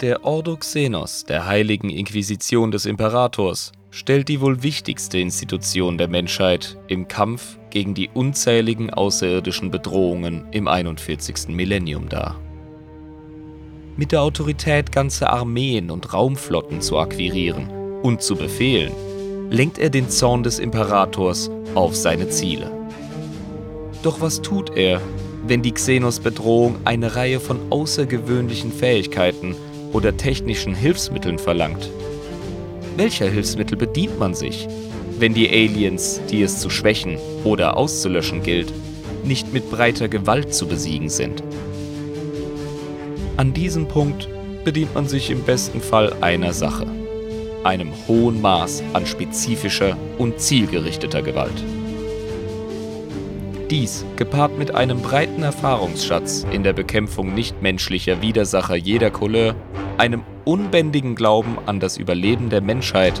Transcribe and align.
Der 0.00 0.24
Ordo 0.24 0.56
Xenos 0.56 1.24
der 1.24 1.46
Heiligen 1.46 1.90
Inquisition 1.90 2.70
des 2.70 2.86
Imperators 2.86 3.72
stellt 3.90 4.28
die 4.28 4.40
wohl 4.40 4.62
wichtigste 4.62 5.18
Institution 5.18 5.98
der 5.98 6.06
Menschheit 6.06 6.78
im 6.86 7.08
Kampf 7.08 7.58
gegen 7.70 7.94
die 7.94 8.08
unzähligen 8.14 8.90
außerirdischen 8.90 9.72
Bedrohungen 9.72 10.46
im 10.52 10.68
41. 10.68 11.48
Millennium 11.48 12.08
dar. 12.08 12.38
Mit 13.96 14.12
der 14.12 14.22
Autorität, 14.22 14.92
ganze 14.92 15.30
Armeen 15.30 15.90
und 15.90 16.14
Raumflotten 16.14 16.80
zu 16.80 16.96
akquirieren 16.96 17.68
und 18.04 18.22
zu 18.22 18.36
befehlen, 18.36 18.92
lenkt 19.50 19.78
er 19.78 19.90
den 19.90 20.08
Zorn 20.10 20.44
des 20.44 20.60
Imperators 20.60 21.50
auf 21.74 21.96
seine 21.96 22.28
Ziele. 22.28 22.70
Doch 24.04 24.20
was 24.20 24.42
tut 24.42 24.76
er, 24.76 25.00
wenn 25.44 25.62
die 25.62 25.72
Xenos-Bedrohung 25.72 26.76
eine 26.84 27.16
Reihe 27.16 27.40
von 27.40 27.58
außergewöhnlichen 27.72 28.72
Fähigkeiten 28.72 29.56
oder 29.92 30.16
technischen 30.16 30.74
Hilfsmitteln 30.74 31.38
verlangt? 31.38 31.90
Welcher 32.96 33.28
Hilfsmittel 33.28 33.76
bedient 33.76 34.18
man 34.18 34.34
sich, 34.34 34.66
wenn 35.18 35.34
die 35.34 35.48
Aliens, 35.48 36.20
die 36.30 36.42
es 36.42 36.60
zu 36.60 36.70
schwächen 36.70 37.18
oder 37.44 37.76
auszulöschen 37.76 38.42
gilt, 38.42 38.72
nicht 39.24 39.52
mit 39.52 39.70
breiter 39.70 40.08
Gewalt 40.08 40.54
zu 40.54 40.66
besiegen 40.66 41.08
sind? 41.08 41.42
An 43.36 43.52
diesem 43.52 43.86
Punkt 43.86 44.28
bedient 44.64 44.94
man 44.94 45.06
sich 45.06 45.30
im 45.30 45.42
besten 45.42 45.80
Fall 45.80 46.12
einer 46.20 46.52
Sache, 46.52 46.86
einem 47.64 47.92
hohen 48.06 48.40
Maß 48.40 48.82
an 48.92 49.06
spezifischer 49.06 49.96
und 50.18 50.40
zielgerichteter 50.40 51.22
Gewalt. 51.22 51.64
Dies, 53.70 54.06
gepaart 54.16 54.56
mit 54.56 54.74
einem 54.74 55.02
breiten 55.02 55.42
Erfahrungsschatz 55.42 56.46
in 56.50 56.62
der 56.62 56.72
Bekämpfung 56.72 57.34
nichtmenschlicher 57.34 58.22
Widersacher 58.22 58.76
jeder 58.76 59.10
Couleur, 59.10 59.54
einem 59.98 60.22
unbändigen 60.46 61.14
Glauben 61.14 61.58
an 61.66 61.78
das 61.78 61.98
Überleben 61.98 62.48
der 62.48 62.62
Menschheit 62.62 63.20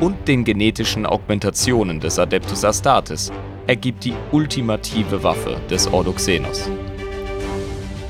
und 0.00 0.28
den 0.28 0.44
genetischen 0.44 1.04
Augmentationen 1.04 2.00
des 2.00 2.18
Adeptus 2.18 2.64
Astartes, 2.64 3.30
ergibt 3.66 4.04
die 4.04 4.14
ultimative 4.32 5.22
Waffe 5.22 5.58
des 5.68 5.92
Ordo 5.92 6.12
Xenos. 6.12 6.70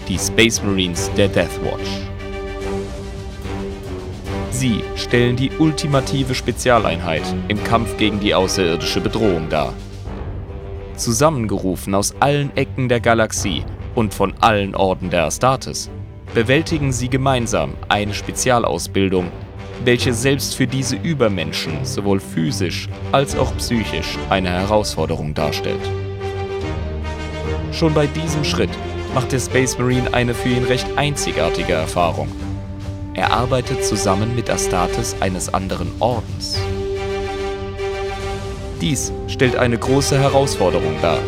Die 0.09 0.19
Space 0.19 0.63
Marines 0.63 1.11
der 1.17 1.27
Death 1.27 1.61
Watch. 1.65 1.91
Sie 4.53 4.83
stellen 4.95 5.35
die 5.35 5.51
ultimative 5.59 6.37
Spezialeinheit 6.37 7.25
im 7.49 7.63
Kampf 7.65 7.97
gegen 7.97 8.21
die 8.21 8.37
außerirdische 8.37 9.01
Bedrohung 9.01 9.49
dar 9.51 9.75
zusammengerufen 10.97 11.95
aus 11.95 12.15
allen 12.21 12.57
Ecken 12.57 12.89
der 12.89 13.01
Galaxie 13.01 13.65
und 13.95 14.15
von 14.15 14.35
allen 14.41 14.75
Orden 14.75 15.11
der 15.11 15.25
Astartes, 15.25 15.91
bewältigen 16.35 16.93
sie 16.93 17.09
gemeinsam 17.09 17.75
eine 17.89 18.15
Spezialausbildung, 18.15 19.31
welche 19.85 20.13
selbst 20.13 20.55
für 20.57 20.67
diese 20.67 20.97
Übermenschen 20.97 21.85
sowohl 21.85 22.21
physisch 22.21 22.89
als 23.13 23.37
auch 23.37 23.57
psychisch 23.57 24.19
eine 24.31 24.51
Herausforderung 24.51 25.35
darstellt. 25.35 25.81
Schon 27.73 27.95
bei 27.95 28.07
diesem 28.07 28.45
Schritt 28.45 28.71
macht 29.15 29.33
der 29.33 29.41
Space 29.41 29.79
Marine 29.79 30.13
eine 30.13 30.35
für 30.35 30.49
ihn 30.49 30.65
recht 30.65 30.87
einzigartige 30.97 31.73
Erfahrung. 31.73 32.29
Er 33.15 33.33
arbeitet 33.33 33.85
zusammen 33.85 34.35
mit 34.35 34.51
Astartes 34.51 35.17
eines 35.21 35.53
anderen 35.53 35.91
Ordens. 36.01 36.59
Dies 38.81 39.11
stellt 39.27 39.57
eine 39.57 39.79
große 39.79 40.19
Herausforderung 40.19 40.97
dar. 41.01 41.19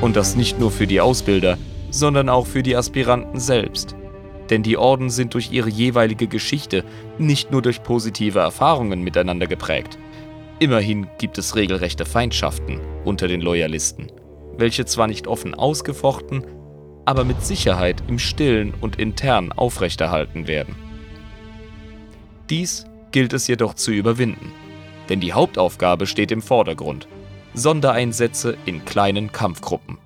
Und 0.00 0.16
das 0.16 0.36
nicht 0.36 0.58
nur 0.58 0.70
für 0.70 0.86
die 0.86 1.00
Ausbilder, 1.00 1.58
sondern 1.90 2.28
auch 2.28 2.46
für 2.46 2.62
die 2.62 2.76
Aspiranten 2.76 3.38
selbst. 3.38 3.94
Denn 4.48 4.62
die 4.62 4.78
Orden 4.78 5.10
sind 5.10 5.34
durch 5.34 5.52
ihre 5.52 5.68
jeweilige 5.68 6.26
Geschichte 6.28 6.84
nicht 7.18 7.50
nur 7.50 7.62
durch 7.62 7.82
positive 7.82 8.38
Erfahrungen 8.38 9.02
miteinander 9.02 9.46
geprägt. 9.46 9.98
Immerhin 10.60 11.06
gibt 11.18 11.36
es 11.36 11.56
regelrechte 11.56 12.06
Feindschaften 12.06 12.80
unter 13.04 13.28
den 13.28 13.42
Loyalisten, 13.42 14.10
welche 14.56 14.86
zwar 14.86 15.06
nicht 15.06 15.26
offen 15.26 15.54
ausgefochten, 15.54 16.44
aber 17.04 17.24
mit 17.24 17.44
Sicherheit 17.44 18.02
im 18.08 18.18
stillen 18.18 18.72
und 18.80 18.98
intern 18.98 19.52
aufrechterhalten 19.52 20.46
werden. 20.46 20.74
Dies 22.48 22.86
gilt 23.12 23.34
es 23.34 23.46
jedoch 23.46 23.74
zu 23.74 23.90
überwinden 23.90 24.52
denn 25.08 25.20
die 25.20 25.32
Hauptaufgabe 25.32 26.06
steht 26.06 26.32
im 26.32 26.42
Vordergrund. 26.42 27.08
Sondereinsätze 27.54 28.56
in 28.66 28.84
kleinen 28.84 29.30
Kampfgruppen. 29.32 29.98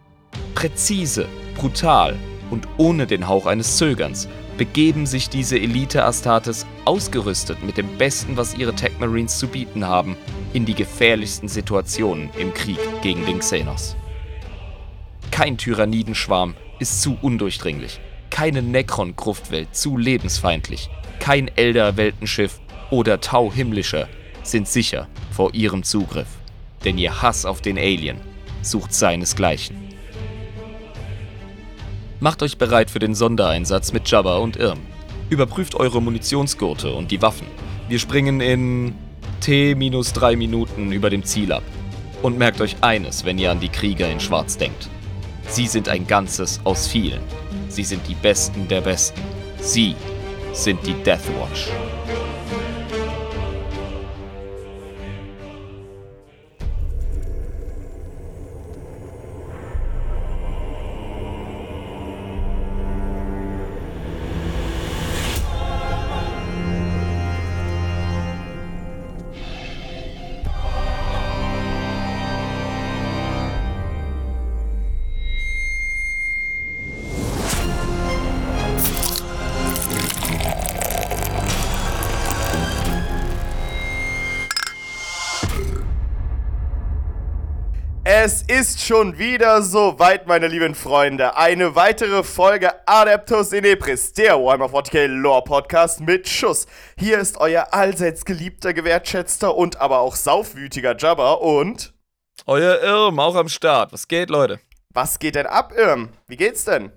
Präzise, 0.54 1.26
brutal 1.56 2.16
und 2.50 2.68
ohne 2.76 3.06
den 3.06 3.28
Hauch 3.28 3.46
eines 3.46 3.76
Zögerns 3.76 4.28
begeben 4.58 5.06
sich 5.06 5.30
diese 5.30 5.58
Elite 5.58 6.04
Astartes, 6.04 6.66
ausgerüstet 6.84 7.62
mit 7.62 7.78
dem 7.78 7.96
Besten, 7.96 8.36
was 8.36 8.56
ihre 8.56 8.74
Tech 8.74 8.92
Marines 8.98 9.38
zu 9.38 9.46
bieten 9.46 9.86
haben, 9.86 10.16
in 10.52 10.66
die 10.66 10.74
gefährlichsten 10.74 11.48
Situationen 11.48 12.28
im 12.36 12.52
Krieg 12.52 12.78
gegen 13.00 13.24
den 13.24 13.38
Xenos. 13.38 13.96
Kein 15.30 15.56
Tyrannidenschwarm 15.56 16.54
ist 16.80 17.00
zu 17.00 17.16
undurchdringlich, 17.22 18.00
keine 18.30 18.60
Necron-Gruftwelt 18.62 19.74
zu 19.74 19.96
lebensfeindlich, 19.96 20.90
kein 21.20 21.48
Elder-Weltenschiff 21.56 22.60
oder 22.90 23.20
Tau 23.20 23.52
himmlischer 23.52 24.08
sind 24.50 24.68
sicher 24.68 25.08
vor 25.30 25.54
ihrem 25.54 25.82
Zugriff, 25.82 26.28
denn 26.84 26.98
ihr 26.98 27.22
Hass 27.22 27.44
auf 27.44 27.60
den 27.60 27.78
Alien 27.78 28.18
sucht 28.62 28.92
seinesgleichen. 28.92 29.76
Macht 32.20 32.42
euch 32.42 32.58
bereit 32.58 32.90
für 32.90 32.98
den 32.98 33.14
Sondereinsatz 33.14 33.92
mit 33.92 34.10
Jabba 34.10 34.38
und 34.38 34.56
Irm. 34.56 34.80
Überprüft 35.30 35.74
eure 35.76 36.02
Munitionsgurte 36.02 36.92
und 36.92 37.10
die 37.10 37.22
Waffen. 37.22 37.46
Wir 37.88 37.98
springen 37.98 38.40
in 38.40 38.94
T-3 39.40 40.36
Minuten 40.36 40.90
über 40.90 41.10
dem 41.10 41.24
Ziel 41.24 41.52
ab. 41.52 41.62
Und 42.22 42.36
merkt 42.36 42.60
euch 42.60 42.76
eines, 42.80 43.24
wenn 43.24 43.38
ihr 43.38 43.52
an 43.52 43.60
die 43.60 43.68
Krieger 43.68 44.10
in 44.10 44.18
Schwarz 44.18 44.58
denkt. 44.58 44.88
Sie 45.46 45.68
sind 45.68 45.88
ein 45.88 46.06
Ganzes 46.06 46.60
aus 46.64 46.88
vielen. 46.88 47.20
Sie 47.68 47.84
sind 47.84 48.06
die 48.08 48.14
Besten 48.14 48.66
der 48.66 48.80
Besten. 48.80 49.20
Sie 49.60 49.94
sind 50.52 50.84
die 50.84 50.94
Death 51.04 51.28
Watch. 51.38 51.68
Schon 88.88 89.18
wieder 89.18 89.60
so 89.60 89.98
weit, 89.98 90.26
meine 90.26 90.48
lieben 90.48 90.74
Freunde. 90.74 91.36
Eine 91.36 91.74
weitere 91.74 92.24
Folge 92.24 92.70
Adeptus 92.88 93.52
Inepris, 93.52 94.14
der 94.14 94.42
Warhammer 94.42 94.70
40k 94.70 95.08
Lore 95.08 95.44
Podcast 95.44 96.00
mit 96.00 96.26
Schuss. 96.26 96.66
Hier 96.98 97.18
ist 97.18 97.36
euer 97.36 97.74
allseits 97.74 98.24
geliebter, 98.24 98.72
gewertschätzter 98.72 99.54
und 99.54 99.78
aber 99.78 99.98
auch 99.98 100.16
saufwütiger 100.16 100.96
Jabba 100.96 101.32
und... 101.32 101.92
Euer 102.46 102.80
Irm, 102.80 103.18
auch 103.18 103.34
am 103.34 103.50
Start. 103.50 103.92
Was 103.92 104.08
geht, 104.08 104.30
Leute? 104.30 104.58
Was 104.88 105.18
geht 105.18 105.34
denn 105.34 105.44
ab, 105.44 105.74
Irm? 105.76 106.08
Wie 106.26 106.38
geht's 106.38 106.64
denn? 106.64 106.90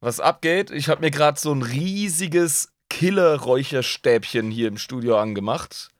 Was 0.00 0.20
abgeht? 0.20 0.70
Ich 0.70 0.88
habe 0.88 1.02
mir 1.02 1.10
gerade 1.10 1.38
so 1.38 1.52
ein 1.52 1.60
riesiges 1.60 2.72
Killer-Räucherstäbchen 2.88 4.50
hier 4.50 4.68
im 4.68 4.78
Studio 4.78 5.18
angemacht. 5.18 5.90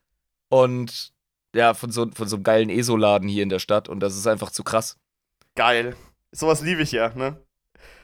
Und 0.49 1.13
ja, 1.53 1.75
von 1.75 1.91
so, 1.91 2.07
von 2.11 2.27
so 2.27 2.37
einem 2.37 2.43
geilen 2.43 2.69
ESO-Laden 2.71 3.29
hier 3.29 3.43
in 3.43 3.49
der 3.49 3.59
Stadt 3.59 3.87
und 3.87 3.99
das 3.99 4.15
ist 4.15 4.25
einfach 4.25 4.49
zu 4.49 4.63
krass. 4.63 4.97
Geil. 5.57 5.95
Sowas 6.31 6.61
liebe 6.61 6.83
ich 6.83 6.91
ja, 6.91 7.09
ne? 7.15 7.43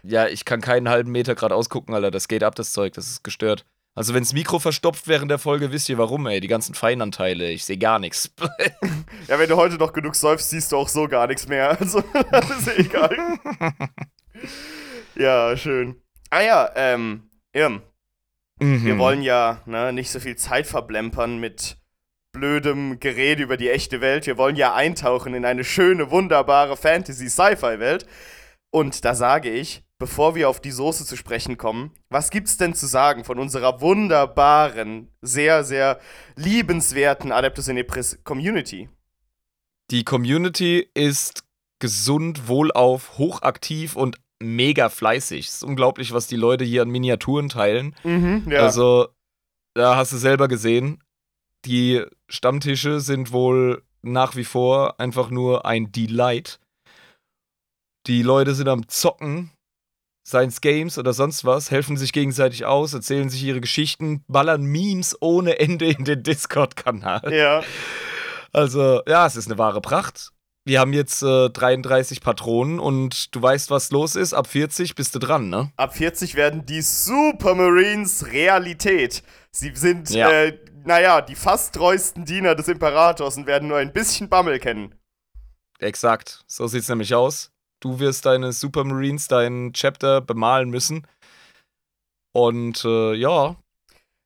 Ja, 0.01 0.27
ich 0.27 0.43
kann 0.43 0.59
keinen 0.59 0.89
halben 0.89 1.11
Meter 1.11 1.35
gerade 1.35 1.55
ausgucken, 1.55 1.93
Alter. 1.93 2.09
Das 2.09 2.27
geht 2.27 2.43
ab, 2.43 2.55
das 2.55 2.73
Zeug. 2.73 2.93
Das 2.93 3.07
ist 3.07 3.23
gestört. 3.23 3.65
Also, 3.95 4.15
wenn 4.15 4.23
das 4.23 4.33
Mikro 4.33 4.57
verstopft 4.57 5.07
während 5.07 5.29
der 5.29 5.37
Folge, 5.37 5.71
wisst 5.71 5.87
ihr 5.87 5.99
warum, 5.99 6.25
ey. 6.25 6.39
Die 6.39 6.47
ganzen 6.47 6.73
Feinanteile. 6.73 7.51
Ich 7.51 7.63
sehe 7.63 7.77
gar 7.77 7.99
nichts. 7.99 8.33
ja, 9.27 9.37
wenn 9.37 9.47
du 9.47 9.55
heute 9.55 9.75
noch 9.75 9.93
genug 9.93 10.15
säufst, 10.15 10.49
siehst 10.49 10.71
du 10.71 10.77
auch 10.77 10.87
so 10.87 11.07
gar 11.07 11.27
nichts 11.27 11.47
mehr. 11.47 11.77
Also, 11.79 12.03
das 12.31 12.49
ist 12.49 12.79
egal. 12.79 13.15
ja, 15.15 15.55
schön. 15.55 16.01
Ah 16.31 16.41
ja, 16.41 16.71
ähm, 16.75 17.29
Irm. 17.53 17.83
Mhm. 18.59 18.83
Wir 18.83 18.97
wollen 18.97 19.21
ja 19.21 19.61
ne, 19.67 19.93
nicht 19.93 20.09
so 20.09 20.19
viel 20.19 20.35
Zeit 20.37 20.65
verblempern 20.65 21.39
mit 21.39 21.77
blödem 22.33 22.99
Gerede 22.99 23.43
über 23.43 23.55
die 23.55 23.69
echte 23.69 24.01
Welt. 24.01 24.25
Wir 24.25 24.37
wollen 24.37 24.55
ja 24.55 24.73
eintauchen 24.73 25.33
in 25.33 25.45
eine 25.45 25.63
schöne, 25.63 26.11
wunderbare 26.11 26.75
Fantasy-Sci-Fi-Welt. 26.75 28.05
Und 28.71 29.05
da 29.05 29.13
sage 29.13 29.51
ich, 29.51 29.83
bevor 29.99 30.35
wir 30.35 30.49
auf 30.49 30.59
die 30.59 30.71
Soße 30.71 31.05
zu 31.05 31.15
sprechen 31.15 31.57
kommen, 31.57 31.91
was 32.09 32.31
gibt's 32.31 32.57
denn 32.57 32.73
zu 32.73 32.87
sagen 32.87 33.23
von 33.23 33.39
unserer 33.39 33.81
wunderbaren, 33.81 35.09
sehr, 35.21 35.63
sehr 35.63 35.99
liebenswerten 36.35 37.31
Adeptus 37.31 37.67
Inepris 37.67 38.19
Community? 38.23 38.89
Die 39.91 40.03
Community 40.03 40.89
ist 40.95 41.43
gesund, 41.79 42.47
wohlauf, 42.47 43.17
hochaktiv 43.19 43.95
und 43.95 44.17
mega 44.41 44.89
fleißig. 44.89 45.47
Es 45.47 45.55
ist 45.55 45.63
unglaublich, 45.63 46.13
was 46.13 46.25
die 46.25 46.35
Leute 46.35 46.63
hier 46.63 46.81
an 46.81 46.89
Miniaturen 46.89 47.49
teilen. 47.49 47.95
Mhm, 48.03 48.47
ja. 48.49 48.61
Also, 48.61 49.09
da 49.75 49.95
hast 49.95 50.13
du 50.13 50.17
selber 50.17 50.47
gesehen, 50.47 51.02
die 51.65 52.03
Stammtische 52.29 52.99
sind 52.99 53.31
wohl 53.31 53.83
nach 54.01 54.35
wie 54.35 54.43
vor 54.43 54.99
einfach 54.99 55.29
nur 55.29 55.65
ein 55.65 55.91
Delight. 55.91 56.59
Die 58.07 58.21
Leute 58.21 58.53
sind 58.53 58.67
am 58.67 58.87
Zocken, 58.89 59.51
Science 60.27 60.61
Games 60.61 60.97
oder 60.97 61.13
sonst 61.13 61.45
was, 61.45 61.71
helfen 61.71 61.95
sich 61.97 62.11
gegenseitig 62.13 62.65
aus, 62.65 62.93
erzählen 62.93 63.29
sich 63.29 63.43
ihre 63.43 63.61
Geschichten, 63.61 64.23
ballern 64.27 64.63
Memes 64.63 65.17
ohne 65.21 65.59
Ende 65.59 65.85
in 65.85 66.03
den 66.05 66.23
Discord-Kanal. 66.23 67.33
ja. 67.33 67.61
Also, 68.55 69.01
ja, 69.07 69.25
es 69.25 69.35
ist 69.35 69.47
eine 69.47 69.57
wahre 69.57 69.81
Pracht. 69.81 70.29
Wir 70.65 70.79
haben 70.79 70.93
jetzt 70.93 71.23
äh, 71.23 71.49
33 71.49 72.21
Patronen 72.21 72.79
und 72.79 73.33
du 73.35 73.41
weißt, 73.41 73.71
was 73.71 73.89
los 73.91 74.15
ist. 74.15 74.33
Ab 74.33 74.45
40 74.47 74.93
bist 74.95 75.15
du 75.15 75.19
dran, 75.19 75.49
ne? 75.49 75.71
Ab 75.75 75.95
40 75.97 76.35
werden 76.35 76.65
die 76.65 76.81
Supermarines 76.83 78.27
Realität. 78.31 79.23
Sie 79.51 79.71
sind, 79.75 80.09
Ja. 80.11 80.29
äh, 80.31 80.57
naja, 80.85 81.21
die 81.21 81.35
fast 81.35 81.75
treuesten 81.75 82.25
Diener 82.25 82.55
des 82.55 82.67
Imperators 82.67 83.37
und 83.37 83.45
werden 83.47 83.67
nur 83.67 83.77
ein 83.77 83.93
bisschen 83.93 84.29
Bammel 84.29 84.59
kennen. 84.59 84.95
Exakt. 85.79 86.43
So 86.47 86.67
sieht's 86.67 86.89
nämlich 86.89 87.13
aus. 87.13 87.51
Du 87.81 87.99
wirst 87.99 88.25
deine 88.25 88.53
Supermarines, 88.53 89.27
deinen 89.27 89.73
Chapter 89.73 90.21
bemalen 90.21 90.69
müssen. 90.69 91.05
Und 92.33 92.83
äh, 92.85 93.13
ja, 93.15 93.55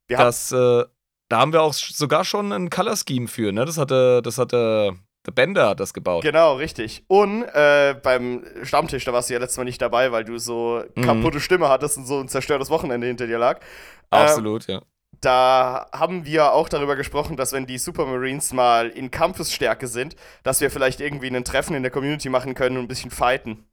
Wir 0.08 0.18
das, 0.18 0.52
äh, 0.52 0.84
da 1.30 1.40
haben 1.40 1.54
wir 1.54 1.62
auch 1.62 1.74
sogar 1.74 2.24
schon 2.24 2.52
ein 2.54 2.70
Color 2.70 2.96
Scheme 2.96 3.28
für, 3.28 3.52
ne? 3.52 3.66
Das 3.66 3.78
hatte, 3.78 4.22
das 4.22 4.38
hatte, 4.38 4.96
der 5.26 5.32
Bender 5.32 5.70
hat 5.70 5.80
das 5.80 5.94
gebaut. 5.94 6.24
genau, 6.24 6.56
richtig. 6.56 7.04
Und 7.08 7.44
äh, 7.44 7.96
beim 8.02 8.46
Stammtisch, 8.64 9.04
da 9.04 9.12
warst 9.12 9.30
du 9.30 9.34
ja 9.34 9.40
letztes 9.40 9.58
Mal 9.58 9.66
nicht 9.66 9.82
dabei, 9.82 10.12
weil 10.12 10.24
du 10.24 10.38
so 10.38 10.84
Mhm. 10.96 11.02
kaputte 11.04 11.40
Stimme 11.42 11.68
hattest 11.70 11.98
und 11.98 12.06
so 12.06 12.20
ein 12.20 12.30
zerstörtes 12.30 12.70
Wochenende 12.70 13.08
hinter 13.08 13.28
dir 13.28 13.40
lag. 13.40 13.60
Absolut, 14.10 14.68
ja. 14.68 14.82
Da 15.22 15.88
haben 15.92 16.26
wir 16.26 16.54
auch 16.54 16.70
darüber 16.70 16.96
gesprochen, 16.96 17.38
dass 17.38 17.52
wenn 17.52 17.66
die 17.66 17.80
Supermarines 17.80 18.54
mal 18.54 18.90
in 18.90 19.10
Kampfesstärke 19.10 19.88
sind, 19.88 20.16
dass 20.44 20.62
wir 20.62 20.70
vielleicht 20.70 21.02
irgendwie 21.02 21.28
ein 21.28 21.44
Treffen 21.44 21.76
in 21.76 21.82
der 21.82 21.92
Community 21.92 22.30
machen 22.30 22.54
können 22.54 22.78
und 22.78 22.84
ein 22.84 22.88
bisschen 22.88 23.10
fighten. 23.12 23.66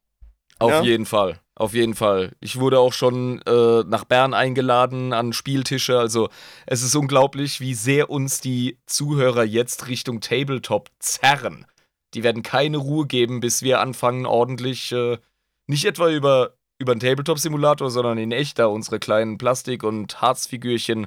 Auf 0.59 0.71
Ja. 0.71 0.83
jeden 0.83 1.05
Fall, 1.05 1.41
auf 1.57 1.75
jeden 1.75 1.95
Fall. 1.95 2.33
Ich 2.41 2.59
wurde 2.59 2.79
auch 2.79 2.93
schon 2.93 3.43
äh, 3.43 3.83
nach 3.87 4.05
Bern 4.05 4.33
eingeladen 4.35 5.13
an 5.13 5.33
Spieltische. 5.33 5.99
Also 5.99 6.31
es 6.67 6.83
ist 6.83 6.95
unglaublich, 6.95 7.61
wie 7.61 7.75
sehr 7.75 8.09
uns 8.09 8.41
die 8.41 8.79
Zuhörer 8.87 9.45
jetzt 9.45 9.89
Richtung 9.89 10.21
Tabletop 10.21 10.91
zerren. 11.01 11.67
Die 12.15 12.23
werden 12.23 12.43
keine 12.45 12.77
Ruhe 12.79 13.07
geben, 13.07 13.41
bis 13.41 13.63
wir 13.63 13.81
anfangen, 13.81 14.25
ordentlich, 14.25 14.93
äh, 14.93 15.19
nicht 15.67 15.85
etwa 15.85 16.09
über, 16.09 16.55
über 16.79 16.93
einen 16.93 17.01
Tabletop-Simulator, 17.01 17.91
sondern 17.91 18.19
in 18.19 18.33
echt 18.33 18.59
da 18.59 18.67
unsere 18.67 18.99
kleinen 18.99 19.39
Plastik- 19.39 19.85
und 19.85 20.21
Harzfigürchen 20.21 21.07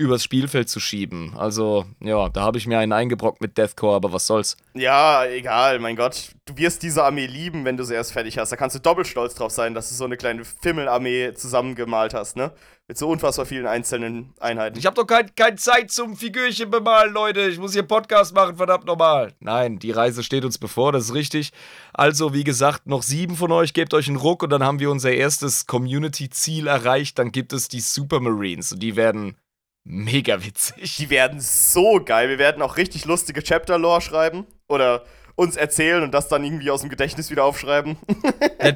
übers 0.00 0.24
Spielfeld 0.24 0.70
zu 0.70 0.80
schieben. 0.80 1.34
Also, 1.36 1.84
ja, 2.00 2.30
da 2.30 2.40
habe 2.40 2.56
ich 2.56 2.66
mir 2.66 2.78
einen 2.78 2.92
eingebrockt 2.92 3.42
mit 3.42 3.58
Deathcore, 3.58 3.96
aber 3.96 4.14
was 4.14 4.26
soll's. 4.26 4.56
Ja, 4.72 5.26
egal, 5.26 5.78
mein 5.78 5.94
Gott. 5.94 6.30
Du 6.46 6.56
wirst 6.56 6.82
diese 6.82 7.04
Armee 7.04 7.26
lieben, 7.26 7.66
wenn 7.66 7.76
du 7.76 7.84
sie 7.84 7.94
erst 7.94 8.12
fertig 8.12 8.38
hast. 8.38 8.50
Da 8.50 8.56
kannst 8.56 8.74
du 8.74 8.80
doppelt 8.80 9.06
stolz 9.06 9.34
drauf 9.34 9.52
sein, 9.52 9.74
dass 9.74 9.90
du 9.90 9.94
so 9.94 10.06
eine 10.06 10.16
kleine 10.16 10.44
Fimmelarmee 10.44 11.34
zusammengemalt 11.34 12.14
hast, 12.14 12.36
ne? 12.36 12.52
Mit 12.90 12.98
so 12.98 13.08
unfassbar 13.08 13.46
vielen 13.46 13.68
einzelnen 13.68 14.34
Einheiten. 14.40 14.76
Ich 14.76 14.84
habe 14.84 14.96
doch 14.96 15.06
kein, 15.06 15.32
keine 15.36 15.54
Zeit 15.54 15.92
zum 15.92 16.16
Figürchen 16.16 16.72
bemalen, 16.72 17.12
Leute. 17.12 17.42
Ich 17.42 17.56
muss 17.56 17.72
hier 17.72 17.84
Podcast 17.84 18.34
machen, 18.34 18.56
verdammt 18.56 18.84
nochmal. 18.84 19.32
Nein, 19.38 19.78
die 19.78 19.92
Reise 19.92 20.24
steht 20.24 20.44
uns 20.44 20.58
bevor, 20.58 20.90
das 20.90 21.04
ist 21.04 21.14
richtig. 21.14 21.52
Also, 21.94 22.34
wie 22.34 22.42
gesagt, 22.42 22.88
noch 22.88 23.04
sieben 23.04 23.36
von 23.36 23.52
euch, 23.52 23.74
gebt 23.74 23.94
euch 23.94 24.08
einen 24.08 24.16
Ruck 24.16 24.42
und 24.42 24.50
dann 24.50 24.64
haben 24.64 24.80
wir 24.80 24.90
unser 24.90 25.12
erstes 25.12 25.68
Community-Ziel 25.68 26.66
erreicht. 26.66 27.16
Dann 27.20 27.30
gibt 27.30 27.52
es 27.52 27.68
die 27.68 27.78
Supermarines 27.78 28.72
und 28.72 28.80
die 28.80 28.96
werden 28.96 29.36
mega 29.84 30.44
witzig. 30.44 30.96
Die 30.96 31.10
werden 31.10 31.38
so 31.40 32.02
geil. 32.04 32.28
Wir 32.28 32.38
werden 32.38 32.60
auch 32.60 32.76
richtig 32.76 33.04
lustige 33.04 33.40
Chapter-Lore 33.40 34.00
schreiben. 34.00 34.48
Oder 34.66 35.04
uns 35.36 35.54
erzählen 35.54 36.02
und 36.02 36.12
das 36.12 36.26
dann 36.26 36.42
irgendwie 36.42 36.72
aus 36.72 36.80
dem 36.80 36.90
Gedächtnis 36.90 37.30
wieder 37.30 37.44
aufschreiben. 37.44 37.98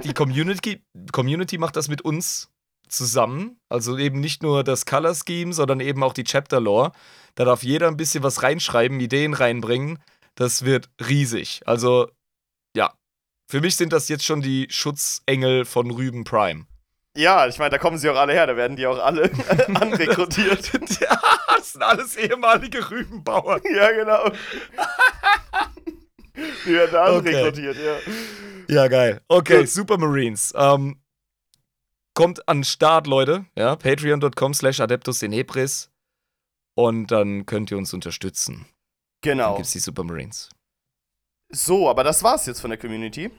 Die 0.05 0.15
Community, 0.15 0.81
Community 1.11 1.59
macht 1.59 1.75
das 1.75 1.89
mit 1.89 2.03
uns 2.03 2.54
zusammen. 2.89 3.59
Also 3.69 3.97
eben 3.99 4.21
nicht 4.21 4.43
nur 4.43 4.65
das 4.65 4.87
Color 4.87 5.15
Scheme, 5.15 5.53
sondern 5.53 5.81
eben 5.81 6.03
auch 6.03 6.13
die 6.13 6.25
Chapter 6.25 6.61
Lore. 6.61 6.93
Da 7.35 7.45
darf 7.45 7.63
jeder 7.63 7.89
ein 7.89 7.97
bisschen 7.97 8.23
was 8.23 8.43
reinschreiben, 8.43 9.01
Ideen 9.01 9.35
reinbringen. 9.35 9.99
Das 10.37 10.65
wird 10.65 10.89
riesig. 11.09 11.63
Also, 11.67 12.09
ja. 12.77 12.93
Für 13.51 13.61
mich 13.61 13.77
sind 13.77 13.93
das 13.93 14.09
jetzt 14.09 14.25
schon 14.25 14.41
die 14.41 14.67
Schutzengel 14.71 15.65
von 15.65 15.91
Rüben 15.91 16.25
Prime. 16.25 16.67
ja, 17.17 17.47
ich 17.47 17.59
meine, 17.59 17.71
da 17.71 17.79
kommen 17.79 17.99
sie 17.99 18.09
auch 18.11 18.17
alle 18.17 18.33
her. 18.33 18.47
Da 18.47 18.57
werden 18.57 18.77
die 18.77 18.87
auch 18.87 18.99
alle 18.99 19.31
anrekrutiert. 19.75 20.73
Ja, 21.01 21.21
das 21.57 21.73
sind 21.73 21.83
alles 21.83 22.17
ehemalige 22.17 22.91
Rübenbauern. 22.91 23.61
ja, 23.75 23.91
genau. 23.93 24.31
die 26.67 26.73
werden 26.73 26.95
Okay. 26.97 27.35
anrekrutiert, 27.37 27.77
ja. 27.77 27.97
Ja, 28.69 28.89
geil. 28.89 29.21
Okay, 29.29 29.61
Gut. 29.61 29.69
Supermarines. 29.69 30.53
Ähm, 30.57 30.97
kommt 32.15 32.49
an 32.49 32.59
den 32.59 32.65
Start, 32.65 33.07
Leute. 33.07 33.47
Ja, 33.57 33.77
patreon.com 33.77 34.55
slash 34.55 34.81
adeptus 34.81 35.23
in 35.23 35.33
Hebris. 35.33 35.91
Und 36.75 37.09
dann 37.09 37.47
könnt 37.47 37.71
ihr 37.71 37.79
uns 37.79 37.93
unterstützen. 37.95 38.67
Dann 39.23 39.33
Genau. 39.39 39.57
gibt's 39.57 39.73
die 39.73 39.79
Supermarines. 39.79 40.51
So, 41.51 41.89
aber 41.89 42.03
das 42.05 42.23
war's 42.23 42.47
jetzt 42.47 42.61
von 42.61 42.71
der 42.71 42.79
Community. 42.79 43.31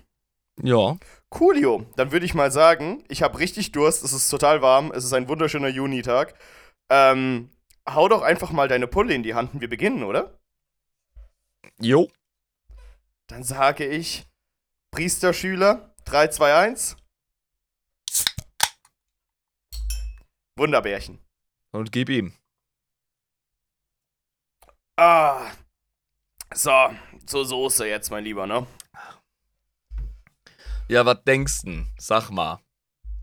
Ja. 0.62 0.98
Coolio. 1.30 1.86
Dann 1.98 2.12
würde 2.14 2.26
ich 2.26 2.34
mal 2.34 2.52
sagen, 2.52 3.04
ich 3.10 3.22
habe 3.24 3.40
richtig 3.40 3.72
Durst, 3.74 4.04
es 4.04 4.14
ist 4.14 4.30
total 4.30 4.62
warm, 4.62 4.92
es 4.92 5.04
ist 5.04 5.12
ein 5.14 5.28
wunderschöner 5.28 5.68
Junitag. 5.68 6.34
Ähm, 6.90 7.50
hau 7.90 8.08
doch 8.08 8.22
einfach 8.22 8.52
mal 8.52 8.68
deine 8.70 8.88
Pulle 8.88 9.14
in 9.14 9.24
die 9.24 9.34
Hand 9.34 9.54
und 9.54 9.60
wir 9.62 9.70
beginnen, 9.70 10.04
oder? 10.04 10.40
Jo. 11.80 12.10
Dann 13.28 13.44
sage 13.44 13.86
ich 13.86 14.26
Priesterschüler 14.92 15.94
3, 16.06 16.28
2, 16.30 16.56
1. 16.56 16.96
Wunderbärchen. 20.58 21.20
Und 21.72 21.92
gib 21.92 22.10
ihm. 22.10 22.34
Ah. 24.98 25.52
So, 26.54 26.72
zur 27.26 27.46
Soße 27.46 27.88
jetzt, 27.88 28.10
mein 28.12 28.24
Lieber, 28.24 28.48
ne? 28.48 28.66
Ja, 30.88 31.06
was 31.06 31.24
denkst 31.26 31.64
du? 31.64 31.86
Sag 31.98 32.30
mal. 32.30 32.60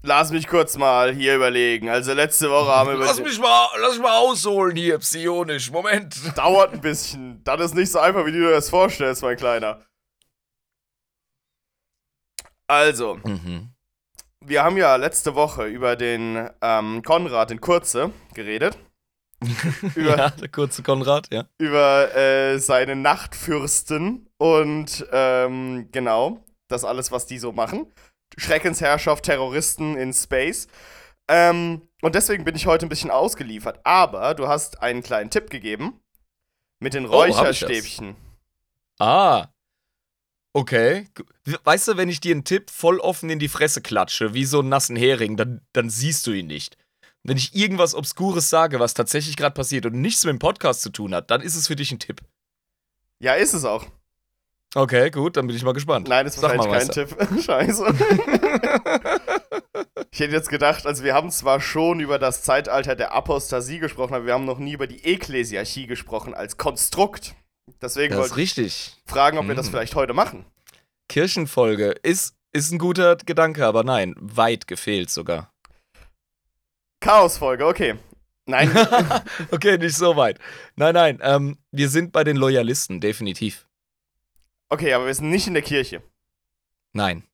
Lass 0.05 0.33
mich 0.33 0.49
kurz 0.49 0.77
mal 0.77 1.15
hier 1.15 1.37
überlegen. 1.37 1.89
Also 1.89 2.13
letzte 2.13 2.51
Woche 2.51 2.71
haben 2.73 2.91
wir 2.91 2.97
Lass 2.97 3.21
mich 3.21 3.39
mal, 3.39 3.69
lass 3.79 3.93
mich 3.93 4.03
mal 4.03 4.19
ausholen 4.19 4.77
hier, 4.77 4.99
psionisch. 4.99 5.71
Moment. 5.71 6.17
dauert 6.37 6.73
ein 6.73 6.81
bisschen. 6.81 7.43
Das 7.45 7.61
ist 7.61 7.75
nicht 7.77 7.93
so 7.93 8.01
einfach, 8.01 8.27
wie 8.27 8.33
du 8.33 8.39
dir 8.41 8.51
das 8.51 8.69
vorstellst, 8.69 9.23
mein 9.23 9.37
Kleiner. 9.37 9.87
Also, 12.67 13.15
Mhm. 13.25 13.72
Wir 14.47 14.63
haben 14.63 14.77
ja 14.77 14.97
letzte 14.97 15.35
Woche 15.35 15.67
über 15.67 15.97
den 15.97 16.49
ähm, 16.61 17.03
Konrad 17.03 17.51
in 17.51 17.61
Kurze 17.61 18.11
geredet. 18.35 18.79
Über, 19.97 20.17
Ja, 20.17 20.31
der 20.31 20.49
kurze 20.49 20.85
Konrad, 20.85 21.27
ja. 21.33 21.47
über 21.59 22.15
äh, 22.15 22.59
seine 22.61 22.95
Nachtfürsten 22.95 24.29
und 24.39 25.05
ähm, 25.11 25.89
genau, 25.91 26.45
das 26.69 26.85
alles, 26.85 27.11
was 27.11 27.27
die 27.27 27.39
so 27.41 27.51
machen. 27.51 27.93
Schreckensherrschaft, 28.39 29.25
Terroristen 29.25 29.97
in 29.97 30.13
Space. 30.13 30.69
Ähm, 31.29 31.83
und 32.03 32.15
deswegen 32.15 32.45
bin 32.45 32.55
ich 32.55 32.67
heute 32.67 32.87
ein 32.87 32.89
bisschen 32.89 33.11
ausgeliefert. 33.11 33.81
Aber 33.85 34.35
du 34.35 34.47
hast 34.47 34.81
einen 34.81 35.03
kleinen 35.03 35.31
Tipp 35.31 35.51
gegeben 35.51 36.01
mit 36.79 36.95
den 36.95 37.07
Oh? 37.07 37.11
Räucherstäbchen. 37.11 38.17
Ah. 39.01 39.49
Okay. 40.55 41.09
Weißt 41.65 41.89
du, 41.89 41.97
wenn 41.97 42.09
ich 42.09 42.21
dir 42.21 42.35
einen 42.35 42.45
Tipp 42.45 42.71
voll 42.71 42.99
offen 42.99 43.31
in 43.31 43.39
die 43.39 43.49
Fresse 43.49 43.81
klatsche, 43.81 44.35
wie 44.35 44.45
so 44.45 44.61
einen 44.61 44.69
nassen 44.69 44.97
Hering, 44.97 45.37
dann, 45.37 45.63
dann 45.73 45.89
siehst 45.89 46.27
du 46.27 46.33
ihn 46.33 46.47
nicht. 46.47 46.77
Wenn 47.25 47.37
ich 47.37 47.55
irgendwas 47.55 47.95
Obskures 47.95 48.51
sage, 48.51 48.81
was 48.81 48.95
tatsächlich 48.95 49.37
gerade 49.37 49.55
passiert 49.55 49.87
und 49.87 50.01
nichts 50.01 50.25
mit 50.25 50.33
dem 50.33 50.39
Podcast 50.39 50.83
zu 50.83 50.91
tun 50.91 51.15
hat, 51.15 51.31
dann 51.31 51.41
ist 51.41 51.55
es 51.55 51.69
für 51.69 51.77
dich 51.77 51.93
ein 51.93 52.01
Tipp. 52.01 52.21
Ja, 53.21 53.35
ist 53.35 53.55
es 53.55 53.65
auch. 53.65 53.87
Okay, 54.75 55.11
gut, 55.11 55.37
dann 55.37 55.47
bin 55.47 55.55
ich 55.55 55.63
mal 55.63 55.73
gespannt. 55.73 56.09
Nein, 56.09 56.27
ist 56.27 56.41
Sag 56.41 56.57
wahrscheinlich 56.57 56.67
mal, 56.67 56.79
kein 56.79 56.89
Tipp. 56.89 57.17
Scheiße. 57.45 57.85
ich 60.11 60.21
hätte 60.21 60.33
jetzt 60.33 60.49
gedacht, 60.49 60.87
also 60.87 61.05
wir 61.05 61.15
haben 61.15 61.31
zwar 61.31 61.61
schon 61.61 62.01
über 62.01 62.19
das 62.19 62.43
Zeitalter 62.43 62.97
der 62.97 63.13
Apostasie 63.13 63.79
gesprochen, 63.79 64.15
aber 64.15 64.27
wir 64.27 64.33
haben 64.33 64.47
noch 64.47 64.59
nie 64.59 64.73
über 64.73 64.87
die 64.87 65.05
Ekklesiarchie 65.05 65.87
gesprochen 65.87 66.35
als 66.35 66.57
Konstrukt. 66.57 67.35
Deswegen 67.83 68.15
Das 68.15 68.21
wollte 68.31 68.35
ich 68.35 68.57
richtig. 68.57 68.97
fragen, 69.07 69.39
ob 69.39 69.49
wir 69.49 69.55
das 69.55 69.67
Mhm. 69.67 69.71
vielleicht 69.73 69.95
heute 69.97 70.15
machen. 70.15 70.45
Kirchenfolge 71.09 71.91
ist 72.03 72.35
Ist 72.55 72.71
ein 72.71 72.79
guter 72.79 73.17
Gedanke, 73.17 73.65
aber 73.65 73.83
nein, 73.83 74.15
weit 74.21 74.67
gefehlt 74.67 75.09
sogar. 75.09 75.51
Chaosfolge, 77.01 77.67
okay. 77.67 77.95
Nein. 78.45 78.71
okay, 79.51 79.79
nicht 79.79 79.97
so 79.97 80.17
weit. 80.17 80.39
Nein, 80.77 80.93
nein, 80.95 81.19
ähm, 81.23 81.57
wir 81.71 81.89
sind 81.89 82.13
bei 82.13 82.25
den 82.25 82.37
Loyalisten, 82.37 83.01
definitiv. 83.01 83.67
okay, 84.69 84.93
aber 84.93 85.07
wir 85.07 85.15
sind 85.15 85.31
nicht 85.31 85.47
in 85.47 85.55
der 85.55 85.63
Kirche. 85.63 86.03
Nein. 86.93 87.25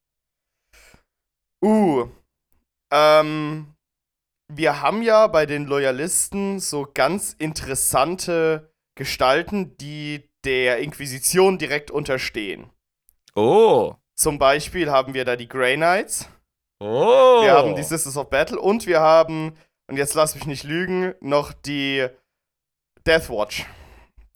Uh. 1.65 2.07
Ähm, 2.93 3.75
wir 4.47 4.81
haben 4.81 5.03
ja 5.03 5.27
bei 5.27 5.47
den 5.47 5.67
Loyalisten 5.67 6.61
so 6.61 6.89
ganz 6.95 7.35
interessante 7.39 8.73
Gestalten, 8.95 9.77
die 9.79 10.28
der 10.49 10.79
Inquisition 10.79 11.59
direkt 11.59 11.91
unterstehen. 11.91 12.71
Oh. 13.35 13.95
Zum 14.15 14.39
Beispiel 14.39 14.91
haben 14.91 15.13
wir 15.13 15.27
da 15.27 15.37
die 15.37 15.47
Grey 15.49 15.77
Knights, 15.77 16.27
Oh. 16.81 17.43
wir 17.43 17.53
haben 17.53 17.75
die 17.77 17.83
Sisters 17.83 18.17
of 18.17 18.31
Battle 18.31 18.59
und 18.59 18.87
wir 18.87 19.01
haben, 19.01 19.53
und 19.89 19.97
jetzt 19.99 20.15
lass 20.15 20.35
mich 20.35 20.47
nicht 20.47 20.65
lügen, 20.65 21.13
noch 21.21 21.53
die 21.53 22.07
Death 23.07 23.29
Watch. 23.29 23.67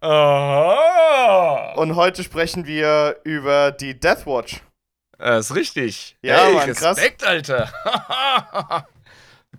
Aha. 0.01 1.73
Und 1.77 1.97
heute 1.97 2.23
sprechen 2.25 2.67
wir 2.67 3.21
über 3.25 3.71
die 3.73 3.99
Death 3.99 4.27
Watch. 4.27 4.61
Das 5.19 5.51
ist 5.51 5.57
richtig. 5.57 6.19
Ja, 6.21 6.45
hey, 6.45 6.55
Mann, 6.55 6.75
krass. 6.75 6.99
Respekt, 6.99 7.25
Alter. 7.25 7.73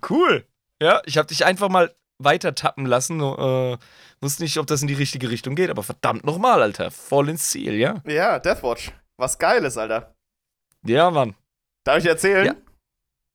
cool. 0.10 0.45
Ja, 0.81 1.01
ich 1.05 1.17
habe 1.17 1.27
dich 1.29 1.45
einfach 1.45 1.69
mal 1.69 1.95
weiter 2.19 2.53
tappen 2.53 2.86
lassen. 2.86 3.22
Äh, 3.22 3.77
wusste 4.23 4.43
nicht, 4.43 4.57
ob 4.57 4.65
das 4.67 4.81
in 4.81 4.87
die 4.87 4.93
richtige 4.93 5.29
Richtung 5.29 5.55
geht, 5.55 5.69
aber 5.69 5.83
verdammt 5.83 6.25
nochmal, 6.25 6.61
Alter. 6.61 6.89
Voll 6.89 7.29
ins 7.29 7.49
Ziel, 7.49 7.75
ja? 7.75 8.01
Ja, 8.07 8.39
Death 8.39 8.63
Watch. 8.63 8.91
Was 9.17 9.37
Geiles, 9.37 9.77
Alter. 9.77 10.15
Ja, 10.85 11.11
Mann. 11.11 11.35
Darf 11.83 11.99
ich 11.99 12.05
erzählen? 12.05 12.45
Ja. 12.45 12.55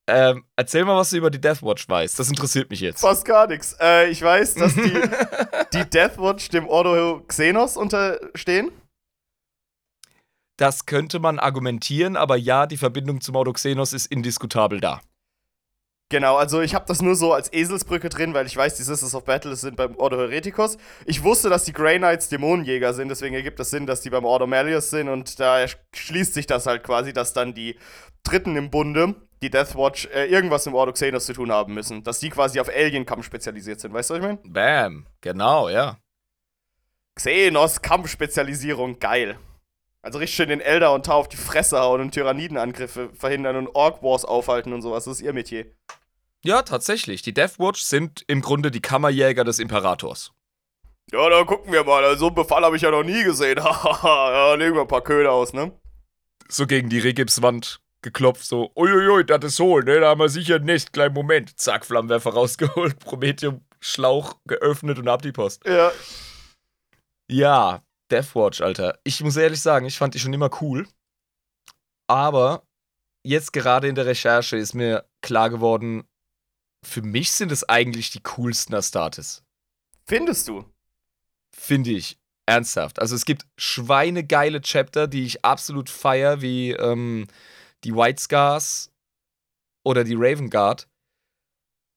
Ähm, 0.09 0.45
erzähl 0.57 0.87
mal, 0.87 0.97
was 0.97 1.11
du 1.11 1.19
über 1.19 1.31
die 1.31 1.41
Deathwatch 1.41 1.87
weißt. 1.87 2.19
Das 2.19 2.31
interessiert 2.31 2.71
mich 2.71 2.81
jetzt. 2.81 3.01
Fast 3.01 3.27
gar 3.27 3.47
nichts. 3.47 3.77
Äh, 3.79 4.09
ich 4.09 4.23
weiß, 4.23 4.55
dass 4.55 4.75
die, 4.75 5.03
die 5.75 5.85
Death 5.85 6.19
Watch 6.19 6.49
dem 6.49 6.67
Ordo 6.67 7.23
Xenos 7.29 7.77
unterstehen. 7.77 8.71
Das 10.57 10.87
könnte 10.87 11.21
man 11.21 11.39
argumentieren, 11.39 12.17
aber 12.17 12.37
ja, 12.37 12.67
die 12.67 12.79
Verbindung 12.79 13.21
zum 13.21 13.37
Audoxenos 13.37 13.93
ist 13.93 14.07
indiskutabel 14.07 14.81
da. 14.81 15.01
Genau, 16.11 16.37
also 16.37 16.63
ich 16.63 16.75
habe 16.75 16.87
das 16.89 17.03
nur 17.03 17.15
so 17.17 17.35
als 17.35 17.53
Eselsbrücke 17.53 18.09
drin, 18.09 18.33
weil 18.33 18.47
ich 18.47 18.57
weiß, 18.57 18.77
die 18.77 18.83
Sisters 18.83 19.15
of 19.15 19.25
Battle 19.25 19.55
sind 19.57 19.77
beim 19.77 19.95
Ordo 19.97 20.17
Hereticus. 20.17 20.79
Ich 21.05 21.23
wusste, 21.23 21.51
dass 21.51 21.65
die 21.65 21.75
Grey 21.75 21.99
Knights 21.99 22.31
Dämonenjäger 22.31 22.95
sind, 22.95 23.11
deswegen 23.11 23.35
ergibt 23.35 23.61
es 23.61 23.69
Sinn, 23.69 23.87
dass 23.87 24.01
die 24.01 24.09
beim 24.09 24.25
Ordo 24.25 24.47
Malleus 24.47 24.89
sind 24.89 25.11
und 25.11 25.39
da 25.39 25.67
schließt 25.95 26.33
sich 26.33 26.47
das 26.47 26.67
halt 26.67 26.83
quasi, 26.83 27.13
dass 27.13 27.35
dann 27.35 27.53
die 27.53 27.77
Dritten 28.23 28.57
im 28.57 28.71
Bunde, 28.71 29.17
die 29.43 29.51
Death 29.51 29.75
Watch, 29.77 30.07
äh, 30.07 30.27
irgendwas 30.27 30.67
im 30.67 30.75
Ordo 30.75 30.93
Xenos 30.93 31.27
zu 31.27 31.35
tun 31.35 31.53
haben 31.53 31.75
müssen. 31.75 32.03
Dass 32.03 32.21
die 32.21 32.31
quasi 32.31 32.59
auf 32.59 32.71
Alien-Kampf 32.71 33.27
spezialisiert 33.27 33.81
sind, 33.81 33.93
weißt 33.93 34.09
du, 34.09 34.15
was 34.15 34.21
ich 34.21 34.27
meine? 34.27 34.39
Bam. 34.45 35.07
Genau, 35.21 35.69
ja. 35.69 35.99
Xenos-Kampfspezialisierung, 37.17 38.99
geil. 38.99 39.39
Also 40.01 40.19
richtig 40.21 40.37
schön 40.37 40.49
den 40.49 40.61
Elder 40.61 40.95
und 40.95 41.07
Tau 41.07 41.19
auf 41.19 41.29
die 41.29 41.37
Fresse 41.37 41.81
hauen 41.81 42.01
und 42.01 42.13
Tyrannidenangriffe 42.13 43.11
verhindern 43.13 43.57
und 43.57 43.69
Orc 43.75 44.03
Wars 44.03 44.25
aufhalten 44.25 44.73
und 44.73 44.81
sowas. 44.81 45.05
Das 45.05 45.15
ist 45.15 45.21
ihr 45.21 45.33
Metier. 45.33 45.67
Ja, 46.45 46.63
tatsächlich. 46.63 47.23
Die 47.23 47.35
Deathwatch 47.35 47.83
sind 47.83 48.25
im 48.27 48.41
Grunde 48.41 48.71
die 48.71 48.81
Kammerjäger 48.81 49.45
des 49.45 49.59
Imperators. 49.59 50.33
Ja, 51.11 51.29
dann 51.31 51.47
gucken 51.47 51.73
wir 51.73 51.85
mal. 51.85 52.17
So 52.17 52.27
einen 52.27 52.35
Befall 52.35 52.65
habe 52.65 52.77
ich 52.77 52.83
ja 52.83 52.91
noch 52.91 53.03
nie 53.03 53.25
gesehen. 53.25 53.59
Ja, 54.03 54.55
legen 54.55 54.75
wir 54.75 54.83
ein 54.83 54.89
paar 54.89 55.03
Köder 55.03 55.33
aus, 55.33 55.53
ne? 55.53 55.73
So 56.49 56.67
gegen 56.67 56.89
die 56.89 56.99
Regipswand 56.99 57.81
geklopft, 58.03 58.45
so, 58.45 58.71
uiuiui, 58.77 59.25
das 59.25 59.45
ist 59.45 59.57
so, 59.57 59.81
ne? 59.81 60.01
Da 60.01 60.11
haben 60.11 60.21
wir 60.21 60.29
sicher 60.29 60.59
Nest. 60.59 60.93
Kleinen 60.93 61.15
Moment. 61.15 61.59
Zack, 61.59 61.85
Flammenwerfer 61.85 62.31
rausgeholt, 62.35 62.99
Prometheum 62.99 63.65
Schlauch 63.81 64.37
geöffnet 64.47 64.99
und 64.99 65.09
ab 65.09 65.23
die 65.23 65.33
Post. 65.33 65.65
Ja. 65.67 65.93
Ja, 67.31 67.83
Deathwatch, 68.11 68.61
Alter. 68.61 68.99
Ich 69.05 69.23
muss 69.23 69.37
ehrlich 69.37 69.61
sagen, 69.61 69.87
ich 69.87 69.99
fand 69.99 70.15
die 70.15 70.19
schon 70.19 70.33
immer 70.33 70.51
cool. 70.61 70.87
Aber 72.09 72.63
jetzt 73.23 73.53
gerade 73.53 73.89
in 73.89 73.95
der 73.95 74.07
Recherche 74.07 74.57
ist 74.57 74.75
mir 74.75 75.05
klar 75.21 75.51
geworden, 75.51 76.08
für 76.89 77.03
mich 77.03 77.33
sind 77.33 77.53
es 77.53 77.69
eigentlich 77.69 78.11
die 78.11 78.23
coolsten 78.23 78.75
Astartes. 78.75 79.45
Findest 80.07 80.49
du? 80.49 80.65
Finde 81.53 81.91
ich. 81.91 82.19
Ernsthaft. 82.47 82.99
Also 82.99 83.15
es 83.15 83.27
gibt 83.27 83.47
schweinegeile 83.59 84.63
Chapter, 84.63 85.07
die 85.07 85.25
ich 85.25 85.45
absolut 85.45 85.91
feier, 85.91 86.41
wie 86.41 86.71
ähm, 86.73 87.27
die 87.85 87.95
White 87.95 88.23
Scars 88.23 88.91
oder 89.85 90.03
die 90.03 90.17
Raven 90.17 90.49
Guard. 90.49 90.89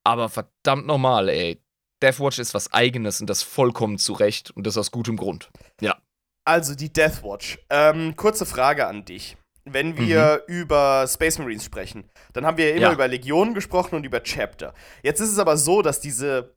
Aber 0.03 0.27
verdammt 0.27 0.87
normal, 0.87 1.29
ey. 1.29 1.61
Deathwatch 2.01 2.39
ist 2.39 2.53
was 2.53 2.73
Eigenes 2.73 3.21
und 3.21 3.27
das 3.27 3.43
vollkommen 3.43 3.97
zu 3.97 4.13
Recht 4.13 4.51
und 4.51 4.67
das 4.67 4.77
aus 4.77 4.91
gutem 4.91 5.15
Grund. 5.15 5.51
Ja. 5.79 6.01
Also 6.43 6.75
die 6.75 6.91
Death 6.91 7.23
Watch. 7.23 7.59
Ähm, 7.69 8.15
kurze 8.15 8.45
Frage 8.45 8.87
an 8.87 9.05
dich. 9.05 9.37
Wenn 9.65 9.97
wir 9.97 10.43
über 10.47 11.05
Space 11.07 11.37
Marines 11.37 11.63
sprechen, 11.65 12.09
dann 12.33 12.45
haben 12.45 12.57
wir 12.57 12.69
ja 12.69 12.75
immer 12.75 12.81
Ja. 12.87 12.93
über 12.93 13.07
Legionen 13.07 13.53
gesprochen 13.53 13.95
und 13.95 14.03
über 14.05 14.23
Chapter. 14.23 14.73
Jetzt 15.03 15.19
ist 15.19 15.29
es 15.31 15.37
aber 15.39 15.55
so, 15.57 15.81
dass 15.81 15.99
diese 15.99 16.55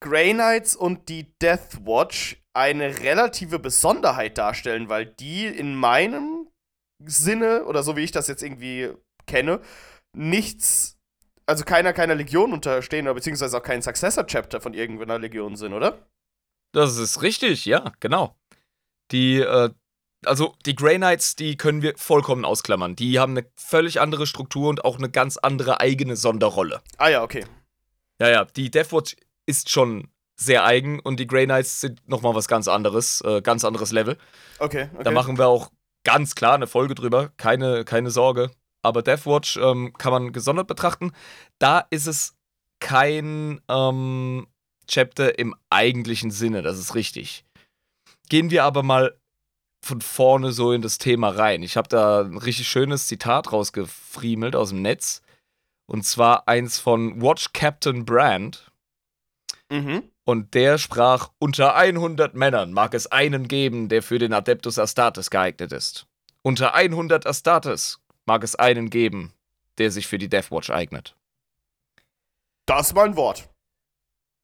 Grey 0.00 0.34
Knights 0.34 0.76
und 0.76 1.08
die 1.08 1.32
Death 1.40 1.86
Watch 1.86 2.36
eine 2.52 3.00
relative 3.00 3.58
Besonderheit 3.58 4.36
darstellen, 4.36 4.88
weil 4.88 5.06
die 5.06 5.46
in 5.46 5.74
meinem 5.74 6.48
Sinne, 7.04 7.64
oder 7.64 7.82
so 7.82 7.96
wie 7.96 8.02
ich 8.04 8.12
das 8.12 8.28
jetzt 8.28 8.42
irgendwie 8.42 8.90
kenne, 9.26 9.60
nichts, 10.14 10.98
also 11.46 11.64
keiner 11.64 11.92
keiner 11.92 12.14
Legion 12.14 12.52
unterstehen 12.52 13.06
oder 13.06 13.14
beziehungsweise 13.14 13.56
auch 13.56 13.62
kein 13.62 13.82
Successor-Chapter 13.82 14.60
von 14.60 14.74
irgendeiner 14.74 15.18
Legion 15.18 15.56
sind, 15.56 15.72
oder? 15.72 16.06
Das 16.72 16.96
ist 16.98 17.22
richtig, 17.22 17.64
ja, 17.64 17.92
genau. 18.00 18.36
Die, 19.10 19.38
äh, 19.40 19.70
also 20.26 20.54
die 20.66 20.74
Grey 20.74 20.96
Knights, 20.96 21.36
die 21.36 21.56
können 21.56 21.82
wir 21.82 21.94
vollkommen 21.96 22.44
ausklammern. 22.44 22.96
Die 22.96 23.18
haben 23.18 23.36
eine 23.36 23.46
völlig 23.56 24.00
andere 24.00 24.26
Struktur 24.26 24.68
und 24.68 24.84
auch 24.84 24.98
eine 24.98 25.10
ganz 25.10 25.36
andere 25.36 25.80
eigene 25.80 26.16
Sonderrolle. 26.16 26.82
Ah 26.98 27.08
ja, 27.08 27.22
okay. 27.22 27.44
Ja, 28.20 28.28
ja, 28.28 28.44
die 28.44 28.70
Deathwatch 28.70 29.16
ist 29.46 29.70
schon 29.70 30.08
sehr 30.36 30.64
eigen 30.64 31.00
und 31.00 31.20
die 31.20 31.26
Grey 31.26 31.44
Knights 31.44 31.80
sind 31.80 32.08
nochmal 32.08 32.34
was 32.34 32.48
ganz 32.48 32.68
anderes, 32.68 33.20
äh, 33.22 33.40
ganz 33.42 33.64
anderes 33.64 33.92
Level. 33.92 34.16
Okay, 34.58 34.88
okay. 34.92 35.04
Da 35.04 35.10
machen 35.10 35.38
wir 35.38 35.46
auch 35.46 35.70
ganz 36.04 36.34
klar 36.34 36.54
eine 36.54 36.66
Folge 36.66 36.94
drüber, 36.94 37.32
keine, 37.36 37.84
keine 37.84 38.10
Sorge. 38.10 38.50
Aber 38.82 39.02
Deathwatch 39.02 39.56
ähm, 39.56 39.92
kann 39.94 40.12
man 40.12 40.32
gesondert 40.32 40.66
betrachten. 40.66 41.12
Da 41.58 41.86
ist 41.90 42.06
es 42.06 42.34
kein 42.80 43.60
ähm, 43.68 44.46
Chapter 44.86 45.38
im 45.38 45.54
eigentlichen 45.70 46.30
Sinne, 46.30 46.62
das 46.62 46.78
ist 46.78 46.94
richtig. 46.94 47.44
Gehen 48.28 48.50
wir 48.50 48.64
aber 48.64 48.82
mal 48.82 49.18
von 49.84 50.00
vorne 50.00 50.52
so 50.52 50.72
in 50.72 50.82
das 50.82 50.98
Thema 50.98 51.28
rein. 51.28 51.62
Ich 51.62 51.76
habe 51.76 51.88
da 51.88 52.22
ein 52.22 52.38
richtig 52.38 52.68
schönes 52.68 53.06
Zitat 53.06 53.52
rausgefriemelt 53.52 54.56
aus 54.56 54.70
dem 54.70 54.82
Netz. 54.82 55.22
Und 55.86 56.04
zwar 56.04 56.48
eins 56.48 56.78
von 56.78 57.20
Watch 57.20 57.52
Captain 57.52 58.04
Brand. 58.04 58.70
mhm. 59.70 60.04
Und 60.26 60.54
der 60.54 60.78
sprach, 60.78 61.28
unter 61.38 61.74
100 61.74 62.34
Männern 62.34 62.72
mag 62.72 62.94
es 62.94 63.06
einen 63.06 63.46
geben, 63.46 63.90
der 63.90 64.02
für 64.02 64.18
den 64.18 64.32
Adeptus 64.32 64.78
Astartes 64.78 65.28
geeignet 65.28 65.70
ist. 65.70 66.06
Unter 66.40 66.74
100 66.74 67.26
Astartes 67.26 68.00
mag 68.24 68.42
es 68.42 68.54
einen 68.54 68.88
geben, 68.88 69.34
der 69.76 69.90
sich 69.90 70.06
für 70.06 70.16
die 70.16 70.30
Deathwatch 70.30 70.70
eignet. 70.70 71.14
Das 72.64 72.88
ist 72.88 72.94
mein 72.94 73.16
Wort. 73.16 73.50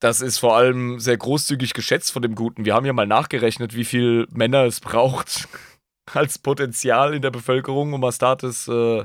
Das 0.01 0.23
ist 0.23 0.39
vor 0.39 0.57
allem 0.57 0.99
sehr 0.99 1.19
großzügig 1.19 1.75
geschätzt 1.75 2.11
von 2.11 2.23
dem 2.23 2.35
Guten. 2.35 2.65
Wir 2.65 2.75
haben 2.75 2.87
ja 2.87 2.93
mal 2.95 3.07
nachgerechnet, 3.07 3.75
wie 3.75 3.85
viel 3.85 4.27
Männer 4.31 4.65
es 4.65 4.81
braucht 4.81 5.47
als 6.15 6.39
Potenzial 6.39 7.15
in 7.15 7.23
der 7.23 7.31
Bevölkerung, 7.31 7.93
um 7.93 8.03
Astartes 8.05 8.67
äh, 8.67 9.05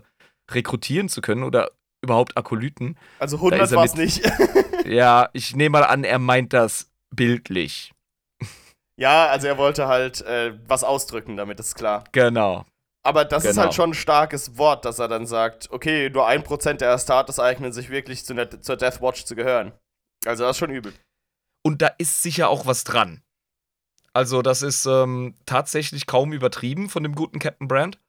rekrutieren 0.51 1.09
zu 1.09 1.21
können 1.21 1.43
oder 1.43 1.71
überhaupt 2.01 2.37
Akolyten. 2.37 2.97
Also 3.19 3.35
Da 3.37 3.57
100 3.57 3.61
ist 3.63 3.71
er 3.71 3.77
war 3.77 3.85
es 3.85 3.95
nicht. 3.95 4.21
Ja, 4.85 5.29
ich 5.33 5.55
nehme 5.55 5.79
mal 5.79 5.83
an, 5.83 6.03
er 6.03 6.19
meint 6.19 6.53
das 6.53 6.91
bildlich. 7.09 7.91
ja, 8.99 9.25
also 9.25 9.47
er 9.47 9.57
wollte 9.57 9.87
halt 9.87 10.21
äh, 10.21 10.53
was 10.67 10.83
ausdrücken, 10.83 11.37
damit 11.37 11.59
ist 11.59 11.73
klar. 11.75 12.03
Genau. 12.11 12.65
Aber 13.03 13.25
das 13.25 13.43
ist 13.45 13.51
Genau. 13.51 13.63
halt 13.63 13.73
schon 13.73 13.89
ein 13.91 13.95
starkes 13.95 14.57
Wort, 14.59 14.85
dass 14.85 14.99
er 14.99 15.07
dann 15.07 15.25
sagt, 15.25 15.71
okay, 15.71 16.09
nur 16.11 16.27
1% 16.29 16.73
der 16.73 16.91
Astartes 16.91 17.39
eignen 17.39 17.73
sich 17.73 17.89
wirklich 17.89 18.25
zu 18.25 18.35
zur 18.61 18.77
Death 18.77 19.01
Watch 19.01 19.25
zu 19.25 19.35
gehören. 19.35 19.73
Also 20.25 20.43
das 20.43 20.55
ist 20.55 20.59
schon 20.59 20.71
übel. 20.71 20.93
Und 21.63 21.81
da 21.81 21.87
ist 21.97 22.21
sicher 22.21 22.49
auch 22.49 22.65
was 22.65 22.83
dran. 22.83 23.21
Also, 24.13 24.41
das 24.41 24.61
ist 24.61 24.85
ähm, 24.85 25.35
tatsächlich 25.45 26.07
kaum 26.07 26.31
übertrieben 26.31 26.89
von 26.89 27.03
dem 27.03 27.15
guten 27.15 27.39
Captain 27.39 27.67
Brand. 27.67 27.99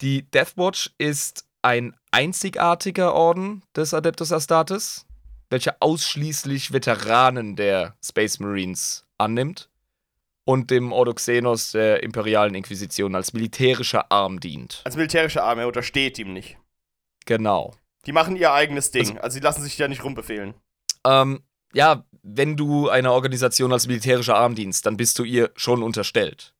Die 0.00 0.22
Deathwatch 0.30 0.90
ist 0.96 1.46
ein 1.60 1.94
einzigartiger 2.10 3.12
Orden 3.12 3.62
des 3.74 3.92
Adeptus 3.92 4.32
Astartes, 4.32 5.04
welcher 5.50 5.76
ausschließlich 5.80 6.72
Veteranen 6.72 7.56
der 7.56 7.96
Space 8.02 8.38
Marines 8.38 9.04
annimmt 9.18 9.68
und 10.44 10.70
dem 10.70 10.92
Ordo 10.92 11.12
Xenos 11.12 11.72
der 11.72 12.02
imperialen 12.02 12.54
Inquisition 12.54 13.14
als 13.14 13.32
militärischer 13.32 14.10
Arm 14.10 14.40
dient. 14.40 14.80
Als 14.84 14.96
militärischer 14.96 15.44
Arm, 15.44 15.58
er 15.58 15.66
untersteht 15.66 16.18
ihm 16.18 16.32
nicht. 16.32 16.56
Genau. 17.26 17.74
Die 18.06 18.12
machen 18.12 18.36
ihr 18.36 18.52
eigenes 18.52 18.90
Ding, 18.90 19.08
also, 19.08 19.20
also 19.20 19.34
sie 19.34 19.40
lassen 19.40 19.62
sich 19.62 19.76
ja 19.76 19.88
nicht 19.88 20.04
rumbefehlen. 20.04 20.54
Ähm, 21.06 21.42
ja, 21.72 22.04
wenn 22.22 22.56
du 22.56 22.88
einer 22.88 23.12
Organisation 23.12 23.72
als 23.72 23.86
militärischer 23.86 24.36
Arm 24.36 24.54
dienst, 24.54 24.84
dann 24.84 24.96
bist 24.96 25.18
du 25.18 25.24
ihr 25.24 25.52
schon 25.54 25.82
unterstellt. 25.82 26.54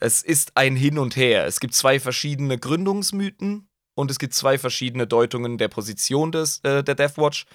Es 0.00 0.22
ist 0.22 0.52
ein 0.56 0.76
Hin 0.76 0.98
und 0.98 1.16
Her. 1.16 1.46
Es 1.46 1.58
gibt 1.58 1.74
zwei 1.74 1.98
verschiedene 1.98 2.56
Gründungsmythen 2.56 3.68
und 3.96 4.10
es 4.12 4.20
gibt 4.20 4.34
zwei 4.34 4.56
verschiedene 4.56 5.08
Deutungen 5.08 5.58
der 5.58 5.66
Position 5.66 6.30
des, 6.30 6.60
äh, 6.62 6.84
der 6.84 6.94
Deathwatch. 6.94 7.46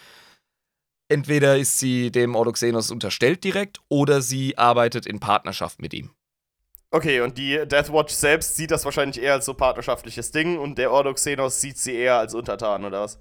Entweder 1.07 1.57
ist 1.57 1.79
sie 1.79 2.11
dem 2.11 2.35
Ordoxenos 2.35 2.91
unterstellt 2.91 3.43
direkt 3.45 3.79
oder 3.87 4.21
sie 4.21 4.57
arbeitet 4.57 5.05
in 5.05 5.21
Partnerschaft 5.21 5.81
mit 5.81 5.93
ihm. 5.93 6.11
Okay, 6.91 7.21
und 7.21 7.37
die 7.37 7.65
Deathwatch 7.65 8.13
selbst 8.13 8.55
sieht 8.57 8.71
das 8.71 8.83
wahrscheinlich 8.83 9.21
eher 9.21 9.33
als 9.33 9.45
so 9.45 9.53
partnerschaftliches 9.53 10.31
Ding 10.31 10.59
und 10.59 10.77
der 10.77 10.91
Ordoxenos 10.91 11.61
sieht 11.61 11.77
sie 11.77 11.93
eher 11.93 12.17
als 12.17 12.33
Untertan, 12.33 12.83
oder 12.83 13.01
was? 13.01 13.19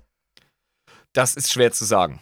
Das 1.12 1.36
ist 1.36 1.52
schwer 1.52 1.72
zu 1.72 1.84
sagen. 1.84 2.20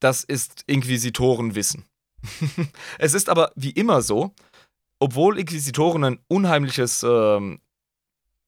Das 0.00 0.24
ist 0.24 0.62
Inquisitorenwissen. 0.66 1.84
es 2.98 3.14
ist 3.14 3.28
aber 3.28 3.52
wie 3.54 3.70
immer 3.70 4.02
so, 4.02 4.34
obwohl 4.98 5.38
Inquisitoren 5.38 6.04
ein 6.04 6.20
unheimliches, 6.28 7.02
ähm, 7.02 7.60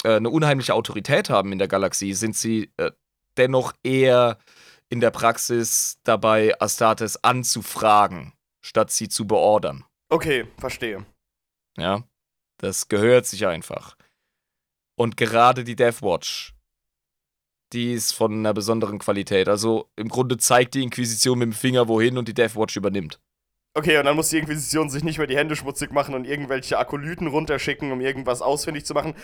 äh, 0.05 0.17
eine 0.17 0.31
unheimliche 0.31 0.75
Autorität 0.75 1.31
haben 1.31 1.53
in 1.53 1.59
der 1.59 1.69
Galaxie, 1.69 2.15
sind 2.15 2.37
sie 2.37 2.71
äh, 2.77 2.91
dennoch 3.37 3.73
eher 3.83 4.39
in 4.89 5.01
der 5.01 5.11
Praxis 5.11 5.99
dabei, 6.03 6.61
Astartes 6.61 7.23
anzufragen, 7.23 8.33
statt 8.61 8.91
sie 8.91 9.09
zu 9.09 9.27
beordern. 9.27 9.85
Okay, 10.09 10.47
verstehe. 10.59 11.07
Ja, 11.77 12.03
das 12.59 12.89
gehört 12.89 13.27
sich 13.27 13.47
einfach. 13.47 13.97
Und 14.97 15.17
gerade 15.17 15.65
die 15.65 15.77
Deathwatch, 15.77 16.55
die 17.73 17.93
ist 17.93 18.13
von 18.13 18.33
einer 18.33 18.55
besonderen 18.55 18.99
Qualität. 18.99 19.49
Also 19.49 19.89
im 19.97 20.09
Grunde 20.09 20.37
zeigt 20.37 20.75
die 20.75 20.83
Inquisition 20.83 21.39
mit 21.39 21.47
dem 21.47 21.53
Finger 21.53 21.89
wohin 21.89 22.19
und 22.19 22.29
die 22.29 22.35
Deathwatch 22.35 22.77
übernimmt. 22.77 23.21
Okay, 23.75 23.99
und 23.99 24.05
dann 24.05 24.17
muss 24.17 24.31
die 24.31 24.39
Inquisition 24.39 24.91
sich 24.91 25.05
nicht 25.05 25.19
mehr 25.19 25.29
die 25.29 25.37
Hände 25.37 25.55
schmutzig 25.55 25.93
machen 25.93 26.15
und 26.15 26.27
irgendwelche 26.27 26.79
Akolyten 26.79 27.29
runterschicken, 27.29 27.93
um 27.93 28.01
irgendwas 28.01 28.43
ausfindig 28.43 28.85
zu 28.85 28.95
machen. 28.95 29.15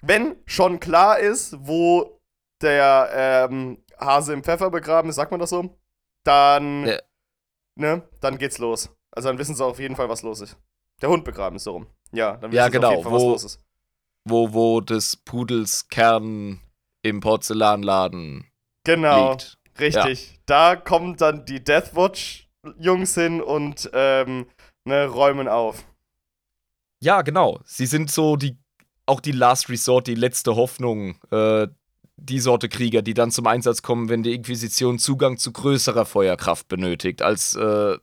Wenn 0.00 0.36
schon 0.46 0.80
klar 0.80 1.18
ist, 1.18 1.56
wo 1.60 2.18
der 2.62 3.10
ähm, 3.50 3.82
Hase 3.98 4.32
im 4.32 4.42
Pfeffer 4.42 4.70
begraben 4.70 5.10
ist, 5.10 5.16
sagt 5.16 5.30
man 5.30 5.40
das 5.40 5.50
so, 5.50 5.76
dann, 6.24 6.86
ja. 6.86 6.98
ne, 7.76 8.08
dann 8.20 8.38
geht's 8.38 8.58
los. 8.58 8.88
Also 9.10 9.28
dann 9.28 9.38
wissen 9.38 9.54
sie 9.54 9.64
auf 9.64 9.78
jeden 9.78 9.96
Fall, 9.96 10.08
was 10.08 10.22
los 10.22 10.40
ist. 10.40 10.56
Der 11.02 11.10
Hund 11.10 11.24
begraben 11.24 11.56
ist 11.56 11.64
so 11.64 11.72
rum. 11.72 11.86
Ja, 12.12 12.36
dann 12.36 12.52
wissen 12.52 12.56
ja, 12.56 12.68
genau, 12.68 12.90
sie 12.90 12.96
auf 12.96 13.04
jeden 13.04 13.10
Fall, 13.10 13.12
was 13.12 13.22
los 13.22 13.44
ist. 13.44 13.60
Wo, 14.24 14.52
wo 14.54 14.80
des 14.80 15.16
Pudels 15.16 15.88
Kern 15.88 16.60
im 17.02 17.20
Porzellanladen 17.20 18.46
genau, 18.84 19.32
liegt. 19.32 19.58
richtig. 19.78 20.30
Ja. 20.30 20.36
Da 20.46 20.76
kommen 20.76 21.16
dann 21.16 21.44
die 21.44 21.62
Deathwatch-Jungs 21.62 23.14
hin 23.14 23.40
und 23.40 23.90
ähm, 23.92 24.46
ne, 24.84 25.06
räumen 25.06 25.48
auf. 25.48 25.84
Ja, 27.02 27.22
genau. 27.22 27.60
Sie 27.64 27.86
sind 27.86 28.10
so 28.10 28.36
die, 28.36 28.58
auch 29.06 29.20
die 29.20 29.32
Last 29.32 29.68
Resort, 29.68 30.06
die 30.06 30.14
letzte 30.14 30.56
Hoffnung, 30.56 31.16
äh, 31.30 31.68
die 32.16 32.40
Sorte 32.40 32.68
Krieger, 32.68 33.00
die 33.00 33.14
dann 33.14 33.30
zum 33.30 33.46
Einsatz 33.46 33.80
kommen, 33.80 34.10
wenn 34.10 34.22
die 34.22 34.34
Inquisition 34.34 34.98
Zugang 34.98 35.38
zu 35.38 35.52
größerer 35.52 36.04
Feuerkraft 36.04 36.68
benötigt, 36.68 37.22
als 37.22 37.54
äh, 37.54 37.96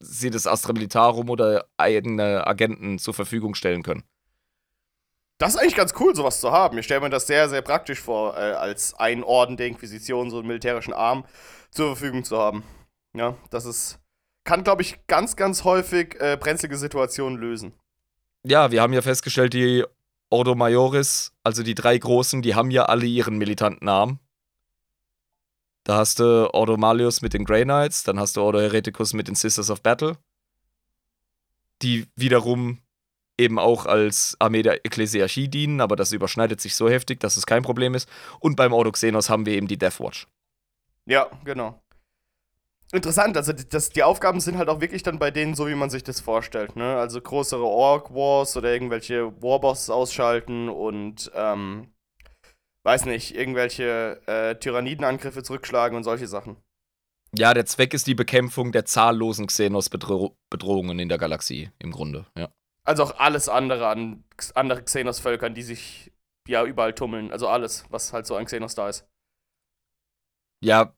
sie 0.00 0.30
das 0.30 0.46
Astra 0.46 0.72
Militarum 0.72 1.30
oder 1.30 1.66
eigene 1.76 2.46
Agenten 2.46 2.98
zur 2.98 3.14
Verfügung 3.14 3.54
stellen 3.54 3.82
können. 3.82 4.02
Das 5.40 5.54
ist 5.54 5.60
eigentlich 5.60 5.74
ganz 5.74 5.94
cool, 5.98 6.14
sowas 6.14 6.38
zu 6.38 6.52
haben. 6.52 6.76
Ich 6.76 6.84
stelle 6.84 7.00
mir 7.00 7.08
das 7.08 7.26
sehr, 7.26 7.48
sehr 7.48 7.62
praktisch 7.62 7.98
vor, 7.98 8.36
äh, 8.36 8.52
als 8.52 8.92
ein 8.98 9.24
Orden 9.24 9.56
der 9.56 9.68
Inquisition 9.68 10.30
so 10.30 10.38
einen 10.38 10.46
militärischen 10.46 10.92
Arm 10.92 11.24
zur 11.70 11.96
Verfügung 11.96 12.24
zu 12.24 12.36
haben. 12.36 12.62
Ja, 13.14 13.38
das 13.48 13.64
ist. 13.64 13.98
Kann, 14.44 14.64
glaube 14.64 14.82
ich, 14.82 14.98
ganz, 15.06 15.36
ganz 15.36 15.64
häufig 15.64 16.14
äh, 16.20 16.36
brenzlige 16.38 16.76
Situationen 16.76 17.38
lösen. 17.38 17.72
Ja, 18.42 18.70
wir 18.70 18.82
haben 18.82 18.92
ja 18.92 19.00
festgestellt, 19.00 19.54
die 19.54 19.82
Ordo 20.28 20.54
Majoris, 20.54 21.32
also 21.42 21.62
die 21.62 21.74
drei 21.74 21.96
Großen, 21.96 22.42
die 22.42 22.54
haben 22.54 22.70
ja 22.70 22.84
alle 22.84 23.06
ihren 23.06 23.38
militanten 23.38 23.88
Arm. 23.88 24.18
Da 25.84 25.96
hast 25.96 26.18
du 26.18 26.52
Ordo 26.52 26.76
Malius 26.76 27.22
mit 27.22 27.32
den 27.32 27.46
Grey 27.46 27.64
Knights, 27.64 28.02
dann 28.02 28.20
hast 28.20 28.36
du 28.36 28.42
Ordo 28.42 28.60
Hereticus 28.60 29.14
mit 29.14 29.26
den 29.26 29.34
Sisters 29.34 29.70
of 29.70 29.82
Battle, 29.82 30.18
die 31.80 32.08
wiederum 32.14 32.82
eben 33.40 33.58
auch 33.58 33.86
als 33.86 34.36
Armee 34.38 34.62
der 34.62 34.84
Ekklesiarchie 34.84 35.48
dienen, 35.48 35.80
aber 35.80 35.96
das 35.96 36.12
überschneidet 36.12 36.60
sich 36.60 36.76
so 36.76 36.88
heftig, 36.88 37.20
dass 37.20 37.36
es 37.36 37.46
kein 37.46 37.62
Problem 37.62 37.94
ist. 37.94 38.08
Und 38.38 38.56
beim 38.56 38.72
Ordoxenos 38.72 39.28
haben 39.30 39.46
wir 39.46 39.54
eben 39.54 39.66
die 39.66 39.78
Deathwatch. 39.78 40.28
Ja, 41.06 41.28
genau. 41.44 41.82
Interessant, 42.92 43.36
also 43.36 43.52
das, 43.52 43.90
die 43.90 44.02
Aufgaben 44.02 44.40
sind 44.40 44.58
halt 44.58 44.68
auch 44.68 44.80
wirklich 44.80 45.02
dann 45.04 45.20
bei 45.20 45.30
denen 45.30 45.54
so, 45.54 45.68
wie 45.68 45.76
man 45.76 45.90
sich 45.90 46.02
das 46.02 46.20
vorstellt. 46.20 46.74
Ne? 46.74 46.96
Also 46.96 47.20
größere 47.20 47.64
Orc-Wars 47.64 48.56
oder 48.56 48.72
irgendwelche 48.72 49.32
Warbosses 49.42 49.90
ausschalten 49.90 50.68
und, 50.68 51.30
ähm, 51.34 51.92
weiß 52.82 53.04
nicht, 53.04 53.36
irgendwelche 53.36 54.20
äh, 54.26 54.56
Tyrannidenangriffe 54.56 55.42
zurückschlagen 55.42 55.96
und 55.96 56.02
solche 56.02 56.26
Sachen. 56.26 56.56
Ja, 57.36 57.54
der 57.54 57.66
Zweck 57.66 57.94
ist 57.94 58.08
die 58.08 58.16
Bekämpfung 58.16 58.72
der 58.72 58.84
zahllosen 58.84 59.46
Xenos-Bedrohungen 59.46 60.98
in 60.98 61.08
der 61.08 61.18
Galaxie, 61.18 61.70
im 61.78 61.92
Grunde, 61.92 62.26
ja. 62.36 62.48
Also 62.84 63.04
auch 63.04 63.18
alles 63.18 63.48
andere 63.48 63.88
an 63.88 64.24
andere 64.54 64.82
Xenos-Völkern, 64.82 65.54
die 65.54 65.62
sich 65.62 66.12
ja 66.48 66.64
überall 66.64 66.94
tummeln. 66.94 67.30
Also 67.32 67.48
alles, 67.48 67.84
was 67.90 68.12
halt 68.12 68.26
so 68.26 68.36
an 68.36 68.46
Xenos 68.46 68.74
da 68.74 68.88
ist. 68.88 69.06
Ja, 70.62 70.94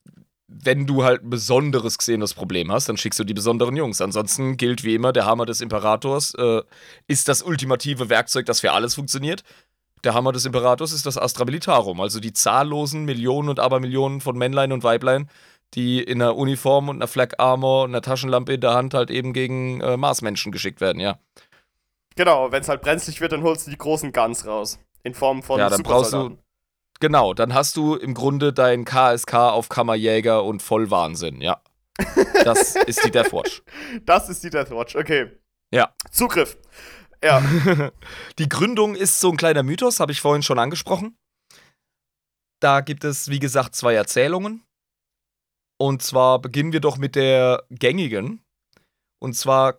wenn 0.49 0.87
du 0.87 1.05
halt 1.05 1.23
ein 1.23 1.31
besonderes 1.31 1.99
Xenos-Problem 1.99 2.71
hast, 2.71 2.89
dann 2.89 2.97
schickst 2.97 3.19
du 3.19 3.25
die 3.25 3.35
besonderen 3.35 3.77
Jungs. 3.77 4.01
Ansonsten 4.01 4.57
gilt 4.57 4.85
wie 4.85 4.95
immer, 4.95 5.13
der 5.13 5.27
Hammer 5.27 5.47
des 5.47 5.61
Imperators 5.61 6.35
äh, 6.35 6.63
ist 7.07 7.29
das 7.29 7.43
ultimative 7.43 8.09
Werkzeug, 8.09 8.47
das 8.47 8.61
für 8.61 8.73
alles 8.73 8.95
funktioniert. 8.95 9.43
Der 10.05 10.15
Hammer 10.15 10.33
des 10.33 10.45
Imperators 10.45 10.93
ist 10.93 11.07
das 11.07 11.17
Astra 11.17 11.45
Militarum, 11.45 12.01
also 12.01 12.19
die 12.19 12.33
zahllosen 12.33 13.05
Millionen 13.05 13.49
und 13.49 13.61
Abermillionen 13.61 14.21
von 14.21 14.37
Männlein 14.37 14.73
und 14.73 14.83
Weiblein, 14.83 15.31
die 15.75 16.03
in 16.03 16.21
einer 16.21 16.37
Uniform 16.37 16.89
und 16.89 16.97
einer 16.97 17.07
Flak 17.07 17.39
Armor 17.39 17.85
und 17.85 17.91
einer 17.91 18.03
Taschenlampe 18.03 18.55
in 18.55 18.61
der 18.61 18.75
Hand 18.75 18.95
halt 18.95 19.11
eben 19.11 19.33
gegen 19.33 19.81
äh, 19.81 19.97
Marsmenschen 19.97 20.51
geschickt 20.51 20.81
werden, 20.81 20.99
ja. 20.99 21.19
Genau, 22.17 22.53
wenn 22.53 22.63
es 22.63 22.69
halt 22.69 22.83
brenzlig 22.83 23.21
wird, 23.21 23.33
dann 23.33 23.43
holst 23.43 23.67
du 23.67 23.71
die 23.71 23.79
großen 23.79 24.13
Guns 24.13 24.47
raus. 24.47 24.79
In 25.03 25.15
Form 25.15 25.43
von 25.43 25.59
Ja, 25.59 25.69
dann 25.69 25.83
brauchst 25.83 26.13
du. 26.13 26.39
Genau, 27.01 27.35
dann 27.35 27.53
hast 27.53 27.77
du 27.77 27.97
im 27.97 28.15
Grunde 28.15 28.53
dein 28.53 28.85
KSK 28.85 29.35
auf 29.35 29.69
Kammerjäger 29.69 30.45
und 30.45 30.63
Vollwahnsinn, 30.63 31.41
ja. 31.41 31.61
Das 32.45 32.77
ist 32.87 33.05
die 33.05 33.11
Deathwatch. 33.11 33.63
Das 34.05 34.29
ist 34.29 34.45
die 34.45 34.51
Deathwatch, 34.51 34.95
okay. 34.95 35.31
Ja. 35.73 35.95
Zugriff. 36.11 36.57
Ja. 37.23 37.43
die 38.39 38.49
Gründung 38.49 38.95
ist 38.95 39.21
so 39.21 39.31
ein 39.31 39.37
kleiner 39.37 39.63
Mythos, 39.63 40.01
habe 40.01 40.13
ich 40.13 40.21
vorhin 40.21 40.43
schon 40.43 40.59
angesprochen. 40.59 41.17
Da 42.61 42.81
gibt 42.81 43.03
es, 43.03 43.29
wie 43.29 43.41
gesagt, 43.41 43.75
zwei 43.75 43.95
Erzählungen. 43.95 44.63
Und 45.79 46.03
zwar 46.03 46.41
beginnen 46.41 46.73
wir 46.73 46.81
doch 46.81 46.97
mit 46.97 47.17
der 47.17 47.65
gängigen. 47.71 48.45
Und 49.19 49.35
zwar 49.35 49.79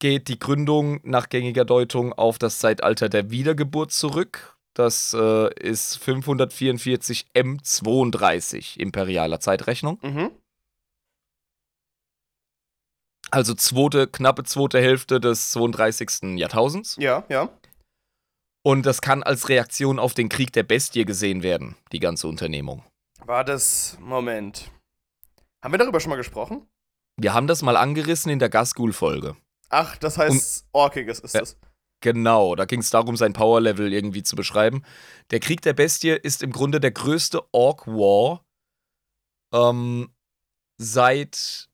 geht 0.00 0.28
die 0.28 0.38
Gründung 0.38 1.00
nach 1.04 1.28
gängiger 1.28 1.64
Deutung 1.64 2.12
auf 2.12 2.38
das 2.38 2.58
Zeitalter 2.58 3.08
der 3.08 3.30
Wiedergeburt 3.30 3.92
zurück. 3.92 4.56
Das 4.74 5.14
äh, 5.14 5.52
ist 5.60 5.96
544 5.98 7.26
M32 7.34 8.78
imperialer 8.78 9.38
Zeitrechnung. 9.40 9.98
Mhm. 10.02 10.30
Also 13.30 13.54
zweite, 13.54 14.08
knappe 14.08 14.42
zweite 14.42 14.80
Hälfte 14.80 15.20
des 15.20 15.50
32. 15.52 16.38
Jahrtausends. 16.38 16.96
Ja, 16.98 17.24
ja. 17.28 17.48
Und 18.62 18.84
das 18.84 19.00
kann 19.00 19.22
als 19.22 19.48
Reaktion 19.48 19.98
auf 19.98 20.14
den 20.14 20.28
Krieg 20.28 20.52
der 20.52 20.64
Bestie 20.64 21.04
gesehen 21.04 21.42
werden, 21.42 21.76
die 21.92 22.00
ganze 22.00 22.26
Unternehmung. 22.28 22.82
War 23.24 23.44
das. 23.44 23.96
Moment. 24.00 24.70
Haben 25.62 25.72
wir 25.72 25.78
darüber 25.78 26.00
schon 26.00 26.10
mal 26.10 26.16
gesprochen? 26.16 26.66
Wir 27.16 27.34
haben 27.34 27.46
das 27.46 27.62
mal 27.62 27.76
angerissen 27.76 28.30
in 28.30 28.38
der 28.38 28.48
Gasgul-Folge. 28.48 29.36
Ach, 29.70 29.96
das 29.96 30.18
heißt, 30.18 30.64
Und, 30.64 30.68
Orkiges 30.72 31.20
ist 31.20 31.34
das. 31.34 31.56
Genau, 32.02 32.54
da 32.54 32.64
ging 32.64 32.80
es 32.80 32.90
darum, 32.90 33.16
sein 33.16 33.34
Power-Level 33.34 33.92
irgendwie 33.92 34.22
zu 34.22 34.34
beschreiben. 34.34 34.82
Der 35.30 35.40
Krieg 35.40 35.60
der 35.62 35.74
Bestie 35.74 36.10
ist 36.10 36.42
im 36.42 36.50
Grunde 36.50 36.80
der 36.80 36.92
größte 36.92 37.42
Orc-War 37.52 38.44
ähm, 39.52 40.12
seit 40.78 41.68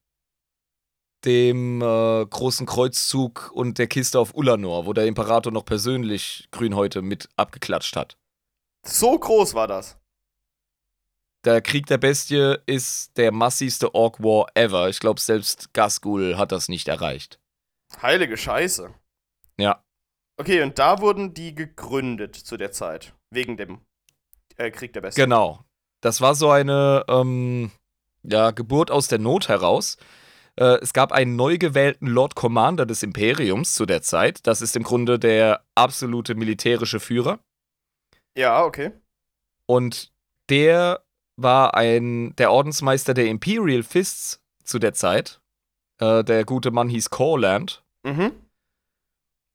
dem 1.25 1.81
äh, 1.81 2.25
großen 2.25 2.65
Kreuzzug 2.65 3.51
und 3.53 3.77
der 3.77 3.87
Kiste 3.87 4.19
auf 4.19 4.35
Ulanor, 4.35 4.85
wo 4.85 4.93
der 4.93 5.07
Imperator 5.07 5.51
noch 5.51 5.65
persönlich 5.65 6.47
Grünhäute 6.51 7.01
mit 7.01 7.29
abgeklatscht 7.37 7.95
hat. 7.95 8.17
So 8.85 9.17
groß 9.17 9.53
war 9.53 9.67
das. 9.67 9.97
Der 11.45 11.61
Krieg 11.61 11.85
der 11.85 11.97
Bestie 11.97 12.57
ist 12.65 13.17
der 13.17 13.31
massivste 13.31 13.95
Orc 13.95 14.21
War 14.21 14.47
ever. 14.55 14.89
Ich 14.89 14.99
glaube, 14.99 15.21
selbst 15.21 15.73
Gasgul 15.73 16.37
hat 16.37 16.51
das 16.51 16.67
nicht 16.67 16.87
erreicht. 16.87 17.39
Heilige 18.01 18.37
Scheiße. 18.37 18.93
Ja. 19.57 19.83
Okay, 20.37 20.61
und 20.61 20.77
da 20.77 21.01
wurden 21.01 21.33
die 21.33 21.55
gegründet 21.55 22.35
zu 22.35 22.57
der 22.57 22.71
Zeit. 22.71 23.13
Wegen 23.31 23.57
dem 23.57 23.81
äh, 24.57 24.71
Krieg 24.71 24.93
der 24.93 25.01
Bestien. 25.01 25.25
Genau. 25.25 25.63
Das 26.01 26.21
war 26.21 26.35
so 26.35 26.49
eine 26.51 27.05
ähm, 27.07 27.71
ja, 28.23 28.51
Geburt 28.51 28.91
aus 28.91 29.07
der 29.07 29.19
Not 29.19 29.47
heraus. 29.47 29.97
Äh, 30.55 30.79
es 30.81 30.93
gab 30.93 31.11
einen 31.11 31.35
neu 31.35 31.57
gewählten 31.57 32.07
Lord 32.07 32.35
Commander 32.35 32.85
des 32.85 33.03
Imperiums 33.03 33.73
zu 33.73 33.85
der 33.85 34.01
Zeit. 34.01 34.45
Das 34.45 34.61
ist 34.61 34.75
im 34.75 34.83
Grunde 34.83 35.17
der 35.17 35.63
absolute 35.75 36.35
militärische 36.35 36.99
Führer. 36.99 37.39
Ja, 38.35 38.63
okay. 38.63 38.91
Und 39.65 40.11
der 40.49 41.03
war 41.35 41.75
ein 41.75 42.35
der 42.37 42.51
Ordensmeister 42.51 43.13
der 43.13 43.27
Imperial 43.27 43.83
Fists 43.83 44.41
zu 44.63 44.79
der 44.79 44.93
Zeit. 44.93 45.41
Äh, 45.99 46.23
der 46.23 46.45
gute 46.45 46.71
Mann 46.71 46.89
hieß 46.89 47.09
Corland. 47.09 47.83
Mhm. 48.03 48.31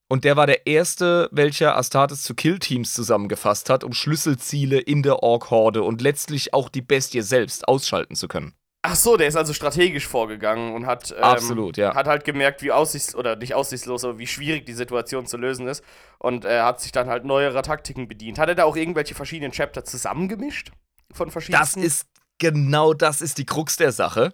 Und 0.09 0.24
der 0.24 0.37
war 0.37 0.46
der 0.46 0.66
erste, 0.66 1.31
welcher 1.33 1.76
Astartes 1.76 2.22
zu 2.22 2.35
Killteams 2.35 2.92
zusammengefasst 2.92 3.70
hat, 3.70 3.83
um 3.83 3.94
Schlüsselziele 3.94 4.78
in 4.78 5.02
der 5.02 5.22
Ork-Horde 5.22 5.83
und 5.83 6.02
letztlich 6.02 6.52
auch 6.52 6.68
die 6.68 6.83
Bestie 6.83 7.22
selbst 7.22 7.66
ausschalten 7.66 8.14
zu 8.14 8.28
können. 8.28 8.55
Ach 8.85 8.96
so, 8.96 9.16
der 9.16 9.28
ist 9.28 9.37
also 9.37 9.55
strategisch 9.55 10.07
vorgegangen 10.09 10.74
und 10.74 10.87
hat, 10.87 11.12
ähm, 11.16 11.22
Absolut, 11.22 11.76
ja. 11.76 11.94
hat 11.94 12.09
halt 12.09 12.24
gemerkt, 12.24 12.62
wie 12.62 12.72
aussichts- 12.72 13.14
oder 13.14 13.37
nicht 13.37 13.55
aussichtslos, 13.55 14.05
aber 14.05 14.18
wie 14.18 14.26
schwierig 14.26 14.66
die 14.66 14.72
Situation 14.72 15.24
zu 15.24 15.37
lösen 15.38 15.68
ist. 15.68 15.85
Und 16.18 16.44
er 16.44 16.66
hat 16.66 16.81
sich 16.81 16.90
dann 16.92 17.09
halt 17.09 17.24
neuerer 17.24 17.62
Taktiken 17.62 18.09
bedient. 18.09 18.38
Hat 18.38 18.48
er 18.48 18.57
da 18.57 18.64
auch 18.64 18.76
irgendwelche 18.76 19.14
verschiedenen 19.14 19.52
Chapter 19.52 19.85
zusammengemischt? 19.85 20.72
Von 21.12 21.28
Das 21.28 21.33
verschiedenen? 21.33 21.87
ist 21.87 22.09
genau 22.38 22.92
das 22.92 23.22
ist 23.22 23.38
die 23.38 23.46
Krux 23.46 23.76
der 23.76 23.92
Sache. 23.92 24.33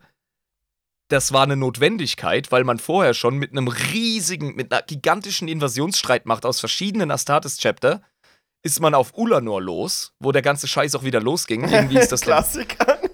Das 1.08 1.32
war 1.32 1.42
eine 1.42 1.56
Notwendigkeit, 1.56 2.52
weil 2.52 2.64
man 2.64 2.78
vorher 2.78 3.14
schon 3.14 3.36
mit 3.38 3.52
einem 3.52 3.68
riesigen, 3.68 4.54
mit 4.56 4.72
einer 4.72 4.82
gigantischen 4.82 5.48
Invasionsstreitmacht 5.48 6.44
aus 6.44 6.60
verschiedenen 6.60 7.10
Astartes-Chapter 7.10 8.02
ist 8.62 8.80
man 8.80 8.92
auf 8.94 9.16
Ulanor 9.16 9.62
los, 9.62 10.12
wo 10.18 10.32
der 10.32 10.42
ganze 10.42 10.66
Scheiß 10.68 10.94
auch 10.96 11.04
wieder 11.04 11.20
losging. 11.20 11.66
Irgendwie 11.68 11.98
ist 11.98 12.12
das 12.12 12.20
Klassiker. 12.22 12.98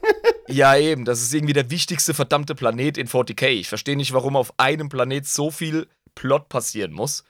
Ja, 0.46 0.76
eben. 0.76 1.06
Das 1.06 1.22
ist 1.22 1.32
irgendwie 1.32 1.54
der 1.54 1.70
wichtigste 1.70 2.12
verdammte 2.12 2.54
Planet 2.54 2.98
in 2.98 3.08
40k. 3.08 3.46
Ich 3.48 3.68
verstehe 3.68 3.96
nicht, 3.96 4.12
warum 4.12 4.36
auf 4.36 4.52
einem 4.58 4.90
Planet 4.90 5.26
so 5.26 5.50
viel 5.50 5.88
Plot 6.14 6.50
passieren 6.50 6.92
muss. 6.92 7.24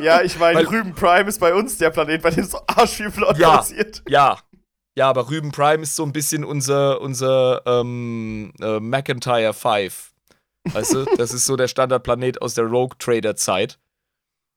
ja, 0.00 0.22
ich 0.22 0.38
meine, 0.38 0.60
Rüben 0.70 0.94
Prime 0.94 1.28
ist 1.28 1.40
bei 1.40 1.52
uns 1.52 1.76
der 1.78 1.90
Planet, 1.90 2.22
bei 2.22 2.30
dem 2.30 2.44
so 2.44 2.60
arsch 2.68 2.92
viel 2.92 3.10
Plot 3.10 3.36
Ja. 3.36 3.56
passiert. 3.56 4.02
Ja. 4.08 4.38
Ja, 4.96 5.08
aber 5.08 5.30
Rüben 5.30 5.52
Prime 5.52 5.82
ist 5.82 5.96
so 5.96 6.04
ein 6.04 6.12
bisschen 6.12 6.44
unser, 6.44 7.00
unser 7.00 7.62
ähm, 7.66 8.52
äh, 8.60 8.80
McIntyre 8.80 9.54
5. 9.54 10.12
Weißt 10.72 10.94
du? 10.94 11.04
Das 11.16 11.32
ist 11.32 11.46
so 11.46 11.56
der 11.56 11.68
Standardplanet 11.68 12.42
aus 12.42 12.54
der 12.54 12.64
Rogue 12.64 12.96
Trader 12.98 13.36
Zeit, 13.36 13.78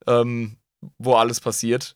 ähm, 0.08 0.58
wo 0.98 1.16
alles 1.16 1.40
passiert. 1.40 1.96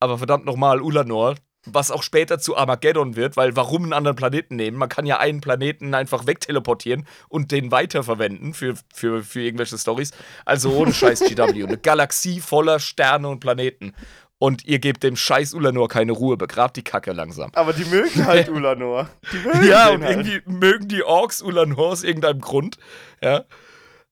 Aber 0.00 0.18
verdammt 0.18 0.44
nochmal, 0.44 0.80
Ulanor, 0.80 1.36
was 1.66 1.90
auch 1.90 2.02
später 2.02 2.38
zu 2.38 2.56
Armageddon 2.56 3.16
wird, 3.16 3.36
weil 3.36 3.56
warum 3.56 3.82
einen 3.82 3.92
anderen 3.92 4.16
Planeten 4.16 4.56
nehmen? 4.56 4.78
Man 4.78 4.88
kann 4.88 5.04
ja 5.04 5.18
einen 5.18 5.40
Planeten 5.40 5.94
einfach 5.94 6.26
wegteleportieren 6.26 7.06
und 7.28 7.50
den 7.50 7.70
weiterverwenden 7.70 8.54
für, 8.54 8.74
für, 8.92 9.22
für 9.22 9.40
irgendwelche 9.40 9.76
Stories. 9.76 10.12
Also 10.44 10.70
ohne 10.72 10.94
Scheiß 10.94 11.20
GW. 11.20 11.64
Eine 11.64 11.78
Galaxie 11.78 12.40
voller 12.40 12.78
Sterne 12.78 13.28
und 13.28 13.40
Planeten. 13.40 13.94
Und 14.38 14.64
ihr 14.66 14.78
gebt 14.78 15.02
dem 15.02 15.16
Scheiß 15.16 15.54
Ulanor 15.54 15.88
keine 15.88 16.12
Ruhe, 16.12 16.36
begrabt 16.36 16.76
die 16.76 16.84
Kacke 16.84 17.12
langsam. 17.12 17.50
Aber 17.54 17.72
die 17.72 17.86
mögen 17.86 18.26
halt 18.26 18.48
Ulanor. 18.50 19.08
Die 19.32 19.38
mögen 19.38 19.66
Ja, 19.66 19.88
und 19.90 20.04
halt. 20.04 20.26
irgendwie 20.26 20.42
mögen 20.50 20.88
die 20.88 21.02
Orks 21.02 21.40
Ulanor 21.40 21.86
aus 21.88 22.02
irgendeinem 22.02 22.40
Grund. 22.40 22.76
Ja. 23.22 23.44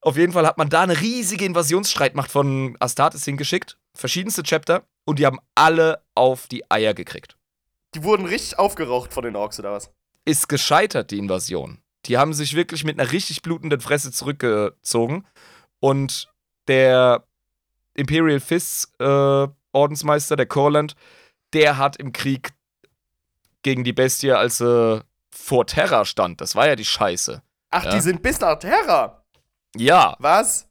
Auf 0.01 0.17
jeden 0.17 0.33
Fall 0.33 0.47
hat 0.47 0.57
man 0.59 0.69
da 0.71 0.83
eine 0.83 0.99
riesige 1.01 1.45
Invasionsstreitmacht 1.45 2.31
von 2.31 2.77
Astartes 2.81 3.25
hingeschickt. 3.25 3.77
Verschiedenste 3.95 4.43
Chapter. 4.43 4.85
Und 5.05 5.19
die 5.19 5.27
haben 5.27 5.39
alle 5.55 6.03
auf 6.15 6.47
die 6.47 6.71
Eier 6.71 6.95
gekriegt. 6.95 7.37
Die 7.95 8.03
wurden 8.03 8.25
richtig 8.27 8.59
aufgeraucht 8.59 9.13
von 9.13 9.25
den 9.25 9.37
Orks, 9.37 9.59
oder 9.61 9.73
was? 9.73 9.91
Ist 10.25 10.49
gescheitert, 10.49 11.11
die 11.11 11.19
Invasion. 11.19 11.83
Die 12.07 12.17
haben 12.17 12.33
sich 12.33 12.55
wirklich 12.57 12.85
mit 12.85 12.99
einer 12.99 13.13
richtig 13.13 13.43
blutenden 13.43 13.81
Fresse 13.83 14.11
zurückgezogen. 14.11 15.27
Und 15.81 16.33
der 16.67 17.25
Imperial 17.95 18.41
Fists 18.41 18.91
äh, 18.99 19.47
Ordensmeister, 19.75 20.37
der 20.37 20.47
Corland, 20.47 20.95
der 21.53 21.77
hat 21.79 21.97
im 21.97 22.13
Krieg 22.13 22.51
gegen 23.63 23.85
die 23.85 23.93
Bestie, 23.93 24.33
als 24.33 24.59
sie 24.59 25.05
vor 25.31 25.67
Terra 25.67 26.05
stand, 26.05 26.41
das 26.41 26.55
war 26.55 26.67
ja 26.69 26.77
die 26.77 26.85
Scheiße. 26.85 27.43
Ach, 27.71 27.85
Ja. 27.85 27.91
die 27.95 28.01
sind 28.01 28.23
bis 28.23 28.39
nach 28.41 28.59
Terra. 28.59 29.25
Ja, 29.77 30.17
Was? 30.21 30.69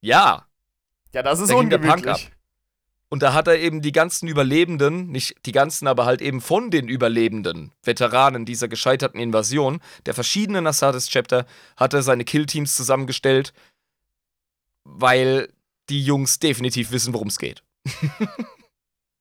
ja. 0.00 0.46
Ja, 1.12 1.22
das 1.24 1.40
ist 1.40 1.50
Da 1.50 1.56
ungemütlich. 1.56 2.30
Und 3.08 3.24
da 3.24 3.32
hat 3.32 3.48
er 3.48 3.58
eben 3.58 3.82
die 3.82 3.90
ganzen 3.90 4.28
Überlebenden, 4.28 5.08
nicht 5.08 5.34
die 5.44 5.50
ganzen, 5.50 5.88
aber 5.88 6.04
halt 6.04 6.22
eben 6.22 6.40
von 6.40 6.70
den 6.70 6.88
Überlebenden, 6.88 7.72
Veteranen 7.82 8.44
dieser 8.46 8.68
gescheiterten 8.68 9.18
Invasion, 9.18 9.80
der 10.06 10.14
verschiedenen 10.14 10.68
Astartes-Chapter, 10.68 11.44
hat 11.76 11.92
er 11.92 12.02
seine 12.02 12.24
Killteams 12.24 12.76
zusammengestellt, 12.76 13.52
weil 14.84 15.52
die 15.88 16.04
Jungs 16.04 16.38
definitiv 16.38 16.92
wissen, 16.92 17.12
worum 17.12 17.26
es 17.26 17.38
geht. 17.38 17.64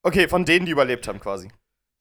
Okay, 0.02 0.28
von 0.28 0.46
denen, 0.46 0.66
die 0.66 0.72
überlebt 0.72 1.08
haben 1.08 1.20
quasi. 1.20 1.50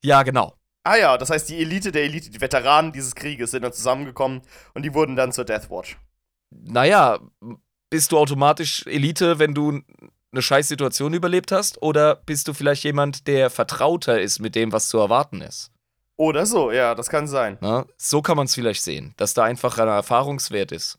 Ja, 0.05 0.23
genau. 0.23 0.55
Ah 0.85 0.97
ja, 0.97 1.19
das 1.19 1.31
heißt, 1.31 1.49
die 1.49 1.61
Elite 1.61 1.91
der 1.93 2.05
Elite, 2.05 2.31
die 2.31 2.41
Veteranen 2.41 2.93
dieses 2.93 3.15
Krieges 3.15 3.51
sind 3.51 3.63
dann 3.63 3.73
zusammengekommen 3.73 4.43
und 4.75 4.85
die 4.85 4.95
wurden 4.95 5.17
dann 5.17 5.33
zur 5.33 5.45
Deathwatch. 5.45 5.99
Naja, 6.51 7.19
bist 7.91 8.13
du 8.13 8.19
automatisch 8.19 8.87
Elite, 8.87 9.39
wenn 9.39 9.55
du 9.55 9.81
eine 10.33 10.43
scheiß 10.43 10.69
Situation 10.69 11.13
überlebt 11.13 11.53
hast? 11.53 11.83
Oder 11.83 12.15
bist 12.15 12.49
du 12.49 12.55
vielleicht 12.55 12.85
jemand, 12.85 13.27
der 13.27 13.51
vertrauter 13.51 14.21
ist 14.21 14.39
mit 14.39 14.55
dem, 14.55 14.73
was 14.73 14.89
zu 14.89 14.99
erwarten 14.99 15.41
ist? 15.41 15.73
Oder 16.17 16.47
so, 16.47 16.71
ja, 16.71 16.95
das 16.95 17.09
kann 17.09 17.27
sein. 17.27 17.59
Na, 17.61 17.87
so 17.97 18.23
kann 18.23 18.37
man 18.37 18.47
es 18.47 18.55
vielleicht 18.55 18.83
sehen, 18.83 19.15
dass 19.17 19.35
da 19.35 19.45
einfach 19.45 19.79
ein 19.79 19.89
Erfahrungswert 19.89 20.73
ist. 20.73 20.97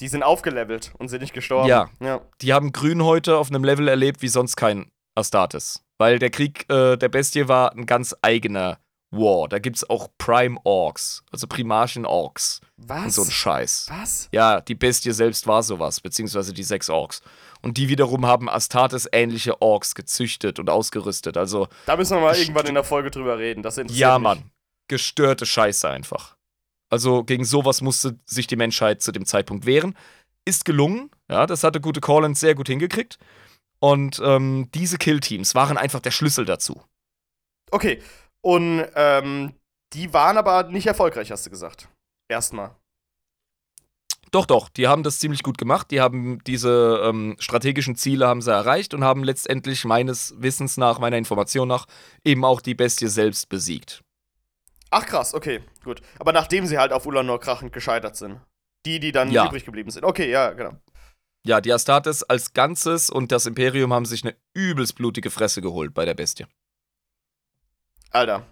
Die 0.00 0.08
sind 0.08 0.22
aufgelevelt 0.22 0.92
und 0.98 1.08
sind 1.08 1.20
nicht 1.20 1.34
gestorben. 1.34 1.68
Ja. 1.68 1.90
ja. 2.00 2.20
Die 2.40 2.52
haben 2.52 2.72
Grün 2.72 3.04
heute 3.04 3.36
auf 3.36 3.50
einem 3.50 3.64
Level 3.64 3.86
erlebt 3.86 4.22
wie 4.22 4.28
sonst 4.28 4.56
kein 4.56 4.90
Astartes. 5.14 5.84
Weil 5.98 6.18
der 6.18 6.30
Krieg 6.30 6.64
äh, 6.70 6.96
der 6.96 7.08
Bestie 7.10 7.48
war 7.48 7.72
ein 7.72 7.84
ganz 7.84 8.16
eigener 8.22 8.78
War. 9.10 9.48
Da 9.48 9.58
gibt's 9.58 9.88
auch 9.88 10.08
Prime 10.16 10.58
Orks, 10.64 11.22
also 11.30 11.46
Primarchen 11.46 12.06
Orks 12.06 12.60
und 12.78 12.88
Was? 12.88 13.14
so 13.16 13.22
ein 13.22 13.30
Scheiß. 13.30 13.88
Was? 13.90 14.28
Ja, 14.32 14.62
die 14.62 14.74
Bestie 14.74 15.12
selbst 15.12 15.46
war 15.46 15.62
sowas, 15.62 16.00
beziehungsweise 16.00 16.54
die 16.54 16.62
sechs 16.62 16.88
Orks. 16.88 17.20
Und 17.60 17.76
die 17.76 17.90
wiederum 17.90 18.24
haben 18.24 18.48
Astartes 18.48 19.06
ähnliche 19.12 19.60
Orks 19.60 19.94
gezüchtet 19.94 20.58
und 20.58 20.70
ausgerüstet. 20.70 21.36
Also, 21.36 21.68
Da 21.84 21.96
müssen 21.96 22.16
wir 22.16 22.22
mal 22.22 22.36
irgendwann 22.36 22.66
in 22.66 22.74
der 22.74 22.84
Folge 22.84 23.10
drüber 23.10 23.38
reden. 23.38 23.62
Das 23.62 23.76
interessiert 23.76 24.00
ja, 24.00 24.18
mich. 24.18 24.22
Mann. 24.22 24.50
Gestörte 24.88 25.44
Scheiße 25.44 25.90
einfach. 25.90 26.36
Also, 26.90 27.24
gegen 27.24 27.44
sowas 27.44 27.80
musste 27.80 28.18
sich 28.26 28.46
die 28.46 28.56
Menschheit 28.56 29.00
zu 29.00 29.12
dem 29.12 29.24
Zeitpunkt 29.24 29.64
wehren. 29.64 29.96
Ist 30.44 30.64
gelungen. 30.64 31.10
Ja, 31.30 31.46
das 31.46 31.64
hatte 31.64 31.80
gute 31.80 32.00
Collins 32.00 32.40
sehr 32.40 32.54
gut 32.54 32.68
hingekriegt. 32.68 33.18
Und 33.78 34.20
ähm, 34.22 34.68
diese 34.74 34.98
Killteams 34.98 35.54
waren 35.54 35.78
einfach 35.78 36.00
der 36.00 36.10
Schlüssel 36.10 36.44
dazu. 36.44 36.82
Okay. 37.70 38.02
Und 38.42 38.86
ähm, 38.94 39.54
die 39.92 40.12
waren 40.12 40.36
aber 40.36 40.64
nicht 40.64 40.86
erfolgreich, 40.86 41.30
hast 41.30 41.46
du 41.46 41.50
gesagt. 41.50 41.88
Erstmal. 42.28 42.76
Doch, 44.30 44.46
doch, 44.46 44.68
die 44.68 44.86
haben 44.86 45.02
das 45.02 45.18
ziemlich 45.18 45.42
gut 45.42 45.58
gemacht. 45.58 45.90
Die 45.90 46.00
haben 46.00 46.38
diese 46.44 47.00
ähm, 47.04 47.36
strategischen 47.40 47.96
Ziele 47.96 48.28
haben 48.28 48.42
sie 48.42 48.52
erreicht 48.52 48.94
und 48.94 49.02
haben 49.02 49.24
letztendlich 49.24 49.84
meines 49.84 50.34
Wissens 50.38 50.76
nach, 50.76 51.00
meiner 51.00 51.18
Information 51.18 51.66
nach, 51.66 51.86
eben 52.24 52.44
auch 52.44 52.60
die 52.60 52.76
Bestie 52.76 53.08
selbst 53.08 53.48
besiegt. 53.48 54.02
Ach 54.90 55.06
krass, 55.06 55.34
okay, 55.34 55.60
gut. 55.84 56.00
Aber 56.18 56.32
nachdem 56.32 56.66
sie 56.66 56.78
halt 56.78 56.92
auf 56.92 57.06
Ulanor 57.06 57.40
krachend 57.40 57.72
gescheitert 57.72 58.16
sind. 58.16 58.40
Die, 58.86 58.98
die 58.98 59.12
dann 59.12 59.30
Ja. 59.30 59.46
übrig 59.46 59.64
geblieben 59.66 59.90
sind. 59.90 60.04
Okay, 60.04 60.30
ja, 60.30 60.50
genau. 60.52 60.72
Ja, 61.44 61.60
die 61.60 61.72
Astartes 61.72 62.22
als 62.22 62.54
Ganzes 62.54 63.10
und 63.10 63.30
das 63.30 63.46
Imperium 63.46 63.92
haben 63.92 64.04
sich 64.06 64.24
eine 64.24 64.36
übelst 64.54 64.94
blutige 64.94 65.30
Fresse 65.30 65.60
geholt 65.60 65.92
bei 65.94 66.04
der 66.04 66.14
Bestie. 66.14 66.46
Alter, 68.10 68.46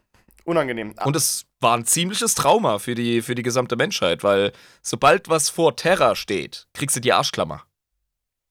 unangenehm. 0.45 0.95
Und 1.05 1.17
es 1.17 1.47
war 1.61 1.77
ein 1.77 1.85
ziemliches 1.85 2.35
Trauma 2.35 2.79
für 2.79 2.95
die, 2.95 3.23
für 3.23 3.35
die 3.35 3.43
gesamte 3.43 3.77
Menschheit, 3.77 4.23
weil 4.23 4.53
sobald 4.83 5.29
was 5.29 5.49
vor 5.49 5.77
Terra 5.77 6.15
steht, 6.15 6.67
kriegst 6.75 6.97
du 6.97 7.01
die 7.01 7.13
Arschklammer. 7.13 7.65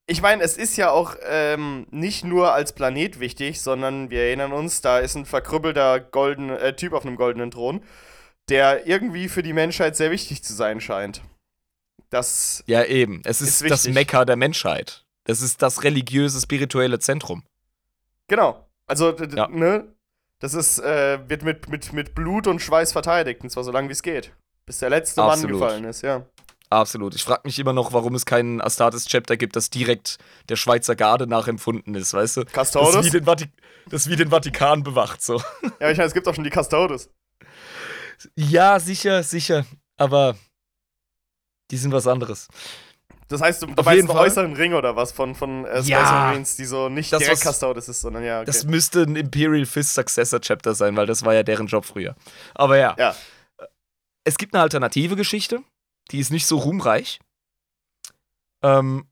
Ich 0.09 0.21
meine, 0.21 0.41
es 0.41 0.55
ist 0.55 0.77
ja 0.77 0.89
auch 0.89 1.15
ähm, 1.23 1.85
nicht 1.91 2.23
nur 2.23 2.53
als 2.53 2.71
Planet 2.71 3.19
wichtig, 3.19 3.61
sondern 3.61 4.09
wir 4.09 4.21
erinnern 4.23 4.53
uns, 4.53 4.79
da 4.81 4.99
ist 4.99 5.15
ein 5.15 5.25
verkrüppelter 5.25 5.99
golden, 5.99 6.49
äh, 6.49 6.73
Typ 6.75 6.93
auf 6.93 7.05
einem 7.05 7.17
goldenen 7.17 7.51
Thron, 7.51 7.83
der 8.47 8.87
irgendwie 8.87 9.27
für 9.27 9.43
die 9.43 9.51
Menschheit 9.51 9.97
sehr 9.97 10.09
wichtig 10.09 10.43
zu 10.43 10.53
sein 10.53 10.79
scheint. 10.79 11.21
Das, 12.09 12.63
Ja, 12.67 12.85
eben. 12.85 13.21
Es 13.25 13.41
Ist 13.41 13.61
ist, 13.61 13.69
das. 13.69 13.87
Mekka 13.89 14.23
der 14.23 14.37
Menschheit. 14.37 15.03
Das 15.25 15.41
ist 15.41 15.61
das 15.61 15.83
religiöse, 15.83 16.39
spirituelle 16.39 16.99
Zentrum. 16.99 17.43
genau. 18.27 18.63
Also, 18.89 19.13
Ja. 19.35 19.49
ne? 19.49 19.93
Das 20.39 20.53
ist, 20.53 20.79
äh, 20.79 21.19
wird 21.27 21.43
mit, 21.43 21.67
mit, 21.67 21.91
mit 21.91 22.15
Blut 22.15 22.47
und 22.47 22.61
Schweiß 22.61 22.93
verteidigt, 22.93 23.41
und 23.43 23.49
zwar 23.49 23.65
so 23.65 23.71
lange 23.73 23.89
wie 23.89 23.93
es 23.93 24.01
geht. 24.03 24.31
Bis 24.65 24.77
der 24.79 24.89
letzte 24.89 25.21
Absolut. 25.21 25.59
Mann 25.59 25.59
gefallen 25.59 25.83
ist, 25.83 26.03
ja. 26.03 26.25
Absolut. 26.69 27.15
Ich 27.15 27.23
frage 27.23 27.41
mich 27.45 27.58
immer 27.60 27.71
noch, 27.73 27.93
warum 27.93 28.13
es 28.15 28.25
keinen 28.25 28.60
Astartes-Chapter 28.62 29.38
gibt, 29.38 29.56
das 29.56 29.69
direkt 29.69 30.17
der 30.49 30.58
Schweizer 30.58 30.95
Garde 30.95 31.25
nachempfunden 31.27 31.95
ist, 31.95 32.13
weißt 32.13 32.38
du? 32.38 32.41
Custodes? 32.45 32.93
Das 32.93 33.06
wie 33.06 33.10
den, 33.12 33.25
Vati 33.25 33.45
das 33.89 34.10
wie 34.10 34.15
den 34.17 34.30
Vatikan 34.30 34.84
bewacht, 34.84 35.21
so. 35.21 35.41
Ja, 35.80 35.89
ich 35.91 35.97
meine, 35.97 36.08
es 36.08 36.13
gibt 36.13 36.27
auch 36.27 36.36
schon 36.36 36.43
die 36.43 36.51
Custodes. 36.51 37.10
Ja, 38.36 38.80
sicher, 38.80 39.23
sicher. 39.23 39.65
Aber 39.97 40.36
die 41.71 41.77
sind 41.77 41.91
was 41.93 42.06
anderes. 42.08 42.47
Das 43.30 43.41
heißt, 43.41 43.62
du, 43.62 43.67
du 43.67 43.73
meinst 43.84 43.89
einen 43.89 44.08
Fall. 44.08 44.25
äußeren 44.25 44.53
Ring 44.56 44.73
oder 44.73 44.95
was 44.95 45.12
von, 45.12 45.36
von 45.36 45.65
äh, 45.65 45.77
Space 45.77 45.88
Ja. 45.89 46.01
Marines, 46.01 46.56
die 46.56 46.65
so 46.65 46.88
nicht 46.89 47.12
Das, 47.12 47.19
direkt 47.19 47.41
Custodes 47.41 47.89
ist, 47.89 48.01
sondern 48.01 48.23
ja, 48.23 48.38
okay. 48.38 48.45
Das 48.45 48.63
müsste 48.63 49.01
ein 49.03 49.15
Imperial 49.17 49.65
Fist 49.65 49.93
Successor 49.93 50.39
Chapter 50.39 50.73
sein, 50.75 50.95
weil 50.95 51.06
das 51.06 51.25
war 51.25 51.34
ja 51.34 51.43
deren 51.43 51.67
Job 51.67 51.86
früher. 51.86 52.15
Aber 52.56 52.77
ja. 52.77 52.95
Ja. 52.97 53.15
Es 54.23 54.38
gibt 54.38 54.53
eine 54.53 54.63
alternative 54.63 55.15
Geschichte, 55.15 55.62
die 56.11 56.19
ist 56.19 56.31
nicht 56.31 56.45
so 56.45 56.57
ruhmreich. 56.57 57.19
Ähm. 58.61 59.05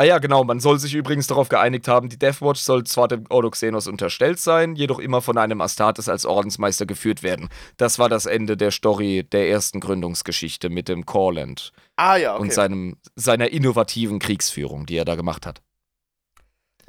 Ah 0.00 0.04
ja, 0.04 0.18
genau, 0.18 0.44
man 0.44 0.60
soll 0.60 0.78
sich 0.78 0.94
übrigens 0.94 1.26
darauf 1.26 1.48
geeinigt 1.48 1.88
haben, 1.88 2.08
die 2.08 2.20
Deathwatch 2.20 2.60
soll 2.60 2.84
zwar 2.84 3.08
dem 3.08 3.24
Ordo 3.30 3.50
Xenos 3.50 3.88
unterstellt 3.88 4.38
sein, 4.38 4.76
jedoch 4.76 5.00
immer 5.00 5.20
von 5.20 5.36
einem 5.36 5.60
Astartes 5.60 6.08
als 6.08 6.24
Ordensmeister 6.24 6.86
geführt 6.86 7.24
werden. 7.24 7.48
Das 7.78 7.98
war 7.98 8.08
das 8.08 8.26
Ende 8.26 8.56
der 8.56 8.70
Story 8.70 9.26
der 9.32 9.50
ersten 9.50 9.80
Gründungsgeschichte 9.80 10.70
mit 10.70 10.88
dem 10.88 11.04
Corland 11.04 11.72
ah, 11.96 12.14
ja, 12.14 12.34
okay. 12.34 12.42
und 12.42 12.52
seinem, 12.52 12.96
seiner 13.16 13.50
innovativen 13.50 14.20
Kriegsführung, 14.20 14.86
die 14.86 14.96
er 14.96 15.04
da 15.04 15.16
gemacht 15.16 15.46
hat. 15.46 15.62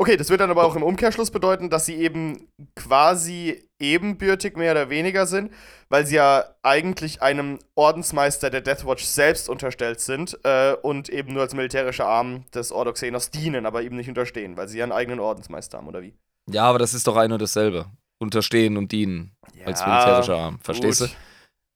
Okay, 0.02 0.16
das 0.16 0.30
wird 0.30 0.40
dann 0.40 0.50
aber 0.50 0.64
auch 0.64 0.78
im 0.78 0.84
Umkehrschluss 0.84 1.30
bedeuten, 1.30 1.70
dass 1.70 1.86
sie 1.86 1.96
eben 1.96 2.48
quasi 2.74 3.68
ebenbürtig 3.80 4.56
mehr 4.56 4.72
oder 4.72 4.90
weniger 4.90 5.28
sind, 5.28 5.52
weil 5.90 6.06
sie 6.06 6.16
ja 6.16 6.46
eigentlich 6.64 7.22
einem 7.22 7.60
Ordensmeister 7.76 8.50
der 8.50 8.62
Deathwatch 8.62 9.04
selbst 9.04 9.50
unterstellt 9.50 10.00
sind 10.00 10.40
äh, 10.44 10.72
und 10.82 11.10
eben 11.10 11.34
nur 11.34 11.42
als 11.42 11.54
militärischer 11.54 12.08
Arm 12.08 12.46
des 12.54 12.72
Ordo 12.72 12.94
Xenos 12.94 13.30
dienen, 13.30 13.66
aber 13.66 13.84
eben 13.84 13.98
nicht 13.98 14.08
unterstehen, 14.08 14.56
weil 14.56 14.70
sie 14.70 14.78
ja 14.78 14.86
einen 14.86 14.94
eigenen 14.94 15.20
Ordensmeister 15.20 15.80
haben, 15.80 15.90
oder 15.90 16.02
wie? 16.02 16.14
Ja, 16.50 16.64
aber 16.64 16.80
das 16.80 16.94
ist 16.94 17.06
doch 17.06 17.18
ein 17.18 17.34
und 17.34 17.42
dasselbe. 17.42 17.88
Unterstehen 18.20 18.78
und 18.78 18.94
dienen 18.94 19.36
als 19.66 19.86
militärischer 19.86 20.38
Arm. 20.38 20.60
Verstehst 20.62 21.02
du? 21.02 21.08
gut. 21.08 21.16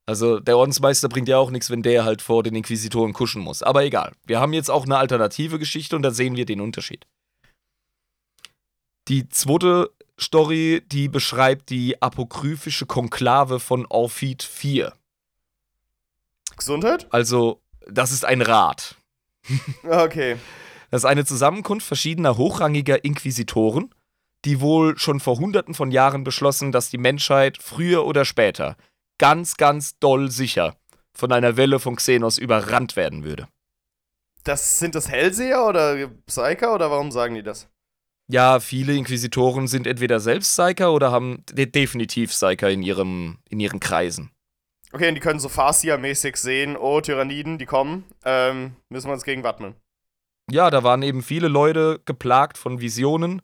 Also 0.05 0.39
der 0.39 0.57
Ordensmeister 0.57 1.09
bringt 1.09 1.27
ja 1.27 1.39
auch 1.39 1.51
nichts, 1.51 1.69
wenn 1.69 1.81
der 1.81 2.05
halt 2.05 2.21
vor 2.21 2.43
den 2.43 2.55
Inquisitoren 2.55 3.11
kuschen 3.11 3.41
muss. 3.41 3.63
Aber 3.63 3.83
egal. 3.83 4.13
Wir 4.25 4.39
haben 4.39 4.53
jetzt 4.53 4.71
auch 4.71 4.85
eine 4.85 4.95
alternative 4.95 5.59
Geschichte 5.59 5.97
und 5.97 6.03
da 6.03 6.11
sehen 6.11 6.37
wir 6.37 6.45
den 6.45 6.61
Unterschied. 6.61 7.05
Die 9.09 9.27
zweite 9.27 9.91
Story, 10.19 10.81
die 10.85 11.09
beschreibt 11.09 11.69
die 11.69 12.01
apokryphische 12.01 12.85
Konklave 12.85 13.59
von 13.59 13.85
Orphid 13.87 14.43
4. 14.43 14.93
Gesundheit? 16.55 17.07
Also, 17.11 17.61
das 17.87 18.11
ist 18.11 18.25
ein 18.25 18.41
Rat. 18.41 18.95
Okay. 19.83 20.37
Das 20.89 21.01
ist 21.01 21.05
eine 21.05 21.25
Zusammenkunft 21.25 21.85
verschiedener 21.85 22.37
hochrangiger 22.37 23.03
Inquisitoren, 23.03 23.93
die 24.45 24.61
wohl 24.61 24.97
schon 24.97 25.19
vor 25.19 25.37
hunderten 25.37 25.73
von 25.73 25.91
Jahren 25.91 26.23
beschlossen, 26.23 26.71
dass 26.71 26.89
die 26.89 26.97
Menschheit 26.97 27.57
früher 27.61 28.05
oder 28.05 28.23
später 28.23 28.77
ganz, 29.17 29.57
ganz 29.57 29.97
doll 29.99 30.31
sicher 30.31 30.77
von 31.13 31.31
einer 31.31 31.57
Welle 31.57 31.79
von 31.79 31.97
Xenos 31.97 32.37
überrannt 32.37 32.95
werden 32.95 33.23
würde. 33.23 33.47
Das 34.43 34.79
sind 34.79 34.95
das 34.95 35.09
Hellseher 35.09 35.65
oder 35.65 36.07
Psyker 36.25 36.73
oder 36.73 36.91
warum 36.91 37.11
sagen 37.11 37.35
die 37.35 37.43
das? 37.43 37.67
Ja, 38.27 38.59
viele 38.59 38.93
Inquisitoren 38.93 39.67
sind 39.67 39.85
entweder 39.85 40.19
selbst 40.19 40.55
Psyker 40.55 40.93
oder 40.93 41.11
haben 41.11 41.43
de 41.51 41.65
definitiv 41.65 42.31
Psyker 42.31 42.69
in, 42.69 42.81
ihrem, 42.81 43.39
in 43.49 43.59
ihren 43.59 43.79
Kreisen. 43.79 44.31
Okay, 44.93 45.09
und 45.09 45.15
die 45.15 45.21
können 45.21 45.39
so 45.39 45.49
Farsia-mäßig 45.49 46.37
sehen, 46.37 46.77
oh, 46.77 47.01
Tyranniden, 47.01 47.57
die 47.57 47.65
kommen, 47.65 48.05
ähm, 48.23 48.75
müssen 48.89 49.07
wir 49.07 49.13
uns 49.13 49.23
gegen 49.23 49.43
wappnen. 49.43 49.75
Ja, 50.51 50.69
da 50.69 50.83
waren 50.83 51.01
eben 51.01 51.23
viele 51.23 51.47
Leute 51.47 51.99
geplagt 52.05 52.57
von 52.57 52.79
Visionen, 52.79 53.41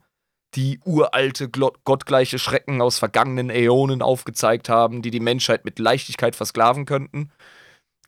die 0.54 0.80
uralte, 0.84 1.48
gottgleiche 1.48 2.38
Schrecken 2.38 2.80
aus 2.80 2.98
vergangenen 2.98 3.50
Äonen 3.50 4.02
aufgezeigt 4.02 4.68
haben, 4.68 5.02
die 5.02 5.10
die 5.10 5.20
Menschheit 5.20 5.64
mit 5.64 5.78
Leichtigkeit 5.78 6.36
versklaven 6.36 6.86
könnten. 6.86 7.30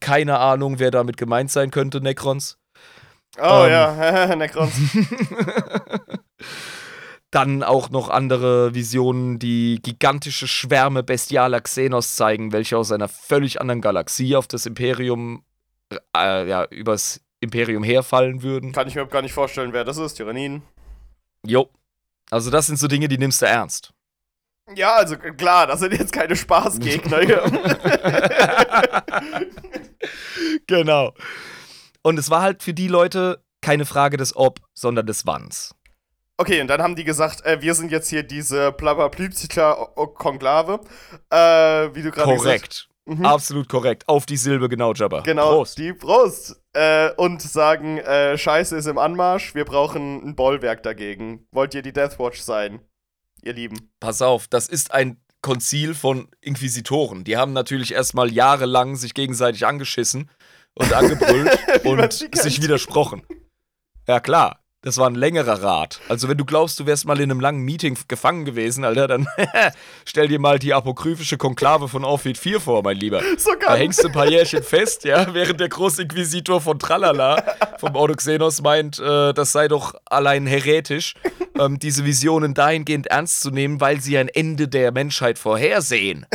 Keine 0.00 0.38
Ahnung, 0.38 0.78
wer 0.78 0.90
damit 0.90 1.16
gemeint 1.16 1.50
sein 1.50 1.70
könnte, 1.70 2.00
Necrons. 2.00 2.58
Oh 3.38 3.64
Ähm. 3.64 3.70
ja, 3.70 4.36
Necrons. 4.36 4.72
Dann 7.30 7.62
auch 7.62 7.90
noch 7.90 8.10
andere 8.10 8.74
Visionen, 8.74 9.38
die 9.38 9.80
gigantische 9.82 10.46
Schwärme 10.46 11.02
bestialer 11.02 11.60
Xenos 11.60 12.16
zeigen, 12.16 12.52
welche 12.52 12.76
aus 12.76 12.92
einer 12.92 13.08
völlig 13.08 13.60
anderen 13.60 13.80
Galaxie 13.80 14.36
auf 14.36 14.46
das 14.46 14.66
Imperium, 14.66 15.44
äh, 16.16 16.48
ja, 16.48 16.64
übers 16.66 17.22
Imperium 17.40 17.82
herfallen 17.82 18.42
würden. 18.42 18.72
Kann 18.72 18.86
ich 18.86 18.94
mir 18.94 19.00
überhaupt 19.00 19.12
gar 19.12 19.22
nicht 19.22 19.32
vorstellen, 19.32 19.72
wer 19.72 19.84
das 19.84 19.96
ist, 19.96 20.14
Tyranniden. 20.14 20.62
Jo. 21.44 21.70
Also, 22.30 22.50
das 22.50 22.66
sind 22.66 22.78
so 22.78 22.86
Dinge, 22.86 23.08
die 23.08 23.18
nimmst 23.18 23.42
du 23.42 23.46
ernst. 23.46 23.92
Ja, 24.74 24.94
also 24.94 25.16
klar, 25.16 25.66
das 25.66 25.80
sind 25.80 25.92
jetzt 25.92 26.12
keine 26.12 26.36
Spaßgegner 26.36 27.20
hier. 27.20 27.42
genau. 30.66 31.14
Und 32.02 32.18
es 32.18 32.30
war 32.30 32.42
halt 32.42 32.62
für 32.62 32.72
die 32.72 32.88
Leute 32.88 33.42
keine 33.60 33.84
Frage 33.84 34.16
des 34.16 34.36
Ob, 34.36 34.60
sondern 34.72 35.06
des 35.06 35.26
Wanns. 35.26 35.74
Okay, 36.42 36.60
und 36.60 36.68
dann 36.68 36.82
haben 36.82 36.94
die 36.96 37.04
gesagt, 37.04 37.46
äh, 37.46 37.62
wir 37.62 37.74
sind 37.74 37.92
jetzt 37.92 38.08
hier 38.08 38.24
diese 38.24 38.72
Blablablüpzitler-Konklave, 38.72 40.80
äh, 41.30 41.36
wie 41.94 42.02
du 42.02 42.10
gerade 42.10 42.32
gesagt 42.32 42.42
Korrekt. 42.42 42.88
Mhm. 43.04 43.26
Absolut 43.26 43.68
korrekt. 43.68 44.08
Auf 44.08 44.26
die 44.26 44.36
Silbe, 44.36 44.68
genau, 44.68 44.92
Jabba. 44.92 45.22
Genau, 45.22 45.56
Prost. 45.56 45.76
die 45.78 45.92
Brust. 45.92 46.60
Äh, 46.72 47.10
und 47.16 47.42
sagen, 47.42 47.98
äh, 47.98 48.38
Scheiße 48.38 48.76
ist 48.76 48.86
im 48.86 48.98
Anmarsch, 48.98 49.54
wir 49.54 49.64
brauchen 49.64 50.24
ein 50.24 50.34
Bollwerk 50.36 50.82
dagegen. 50.82 51.46
Wollt 51.52 51.74
ihr 51.74 51.82
die 51.82 51.92
Deathwatch 51.92 52.40
sein, 52.40 52.80
ihr 53.42 53.52
Lieben? 53.52 53.92
Pass 54.00 54.22
auf, 54.22 54.48
das 54.48 54.68
ist 54.68 54.92
ein 54.92 55.20
Konzil 55.42 55.94
von 55.94 56.28
Inquisitoren. 56.40 57.24
Die 57.24 57.36
haben 57.36 57.52
natürlich 57.52 57.92
erstmal 57.92 58.32
jahrelang 58.32 58.96
sich 58.96 59.14
gegenseitig 59.14 59.66
angeschissen 59.66 60.30
und 60.74 60.92
angebrüllt 60.92 61.84
und 61.84 62.36
sich 62.36 62.62
widersprochen. 62.62 63.22
Ja, 64.06 64.20
klar. 64.20 64.61
Das 64.84 64.96
war 64.96 65.08
ein 65.08 65.14
längerer 65.14 65.62
Rat. 65.62 66.00
Also, 66.08 66.28
wenn 66.28 66.36
du 66.36 66.44
glaubst, 66.44 66.80
du 66.80 66.86
wärst 66.86 67.06
mal 67.06 67.20
in 67.20 67.30
einem 67.30 67.38
langen 67.38 67.60
Meeting 67.60 67.96
gefangen 68.08 68.44
gewesen, 68.44 68.84
Alter, 68.84 69.06
dann 69.06 69.28
stell 70.04 70.26
dir 70.26 70.40
mal 70.40 70.58
die 70.58 70.74
apokryphische 70.74 71.36
Konklave 71.36 71.86
von 71.86 72.04
Orphid 72.04 72.36
4 72.36 72.60
vor, 72.60 72.82
mein 72.82 72.96
Lieber. 72.96 73.20
Da 73.20 73.38
Sogar. 73.38 73.76
hängst 73.76 74.02
du 74.02 74.08
ein 74.08 74.12
paar 74.12 74.28
Jährchen 74.28 74.64
fest, 74.64 75.04
ja, 75.04 75.32
während 75.34 75.60
der 75.60 75.68
Großinquisitor 75.68 76.60
von 76.60 76.80
Tralala 76.80 77.44
vom 77.78 77.94
Ordoxenos 77.94 78.60
meint, 78.60 78.98
äh, 78.98 79.32
das 79.32 79.52
sei 79.52 79.68
doch 79.68 79.94
allein 80.06 80.48
heretisch, 80.48 81.14
ähm, 81.60 81.78
diese 81.78 82.04
Visionen 82.04 82.52
dahingehend 82.52 83.06
ernst 83.06 83.40
zu 83.40 83.52
nehmen, 83.52 83.80
weil 83.80 84.00
sie 84.00 84.18
ein 84.18 84.28
Ende 84.28 84.66
der 84.66 84.90
Menschheit 84.90 85.38
vorhersehen. 85.38 86.26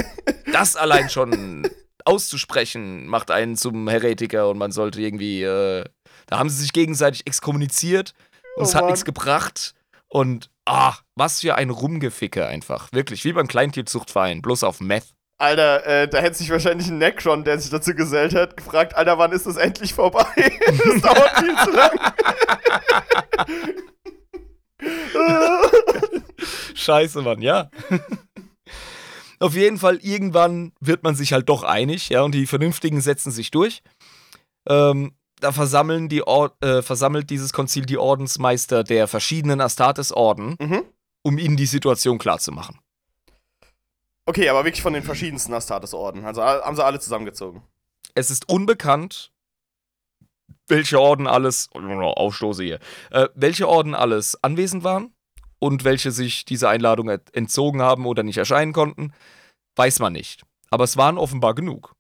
Das 0.54 0.78
allein 0.78 1.10
schon 1.10 1.68
auszusprechen, 2.06 3.08
macht 3.08 3.30
einen 3.30 3.58
zum 3.58 3.90
Heretiker 3.90 4.48
und 4.48 4.58
man 4.58 4.72
sollte 4.72 5.02
irgendwie, 5.02 5.44
äh, 5.44 5.84
da 6.28 6.40
haben 6.40 6.50
sie 6.50 6.62
sich 6.62 6.72
gegenseitig 6.72 7.28
exkommuniziert 7.28 8.14
und 8.58 8.64
Oh 8.64 8.68
es 8.68 8.76
hat 8.76 8.82
Mann. 8.84 8.92
nichts 8.92 9.06
gebracht 9.06 9.74
und 10.08 10.50
ah, 10.66 10.96
was 11.16 11.42
für 11.42 11.56
ein 11.56 11.70
Rumgeficke 11.70 12.46
einfach. 12.48 12.92
Wirklich, 12.92 13.24
wie 13.24 13.34
beim 13.34 13.48
Kleintierzuchtverein, 13.48 14.42
bloß 14.42 14.64
auf 14.64 14.82
Meth. 14.82 15.14
Alter, 15.40 15.86
äh, 15.86 16.08
da 16.08 16.18
hätte 16.18 16.38
sich 16.38 16.50
wahrscheinlich 16.50 16.88
ein 16.88 16.98
Necron, 16.98 17.44
der 17.44 17.60
sich 17.60 17.70
dazu 17.70 17.94
gesellt 17.94 18.34
hat, 18.34 18.58
gefragt, 18.58 18.96
Alter, 18.96 19.20
wann 19.20 19.32
ist 19.32 19.46
das 19.46 19.58
endlich 19.58 19.94
vorbei? 19.94 20.26
das 20.36 21.02
dauert 21.02 21.38
viel 21.38 21.56
zu 21.64 21.72
lang. 21.72 21.92
Scheiße, 26.74 27.22
Mann, 27.22 27.42
ja. 27.42 27.70
Auf 29.40 29.54
jeden 29.54 29.78
Fall, 29.78 29.98
irgendwann 29.98 30.72
wird 30.80 31.04
man 31.04 31.14
sich 31.16 31.34
halt 31.34 31.48
doch 31.50 31.64
einig, 31.64 32.10
ja, 32.10 32.24
und 32.24 32.34
die 32.34 32.48
Vernünftigen 32.48 33.02
setzen 33.02 33.32
sich 33.32 33.52
durch. 33.52 33.84
Ähm, 34.68 35.14
da 35.40 35.52
versammeln 35.52 36.10
die 36.10 36.24
Or 36.24 36.56
äh, 36.62 36.82
versammelt 36.82 37.30
dieses 37.30 37.54
Konzil 37.54 37.86
die 37.86 37.98
Ordensmeister 37.98 38.84
der 38.84 39.08
verschiedenen 39.08 39.62
Astartes-Orden, 39.62 40.56
mhm. 40.60 40.84
um 41.24 41.38
ihnen 41.38 41.58
die 41.58 41.66
Situation 41.66 42.18
klarzumachen. 42.18 42.80
Okay, 44.26 44.50
aber 44.50 44.66
wirklich 44.66 44.82
von 44.82 44.94
den 44.94 45.04
verschiedensten 45.04 45.54
Astartes-Orden. 45.54 46.26
Also 46.26 46.44
haben 46.44 46.76
sie 46.76 46.84
alle 46.84 47.00
zusammengezogen. 47.00 47.62
Es 48.14 48.30
ist 48.30 48.50
unbekannt, 48.50 49.32
welche 50.68 51.00
Orden 51.00 51.28
alles, 51.28 51.70
Aufstoße 51.74 52.64
hier, 52.64 52.80
äh, 53.12 53.30
welche 53.36 53.70
Orden 53.70 53.96
alles 53.96 54.44
anwesend 54.44 54.84
waren 54.84 55.14
und 55.60 55.84
welche 55.84 56.12
sich 56.12 56.46
dieser 56.46 56.70
Einladung 56.70 57.10
ent- 57.10 57.34
entzogen 57.34 57.82
haben 57.82 58.06
oder 58.06 58.24
nicht 58.24 58.38
erscheinen 58.38 58.74
konnten, 58.74 59.14
weiß 59.76 60.00
man 60.00 60.14
nicht. 60.14 60.44
Aber 60.70 60.84
es 60.84 60.98
waren 60.98 61.18
offenbar 61.18 61.56
genug. 61.56 61.96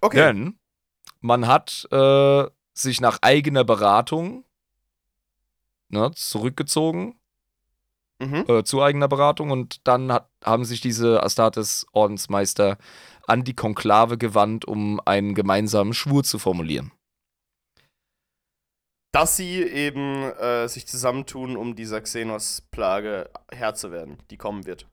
Okay. 0.00 0.16
Denn 0.16 0.58
man 1.20 1.46
hat 1.46 1.86
äh, 1.90 2.44
sich 2.74 3.00
nach 3.00 3.18
eigener 3.22 3.64
Beratung 3.64 4.44
ne, 5.88 6.10
zurückgezogen, 6.14 7.14
Mhm. 8.20 8.44
äh, 8.48 8.64
zu 8.64 8.82
eigener 8.82 9.06
Beratung 9.06 9.52
und 9.52 9.86
dann 9.86 10.10
hat, 10.10 10.28
haben 10.42 10.64
sich 10.64 10.80
diese 10.80 11.22
Astartes-Ordensmeister 11.22 12.76
an 13.28 13.44
die 13.44 13.54
Konklave 13.54 14.18
gewandt, 14.18 14.64
um 14.64 15.00
einen 15.04 15.36
gemeinsamen 15.36 15.94
Schwur 15.94 16.24
zu 16.24 16.40
formulieren. 16.40 16.90
Dass 19.12 19.36
sie 19.36 19.62
eben 19.62 20.24
äh, 20.32 20.68
sich 20.68 20.86
zusammentun, 20.86 21.56
um 21.56 21.76
dieser 21.76 22.00
Xenos-Plage 22.00 23.30
Herr 23.52 23.74
zu 23.74 23.92
werden, 23.92 24.18
die 24.30 24.36
kommen 24.36 24.66
wird. 24.66 24.88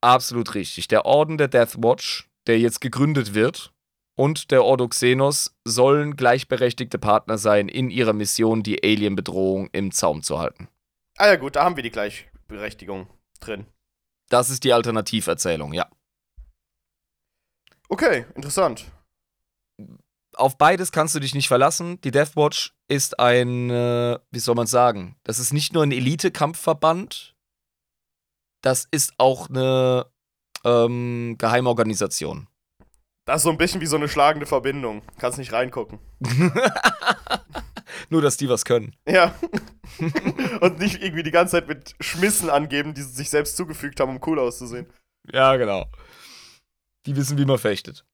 Absolut 0.00 0.54
richtig. 0.54 0.88
Der 0.88 1.06
Orden 1.06 1.38
der 1.38 1.48
Death 1.48 1.76
Watch, 1.82 2.28
der 2.46 2.58
jetzt 2.58 2.80
gegründet 2.80 3.34
wird, 3.34 3.72
und 4.16 4.50
der 4.50 4.64
Ordo 4.64 4.88
Xenos 4.88 5.56
sollen 5.64 6.16
gleichberechtigte 6.16 6.98
Partner 6.98 7.38
sein 7.38 7.68
in 7.68 7.90
ihrer 7.90 8.12
Mission, 8.12 8.62
die 8.62 8.82
Alien-Bedrohung 8.82 9.68
im 9.72 9.90
Zaum 9.92 10.22
zu 10.22 10.38
halten. 10.38 10.68
Ah 11.16 11.28
ja 11.28 11.36
gut, 11.36 11.56
da 11.56 11.64
haben 11.64 11.76
wir 11.76 11.82
die 11.82 11.90
Gleichberechtigung 11.90 13.08
drin. 13.40 13.66
Das 14.28 14.50
ist 14.50 14.64
die 14.64 14.72
Alternativerzählung, 14.72 15.72
ja. 15.72 15.88
Okay, 17.88 18.24
interessant. 18.34 18.90
Auf 20.36 20.58
beides 20.58 20.90
kannst 20.90 21.14
du 21.14 21.20
dich 21.20 21.34
nicht 21.34 21.46
verlassen. 21.46 22.00
Die 22.00 22.10
Death 22.10 22.34
Watch 22.34 22.74
ist 22.88 23.20
ein, 23.20 23.70
äh, 23.70 24.18
wie 24.30 24.38
soll 24.40 24.56
man 24.56 24.66
sagen, 24.66 25.16
das 25.22 25.38
ist 25.38 25.52
nicht 25.52 25.72
nur 25.72 25.84
ein 25.84 25.92
Elite-Kampfverband, 25.92 27.36
das 28.62 28.88
ist 28.90 29.12
auch 29.18 29.48
eine 29.48 30.06
ähm, 30.64 31.36
Geheimorganisation. 31.38 32.48
Das 33.24 33.36
ist 33.36 33.42
so 33.44 33.50
ein 33.50 33.56
bisschen 33.56 33.80
wie 33.80 33.86
so 33.86 33.96
eine 33.96 34.08
schlagende 34.08 34.46
Verbindung. 34.46 35.02
Kannst 35.18 35.38
nicht 35.38 35.52
reingucken. 35.52 35.98
Nur, 38.10 38.20
dass 38.20 38.36
die 38.36 38.48
was 38.48 38.64
können. 38.64 38.94
Ja. 39.08 39.34
Und 40.60 40.78
nicht 40.78 41.02
irgendwie 41.02 41.22
die 41.22 41.30
ganze 41.30 41.52
Zeit 41.52 41.68
mit 41.68 41.94
Schmissen 42.00 42.50
angeben, 42.50 42.92
die 42.92 43.02
sie 43.02 43.12
sich 43.14 43.30
selbst 43.30 43.56
zugefügt 43.56 43.98
haben, 44.00 44.16
um 44.16 44.20
cool 44.26 44.38
auszusehen. 44.38 44.86
Ja, 45.32 45.56
genau. 45.56 45.86
Die 47.06 47.16
wissen, 47.16 47.38
wie 47.38 47.46
man 47.46 47.58
fechtet. 47.58 48.04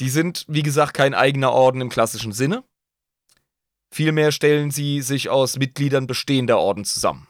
Die 0.00 0.08
sind, 0.08 0.46
wie 0.48 0.62
gesagt, 0.62 0.94
kein 0.94 1.12
eigener 1.12 1.52
Orden 1.52 1.80
im 1.80 1.90
klassischen 1.90 2.32
Sinne. 2.32 2.64
Vielmehr 3.92 4.32
stellen 4.32 4.70
sie 4.70 5.02
sich 5.02 5.28
aus 5.28 5.58
Mitgliedern 5.58 6.06
bestehender 6.06 6.58
Orden 6.58 6.84
zusammen. 6.84 7.28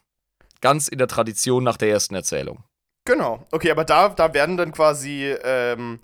Ganz 0.61 0.88
in 0.88 0.98
der 0.98 1.09
Tradition 1.09 1.64
nach 1.64 1.77
der 1.77 1.90
ersten 1.90 2.14
Erzählung. 2.14 2.64
Genau. 3.05 3.46
Okay, 3.53 3.70
aber 3.70 3.85
da, 3.85 4.11
da 4.11 4.35
werden 4.35 4.57
dann 4.57 4.72
quasi 4.72 5.35
ähm, 5.42 6.01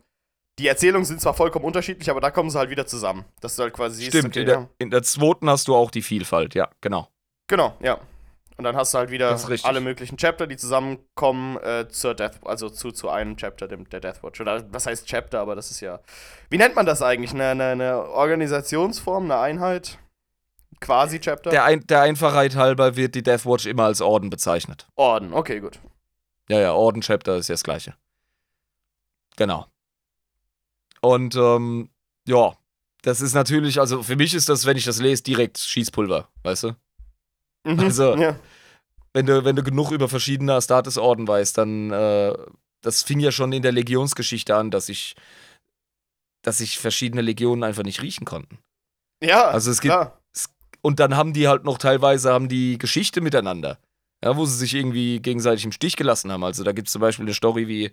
die 0.59 0.69
Erzählungen 0.69 1.05
sind 1.05 1.21
zwar 1.21 1.35
vollkommen 1.35 1.65
unterschiedlich, 1.65 2.11
aber 2.11 2.21
da 2.21 2.31
kommen 2.31 2.51
sie 2.51 2.59
halt 2.59 2.71
wieder 2.71 2.87
zusammen. 2.87 3.25
Das 3.41 3.53
ist 3.55 3.59
halt 3.59 3.73
quasi. 3.73 4.05
Stimmt, 4.05 4.29
okay, 4.29 4.41
in, 4.41 4.47
der, 4.47 4.69
in 4.79 4.91
der 4.91 5.03
zweiten 5.03 5.51
hast 5.51 5.69
du 5.69 5.75
auch 5.75 5.91
die 5.91 6.03
Vielfalt, 6.03 6.55
ja, 6.55 6.69
genau. 6.81 7.09
Genau, 7.49 7.77
ja. 7.81 7.99
Und 8.57 8.63
dann 8.63 8.77
hast 8.77 8.95
du 8.95 8.99
halt 8.99 9.11
wieder 9.11 9.37
alle 9.65 9.81
möglichen 9.81 10.17
Chapter, 10.17 10.47
die 10.47 10.57
zusammenkommen 10.57 11.57
äh, 11.57 11.89
zur 11.89 12.15
Death, 12.15 12.39
also 12.45 12.71
zu, 12.71 12.93
zu 12.93 13.09
einem 13.09 13.37
Chapter 13.37 13.67
dem, 13.67 13.89
der 13.89 13.99
Deathwatch. 13.99 14.41
Oder 14.41 14.65
was 14.73 14.87
heißt 14.87 15.07
Chapter, 15.07 15.41
aber 15.41 15.57
das 15.57 15.73
ist 15.73 15.81
ja. 15.81 15.99
Wie 16.51 16.59
nennt 16.59 16.77
man 16.77 16.87
das 16.87 17.03
eigentlich? 17.03 17.33
Eine, 17.33 17.49
eine, 17.49 17.65
eine 17.65 18.09
Organisationsform, 18.11 19.25
eine 19.25 19.39
Einheit? 19.39 19.99
Quasi 20.81 21.19
Chapter? 21.19 21.51
Der, 21.51 21.65
ein, 21.65 21.85
der 21.87 22.03
Einfachheit 22.03 22.55
halber 22.55 22.95
wird 22.95 23.17
die 23.17 23.25
Deathwatch 23.25 23.67
immer 23.67 23.85
als 23.85 24.01
Orden 24.01 24.31
bezeichnet. 24.31 24.87
Orden, 24.95 25.33
okay, 25.33 25.59
gut. 25.59 25.81
Ja, 26.49 26.61
ja, 26.61 26.73
Orden 26.75 27.01
Chapter 27.01 27.37
ist 27.37 27.49
ja 27.49 27.55
das 27.55 27.65
gleiche. 27.65 27.95
Genau. 29.37 29.67
Und 31.05 31.37
ähm, 31.37 31.91
ja, 32.27 32.57
das 33.03 33.21
ist 33.21 33.35
natürlich, 33.35 33.79
also 33.79 34.03
für 34.03 34.17
mich 34.17 34.33
ist 34.33 34.49
das, 34.49 34.65
wenn 34.65 34.79
ich 34.79 34.87
das 34.87 35.01
lese, 35.01 35.23
direkt 35.23 35.59
Schießpulver, 35.59 36.31
weißt 36.43 36.63
du? 36.63 36.77
Mhm, 37.65 37.81
also, 37.81 38.17
ja. 38.17 38.39
wenn 39.13 39.27
du, 39.27 39.45
wenn 39.45 39.55
du 39.55 39.63
genug 39.63 39.91
über 39.91 40.09
verschiedene 40.09 40.55
Astartes-Orden 40.55 41.29
weißt, 41.29 41.59
dann, 41.59 41.91
äh, 41.91 42.35
das 42.81 43.03
fing 43.03 43.21
ja 43.21 43.33
schon 43.33 43.53
in 43.53 43.63
der 43.63 43.73
Legionsgeschichte 43.73 44.57
an, 44.57 44.71
dass 44.71 44.89
ich, 44.89 45.15
dass 46.43 46.59
sich 46.59 46.79
verschiedene 46.79 47.21
Legionen 47.21 47.65
einfach 47.65 47.83
nicht 47.83 48.01
riechen 48.01 48.25
konnten. 48.25 48.59
Ja, 49.23 49.49
also 49.49 49.71
es 49.71 49.83
gibt, 49.83 49.95
es, 50.33 50.49
und 50.81 51.01
dann 51.01 51.17
haben 51.17 51.35
die 51.35 51.49
halt 51.49 51.65
noch 51.65 51.77
teilweise, 51.77 52.33
haben 52.33 52.49
die 52.49 52.79
Geschichte 52.79 53.21
miteinander 53.21 53.79
ja, 54.25 54.35
wo 54.39 54.47
sie 54.47 54.57
sich 54.57 54.75
irgendwie 54.75 55.21
gegenseitig 55.21 55.67
im 55.67 55.73
Stich 55.73 55.97
gelassen 55.97 56.33
haben. 56.33 56.43
Also 56.45 56.65
da 56.65 56.73
gibt 56.73 56.89
es 56.89 56.93
zum 56.93 57.03
Beispiel 57.03 57.27
eine 57.27 57.35
Story, 57.35 57.69
wie 57.69 57.91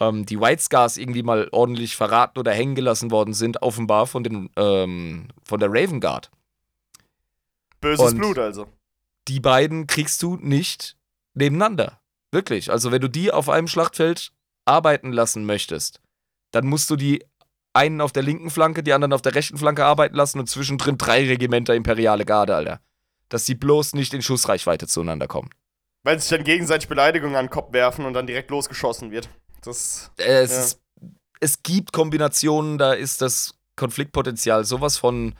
ähm, 0.00 0.24
die 0.24 0.40
White 0.40 0.62
Scars 0.62 0.96
irgendwie 0.96 1.22
mal 1.22 1.48
ordentlich 1.52 1.96
verraten 1.96 2.38
oder 2.38 2.52
hängen 2.52 2.74
gelassen 2.74 3.10
worden 3.10 3.34
sind, 3.34 3.60
offenbar 3.60 4.06
von, 4.06 4.24
den, 4.24 4.48
ähm, 4.56 5.28
von 5.44 5.60
der 5.60 5.68
Raven 5.70 6.00
Guard. 6.00 6.30
Böses 7.82 8.12
Und 8.12 8.16
Blut 8.16 8.38
also. 8.38 8.68
Die 9.28 9.38
beiden 9.38 9.86
kriegst 9.86 10.22
du 10.22 10.36
nicht 10.36 10.96
nebeneinander. 11.34 12.00
Wirklich. 12.32 12.70
Also 12.70 12.90
wenn 12.90 13.02
du 13.02 13.08
die 13.08 13.30
auf 13.30 13.50
einem 13.50 13.68
Schlachtfeld 13.68 14.32
arbeiten 14.64 15.12
lassen 15.12 15.44
möchtest, 15.44 16.00
dann 16.52 16.66
musst 16.66 16.88
du 16.88 16.96
die 16.96 17.22
einen 17.74 18.00
auf 18.00 18.12
der 18.12 18.22
linken 18.22 18.48
Flanke, 18.48 18.82
die 18.82 18.94
anderen 18.94 19.12
auf 19.12 19.20
der 19.20 19.34
rechten 19.34 19.58
Flanke 19.58 19.84
arbeiten 19.84 20.16
lassen 20.16 20.40
und 20.40 20.48
zwischendrin 20.48 20.96
drei 20.96 21.26
Regimenter 21.26 21.74
Imperiale 21.74 22.24
Garde, 22.24 22.56
Alter. 22.56 22.80
Dass 23.28 23.44
sie 23.44 23.56
bloß 23.56 23.92
nicht 23.92 24.14
in 24.14 24.22
Schussreichweite 24.22 24.86
zueinander 24.86 25.26
kommen. 25.26 25.50
Weil 26.06 26.20
sich 26.20 26.30
dann 26.30 26.44
gegenseitig 26.44 26.88
Beleidigungen 26.88 27.34
an 27.34 27.46
den 27.46 27.50
Kopf 27.50 27.72
werfen 27.72 28.04
und 28.04 28.12
dann 28.12 28.28
direkt 28.28 28.48
losgeschossen 28.52 29.10
wird. 29.10 29.28
Das, 29.62 30.12
es, 30.18 30.52
ja. 30.52 30.60
ist, 30.60 30.80
es 31.40 31.62
gibt 31.64 31.92
Kombinationen, 31.92 32.78
da 32.78 32.92
ist 32.92 33.22
das 33.22 33.58
Konfliktpotenzial 33.74 34.62
sowas 34.64 34.98
von 34.98 35.34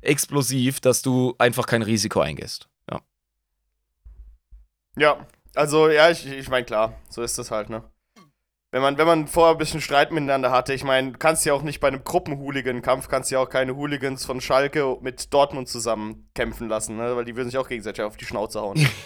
explosiv, 0.00 0.80
dass 0.80 1.02
du 1.02 1.36
einfach 1.38 1.66
kein 1.66 1.82
Risiko 1.82 2.18
eingehst. 2.18 2.68
Ja. 2.90 3.00
Ja, 4.96 5.26
also 5.54 5.88
ja, 5.88 6.10
ich, 6.10 6.26
ich 6.26 6.48
meine, 6.48 6.66
klar, 6.66 6.94
so 7.08 7.22
ist 7.22 7.38
das 7.38 7.52
halt, 7.52 7.70
ne? 7.70 7.84
Wenn 8.72 8.82
man, 8.82 8.98
wenn 8.98 9.06
man 9.06 9.28
vorher 9.28 9.54
ein 9.54 9.58
bisschen 9.58 9.80
Streit 9.80 10.10
miteinander 10.10 10.50
hatte, 10.50 10.74
ich 10.74 10.82
meine, 10.82 11.12
du 11.12 11.18
kannst 11.18 11.46
ja 11.46 11.52
auch 11.52 11.62
nicht 11.62 11.78
bei 11.78 11.86
einem 11.86 12.02
Gruppenhooligan-Kampf, 12.02 13.06
kannst 13.06 13.30
ja 13.30 13.38
auch 13.38 13.48
keine 13.48 13.76
Hooligans 13.76 14.24
von 14.24 14.40
Schalke 14.40 14.98
mit 15.00 15.32
Dortmund 15.32 15.68
zusammen 15.68 16.28
kämpfen 16.34 16.68
lassen, 16.68 16.96
ne? 16.96 17.14
Weil 17.14 17.24
die 17.24 17.36
würden 17.36 17.50
sich 17.50 17.58
auch 17.58 17.68
gegenseitig 17.68 18.02
auf 18.02 18.16
die 18.16 18.26
Schnauze 18.26 18.60
hauen. 18.60 18.84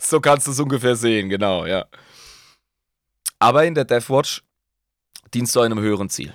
so 0.00 0.20
kannst 0.20 0.46
du 0.46 0.52
es 0.52 0.60
ungefähr 0.60 0.96
sehen, 0.96 1.28
genau, 1.28 1.66
ja. 1.66 1.86
Aber 3.38 3.64
in 3.64 3.74
der 3.74 3.84
Deathwatch 3.84 4.42
dienst 5.32 5.54
du 5.54 5.60
einem 5.60 5.78
höheren 5.80 6.08
Ziel. 6.08 6.34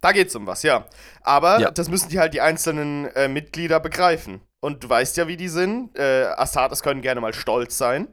Da 0.00 0.12
geht's 0.12 0.34
um 0.36 0.46
was, 0.46 0.62
ja. 0.62 0.86
Aber 1.22 1.58
ja. 1.60 1.70
das 1.70 1.88
müssen 1.88 2.08
die 2.08 2.18
halt 2.18 2.34
die 2.34 2.40
einzelnen 2.40 3.06
äh, 3.14 3.28
Mitglieder 3.28 3.80
begreifen. 3.80 4.40
Und 4.60 4.84
du 4.84 4.88
weißt 4.88 5.16
ja, 5.16 5.28
wie 5.28 5.36
die 5.36 5.48
sind. 5.48 5.96
Äh, 5.98 6.26
Astartes 6.36 6.82
können 6.82 7.02
gerne 7.02 7.20
mal 7.20 7.34
stolz 7.34 7.78
sein. 7.78 8.08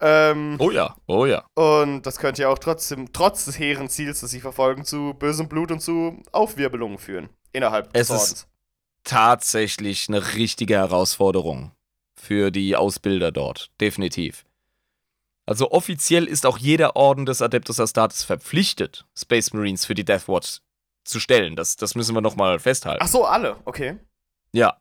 Ähm, 0.00 0.56
oh 0.58 0.70
ja, 0.70 0.94
oh 1.06 1.26
ja. 1.26 1.44
Und 1.54 2.02
das 2.02 2.18
könnte 2.18 2.42
ja 2.42 2.48
auch 2.48 2.58
trotzdem, 2.58 3.12
trotz 3.12 3.46
des 3.46 3.58
hehren 3.58 3.88
Ziels, 3.88 4.20
das 4.20 4.30
sie 4.30 4.40
verfolgen, 4.40 4.84
zu 4.84 5.14
bösem 5.14 5.48
Blut 5.48 5.72
und 5.72 5.80
zu 5.80 6.22
Aufwirbelungen 6.32 6.98
führen. 6.98 7.30
Innerhalb 7.52 7.92
des 7.92 8.02
es 8.02 8.10
Ordens. 8.10 8.32
Ist 8.32 8.48
tatsächlich 9.04 10.08
eine 10.08 10.34
richtige 10.34 10.74
Herausforderung 10.74 11.72
für 12.26 12.50
die 12.50 12.76
Ausbilder 12.76 13.32
dort. 13.32 13.70
Definitiv. 13.80 14.44
Also 15.46 15.70
offiziell 15.70 16.24
ist 16.24 16.44
auch 16.44 16.58
jeder 16.58 16.96
Orden 16.96 17.24
des 17.24 17.40
Adeptus 17.40 17.78
Astartes 17.78 18.24
verpflichtet, 18.24 19.06
Space 19.16 19.52
Marines 19.52 19.86
für 19.86 19.94
die 19.94 20.04
Death 20.04 20.28
Watch 20.28 20.58
zu 21.04 21.20
stellen. 21.20 21.54
Das, 21.54 21.76
das 21.76 21.94
müssen 21.94 22.14
wir 22.14 22.20
nochmal 22.20 22.58
festhalten. 22.58 23.02
Ach 23.02 23.08
so, 23.08 23.24
alle, 23.24 23.56
okay. 23.64 23.98
Ja. 24.52 24.80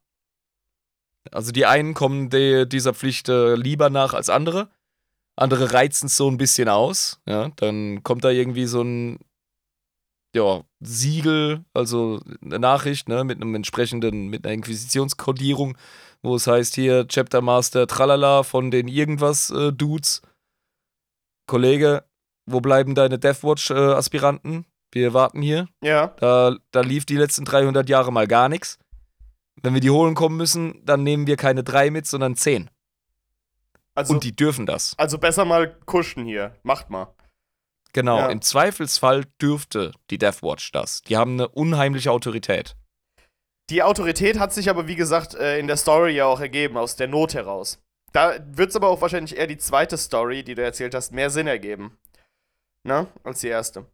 Also 1.32 1.52
die 1.52 1.68
einen 1.68 1.94
kommen 1.94 2.30
de, 2.30 2.66
dieser 2.66 2.94
Pflicht 2.96 3.30
äh, 3.30 3.56
lieber 3.56 3.92
nach 3.92 4.14
als 4.14 4.30
andere. 4.30 4.70
Andere 5.36 5.74
reizen 5.74 6.08
es 6.08 6.16
so 6.16 6.30
ein 6.30 6.38
bisschen 6.38 6.70
aus. 6.70 7.22
Ja, 7.28 7.50
dann 7.58 8.04
kommt 8.04 8.24
da 8.24 8.30
irgendwie 8.30 8.66
so 8.66 8.82
ein 8.82 9.20
ja, 10.36 10.64
Siegel, 10.82 11.64
also 11.74 12.20
eine 12.44 12.60
Nachricht, 12.60 13.08
ne, 13.08 13.24
mit 13.24 13.42
einem 13.42 13.56
entsprechenden, 13.56 14.28
mit 14.28 14.46
einer 14.46 14.54
Inquisitionskodierung, 14.54 15.78
wo 16.26 16.36
es 16.36 16.48
heißt 16.48 16.76
hier 16.76 17.08
Chapter 17.08 17.42
Master 17.42 17.88
Tralala 17.88 18.44
von 18.44 18.72
den 18.72 18.88
irgendwas 18.88 19.50
äh, 19.52 19.72
Dudes. 19.72 20.22
Kollege, 21.48 22.04
wo 22.46 22.60
bleiben 22.60 22.96
deine 22.96 23.20
Deathwatch 23.20 23.72
äh, 23.72 23.74
Aspiranten? 23.74 24.66
Wir 24.92 25.14
warten 25.14 25.42
hier. 25.42 25.68
Ja. 25.82 26.08
Da, 26.20 26.56
da 26.72 26.82
lief 26.82 27.06
die 27.06 27.18
letzten 27.18 27.46
300 27.46 27.88
Jahre 27.90 28.12
mal 28.12 28.28
gar 28.28 28.50
nichts. 28.50 28.80
Wenn 29.62 29.74
wir 29.74 29.82
die 29.82 29.90
holen 29.90 30.16
kommen 30.16 30.38
müssen, 30.38 30.82
dann 30.86 31.04
nehmen 31.04 31.28
wir 31.28 31.38
keine 31.38 31.64
drei 31.64 31.90
mit, 31.92 32.08
sondern 32.08 32.36
zehn. 32.36 32.70
Also, 33.94 34.14
Und 34.14 34.24
die 34.24 34.36
dürfen 34.36 34.66
das. 34.66 34.94
Also 34.98 35.18
besser 35.18 35.46
mal 35.46 35.78
kuschen 35.86 36.26
hier. 36.26 36.56
Macht 36.64 36.90
mal. 36.90 37.14
Genau, 37.94 38.18
ja. 38.18 38.28
im 38.28 38.42
Zweifelsfall 38.42 39.24
dürfte 39.42 39.94
die 40.10 40.18
Deathwatch 40.18 40.72
das. 40.74 41.02
Die 41.04 41.16
haben 41.16 41.34
eine 41.34 41.48
unheimliche 41.48 42.12
Autorität. 42.12 42.76
Die 43.70 43.82
Autorität 43.82 44.40
hat 44.40 44.54
sich 44.54 44.70
aber, 44.70 44.88
wie 44.88 44.96
gesagt, 44.96 45.34
äh, 45.34 45.58
in 45.58 45.68
der 45.68 45.78
Story 45.78 46.16
ja 46.16 46.26
auch 46.26 46.40
ergeben, 46.40 46.78
aus 46.78 46.96
der 46.96 47.08
Not 47.08 47.34
heraus. 47.34 47.80
Da 48.12 48.36
wird 48.46 48.70
es 48.70 48.76
aber 48.76 48.90
auch 48.90 49.02
wahrscheinlich 49.02 49.38
eher 49.38 49.48
die 49.48 49.58
zweite 49.58 49.98
Story, 49.98 50.44
die 50.44 50.56
du 50.56 50.64
erzählt 50.64 50.94
hast, 50.94 51.12
mehr 51.12 51.30
Sinn 51.30 51.48
ergeben. 51.48 51.98
Ne? 52.84 53.08
Als 53.24 53.40
die 53.40 53.48
erste. 53.48 53.88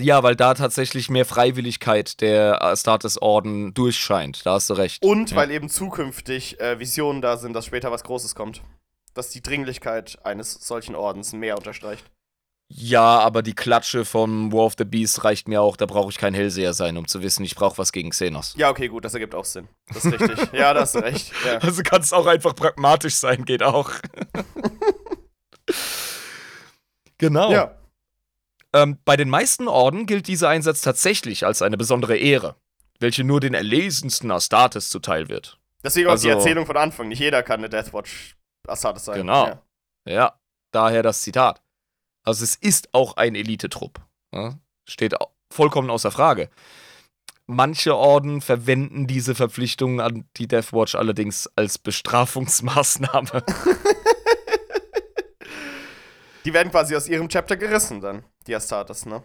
Ja, 0.00 0.22
weil 0.22 0.36
da 0.36 0.54
tatsächlich 0.54 1.10
mehr 1.10 1.26
Freiwilligkeit 1.26 2.20
der 2.20 2.62
Astartes-Orden 2.62 3.74
durchscheint. 3.74 4.46
Da 4.46 4.54
hast 4.54 4.70
du 4.70 4.74
recht. 4.74 5.04
Und 5.04 5.32
ja. 5.32 5.36
weil 5.36 5.50
eben 5.50 5.68
zukünftig 5.68 6.60
äh, 6.60 6.78
Visionen 6.78 7.20
da 7.20 7.36
sind, 7.36 7.52
dass 7.52 7.66
später 7.66 7.90
was 7.90 8.04
Großes 8.04 8.34
kommt. 8.34 8.62
Dass 9.14 9.30
die 9.30 9.42
Dringlichkeit 9.42 10.18
eines 10.24 10.52
solchen 10.54 10.94
Ordens 10.94 11.32
mehr 11.32 11.56
unterstreicht. 11.56 12.04
Ja, 12.68 13.20
aber 13.20 13.42
die 13.42 13.54
Klatsche 13.54 14.04
von 14.04 14.52
War 14.52 14.64
of 14.64 14.74
the 14.76 14.84
Beast 14.84 15.22
reicht 15.22 15.46
mir 15.46 15.62
auch. 15.62 15.76
Da 15.76 15.86
brauche 15.86 16.10
ich 16.10 16.18
kein 16.18 16.34
Hellseher 16.34 16.74
sein, 16.74 16.96
um 16.96 17.06
zu 17.06 17.22
wissen, 17.22 17.44
ich 17.44 17.54
brauche 17.54 17.78
was 17.78 17.92
gegen 17.92 18.10
Xenos. 18.10 18.54
Ja, 18.56 18.70
okay, 18.70 18.88
gut, 18.88 19.04
das 19.04 19.14
ergibt 19.14 19.36
auch 19.36 19.44
Sinn. 19.44 19.68
Das 19.86 20.04
ist 20.04 20.12
richtig. 20.20 20.38
ja, 20.52 20.74
da 20.74 20.80
hast 20.80 20.96
du 20.96 20.98
recht. 20.98 21.30
Ja. 21.46 21.58
Also 21.58 21.84
kann 21.84 22.00
es 22.00 22.12
auch 22.12 22.26
einfach 22.26 22.56
pragmatisch 22.56 23.14
sein, 23.14 23.44
geht 23.44 23.62
auch. 23.62 23.92
genau. 27.18 27.52
ja. 27.52 27.76
Ähm, 28.72 28.98
bei 29.04 29.16
den 29.16 29.30
meisten 29.30 29.68
Orden 29.68 30.06
gilt 30.06 30.26
dieser 30.26 30.48
Einsatz 30.48 30.80
tatsächlich 30.82 31.46
als 31.46 31.62
eine 31.62 31.76
besondere 31.76 32.16
Ehre, 32.16 32.56
welche 32.98 33.22
nur 33.22 33.38
den 33.40 33.54
erlesensten 33.54 34.30
Astartes 34.32 34.90
zuteil 34.90 35.28
wird. 35.28 35.60
Deswegen 35.84 36.08
auch 36.08 36.18
die 36.18 36.30
Also- 36.30 36.30
Erzählung 36.30 36.66
von 36.66 36.76
Anfang. 36.76 37.06
Nicht 37.08 37.20
jeder 37.20 37.44
kann 37.44 37.60
eine 37.60 37.68
Deathwatch 37.68 38.34
Astartes 38.66 39.04
sein. 39.04 39.18
Genau. 39.18 39.46
Ja. 39.46 39.62
Ja, 40.08 40.40
daher 40.72 41.02
das 41.04 41.22
Zitat. 41.22 41.62
Also 42.26 42.44
es 42.44 42.56
ist 42.56 42.92
auch 42.92 43.16
ein 43.16 43.34
Elitetrupp. 43.34 44.00
Ja? 44.34 44.58
Steht 44.84 45.14
vollkommen 45.50 45.88
außer 45.90 46.10
Frage. 46.10 46.50
Manche 47.46 47.96
Orden 47.96 48.40
verwenden 48.40 49.06
diese 49.06 49.34
Verpflichtungen 49.36 50.00
an 50.00 50.28
die 50.36 50.48
Deathwatch 50.48 50.96
allerdings 50.96 51.48
als 51.54 51.78
Bestrafungsmaßnahme. 51.78 53.44
Die 56.44 56.52
werden 56.52 56.70
quasi 56.70 56.94
aus 56.94 57.08
ihrem 57.08 57.28
Chapter 57.28 57.56
gerissen 57.56 58.00
dann, 58.00 58.24
die 58.46 58.54
Astartes, 58.54 59.04
ne? 59.04 59.24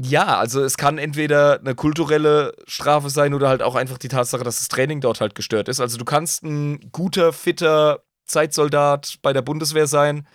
ja, 0.00 0.38
also 0.38 0.62
es 0.62 0.76
kann 0.76 0.96
entweder 0.98 1.58
eine 1.58 1.74
kulturelle 1.74 2.54
Strafe 2.66 3.10
sein 3.10 3.34
oder 3.34 3.48
halt 3.48 3.62
auch 3.62 3.74
einfach 3.74 3.98
die 3.98 4.08
Tatsache, 4.08 4.44
dass 4.44 4.58
das 4.58 4.68
Training 4.68 5.00
dort 5.00 5.20
halt 5.20 5.34
gestört 5.34 5.68
ist. 5.68 5.80
Also 5.80 5.98
du 5.98 6.04
kannst 6.04 6.44
ein 6.44 6.90
guter, 6.92 7.32
fitter 7.32 8.04
Zeitsoldat 8.24 9.18
bei 9.22 9.32
der 9.32 9.42
Bundeswehr 9.42 9.88
sein. 9.88 10.26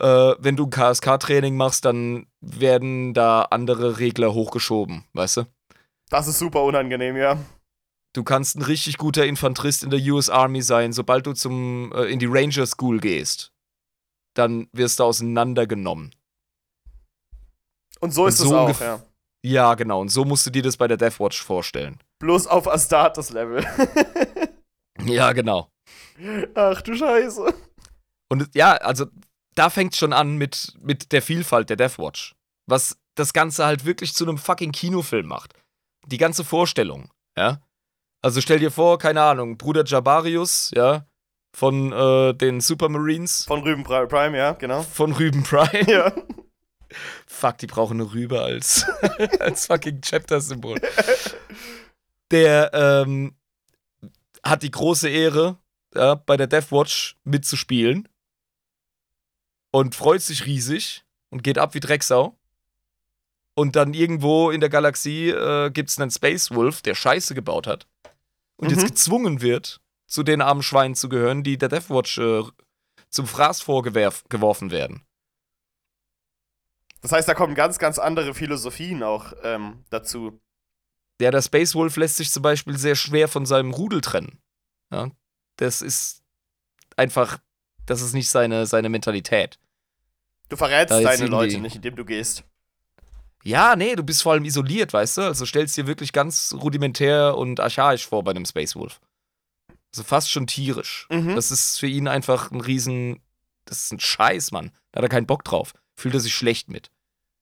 Äh, 0.00 0.34
wenn 0.38 0.56
du 0.56 0.64
ein 0.64 0.70
KSK-Training 0.70 1.56
machst, 1.56 1.84
dann 1.84 2.26
werden 2.40 3.12
da 3.14 3.42
andere 3.42 3.98
Regler 3.98 4.32
hochgeschoben, 4.32 5.04
weißt 5.12 5.38
du? 5.38 5.46
Das 6.08 6.26
ist 6.26 6.38
super 6.38 6.64
unangenehm, 6.64 7.16
ja. 7.16 7.38
Du 8.12 8.24
kannst 8.24 8.56
ein 8.56 8.62
richtig 8.62 8.98
guter 8.98 9.26
Infanterist 9.26 9.84
in 9.84 9.90
der 9.90 10.00
US 10.12 10.30
Army 10.30 10.62
sein. 10.62 10.92
Sobald 10.92 11.26
du 11.26 11.32
zum, 11.32 11.92
äh, 11.94 12.06
in 12.06 12.18
die 12.18 12.26
Ranger 12.26 12.66
School 12.66 12.98
gehst, 12.98 13.52
dann 14.34 14.68
wirst 14.72 14.98
du 14.98 15.04
auseinandergenommen. 15.04 16.14
Und 18.00 18.12
so 18.12 18.22
Und 18.22 18.28
ist 18.30 18.38
so 18.38 18.46
es 18.46 18.52
auch, 18.52 18.80
ja. 18.80 19.02
Ja, 19.42 19.74
genau. 19.74 20.00
Und 20.00 20.08
so 20.10 20.24
musst 20.24 20.46
du 20.46 20.50
dir 20.50 20.62
das 20.62 20.76
bei 20.76 20.88
der 20.88 20.96
Deathwatch 20.96 21.42
vorstellen. 21.42 21.98
Bloß 22.18 22.46
auf 22.46 22.68
Astartes-Level. 22.68 23.64
Ja, 25.06 25.32
genau. 25.32 25.70
Ach 26.54 26.82
du 26.82 26.94
Scheiße. 26.94 27.54
Und 28.28 28.54
ja, 28.54 28.72
also 28.72 29.06
da 29.60 29.68
fängt 29.68 29.94
schon 29.94 30.14
an 30.14 30.36
mit, 30.36 30.72
mit 30.80 31.12
der 31.12 31.20
Vielfalt 31.20 31.68
der 31.68 31.76
Deathwatch. 31.76 32.34
Was 32.64 32.96
das 33.14 33.34
Ganze 33.34 33.66
halt 33.66 33.84
wirklich 33.84 34.14
zu 34.14 34.24
einem 34.24 34.38
fucking 34.38 34.72
Kinofilm 34.72 35.26
macht. 35.26 35.52
Die 36.06 36.16
ganze 36.16 36.44
Vorstellung, 36.44 37.10
ja. 37.36 37.60
Also 38.22 38.40
stell 38.40 38.58
dir 38.58 38.70
vor, 38.70 38.98
keine 38.98 39.20
Ahnung, 39.20 39.58
Bruder 39.58 39.84
Jabarius, 39.84 40.70
ja, 40.74 41.06
von 41.54 41.92
äh, 41.92 42.32
den 42.32 42.62
Supermarines, 42.62 43.44
Von 43.44 43.60
Rüben 43.60 43.84
Pri- 43.84 44.06
Prime, 44.06 44.38
ja, 44.38 44.52
genau. 44.52 44.80
von 44.82 45.12
Rüben 45.12 45.42
Prime. 45.42 45.90
Ja. 45.90 46.10
Fuck, 47.26 47.58
die 47.58 47.66
brauchen 47.66 48.00
eine 48.00 48.10
Rübe 48.10 48.40
als, 48.40 48.86
als 49.40 49.66
fucking 49.66 50.00
Chapter-Symbol. 50.00 50.80
Der 52.30 52.70
ähm, 52.72 53.36
hat 54.42 54.62
die 54.62 54.70
große 54.70 55.10
Ehre, 55.10 55.58
ja, 55.94 56.14
bei 56.14 56.38
der 56.38 56.46
Deathwatch 56.46 57.16
mitzuspielen 57.24 58.08
und 59.70 59.94
freut 59.94 60.22
sich 60.22 60.46
riesig 60.46 61.04
und 61.30 61.42
geht 61.42 61.58
ab 61.58 61.74
wie 61.74 61.80
Drecksau. 61.80 62.36
Und 63.54 63.76
dann 63.76 63.94
irgendwo 63.94 64.50
in 64.50 64.60
der 64.60 64.70
Galaxie 64.70 65.28
äh, 65.30 65.70
gibt 65.70 65.90
es 65.90 65.98
einen 66.00 66.10
Space 66.10 66.50
Wolf, 66.52 66.82
der 66.82 66.94
Scheiße 66.94 67.34
gebaut 67.34 67.66
hat 67.66 67.86
und 68.56 68.70
jetzt 68.70 68.82
Mhm. 68.82 68.86
gezwungen 68.86 69.40
wird, 69.42 69.80
zu 70.06 70.22
den 70.22 70.40
armen 70.40 70.62
Schweinen 70.62 70.94
zu 70.94 71.08
gehören, 71.08 71.42
die 71.42 71.58
der 71.58 71.68
Deathwatch 71.68 72.18
äh, 72.18 72.42
zum 73.10 73.26
Fraß 73.26 73.60
vorgeworfen 73.62 74.70
werden. 74.70 75.02
Das 77.02 77.12
heißt, 77.12 77.28
da 77.28 77.34
kommen 77.34 77.54
ganz, 77.54 77.78
ganz 77.78 77.98
andere 77.98 78.34
Philosophien 78.34 79.02
auch 79.02 79.32
ähm, 79.42 79.84
dazu. 79.90 80.40
Ja, 81.20 81.30
der 81.30 81.42
Space 81.42 81.74
Wolf 81.74 81.96
lässt 81.96 82.16
sich 82.16 82.30
zum 82.30 82.42
Beispiel 82.42 82.76
sehr 82.78 82.94
schwer 82.94 83.28
von 83.28 83.46
seinem 83.46 83.72
Rudel 83.72 84.00
trennen. 84.00 84.40
Ja, 84.92 85.10
das 85.56 85.82
ist 85.82 86.22
einfach, 86.96 87.38
das 87.90 88.00
ist 88.02 88.14
nicht 88.14 88.28
seine, 88.28 88.66
seine 88.66 88.88
Mentalität. 88.88 89.58
Du 90.48 90.56
verrätst 90.56 90.92
deine 90.92 91.26
Leute 91.26 91.52
irgendwie- 91.54 91.60
nicht, 91.62 91.76
indem 91.76 91.96
du 91.96 92.04
gehst. 92.04 92.44
Ja, 93.42 93.74
nee, 93.74 93.94
du 93.96 94.02
bist 94.02 94.22
vor 94.22 94.32
allem 94.32 94.44
isoliert, 94.44 94.92
weißt 94.92 95.16
du? 95.18 95.22
Also 95.22 95.46
stellst 95.46 95.76
dir 95.76 95.86
wirklich 95.86 96.12
ganz 96.12 96.54
rudimentär 96.60 97.36
und 97.36 97.58
archaisch 97.58 98.06
vor 98.06 98.22
bei 98.22 98.30
einem 98.32 98.44
Space 98.44 98.76
Wolf. 98.76 99.00
Also 99.92 100.04
fast 100.04 100.30
schon 100.30 100.46
tierisch. 100.46 101.08
Mhm. 101.10 101.34
Das 101.34 101.50
ist 101.50 101.80
für 101.80 101.86
ihn 101.86 102.06
einfach 102.06 102.50
ein 102.52 102.60
riesen, 102.60 103.20
das 103.64 103.84
ist 103.84 103.92
ein 103.92 103.98
Scheiß, 104.00 104.52
Mann. 104.52 104.70
Da 104.92 104.98
hat 104.98 105.04
er 105.04 105.08
keinen 105.08 105.26
Bock 105.26 105.42
drauf. 105.44 105.72
Fühlt 105.96 106.14
er 106.14 106.20
sich 106.20 106.34
schlecht 106.34 106.68
mit. 106.68 106.90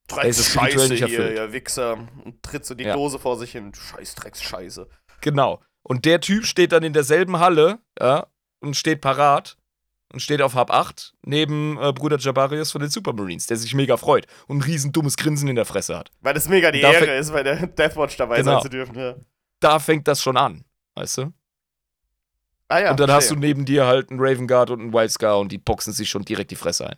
Drecks 0.06 0.38
ist 0.38 0.52
spirituell 0.52 0.88
Scheiße 0.88 0.92
nicht 0.94 1.04
hier, 1.04 1.18
erfüllt. 1.18 1.36
ihr 1.36 1.52
Wichser. 1.52 1.98
Und 2.24 2.42
tritt 2.42 2.64
so 2.64 2.74
die 2.74 2.84
Ja. 2.84 2.94
Dose 2.94 3.18
vor 3.18 3.36
sich 3.36 3.52
hin. 3.52 3.72
Scheiß 3.74 4.14
Drecks 4.14 4.42
Scheiße. 4.42 4.88
Genau. 5.20 5.60
Und 5.82 6.04
der 6.06 6.20
Typ 6.20 6.46
steht 6.46 6.72
dann 6.72 6.82
in 6.84 6.92
derselben 6.94 7.38
Halle, 7.38 7.80
ja, 8.00 8.28
und 8.60 8.76
steht 8.76 9.00
parat 9.02 9.57
und 10.12 10.20
steht 10.20 10.40
auf 10.42 10.54
Hab 10.54 10.70
8 10.70 11.14
neben 11.24 11.76
äh, 11.80 11.92
Bruder 11.92 12.18
Jabarius 12.18 12.72
von 12.72 12.80
den 12.80 12.90
Supermarines, 12.90 13.46
der 13.46 13.56
sich 13.56 13.74
mega 13.74 13.96
freut 13.96 14.26
und 14.46 14.58
ein 14.58 14.62
riesen 14.62 14.92
dummes 14.92 15.16
Grinsen 15.16 15.48
in 15.48 15.56
der 15.56 15.64
Fresse 15.66 15.96
hat. 15.96 16.10
Weil 16.20 16.34
das 16.34 16.48
mega 16.48 16.70
die 16.70 16.80
Da 16.80 16.92
Ehre 16.92 17.16
ist, 17.16 17.32
bei 17.32 17.42
der 17.42 17.66
Deathwatch 17.66 18.16
dabei 18.16 18.38
Genau. 18.38 18.52
sein 18.54 18.62
zu 18.62 18.68
dürfen. 18.70 18.98
Ja. 18.98 19.14
Da 19.60 19.78
fängt 19.78 20.06
das 20.08 20.22
schon 20.22 20.36
an, 20.36 20.64
weißt 20.94 21.18
du? 21.18 21.32
Ah 22.68 22.80
ja, 22.80 22.90
und 22.90 23.00
dann 23.00 23.10
hast 23.10 23.30
du 23.30 23.34
verstehe. 23.34 23.48
neben 23.50 23.64
dir 23.64 23.86
halt 23.86 24.10
einen 24.10 24.20
Raven 24.20 24.46
Guard 24.46 24.70
und 24.70 24.80
einen 24.80 24.92
Wild 24.92 25.10
Scar 25.10 25.38
und 25.38 25.50
die 25.52 25.58
boxen 25.58 25.92
sich 25.92 26.08
schon 26.10 26.22
direkt 26.24 26.50
die 26.50 26.56
Fresse 26.56 26.86
ein. 26.88 26.96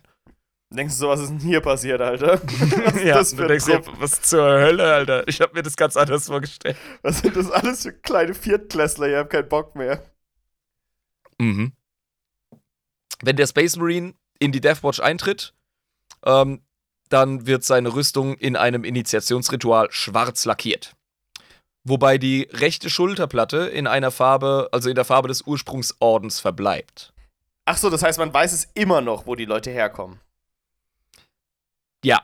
Denkst 0.73 0.93
du 0.95 0.99
so, 1.01 1.09
was 1.09 1.19
ist 1.19 1.29
denn 1.29 1.39
hier 1.39 1.59
passiert, 1.59 1.99
Alter? 1.99 2.41
Was 2.85 3.03
ja, 3.03 3.15
das 3.15 3.31
für 3.33 3.41
du 3.41 3.47
denkst 3.49 3.65
dir, 3.65 3.81
was 3.99 4.21
zur 4.21 4.41
Hölle, 4.43 4.93
Alter? 4.93 5.27
Ich 5.27 5.41
hab 5.41 5.53
mir 5.53 5.63
das 5.63 5.75
ganz 5.75 5.97
anders 5.97 6.27
vorgestellt. 6.27 6.77
Was 7.01 7.19
sind 7.19 7.35
das 7.35 7.51
alles 7.51 7.83
für 7.83 7.91
kleine 7.91 8.33
Viertklässler? 8.33 9.09
Ihr 9.09 9.17
habt 9.17 9.31
keinen 9.31 9.49
Bock 9.49 9.75
mehr. 9.75 10.01
Mhm. 11.39 11.73
Wenn 13.21 13.35
der 13.35 13.47
Space 13.47 13.77
Marine 13.77 14.13
in 14.39 14.51
die 14.51 14.61
Deathwatch 14.61 14.99
eintritt, 14.99 15.53
ähm, 16.25 16.61
dann 17.09 17.45
wird 17.45 17.63
seine 17.63 17.93
Rüstung 17.93 18.35
in 18.35 18.55
einem 18.55 18.83
Initiationsritual 18.83 19.91
schwarz 19.91 20.45
lackiert. 20.45 20.95
Wobei 21.83 22.17
die 22.17 22.47
rechte 22.51 22.89
Schulterplatte 22.89 23.67
in 23.67 23.87
einer 23.87 24.11
Farbe, 24.11 24.69
also 24.71 24.89
in 24.89 24.95
der 24.95 25.05
Farbe 25.05 25.27
des 25.27 25.41
Ursprungsordens 25.41 26.39
verbleibt. 26.39 27.13
Ach 27.65 27.77
so, 27.77 27.89
das 27.89 28.03
heißt, 28.03 28.19
man 28.19 28.33
weiß 28.33 28.53
es 28.53 28.69
immer 28.73 29.01
noch, 29.01 29.25
wo 29.25 29.35
die 29.35 29.45
Leute 29.45 29.71
herkommen. 29.71 30.19
Ja. 32.03 32.21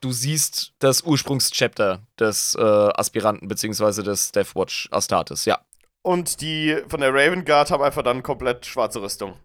Du 0.00 0.12
siehst 0.12 0.72
das 0.78 1.02
Ursprungschapter 1.02 2.00
des 2.18 2.54
äh, 2.54 2.62
Aspiranten 2.62 3.48
bzw. 3.48 4.02
des 4.02 4.32
Deathwatch 4.32 4.88
Astartes, 4.90 5.44
ja. 5.44 5.60
Und 6.02 6.40
die 6.40 6.82
von 6.88 7.00
der 7.00 7.12
Raven 7.12 7.44
Guard 7.44 7.70
haben 7.70 7.82
einfach 7.82 8.02
dann 8.02 8.22
komplett 8.22 8.64
schwarze 8.64 9.02
Rüstung. 9.02 9.38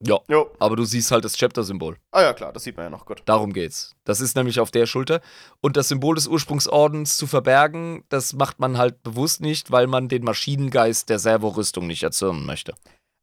Ja. 0.00 0.18
Jo. 0.28 0.50
Aber 0.58 0.76
du 0.76 0.84
siehst 0.84 1.10
halt 1.10 1.24
das 1.24 1.36
Chapter-Symbol. 1.36 1.96
Ah 2.12 2.22
ja, 2.22 2.32
klar, 2.34 2.52
das 2.52 2.64
sieht 2.64 2.76
man 2.76 2.84
ja 2.86 2.90
noch 2.90 3.06
gut. 3.06 3.22
Darum 3.24 3.52
geht's. 3.52 3.94
Das 4.04 4.20
ist 4.20 4.36
nämlich 4.36 4.60
auf 4.60 4.70
der 4.70 4.86
Schulter. 4.86 5.20
Und 5.62 5.76
das 5.76 5.88
Symbol 5.88 6.14
des 6.16 6.26
Ursprungsordens 6.28 7.16
zu 7.16 7.26
verbergen, 7.26 8.04
das 8.10 8.34
macht 8.34 8.60
man 8.60 8.76
halt 8.76 9.02
bewusst 9.02 9.40
nicht, 9.40 9.70
weil 9.70 9.86
man 9.86 10.08
den 10.08 10.22
Maschinengeist 10.24 11.08
der 11.08 11.18
Servorüstung 11.18 11.86
nicht 11.86 12.02
erzürnen 12.02 12.44
möchte. 12.44 12.74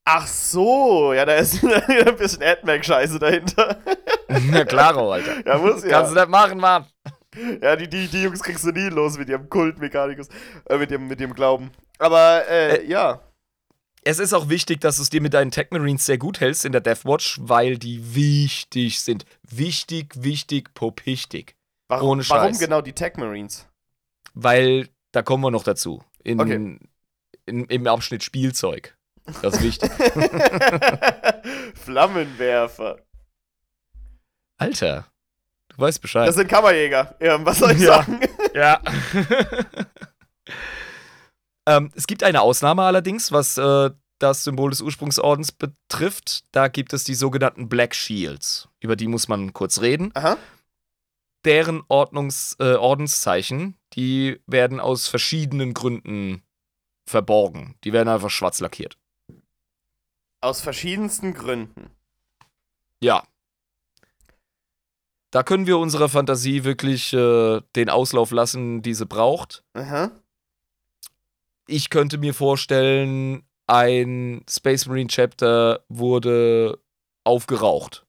Ach 0.06 0.28
so, 0.28 1.14
ja, 1.14 1.26
da 1.26 1.36
ist 1.36 1.64
ein 1.64 2.16
bisschen 2.18 2.42
AdMac-Scheiße 2.44 3.20
dahinter. 3.20 3.78
Na 4.50 4.66
klaro, 4.66 5.14
Alter. 5.14 5.46
Ja, 5.46 5.58
muss 5.60 5.84
ja. 5.84 5.90
Kannst 5.92 6.16
du 6.16 6.20
nicht 6.20 6.30
machen, 6.30 6.60
Mann. 6.60 6.86
Ja, 7.62 7.76
die, 7.76 7.88
die, 7.88 8.08
die 8.08 8.24
Jungs 8.24 8.42
kriegst 8.42 8.64
du 8.66 8.72
nie 8.72 8.90
los 8.90 9.18
mit 9.18 9.30
ihrem 9.30 9.50
Kult 9.50 9.80
Mechanicus, 9.80 10.28
äh, 10.70 10.78
mit 10.78 10.92
ihrem, 10.92 11.08
mit 11.08 11.22
ihrem 11.22 11.34
Glauben. 11.34 11.72
Aber, 12.00 12.44
äh, 12.50 12.78
Äh, 12.78 12.88
ja. 12.88 13.22
Es 14.06 14.20
ist 14.20 14.34
auch 14.34 14.50
wichtig, 14.50 14.82
dass 14.82 14.98
du 14.98 15.02
es 15.04 15.10
dir 15.10 15.22
mit 15.22 15.34
deinen 15.34 15.52
Tech 15.52 15.68
Marines 15.72 16.06
sehr 16.06 16.18
gut 16.18 16.40
hältst 16.42 16.66
in 16.66 16.72
der 16.74 16.82
Deathwatch, 16.82 17.40
weil 17.42 17.78
die 17.78 18.16
wichtig 18.16 19.00
sind. 19.00 19.26
Wichtig, 19.50 20.14
wichtig, 20.18 20.74
popichtig. 20.74 21.56
Warum, 21.88 22.10
ohne 22.10 22.30
warum 22.30 22.50
Scheiß. 22.50 22.60
genau 22.60 22.82
die 22.82 22.94
Tech 22.94 23.14
Marines? 23.18 23.68
Weil, 24.34 24.90
da 25.12 25.22
kommen 25.22 25.44
wir 25.44 25.52
noch 25.52 25.64
dazu. 25.64 26.04
In, 26.24 26.40
Okay. 26.42 26.78
in, 27.46 27.66
Im 27.66 27.88
Abschnitt 27.88 28.24
Spielzeug. 28.24 28.98
Das 29.42 29.56
ist 29.56 29.64
wichtig. 29.64 29.90
Flammenwerfer. 31.76 32.98
Alter, 34.58 35.08
du 35.70 35.78
weißt 35.78 36.02
Bescheid. 36.02 36.28
Das 36.28 36.36
sind 36.36 36.48
Kammerjäger. 36.48 37.16
Ja, 37.22 37.44
was 37.46 37.60
soll 37.60 37.72
ich 37.72 37.80
Ja. 37.80 38.04
sagen? 38.04 38.20
Ja. 38.54 38.82
ähm, 41.68 41.92
es 41.96 42.08
gibt 42.08 42.24
eine 42.24 42.42
Ausnahme 42.42 42.84
allerdings, 42.84 43.32
was 43.32 43.58
äh, 43.58 43.92
das 44.20 44.44
Symbol 44.44 44.70
des 44.70 44.82
Ursprungsordens 44.82 45.52
betrifft. 45.52 46.44
Da 46.52 46.68
gibt 46.68 46.94
es 46.94 47.04
die 47.04 47.16
sogenannten 47.16 47.68
Black 47.70 47.94
Shields. 47.96 48.70
Über 48.80 48.96
die 48.96 49.08
muss 49.08 49.28
man 49.28 49.54
kurz 49.54 49.82
reden. 49.82 50.12
Aha. 50.14 50.38
deren 51.46 51.84
Ordnungs, 51.90 52.56
äh, 52.60 52.76
Ordenszeichen, 52.76 53.76
die 53.94 54.42
werden 54.48 54.80
aus 54.80 55.10
verschiedenen 55.10 55.74
Gründen 55.74 56.42
verborgen. 57.06 57.76
Die 57.84 57.92
werden 57.92 58.08
einfach 58.08 58.30
schwarz 58.30 58.62
lackiert. 58.62 58.98
Aus 60.40 60.62
verschiedensten 60.62 61.34
Gründen. 61.34 61.90
Ja. 63.02 63.28
Da 65.32 65.44
können 65.44 65.68
wir 65.68 65.78
unserer 65.80 66.08
Fantasie 66.08 66.64
wirklich 66.64 67.12
äh, 67.12 67.60
den 67.76 67.90
Auslauf 67.90 68.32
lassen, 68.32 68.82
die 68.82 68.94
sie 68.94 69.06
braucht. 69.06 69.66
Aha. 69.74 70.12
Ich 71.68 71.90
könnte 71.90 72.18
mir 72.18 72.34
vorstellen, 72.34 73.44
ein 73.68 74.44
Space 74.50 74.86
Marine 74.86 75.08
Chapter 75.08 75.84
wurde 75.90 76.80
aufgeraucht. 77.24 78.06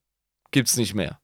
Gibt's 0.51 0.77
nicht 0.77 0.95
mehr. 0.95 1.21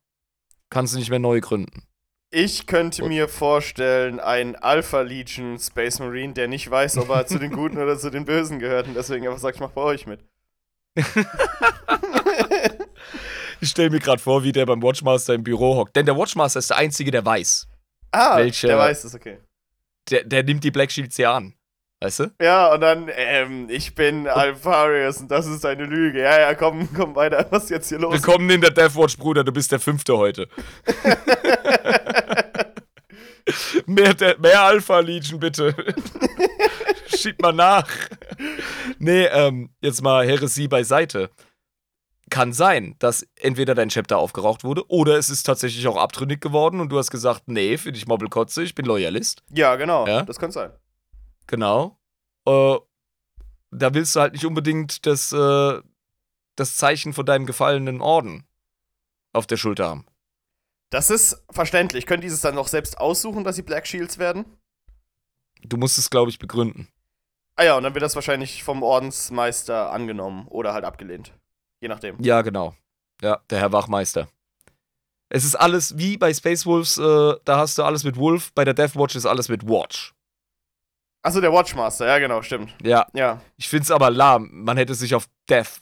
Kannst 0.70 0.94
du 0.94 0.98
nicht 0.98 1.10
mehr 1.10 1.18
neu 1.18 1.40
gründen. 1.40 1.84
Ich 2.32 2.68
könnte 2.68 3.04
mir 3.08 3.26
vorstellen, 3.28 4.20
ein 4.20 4.54
Alpha 4.54 5.00
Legion 5.00 5.58
Space 5.58 5.98
Marine, 5.98 6.32
der 6.32 6.46
nicht 6.46 6.70
weiß, 6.70 6.98
ob 6.98 7.08
er 7.08 7.26
zu 7.26 7.40
den 7.40 7.50
Guten 7.50 7.78
oder 7.78 7.98
zu 7.98 8.10
den 8.10 8.24
Bösen 8.24 8.60
gehört 8.60 8.86
und 8.86 8.94
deswegen 8.94 9.26
einfach 9.26 9.40
sagt, 9.40 9.56
ich 9.56 9.60
mach 9.60 9.70
bei 9.72 9.82
euch 9.82 10.06
mit. 10.06 10.20
Ich 13.62 13.68
stelle 13.70 13.90
mir 13.90 13.98
gerade 14.00 14.22
vor, 14.22 14.42
wie 14.42 14.52
der 14.52 14.64
beim 14.64 14.82
Watchmaster 14.82 15.34
im 15.34 15.44
Büro 15.44 15.76
hockt. 15.76 15.94
Denn 15.94 16.06
der 16.06 16.16
Watchmaster 16.16 16.58
ist 16.60 16.70
der 16.70 16.78
Einzige, 16.78 17.10
der 17.10 17.24
weiß. 17.26 17.68
Ah, 18.10 18.38
Welcher- 18.38 18.68
der 18.68 18.78
weiß 18.78 19.04
es, 19.04 19.14
okay. 19.14 19.38
Der, 20.08 20.24
der 20.24 20.42
nimmt 20.44 20.64
die 20.64 20.70
Black 20.70 20.90
Shields 20.90 21.18
ja 21.18 21.34
an. 21.36 21.54
Weißt 22.02 22.20
du? 22.20 22.30
Ja, 22.40 22.72
und 22.72 22.80
dann, 22.80 23.10
ähm, 23.14 23.66
ich 23.68 23.94
bin 23.94 24.26
Alpharius 24.26 25.18
und 25.18 25.30
das 25.30 25.46
ist 25.46 25.66
eine 25.66 25.84
Lüge. 25.84 26.22
Ja, 26.22 26.40
ja, 26.40 26.54
komm, 26.54 26.88
komm 26.96 27.14
weiter, 27.14 27.46
was 27.50 27.64
ist 27.64 27.70
jetzt 27.70 27.88
hier 27.90 27.98
los? 27.98 28.14
Willkommen 28.14 28.48
in 28.48 28.62
der 28.62 28.70
Deathwatch, 28.70 29.18
Bruder. 29.18 29.44
Du 29.44 29.52
bist 29.52 29.70
der 29.70 29.80
Fünfte 29.80 30.16
heute. 30.16 30.48
mehr, 33.86 34.14
der, 34.14 34.38
mehr 34.38 34.62
Alpha 34.62 35.00
Legion, 35.00 35.40
bitte. 35.40 35.74
Schieb 37.06 37.42
mal 37.42 37.52
nach. 37.52 37.86
Nee, 38.98 39.26
ähm, 39.26 39.68
jetzt 39.82 40.02
mal 40.02 40.26
Heresie 40.26 40.68
beiseite. 40.68 41.28
Kann 42.30 42.54
sein, 42.54 42.94
dass 42.98 43.26
entweder 43.36 43.74
dein 43.74 43.90
Chapter 43.90 44.16
aufgeraucht 44.16 44.64
wurde 44.64 44.88
oder 44.88 45.18
es 45.18 45.28
ist 45.28 45.42
tatsächlich 45.42 45.86
auch 45.86 45.98
abtrünnig 45.98 46.40
geworden 46.40 46.80
und 46.80 46.88
du 46.88 46.96
hast 46.96 47.10
gesagt, 47.10 47.42
nee, 47.46 47.76
finde 47.76 47.98
ich 47.98 48.06
Mobbelkotze, 48.06 48.62
ich 48.62 48.74
bin 48.74 48.86
Loyalist. 48.86 49.42
Ja, 49.52 49.76
genau, 49.76 50.06
Ja? 50.06 50.22
das 50.22 50.38
kann 50.38 50.50
sein. 50.50 50.70
Genau. 51.50 51.98
Äh, 52.46 52.78
da 53.72 53.92
willst 53.92 54.14
du 54.14 54.20
halt 54.20 54.34
nicht 54.34 54.46
unbedingt 54.46 55.04
das, 55.04 55.32
äh, 55.32 55.80
das 56.54 56.76
Zeichen 56.76 57.12
von 57.12 57.26
deinem 57.26 57.44
gefallenen 57.44 58.00
Orden 58.00 58.46
auf 59.32 59.48
der 59.48 59.56
Schulter 59.56 59.88
haben. 59.88 60.06
Das 60.90 61.10
ist 61.10 61.44
verständlich. 61.50 62.06
Können 62.06 62.22
die 62.22 62.28
es 62.28 62.40
dann 62.40 62.54
noch 62.54 62.68
selbst 62.68 62.98
aussuchen, 62.98 63.42
dass 63.42 63.56
sie 63.56 63.62
Black 63.62 63.88
Shields 63.88 64.18
werden? 64.18 64.44
Du 65.62 65.76
musst 65.76 65.98
es, 65.98 66.08
glaube 66.08 66.30
ich, 66.30 66.38
begründen. 66.38 66.86
Ah 67.56 67.64
ja, 67.64 67.76
und 67.76 67.82
dann 67.82 67.94
wird 67.94 68.02
das 68.04 68.14
wahrscheinlich 68.14 68.62
vom 68.62 68.84
Ordensmeister 68.84 69.90
angenommen 69.90 70.46
oder 70.48 70.72
halt 70.72 70.84
abgelehnt. 70.84 71.32
Je 71.80 71.88
nachdem. 71.88 72.20
Ja, 72.22 72.42
genau. 72.42 72.76
Ja, 73.22 73.40
der 73.50 73.58
Herr 73.58 73.72
Wachmeister. 73.72 74.28
Es 75.28 75.44
ist 75.44 75.56
alles 75.56 75.98
wie 75.98 76.16
bei 76.16 76.32
Space 76.32 76.64
Wolves, 76.64 76.96
äh, 76.96 77.36
da 77.44 77.58
hast 77.58 77.76
du 77.76 77.82
alles 77.82 78.04
mit 78.04 78.16
Wolf, 78.16 78.52
bei 78.52 78.64
der 78.64 78.74
Death 78.74 78.94
Watch 78.94 79.16
ist 79.16 79.26
alles 79.26 79.48
mit 79.48 79.68
Watch. 79.68 80.14
Achso, 81.22 81.40
der 81.40 81.52
Watchmaster, 81.52 82.06
ja, 82.06 82.18
genau, 82.18 82.40
stimmt. 82.42 82.74
Ja, 82.82 83.06
Ja. 83.12 83.40
ich 83.56 83.68
finde 83.68 83.84
es 83.84 83.90
aber 83.90 84.10
lahm. 84.10 84.48
Man 84.52 84.76
hätte 84.76 84.94
sich 84.94 85.14
auf 85.14 85.26
Death 85.48 85.80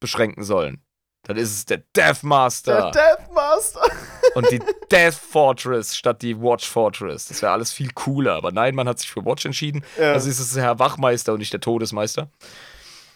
beschränken 0.00 0.42
sollen. 0.42 0.82
Dann 1.24 1.36
ist 1.36 1.50
es 1.50 1.64
der 1.66 1.82
Death 1.94 2.22
Master 2.22 2.90
Der 2.90 3.16
Deathmaster! 3.18 3.82
und 4.34 4.50
die 4.50 4.60
Death 4.90 5.14
Fortress 5.14 5.94
statt 5.94 6.22
die 6.22 6.40
Watch 6.40 6.66
Fortress. 6.68 7.26
Das 7.26 7.42
wäre 7.42 7.52
alles 7.52 7.72
viel 7.72 7.92
cooler. 7.92 8.34
Aber 8.34 8.52
nein, 8.52 8.74
man 8.74 8.88
hat 8.88 8.98
sich 8.98 9.10
für 9.10 9.24
Watch 9.24 9.44
entschieden. 9.44 9.84
Ja. 9.98 10.12
Also 10.12 10.30
ist 10.30 10.40
es 10.40 10.54
der 10.54 10.62
Herr 10.64 10.78
Wachmeister 10.78 11.34
und 11.34 11.40
nicht 11.40 11.52
der 11.52 11.60
Todesmeister. 11.60 12.30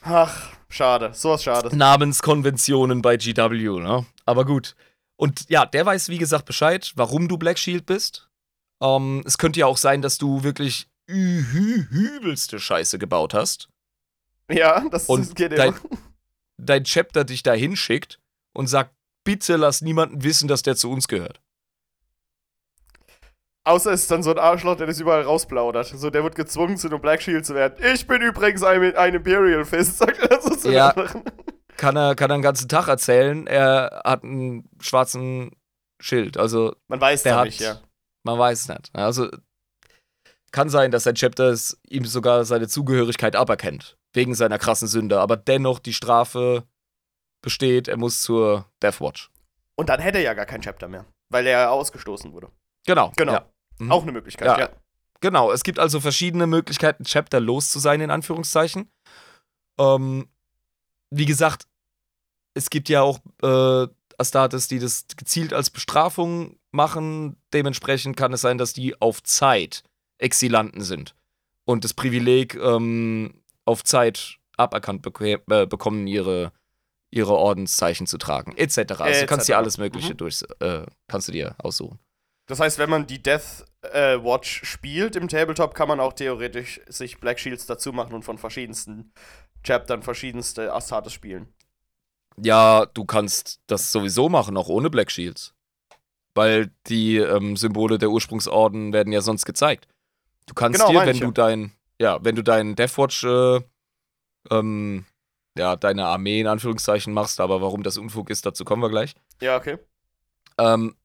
Ach, 0.02 0.50
schade. 0.68 1.10
Sowas 1.14 1.42
schade. 1.42 1.74
Namenskonventionen 1.74 3.00
bei 3.00 3.16
GW, 3.16 3.80
ne? 3.80 4.04
Aber 4.26 4.44
gut. 4.44 4.76
Und 5.16 5.48
ja, 5.48 5.64
der 5.64 5.86
weiß, 5.86 6.10
wie 6.10 6.18
gesagt, 6.18 6.44
Bescheid, 6.44 6.92
warum 6.96 7.26
du 7.26 7.38
Black 7.38 7.58
Shield 7.58 7.86
bist. 7.86 8.28
Ähm, 8.82 9.22
es 9.26 9.38
könnte 9.38 9.60
ja 9.60 9.66
auch 9.66 9.78
sein, 9.78 10.02
dass 10.02 10.18
du 10.18 10.42
wirklich 10.42 10.88
übelste 11.06 12.58
Scheiße 12.58 12.98
gebaut 12.98 13.34
hast. 13.34 13.68
Ja, 14.50 14.84
das, 14.90 15.06
Und 15.06 15.34
geht 15.36 15.52
dein, 15.52 15.68
immer. 15.70 15.80
dein 16.58 16.84
Chapter 16.84 17.24
dich 17.24 17.42
da 17.42 17.52
hinschickt 17.54 18.20
und 18.52 18.66
sagt, 18.66 18.94
bitte 19.24 19.56
lass 19.56 19.80
niemanden 19.82 20.22
wissen, 20.22 20.48
dass 20.48 20.62
der 20.62 20.76
zu 20.76 20.90
uns 20.90 21.08
gehört. 21.08 21.40
Außer 23.66 23.92
es 23.92 24.02
ist 24.02 24.10
dann 24.10 24.22
so 24.22 24.30
ein 24.30 24.38
Arschloch, 24.38 24.76
der 24.76 24.86
das 24.86 25.00
überall 25.00 25.22
rausplaudert. 25.22 25.86
So, 25.86 26.10
der 26.10 26.22
wird 26.22 26.34
gezwungen, 26.34 26.76
zu 26.76 26.88
einem 26.88 27.00
Black 27.00 27.22
Shield 27.22 27.46
zu 27.46 27.54
werden. 27.54 27.82
Ich 27.94 28.06
bin 28.06 28.20
übrigens 28.20 28.62
ein, 28.62 28.94
ein 28.94 29.14
Imperial 29.14 29.64
Fist, 29.64 29.96
sagt 29.98 30.18
er 30.18 30.40
so 30.42 30.54
zu 30.54 30.70
Ja. 30.70 30.94
Kann 31.78 31.96
er, 31.96 32.14
kann 32.14 32.30
er 32.30 32.36
den 32.36 32.42
ganzen 32.42 32.68
Tag 32.68 32.88
erzählen, 32.88 33.46
er 33.46 34.02
hat 34.04 34.22
einen 34.22 34.68
schwarzen 34.80 35.50
Schild. 35.98 36.36
Also 36.36 36.76
Man 36.88 37.00
weiß 37.00 37.24
hat- 37.24 37.46
nicht, 37.46 37.60
ja. 37.60 37.80
Man 38.22 38.38
weiß 38.38 38.60
es 38.62 38.68
nicht. 38.68 38.90
Also 38.92 39.30
kann 40.54 40.68
sein, 40.68 40.92
dass 40.92 41.02
sein 41.02 41.16
Chapter 41.16 41.48
es 41.50 41.80
ihm 41.88 42.04
sogar 42.04 42.44
seine 42.44 42.68
Zugehörigkeit 42.68 43.34
aberkennt. 43.34 43.98
Wegen 44.12 44.36
seiner 44.36 44.56
krassen 44.56 44.86
Sünde. 44.86 45.18
Aber 45.18 45.36
dennoch 45.36 45.80
die 45.80 45.92
Strafe 45.92 46.62
besteht, 47.42 47.88
er 47.88 47.96
muss 47.96 48.22
zur 48.22 48.70
Deathwatch. 48.80 49.32
Und 49.74 49.88
dann 49.88 49.98
hätte 49.98 50.18
er 50.18 50.24
ja 50.24 50.34
gar 50.34 50.46
kein 50.46 50.60
Chapter 50.60 50.86
mehr, 50.86 51.06
weil 51.28 51.44
er 51.48 51.72
ausgestoßen 51.72 52.32
wurde. 52.32 52.52
Genau. 52.86 53.12
Genau. 53.16 53.32
Ja. 53.32 53.50
Mhm. 53.78 53.90
Auch 53.90 54.04
eine 54.04 54.12
Möglichkeit, 54.12 54.46
Ja. 54.46 54.60
ja. 54.60 54.68
Genau. 55.20 55.50
Es 55.50 55.64
gibt 55.64 55.80
also 55.80 55.98
verschiedene 55.98 56.46
Möglichkeiten, 56.46 57.02
Chapter 57.02 57.40
los 57.40 57.70
zu 57.70 57.80
sein, 57.80 58.00
in 58.00 58.12
Anführungszeichen. 58.12 58.88
Ähm, 59.80 60.28
wie 61.10 61.26
gesagt, 61.26 61.66
es 62.54 62.70
gibt 62.70 62.88
ja 62.88 63.02
auch 63.02 63.18
äh, 63.42 63.88
Astartes, 64.18 64.68
die 64.68 64.78
das 64.78 65.06
gezielt 65.16 65.52
als 65.52 65.70
Bestrafung 65.70 66.60
machen. 66.70 67.42
Dementsprechend 67.52 68.16
kann 68.16 68.32
es 68.32 68.42
sein, 68.42 68.56
dass 68.58 68.72
die 68.72 69.00
auf 69.00 69.20
Zeit 69.24 69.82
Exilanten 70.18 70.80
sind 70.82 71.14
und 71.64 71.84
das 71.84 71.94
Privileg 71.94 72.54
ähm, 72.56 73.42
auf 73.64 73.82
Zeit 73.84 74.38
aberkannt 74.56 75.04
beke- 75.06 75.40
äh, 75.50 75.66
bekommen, 75.66 76.06
ihre, 76.06 76.52
ihre 77.10 77.34
Ordenszeichen 77.34 78.06
zu 78.06 78.18
tragen, 78.18 78.56
etc. 78.56 78.78
Also 79.00 79.04
Äh, 79.04 79.20
du 79.22 79.26
kannst 79.26 79.48
dir 79.48 79.56
alles 79.56 79.78
Mögliche 79.78 80.12
Mhm. 80.12 80.16
durch, 80.18 80.42
äh, 80.60 80.84
kannst 81.08 81.28
du 81.28 81.32
dir 81.32 81.54
aussuchen. 81.58 81.98
Das 82.46 82.60
heißt, 82.60 82.78
wenn 82.78 82.90
man 82.90 83.06
die 83.06 83.22
Death 83.22 83.64
äh, 83.92 84.18
Watch 84.22 84.64
spielt 84.64 85.16
im 85.16 85.28
Tabletop, 85.28 85.74
kann 85.74 85.88
man 85.88 85.98
auch 85.98 86.12
theoretisch 86.12 86.80
sich 86.88 87.18
Black 87.18 87.40
Shields 87.40 87.66
dazu 87.66 87.92
machen 87.92 88.14
und 88.14 88.22
von 88.22 88.36
verschiedensten 88.38 89.12
Chaptern 89.62 90.02
verschiedenste 90.02 90.72
Astartes 90.72 91.12
spielen. 91.14 91.48
Ja, 92.36 92.84
du 92.86 93.04
kannst 93.04 93.60
das 93.66 93.90
sowieso 93.92 94.28
machen, 94.28 94.56
auch 94.56 94.68
ohne 94.68 94.90
Black 94.90 95.10
Shields. 95.10 95.54
Weil 96.34 96.70
die 96.88 97.16
ähm, 97.16 97.56
Symbole 97.56 97.96
der 97.96 98.10
Ursprungsorden 98.10 98.92
werden 98.92 99.12
ja 99.12 99.20
sonst 99.20 99.46
gezeigt. 99.46 99.86
Du 100.46 100.54
kannst 100.54 100.80
Genau, 100.80 100.92
dir, 100.92 101.06
wenn 101.06 101.18
du 101.18 101.26
ja. 101.26 101.32
dein, 101.32 101.72
ja, 102.00 102.24
wenn 102.24 102.36
du 102.36 102.42
deinen 102.42 102.76
Deathwatch, 102.76 103.24
äh, 103.24 103.60
ähm, 104.50 105.06
ja, 105.56 105.76
deine 105.76 106.06
Armee 106.06 106.40
in 106.40 106.46
Anführungszeichen 106.46 107.12
machst, 107.12 107.40
aber 107.40 107.60
warum 107.60 107.82
das 107.82 107.98
Unfug 107.98 108.30
ist, 108.30 108.44
dazu 108.44 108.64
kommen 108.64 108.82
wir 108.82 108.90
gleich. 108.90 109.14
Ja, 109.40 109.56
okay. 109.56 109.78
Ähm, 110.58 110.96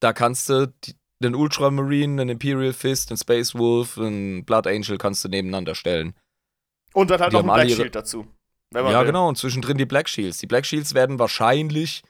da 0.00 0.12
kannst 0.12 0.48
du 0.48 0.72
die, 0.84 0.94
den 1.20 1.34
Ultramarine, 1.34 2.16
den 2.16 2.28
Imperial 2.28 2.72
Fist, 2.72 3.10
den 3.10 3.16
Space 3.16 3.54
Wolf, 3.54 3.94
den 3.94 4.44
Blood 4.44 4.66
Angel 4.66 4.98
kannst 4.98 5.24
du 5.24 5.28
nebeneinander 5.28 5.74
stellen. 5.74 6.14
Und 6.94 7.10
dann 7.10 7.20
halt 7.20 7.32
noch 7.32 7.40
ein 7.40 7.46
Black 7.46 7.70
Shield 7.70 7.94
dazu. 7.94 8.26
Ja, 8.74 8.84
will. 8.84 9.06
genau, 9.06 9.28
und 9.28 9.38
zwischendrin 9.38 9.78
die 9.78 9.86
Black 9.86 10.08
Shields. 10.08 10.38
Die 10.38 10.46
Black 10.46 10.66
Shields 10.66 10.94
werden 10.94 11.18
wahrscheinlich 11.18 12.02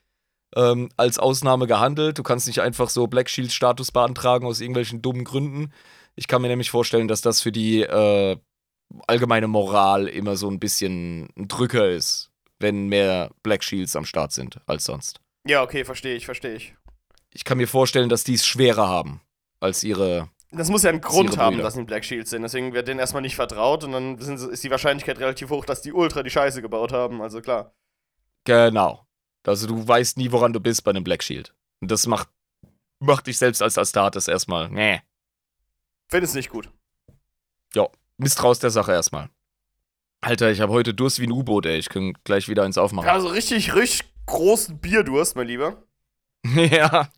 ähm, 0.56 0.88
als 0.96 1.18
Ausnahme 1.18 1.66
gehandelt. 1.66 2.18
Du 2.18 2.22
kannst 2.22 2.46
nicht 2.46 2.60
einfach 2.60 2.88
so 2.88 3.06
Black 3.06 3.30
Shield-Status 3.30 3.92
beantragen 3.92 4.46
aus 4.46 4.60
irgendwelchen 4.60 5.02
dummen 5.02 5.24
Gründen. 5.24 5.72
Ich 6.18 6.26
kann 6.26 6.42
mir 6.42 6.48
nämlich 6.48 6.70
vorstellen, 6.70 7.06
dass 7.06 7.20
das 7.20 7.40
für 7.40 7.52
die 7.52 7.82
äh, 7.82 8.36
allgemeine 9.06 9.46
Moral 9.46 10.08
immer 10.08 10.34
so 10.34 10.50
ein 10.50 10.58
bisschen 10.58 11.28
ein 11.36 11.46
Drücker 11.46 11.88
ist, 11.88 12.32
wenn 12.58 12.88
mehr 12.88 13.30
Black 13.44 13.62
Shields 13.62 13.94
am 13.94 14.04
Start 14.04 14.32
sind 14.32 14.60
als 14.66 14.84
sonst. 14.84 15.20
Ja, 15.46 15.62
okay, 15.62 15.84
verstehe 15.84 16.16
ich, 16.16 16.26
verstehe 16.26 16.56
ich. 16.56 16.74
Ich 17.32 17.44
kann 17.44 17.56
mir 17.56 17.68
vorstellen, 17.68 18.08
dass 18.08 18.24
die 18.24 18.34
es 18.34 18.44
schwerer 18.44 18.88
haben 18.88 19.20
als 19.60 19.84
ihre. 19.84 20.28
Das 20.50 20.70
muss 20.70 20.82
ja 20.82 20.90
einen 20.90 21.00
Grund 21.00 21.38
haben, 21.38 21.54
Brüder. 21.54 21.62
dass 21.62 21.74
sie 21.74 21.84
Black 21.84 22.04
Shields 22.04 22.30
sind. 22.30 22.42
Deswegen 22.42 22.72
wird 22.72 22.88
denen 22.88 22.98
erstmal 22.98 23.22
nicht 23.22 23.36
vertraut 23.36 23.84
und 23.84 23.92
dann 23.92 24.18
sind, 24.18 24.40
ist 24.40 24.64
die 24.64 24.72
Wahrscheinlichkeit 24.72 25.20
relativ 25.20 25.50
hoch, 25.50 25.64
dass 25.66 25.82
die 25.82 25.92
Ultra 25.92 26.24
die 26.24 26.30
Scheiße 26.30 26.60
gebaut 26.62 26.90
haben. 26.90 27.22
Also 27.22 27.40
klar. 27.40 27.76
Genau. 28.42 29.06
Also 29.46 29.68
du 29.68 29.86
weißt 29.86 30.16
nie, 30.16 30.32
woran 30.32 30.52
du 30.52 30.58
bist 30.58 30.82
bei 30.82 30.90
einem 30.90 31.04
Black 31.04 31.22
Shield. 31.22 31.54
Und 31.80 31.92
das 31.92 32.08
macht, 32.08 32.28
macht 32.98 33.28
dich 33.28 33.38
selbst 33.38 33.62
als 33.62 33.78
Astartes 33.78 34.26
erstmal. 34.26 34.68
Nee. 34.68 35.00
Finde 36.08 36.24
es 36.24 36.34
nicht 36.34 36.50
gut. 36.50 36.70
misstraust 38.20 38.62
der 38.64 38.70
Sache 38.70 38.90
erstmal. 38.92 39.28
Alter, 40.20 40.50
ich 40.50 40.60
habe 40.60 40.72
heute 40.72 40.92
Durst 40.92 41.20
wie 41.20 41.26
ein 41.26 41.32
U-Boot, 41.32 41.66
ey. 41.66 41.78
Ich 41.78 41.88
kann 41.88 42.14
gleich 42.24 42.48
wieder 42.48 42.64
eins 42.64 42.76
aufmachen. 42.76 43.08
Also 43.08 43.28
richtig, 43.28 43.74
richtig 43.74 44.12
großen 44.26 44.78
Bierdurst, 44.78 45.36
mein 45.36 45.46
Lieber. 45.46 45.84
ja. 46.44 47.08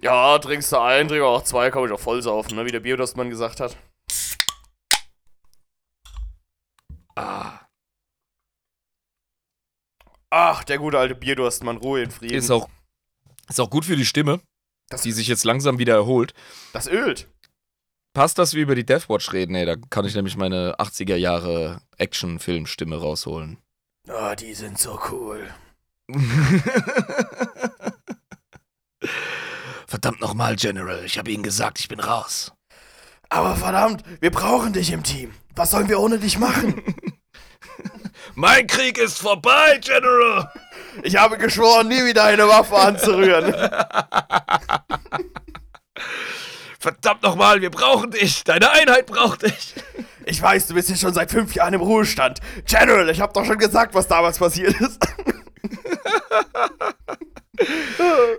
Ja, 0.00 0.38
trinkst 0.38 0.72
du 0.72 0.78
ein, 0.78 1.06
trink 1.06 1.22
auch 1.22 1.44
zwei, 1.44 1.70
kann 1.70 1.84
ich 1.84 1.92
auch 1.92 2.00
voll 2.00 2.20
saufen, 2.22 2.56
ne? 2.56 2.64
wie 2.66 2.72
der 2.72 2.80
Biodostmann 2.80 3.30
gesagt 3.30 3.60
hat. 3.60 3.76
Ah. 7.14 7.60
Ach, 10.30 10.64
der 10.64 10.78
gute 10.78 10.98
alte 10.98 11.14
Bierdurstmann, 11.14 11.76
Ruhe 11.76 12.02
in 12.02 12.10
Frieden. 12.10 12.34
Ist 12.34 12.50
auch, 12.50 12.68
ist 13.48 13.60
auch 13.60 13.70
gut 13.70 13.84
für 13.84 13.96
die 13.96 14.04
Stimme, 14.04 14.40
das, 14.88 15.02
die 15.02 15.12
sich 15.12 15.28
jetzt 15.28 15.44
langsam 15.44 15.78
wieder 15.78 15.94
erholt. 15.94 16.34
das 16.72 16.88
ölt. 16.88 17.28
Passt, 18.16 18.38
dass 18.38 18.54
wir 18.54 18.62
über 18.62 18.74
die 18.74 18.86
Deathwatch 18.86 19.34
reden, 19.34 19.54
ey. 19.56 19.66
Da 19.66 19.76
kann 19.90 20.06
ich 20.06 20.14
nämlich 20.14 20.38
meine 20.38 20.76
80er 20.76 21.16
Jahre 21.16 21.82
Action-Film-Stimme 21.98 22.96
rausholen. 22.96 23.58
Oh, 24.08 24.34
die 24.34 24.54
sind 24.54 24.78
so 24.78 24.98
cool. 25.10 25.46
Verdammt 29.86 30.22
nochmal, 30.22 30.56
General. 30.56 31.04
Ich 31.04 31.18
habe 31.18 31.30
Ihnen 31.30 31.42
gesagt, 31.42 31.78
ich 31.78 31.88
bin 31.88 32.00
raus. 32.00 32.54
Aber 33.28 33.54
verdammt, 33.54 34.02
wir 34.20 34.30
brauchen 34.30 34.72
dich 34.72 34.92
im 34.92 35.02
Team. 35.02 35.34
Was 35.54 35.72
sollen 35.72 35.90
wir 35.90 36.00
ohne 36.00 36.18
dich 36.18 36.38
machen? 36.38 36.82
Mein 38.34 38.66
Krieg 38.66 38.96
ist 38.96 39.18
vorbei, 39.18 39.78
General! 39.82 40.50
Ich 41.02 41.16
habe 41.16 41.36
geschworen, 41.36 41.88
nie 41.88 42.02
wieder 42.06 42.24
eine 42.24 42.48
Waffe 42.48 42.76
anzurühren. 42.76 43.52
Verdammt 46.78 47.22
nochmal, 47.22 47.60
wir 47.60 47.70
brauchen 47.70 48.10
dich! 48.10 48.44
Deine 48.44 48.70
Einheit 48.70 49.06
braucht 49.06 49.42
dich! 49.42 49.74
Ich 50.24 50.42
weiß, 50.42 50.66
du 50.66 50.74
bist 50.74 50.88
jetzt 50.88 51.00
schon 51.00 51.14
seit 51.14 51.30
fünf 51.30 51.54
Jahren 51.54 51.74
im 51.74 51.80
Ruhestand. 51.80 52.40
General, 52.66 53.08
ich 53.10 53.20
habe 53.20 53.32
doch 53.32 53.44
schon 53.44 53.58
gesagt, 53.58 53.94
was 53.94 54.08
damals 54.08 54.38
passiert 54.38 54.74
ist. 54.80 54.98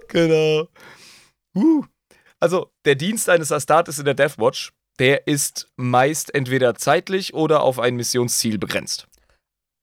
Genau. 0.10 0.68
Uh. 1.56 1.84
Also, 2.40 2.72
der 2.86 2.96
Dienst 2.96 3.30
eines 3.30 3.52
Astartes 3.52 4.00
in 4.00 4.06
der 4.06 4.14
Deathwatch, 4.14 4.74
der 5.00 5.28
ist 5.28 5.72
meist 5.76 6.34
entweder 6.34 6.76
zeitlich 6.76 7.34
oder 7.34 7.62
auf 7.62 7.80
ein 7.80 7.96
Missionsziel 7.96 8.58
begrenzt. 8.58 9.08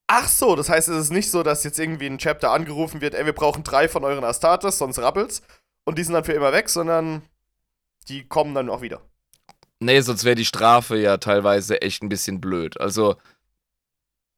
Ach 0.07 0.29
so, 0.29 0.55
das 0.55 0.69
heißt, 0.69 0.89
es 0.89 1.05
ist 1.05 1.13
nicht 1.13 1.31
so, 1.31 1.43
dass 1.43 1.65
jetzt 1.65 1.79
irgendwie 1.79 2.07
ein 2.07 2.19
Chapter 2.19 2.53
angerufen 2.53 3.01
wird, 3.01 3.15
ey, 3.15 3.25
wir 3.25 3.33
brauchen 3.33 3.65
drei 3.65 3.89
von 3.89 4.05
euren 4.05 4.25
Astartes, 4.25 4.79
sonst 4.79 4.99
rappelt's. 4.99 5.43
Und 5.87 5.99
die 5.99 6.05
sind 6.05 6.15
dann 6.15 6.25
für 6.25 6.33
immer 6.33 6.53
weg, 6.53 6.69
sondern 6.69 7.23
die 8.09 8.27
kommen 8.27 8.55
dann 8.55 8.71
auch 8.71 8.83
wieder. 8.83 9.01
Nee, 9.81 10.01
sonst 10.01 10.25
wäre 10.25 10.35
die 10.37 10.45
Strafe 10.45 10.97
ja 10.97 11.17
teilweise 11.19 11.83
echt 11.83 12.03
ein 12.03 12.09
bisschen 12.09 12.41
blöd. 12.41 12.81
Also, 12.81 13.17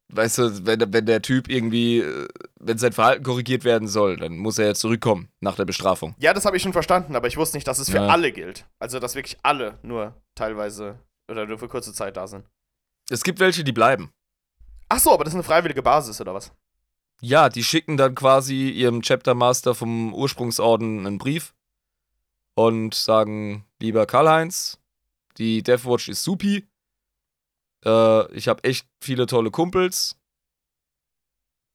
weißt 0.09 0.37
du, 0.39 0.65
wenn, 0.65 0.91
wenn 0.93 1.05
der 1.05 1.21
Typ 1.21 1.49
irgendwie, 1.49 1.99
äh, 1.99 2.27
wenn 2.59 2.77
sein 2.77 2.93
Verhalten 2.93 3.23
korrigiert 3.23 3.63
werden 3.63 3.87
soll, 3.87 4.17
dann 4.17 4.37
muss 4.37 4.57
er 4.57 4.67
ja 4.67 4.73
zurückkommen 4.73 5.29
nach 5.39 5.55
der 5.55 5.65
Bestrafung. 5.65 6.15
Ja, 6.19 6.33
das 6.33 6.45
habe 6.45 6.57
ich 6.57 6.63
schon 6.63 6.73
verstanden, 6.73 7.15
aber 7.15 7.27
ich 7.27 7.37
wusste 7.37 7.57
nicht, 7.57 7.67
dass 7.67 7.79
es 7.79 7.89
für 7.89 7.97
Ja. 7.97 8.07
alle 8.07 8.31
gilt. 8.31 8.65
Also, 8.79 8.99
dass 8.99 9.15
wirklich 9.15 9.37
alle 9.43 9.77
nur 9.83 10.15
teilweise 10.35 10.99
oder 11.29 11.45
nur 11.45 11.59
für 11.59 11.67
kurze 11.67 11.93
Zeit 11.93 12.17
da 12.17 12.27
sind. 12.27 12.45
Es 13.09 13.23
gibt 13.23 13.39
welche, 13.39 13.63
die 13.63 13.71
bleiben. 13.71 14.11
Ach 14.89 14.99
so, 14.99 15.13
aber 15.13 15.23
das 15.23 15.31
ist 15.33 15.35
eine 15.37 15.43
freiwillige 15.43 15.81
Basis 15.81 16.19
oder 16.21 16.33
was? 16.33 16.51
Ja, 17.21 17.49
die 17.49 17.63
schicken 17.63 17.97
dann 17.97 18.15
quasi 18.15 18.69
ihrem 18.69 19.01
Chaptermaster 19.01 19.75
vom 19.75 20.13
Ursprungsorden 20.13 21.05
einen 21.05 21.17
Brief 21.17 21.53
und 22.57 22.95
sagen, 22.95 23.65
lieber 23.79 24.07
Karl-Heinz, 24.07 24.79
die 25.37 25.61
Deathwatch 25.61 26.09
ist 26.09 26.23
supi. 26.23 26.67
Äh, 27.85 28.31
ich 28.33 28.47
habe 28.47 28.63
echt 28.63 28.87
viele 28.99 29.27
tolle 29.27 29.51
Kumpels. 29.51 30.17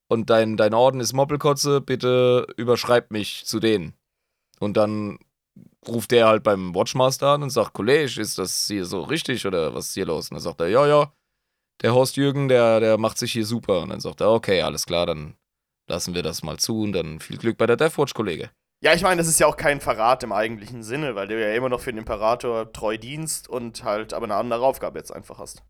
Und 0.09 0.29
dein, 0.29 0.57
dein 0.57 0.75
Orden 0.75 0.99
ist 1.01 1.13
Moppelkotze, 1.13 1.81
bitte 1.81 2.49
überschreib 2.57 3.13
mich 3.13 3.47
zu 3.47 3.61
denen. 3.61 3.95
Und 4.59 4.77
dann 4.77 5.21
ruft 5.87 6.11
der 6.11 6.27
halt 6.27 6.43
beim 6.43 6.75
Watchmaster 6.75 7.29
an 7.29 7.45
und 7.45 7.51
sagt, 7.51 7.75
Kollege, 7.75 8.21
ist 8.21 8.39
das 8.39 8.67
hier 8.67 8.85
so 8.85 9.03
richtig 9.03 9.47
oder 9.47 9.75
was 9.75 9.89
ist 9.89 9.95
hier 9.95 10.07
los? 10.07 10.31
Und 10.31 10.35
dann 10.35 10.43
sagt 10.43 10.61
er, 10.61 10.69
ja, 10.69 10.87
ja, 10.89 11.13
der 11.83 11.95
Horst 11.95 12.17
Jürgen, 12.17 12.49
der, 12.49 12.81
der 12.81 12.99
macht 12.99 13.19
sich 13.19 13.33
hier 13.33 13.47
super. 13.47 13.83
Und 13.83 13.91
dann 13.91 14.01
sagt 14.01 14.21
er, 14.21 14.33
okay, 14.33 14.63
alles 14.63 14.85
klar, 14.85 15.07
dann 15.07 15.37
lassen 15.89 16.15
wir 16.15 16.25
das 16.25 16.43
mal 16.43 16.59
zu 16.59 16.83
und 16.83 16.93
dann 16.93 17.21
viel 17.21 17.39
Glück 17.39 17.57
bei 17.57 17.67
der 17.67 17.77
Deathwatch, 17.77 18.15
Kollege. 18.15 18.51
Ja, 18.83 18.93
ich 18.95 19.03
meine, 19.03 19.21
das 19.21 19.29
ist 19.29 19.39
ja 19.39 19.47
auch 19.47 19.57
kein 19.57 19.81
Verrat 19.81 20.25
im 20.25 20.33
eigentlichen 20.33 20.83
Sinne, 20.83 21.15
weil 21.15 21.29
du 21.29 21.41
ja 21.41 21.55
immer 21.55 21.69
noch 21.69 21.81
für 21.81 21.93
den 21.93 21.99
Imperator 21.99 22.73
treu 22.73 22.99
dienst 22.99 23.49
und 23.49 23.85
halt 23.85 24.13
aber 24.13 24.25
eine 24.25 24.35
andere 24.35 24.67
Aufgabe 24.67 24.99
jetzt 24.99 25.13
einfach 25.13 25.39
hast. 25.39 25.63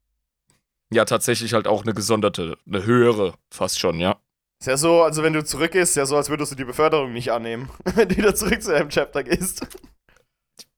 Ja, 0.91 1.05
tatsächlich 1.05 1.53
halt 1.53 1.67
auch 1.67 1.83
eine 1.83 1.93
gesonderte, 1.93 2.57
eine 2.67 2.87
höhere, 2.87 3.35
fast 3.51 3.79
schon, 3.79 4.01
ja. 4.01 4.19
Ist 4.61 4.67
ja 4.67 4.79
so, 4.79 5.03
also 5.03 5.23
wenn 5.23 5.35
du 5.35 5.45
zurückgehst, 5.45 5.91
ist 5.91 5.97
ja 5.97 6.07
so, 6.07 6.17
als 6.17 6.31
würdest 6.31 6.53
du 6.53 6.57
die 6.57 6.65
Beförderung 6.65 7.13
nicht 7.13 7.33
annehmen, 7.33 7.69
wenn 7.97 8.09
du 8.09 8.17
wieder 8.17 8.35
zurück 8.35 8.63
zu 8.63 8.71
deinem 8.71 8.89
Chapter 8.89 9.23
gehst. 9.25 9.67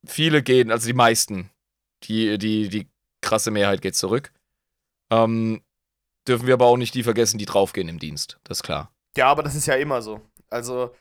Viele 0.05 0.43
gehen, 0.43 0.71
also 0.71 0.87
die 0.87 0.93
meisten, 0.93 1.49
die, 2.03 2.37
die, 2.37 2.67
die 2.67 2.89
krasse 3.21 3.49
Mehrheit 3.49 3.81
geht 3.81 3.95
zurück. 3.95 4.33
Ähm, 5.09 5.61
dürfen 6.27 6.47
wir 6.47 6.55
aber 6.55 6.65
auch 6.65 6.77
nicht 6.77 6.95
die 6.95 7.03
vergessen, 7.03 7.37
die 7.37 7.45
draufgehen 7.45 7.87
im 7.87 7.99
Dienst, 7.99 8.39
das 8.43 8.57
ist 8.57 8.63
klar. 8.63 8.91
Ja, 9.15 9.27
aber 9.27 9.41
das 9.41 9.55
ist 9.55 9.67
ja 9.67 9.75
immer 9.75 10.01
so. 10.01 10.19
Also 10.49 10.93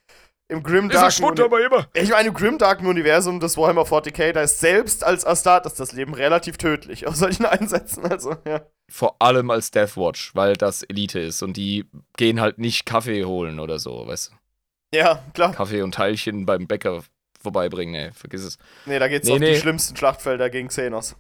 im 0.49 0.63
Grimdarken. 0.63 1.25
aber 1.41 1.65
immer. 1.65 1.89
Ich 1.95 2.11
meine, 2.11 2.29
im 2.29 2.35
Grimdarken 2.35 2.87
Universum 2.87 3.41
des 3.41 3.57
Warhammer 3.57 3.83
40k, 3.83 4.33
da 4.33 4.43
ist 4.43 4.61
selbst 4.61 5.03
als 5.05 5.25
Astartes 5.25 5.75
das 5.75 5.93
Leben 5.93 6.15
relativ 6.15 6.59
tödlich 6.59 7.07
auf 7.07 7.17
solchen 7.17 7.47
Einsätzen. 7.47 8.05
Also, 8.05 8.37
ja. 8.47 8.63
Vor 8.91 9.17
allem 9.21 9.51
als 9.51 9.71
Deathwatch, 9.71 10.35
weil 10.35 10.55
das 10.55 10.83
Elite 10.83 11.19
ist 11.21 11.43
und 11.43 11.57
die 11.57 11.89
gehen 12.17 12.41
halt 12.41 12.59
nicht 12.59 12.85
Kaffee 12.85 13.25
holen 13.25 13.59
oder 13.59 13.79
so, 13.79 14.07
weißt 14.07 14.31
du. 14.33 14.97
Ja, 14.99 15.25
klar. 15.33 15.53
Kaffee 15.53 15.83
und 15.83 15.95
Teilchen 15.95 16.47
beim 16.47 16.67
Bäcker 16.67 17.03
vorbeibringen, 17.41 17.95
ey, 17.95 18.13
vergiss 18.13 18.43
es. 18.43 18.59
Nee, 18.87 18.99
da 18.99 19.09
geht's 19.09 19.27
Nee, 19.27 19.35
auf 19.35 19.39
nee. 19.41 19.55
die 19.55 19.59
schlimmsten 19.61 19.97
Schlachtfelder 19.97 20.51
gegen 20.51 20.69
Xenos. 20.69 21.17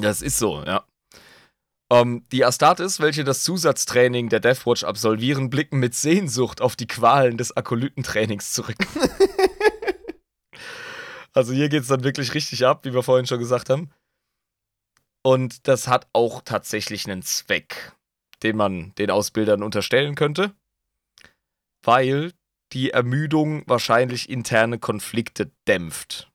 Das 0.00 0.22
ist 0.22 0.38
so, 0.38 0.62
ja. 0.64 0.84
Ähm, 1.92 2.24
die 2.32 2.42
Astartes, 2.42 3.00
welche 3.00 3.22
das 3.22 3.44
Zusatztraining 3.44 4.30
der 4.30 4.40
Deathwatch 4.40 4.82
absolvieren, 4.82 5.50
blicken 5.50 5.78
mit 5.78 5.94
Sehnsucht 5.94 6.62
auf 6.62 6.74
die 6.74 6.86
Qualen 6.86 7.36
des 7.36 7.54
Akolytentrainings 7.54 8.54
zurück. 8.54 8.78
also 11.34 11.52
hier 11.52 11.68
geht's 11.68 11.88
dann 11.88 12.02
wirklich 12.02 12.32
richtig 12.32 12.64
ab, 12.64 12.86
wie 12.86 12.94
wir 12.94 13.02
vorhin 13.02 13.26
schon 13.26 13.40
gesagt 13.40 13.68
haben. 13.68 13.90
Und 15.22 15.68
das 15.68 15.86
hat 15.86 16.08
auch 16.14 16.40
tatsächlich 16.40 17.04
einen 17.04 17.20
Zweck, 17.20 17.92
den 18.42 18.56
man 18.56 18.94
den 18.94 19.10
Ausbildern 19.10 19.62
unterstellen 19.62 20.14
könnte, 20.14 20.54
weil 21.84 22.32
die 22.72 22.92
Ermüdung 22.92 23.64
wahrscheinlich 23.66 24.30
interne 24.30 24.78
Konflikte 24.78 25.50
dämpft, 25.68 26.32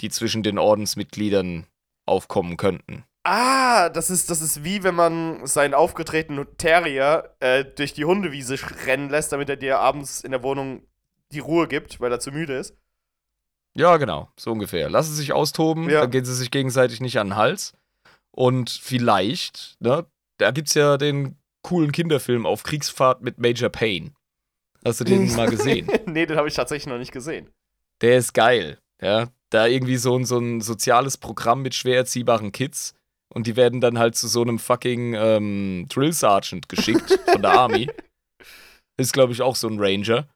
die 0.00 0.10
zwischen 0.10 0.44
den 0.44 0.58
Ordensmitgliedern 0.58 1.66
aufkommen 2.06 2.56
könnten. 2.56 3.04
Ah, 3.22 3.90
das 3.90 4.08
ist, 4.10 4.30
das 4.30 4.40
ist 4.40 4.64
wie 4.64 4.82
wenn 4.82 4.94
man 4.94 5.46
seinen 5.46 5.74
aufgetretenen 5.74 6.46
Terrier 6.56 7.36
äh, 7.40 7.64
durch 7.64 7.92
die 7.92 8.04
Hundewiese 8.06 8.56
rennen 8.86 9.10
lässt, 9.10 9.32
damit 9.32 9.50
er 9.50 9.56
dir 9.56 9.78
abends 9.78 10.22
in 10.22 10.30
der 10.30 10.42
Wohnung 10.42 10.86
die 11.32 11.38
Ruhe 11.40 11.68
gibt, 11.68 12.00
weil 12.00 12.10
er 12.10 12.18
zu 12.20 12.32
müde 12.32 12.56
ist. 12.56 12.74
Ja, 13.74 13.98
genau, 13.98 14.30
so 14.38 14.50
ungefähr. 14.52 14.88
Lassen 14.90 15.10
sie 15.10 15.18
sich 15.18 15.32
austoben, 15.32 15.88
Ja. 15.90 16.00
dann 16.00 16.10
gehen 16.10 16.24
sie 16.24 16.34
sich 16.34 16.50
gegenseitig 16.50 17.00
nicht 17.00 17.18
an 17.18 17.28
den 17.28 17.36
Hals. 17.36 17.74
Und 18.32 18.70
vielleicht, 18.70 19.76
ne, 19.80 20.06
da 20.38 20.50
gibt's 20.50 20.74
ja 20.74 20.96
den 20.96 21.36
coolen 21.62 21.92
Kinderfilm 21.92 22.46
auf 22.46 22.62
Kriegsfahrt 22.62 23.20
mit 23.22 23.38
Major 23.38 23.68
Payne. 23.68 24.12
Hast 24.84 25.00
du 25.00 25.04
den 25.04 25.32
mal 25.36 25.48
gesehen? 25.50 25.88
nee, 26.06 26.24
den 26.26 26.36
habe 26.38 26.48
ich 26.48 26.54
tatsächlich 26.54 26.86
noch 26.86 26.98
nicht 26.98 27.12
gesehen. 27.12 27.50
Der 28.00 28.16
ist 28.16 28.32
geil, 28.32 28.78
ja. 29.02 29.28
Da 29.50 29.66
irgendwie 29.66 29.96
so 29.96 30.16
ein, 30.16 30.24
so 30.24 30.38
ein 30.38 30.60
soziales 30.60 31.18
Programm 31.18 31.60
mit 31.62 31.74
schwer 31.74 31.96
erziehbaren 31.98 32.50
Kids. 32.52 32.94
Und 33.32 33.46
die 33.46 33.56
werden 33.56 33.80
dann 33.80 33.98
halt 33.98 34.16
zu 34.16 34.26
so 34.28 34.42
einem 34.42 34.58
fucking 34.58 35.14
ähm, 35.14 35.86
Drill 35.88 36.12
Sergeant 36.12 36.68
geschickt 36.68 37.18
von 37.26 37.42
der 37.42 37.52
Army. 37.52 37.90
Ist, 38.96 39.12
glaube 39.12 39.32
ich, 39.32 39.40
auch 39.40 39.56
so 39.56 39.68
ein 39.68 39.78
Ranger. 39.78 40.28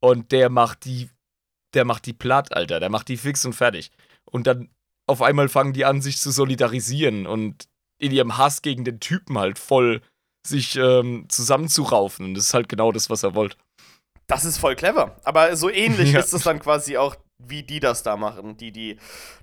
Und 0.00 0.30
der 0.32 0.50
macht 0.50 0.84
die, 0.84 1.10
der 1.74 1.84
macht 1.84 2.06
die 2.06 2.12
platt, 2.12 2.54
Alter. 2.54 2.78
Der 2.78 2.90
macht 2.90 3.08
die 3.08 3.16
fix 3.16 3.44
und 3.44 3.54
fertig. 3.54 3.90
Und 4.30 4.46
dann 4.46 4.68
auf 5.08 5.22
einmal 5.22 5.48
fangen 5.48 5.72
die 5.72 5.84
an, 5.84 6.02
sich 6.02 6.18
zu 6.18 6.30
solidarisieren 6.30 7.26
und 7.26 7.68
in 7.98 8.12
ihrem 8.12 8.36
Hass 8.36 8.62
gegen 8.62 8.84
den 8.84 9.00
Typen 9.00 9.38
halt 9.38 9.58
voll 9.58 10.02
sich 10.46 10.76
ähm, 10.76 11.26
zusammenzuraufen. 11.28 12.26
Und 12.26 12.34
das 12.34 12.44
ist 12.46 12.54
halt 12.54 12.68
genau 12.68 12.92
das, 12.92 13.08
was 13.08 13.22
er 13.22 13.34
wollte. 13.34 13.56
Das 14.26 14.44
ist 14.44 14.58
voll 14.58 14.76
clever. 14.76 15.16
Aber 15.24 15.56
so 15.56 15.70
ähnlich 15.70 16.12
Ja. 16.12 16.20
ist 16.20 16.32
es 16.32 16.42
dann 16.42 16.58
quasi 16.58 16.96
auch, 16.96 17.16
wie 17.42 17.62
die 17.62 17.80
das 17.80 18.02
da 18.02 18.16
machen, 18.16 18.56
die, 18.56 18.72
die 18.72 18.98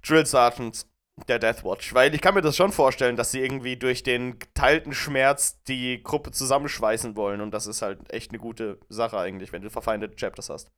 Drill 0.06 0.26
Sergeants 0.26 0.88
der 1.28 1.40
Deathwatch. 1.40 1.94
Weil 1.94 2.14
ich 2.16 2.22
kann 2.22 2.34
mir 2.34 2.42
das 2.42 2.56
schon 2.56 2.72
vorstellen, 2.72 3.16
dass 3.16 3.32
sie 3.32 3.40
irgendwie 3.40 3.78
durch 3.78 4.04
den 4.04 4.40
geteilten 4.40 4.94
Schmerz 4.94 5.62
die 5.64 6.02
Gruppe 6.04 6.32
zusammenschweißen 6.32 7.16
wollen. 7.16 7.42
Und 7.42 7.52
das 7.52 7.68
ist 7.68 7.82
halt 7.82 8.12
echt 8.12 8.32
eine 8.32 8.40
gute 8.40 8.80
Sache 8.90 9.18
eigentlich, 9.18 9.52
wenn 9.52 9.62
du 9.62 9.70
verfeindete 9.70 10.16
Chapters 10.16 10.50
hast. 10.50 10.72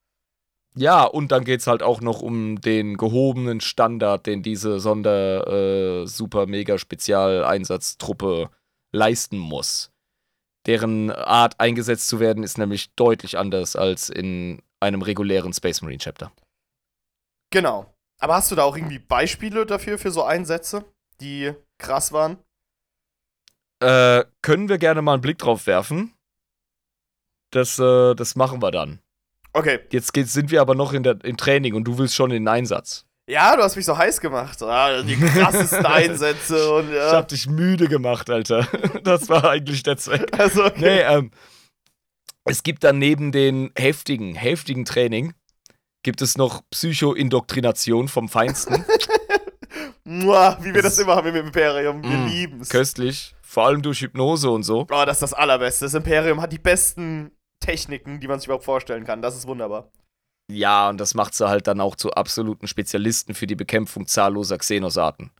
Ja, 0.75 1.03
und 1.03 1.31
dann 1.31 1.43
geht's 1.43 1.67
halt 1.67 1.83
auch 1.83 2.01
noch 2.01 2.21
um 2.21 2.59
den 2.59 2.97
gehobenen 2.97 3.61
Standard, 3.61 4.25
den 4.25 4.41
diese 4.41 4.79
Sonder 4.79 5.47
äh, 6.01 6.07
super 6.07 6.47
mega 6.47 6.79
Spezialeinsatztruppe 6.79 8.49
leisten 8.91 9.37
muss. 9.37 9.91
Deren 10.65 11.11
Art 11.11 11.59
eingesetzt 11.59 12.07
zu 12.07 12.19
werden 12.19 12.43
ist 12.43 12.57
nämlich 12.57 12.95
deutlich 12.95 13.37
anders 13.37 13.75
als 13.75 14.09
in 14.09 14.61
einem 14.79 15.01
regulären 15.01 15.53
Space 15.53 15.81
Marine 15.81 15.99
Chapter. 15.99 16.31
Genau. 17.51 17.92
Aber 18.23 18.35
hast 18.35 18.49
du 18.51 18.55
da 18.55 18.63
auch 18.63 18.77
irgendwie 18.77 18.99
Beispiele 18.99 19.65
dafür, 19.65 19.97
für 19.97 20.09
so 20.09 20.23
Einsätze, 20.23 20.85
die 21.19 21.51
krass 21.77 22.13
waren? 22.13 22.37
Äh, 23.81 24.23
können 24.41 24.69
wir 24.69 24.77
gerne 24.77 25.01
mal 25.01 25.15
einen 25.15 25.21
Blick 25.21 25.39
drauf 25.39 25.67
werfen. 25.67 26.13
Das, 27.51 27.77
äh, 27.79 28.15
das 28.15 28.37
machen 28.37 28.61
wir 28.61 28.71
dann. 28.71 28.99
Okay. 29.51 29.81
Jetzt 29.91 30.13
geht, 30.13 30.29
sind 30.29 30.51
wir 30.51 30.61
aber 30.61 30.73
noch 30.73 30.93
in 30.93 31.03
der, 31.03 31.21
im 31.25 31.35
Training 31.35 31.73
und 31.73 31.83
du 31.83 31.97
willst 31.97 32.15
schon 32.15 32.31
in 32.31 32.43
den 32.43 32.47
Einsatz. 32.47 33.05
Ja, 33.29 33.57
du 33.57 33.61
hast 33.61 33.75
mich 33.75 33.85
so 33.85 33.97
heiß 33.97 34.21
gemacht. 34.21 34.63
Ah, 34.63 35.01
die 35.01 35.17
krassesten 35.19 35.85
Einsätze 35.85 36.73
und 36.75 36.91
Ich 36.91 36.95
ja. 36.95 37.11
hab 37.11 37.27
dich 37.27 37.47
müde 37.47 37.89
gemacht, 37.89 38.29
Alter. 38.29 38.65
Das 39.03 39.27
war 39.27 39.49
eigentlich 39.49 39.83
der 39.83 39.97
Zweck. 39.97 40.31
Also, 40.39 40.63
okay. 40.63 40.79
Nee, 40.79 41.01
ähm, 41.01 41.31
es 42.45 42.63
gibt 42.63 42.85
dann 42.85 42.99
neben 42.99 43.33
den 43.33 43.73
heftigen, 43.75 44.33
heftigen 44.33 44.85
Training, 44.85 45.33
gibt 46.03 46.21
es 46.21 46.37
noch 46.37 46.61
Psycho-Indoktrination 46.69 48.07
vom 48.07 48.29
Feinsten. 48.29 48.85
Mua, 50.05 50.57
wie 50.61 50.73
wir 50.73 50.81
das 50.81 50.99
immer 50.99 51.15
haben 51.15 51.27
im 51.29 51.35
Imperium. 51.47 52.03
Wir 52.03 52.17
Mm, 52.17 52.27
lieben's. 52.27 52.69
Köstlich. 52.69 53.33
Vor 53.41 53.65
allem 53.65 53.81
durch 53.81 54.01
Hypnose 54.01 54.49
und 54.49 54.63
so. 54.63 54.81
Oh, 54.81 55.05
das 55.05 55.17
ist 55.17 55.21
das 55.21 55.33
Allerbeste. 55.33 55.85
Das 55.85 55.93
Imperium 55.93 56.41
hat 56.41 56.51
die 56.51 56.59
besten 56.59 57.31
Techniken, 57.59 58.19
die 58.19 58.27
man 58.27 58.39
sich 58.39 58.47
überhaupt 58.47 58.65
vorstellen 58.65 59.05
kann. 59.05 59.21
Das 59.21 59.35
ist 59.35 59.47
wunderbar. 59.47 59.89
Ja, 60.51 60.89
und 60.89 60.99
das 60.99 61.13
macht 61.13 61.33
sie 61.33 61.47
halt 61.47 61.67
dann 61.67 61.79
auch 61.79 61.95
zu 61.95 62.11
absoluten 62.11 62.67
Spezialisten 62.67 63.33
für 63.33 63.47
die 63.47 63.55
Bekämpfung 63.55 64.05
zahlloser 64.07 64.57
Xenosarten. 64.57 65.31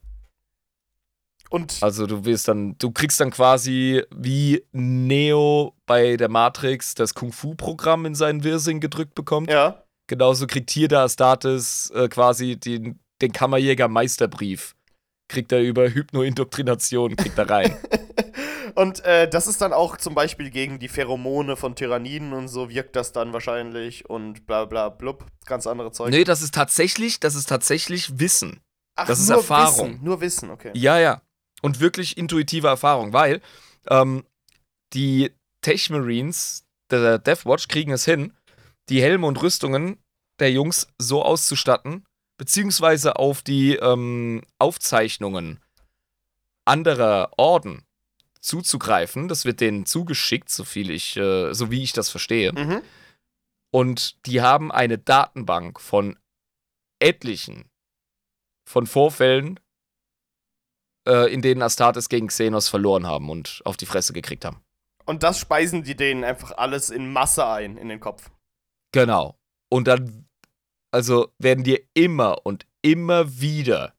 Und 1.50 1.78
Also 1.84 2.08
du 2.08 2.24
wirst 2.26 2.48
dann, 2.48 2.78
du 2.80 2.92
kriegst 2.92 3.20
dann 3.20 3.30
quasi 3.32 4.02
wie 4.16 4.66
Neo 4.72 5.76
bei 5.86 6.16
der 6.16 6.30
Matrix 6.30 6.96
das 6.96 7.14
Kung-Fu-Programm 7.14 8.06
in 8.06 8.16
seinen 8.16 8.44
Wirsing 8.46 8.80
gedrückt 8.80 9.14
bekommt. 9.14 9.52
ja. 9.52 9.83
Genauso 10.08 10.48
kriegt 10.48 10.70
hier 10.70 10.88
der 10.88 11.00
Astartes 11.00 11.92
äh, 11.96 12.08
quasi 12.10 12.58
den, 12.58 13.00
den 13.22 13.32
Kammerjäger-Meisterbrief. 13.32 14.76
Kriegt 15.30 15.52
er 15.52 15.62
über 15.62 15.90
Hypno-Indoktrination, 15.90 17.16
kriegt 17.16 17.38
er 17.38 17.50
rein. 17.50 17.78
Und 18.76 19.04
äh, 19.06 19.30
das 19.30 19.48
ist 19.48 19.62
dann 19.62 19.74
auch 19.74 19.98
zum 19.98 20.16
Beispiel 20.16 20.50
gegen 20.50 20.80
die 20.80 20.88
Pheromone 20.88 21.56
von 21.56 21.76
Tyranniden 21.76 22.34
und 22.34 22.48
so 22.48 22.70
wirkt 22.70 22.96
das 22.96 23.12
dann 23.12 23.32
wahrscheinlich 23.32 24.10
und 24.10 24.48
bla 24.48 24.66
bla 24.66 24.90
blub. 24.90 25.26
Ganz 25.46 25.68
andere 25.68 25.92
Zeug. 25.92 26.10
nee, 26.10 26.24
das 26.24 26.42
ist 26.42 26.56
tatsächlich, 26.56 27.20
das 27.20 27.36
ist 27.36 27.50
tatsächlich 27.50 28.20
Wissen. 28.20 28.62
Ach, 28.96 29.08
das 29.08 29.20
ist 29.20 29.30
nur 29.30 29.38
Erfahrung. 29.38 29.90
Wissen, 29.90 30.04
nur 30.04 30.22
Wissen, 30.22 30.50
okay. 30.50 30.72
Ja, 30.74 31.00
ja. 31.00 31.22
Und 31.62 31.80
wirklich 31.80 32.18
intuitive 32.18 32.68
Erfahrung, 32.68 33.14
weil 33.14 33.42
ähm, 33.90 34.24
die 34.94 35.32
Tech 35.62 35.90
Marines 35.90 36.66
der 36.90 37.20
Death 37.20 37.46
Watch 37.46 37.68
kriegen 37.68 37.92
es 37.92 38.06
hin, 38.06 38.34
die 38.90 39.02
Helme 39.02 39.28
und 39.28 39.42
Rüstungen 39.42 39.98
der 40.40 40.52
Jungs 40.52 40.88
so 40.98 41.24
auszustatten, 41.24 42.06
beziehungsweise 42.38 43.16
auf 43.18 43.42
die 43.42 43.76
ähm, 43.76 44.42
Aufzeichnungen 44.60 45.60
anderer 46.66 47.32
Orden 47.38 47.86
zuzugreifen. 48.40 49.28
Das 49.28 49.46
wird 49.46 49.62
denen 49.62 49.86
zugeschickt, 49.86 50.50
so 50.50 50.64
viel 50.64 50.90
ich, 50.90 51.16
äh, 51.18 51.54
so 51.54 51.72
wie 51.72 51.84
ich 51.84 51.94
das 51.94 52.10
verstehe. 52.10 52.52
Mhm. 52.52 52.82
Und 53.72 54.26
die 54.26 54.42
haben 54.42 54.72
eine 54.72 54.98
Datenbank 54.98 55.80
von 55.80 56.18
etlichen 57.00 57.70
von 58.66 58.88
Vorfällen, 58.88 59.60
äh, 61.08 61.32
in 61.34 61.42
denen 61.42 61.62
Astartes 61.62 62.08
gegen 62.08 62.28
Xenos 62.28 62.70
verloren 62.70 63.08
haben 63.08 63.30
und 63.30 63.62
auf 63.66 63.78
die 63.78 63.86
Fresse 63.86 64.14
gekriegt 64.14 64.46
haben. 64.46 64.64
Und 65.06 65.24
das 65.24 65.38
speisen 65.38 65.84
die 65.84 65.96
denen 65.96 66.24
einfach 66.24 66.52
alles 66.58 66.90
in 66.90 67.12
Masse 67.12 67.46
ein, 67.46 67.78
in 67.78 67.90
den 67.90 68.00
Kopf. 68.00 68.30
Genau. 68.94 69.38
Und 69.70 69.88
dann, 69.88 70.26
also 70.92 71.34
werden 71.40 71.66
dir 71.66 71.82
immer 71.94 72.46
und 72.46 72.66
immer 72.82 73.42
wieder 73.42 73.94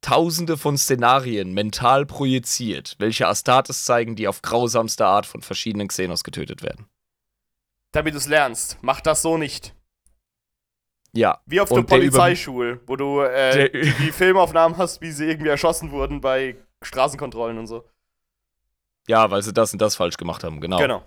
tausende 0.00 0.56
von 0.56 0.76
Szenarien 0.76 1.54
mental 1.54 2.06
projiziert, 2.06 2.96
welche 2.98 3.26
Astartes 3.26 3.84
zeigen, 3.84 4.16
die 4.16 4.28
auf 4.28 4.42
grausamste 4.42 5.06
Art 5.06 5.26
von 5.26 5.42
verschiedenen 5.42 5.88
Xenos 5.88 6.24
getötet 6.24 6.62
werden. 6.62 6.86
Damit 7.92 8.14
du 8.14 8.18
es 8.18 8.26
lernst. 8.26 8.78
Mach 8.82 9.00
das 9.00 9.22
so 9.22 9.38
nicht. 9.38 9.74
Ja. 11.12 11.40
Wie 11.46 11.60
auf 11.60 11.70
der 11.70 11.82
Polizeischule, 11.82 12.80
wo 12.86 12.96
du 12.96 13.20
äh, 13.20 13.70
die 13.70 14.12
Filmaufnahmen 14.12 14.76
hast, 14.76 15.00
wie 15.00 15.10
sie 15.10 15.26
irgendwie 15.26 15.48
erschossen 15.48 15.90
wurden 15.90 16.20
bei 16.20 16.56
Straßenkontrollen 16.82 17.58
und 17.58 17.66
so. 17.66 17.88
Ja, 19.08 19.30
weil 19.30 19.42
sie 19.42 19.54
das 19.54 19.72
und 19.72 19.80
das 19.80 19.96
falsch 19.96 20.16
gemacht 20.16 20.44
haben, 20.44 20.60
genau. 20.60 20.78
Genau. 20.78 21.02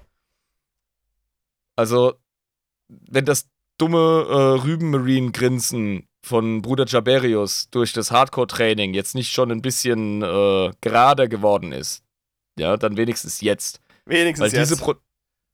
Also, 1.75 2.15
wenn 3.09 3.25
das 3.25 3.49
dumme 3.77 3.97
äh, 3.97 4.63
Rübenmarine-Grinsen 4.63 6.07
von 6.23 6.61
Bruder 6.61 6.85
Jaberius 6.85 7.69
durch 7.71 7.93
das 7.93 8.11
Hardcore-Training 8.11 8.93
jetzt 8.93 9.15
nicht 9.15 9.31
schon 9.31 9.51
ein 9.51 9.61
bisschen 9.61 10.21
äh, 10.21 10.71
gerader 10.81 11.27
geworden 11.27 11.71
ist, 11.71 12.03
ja, 12.59 12.77
dann 12.77 12.97
wenigstens 12.97 13.41
jetzt. 13.41 13.81
Wenigstens 14.05 14.53
Weil 14.53 14.59
diese, 14.59 14.75
jetzt. 14.75 14.83
Pro 14.83 14.95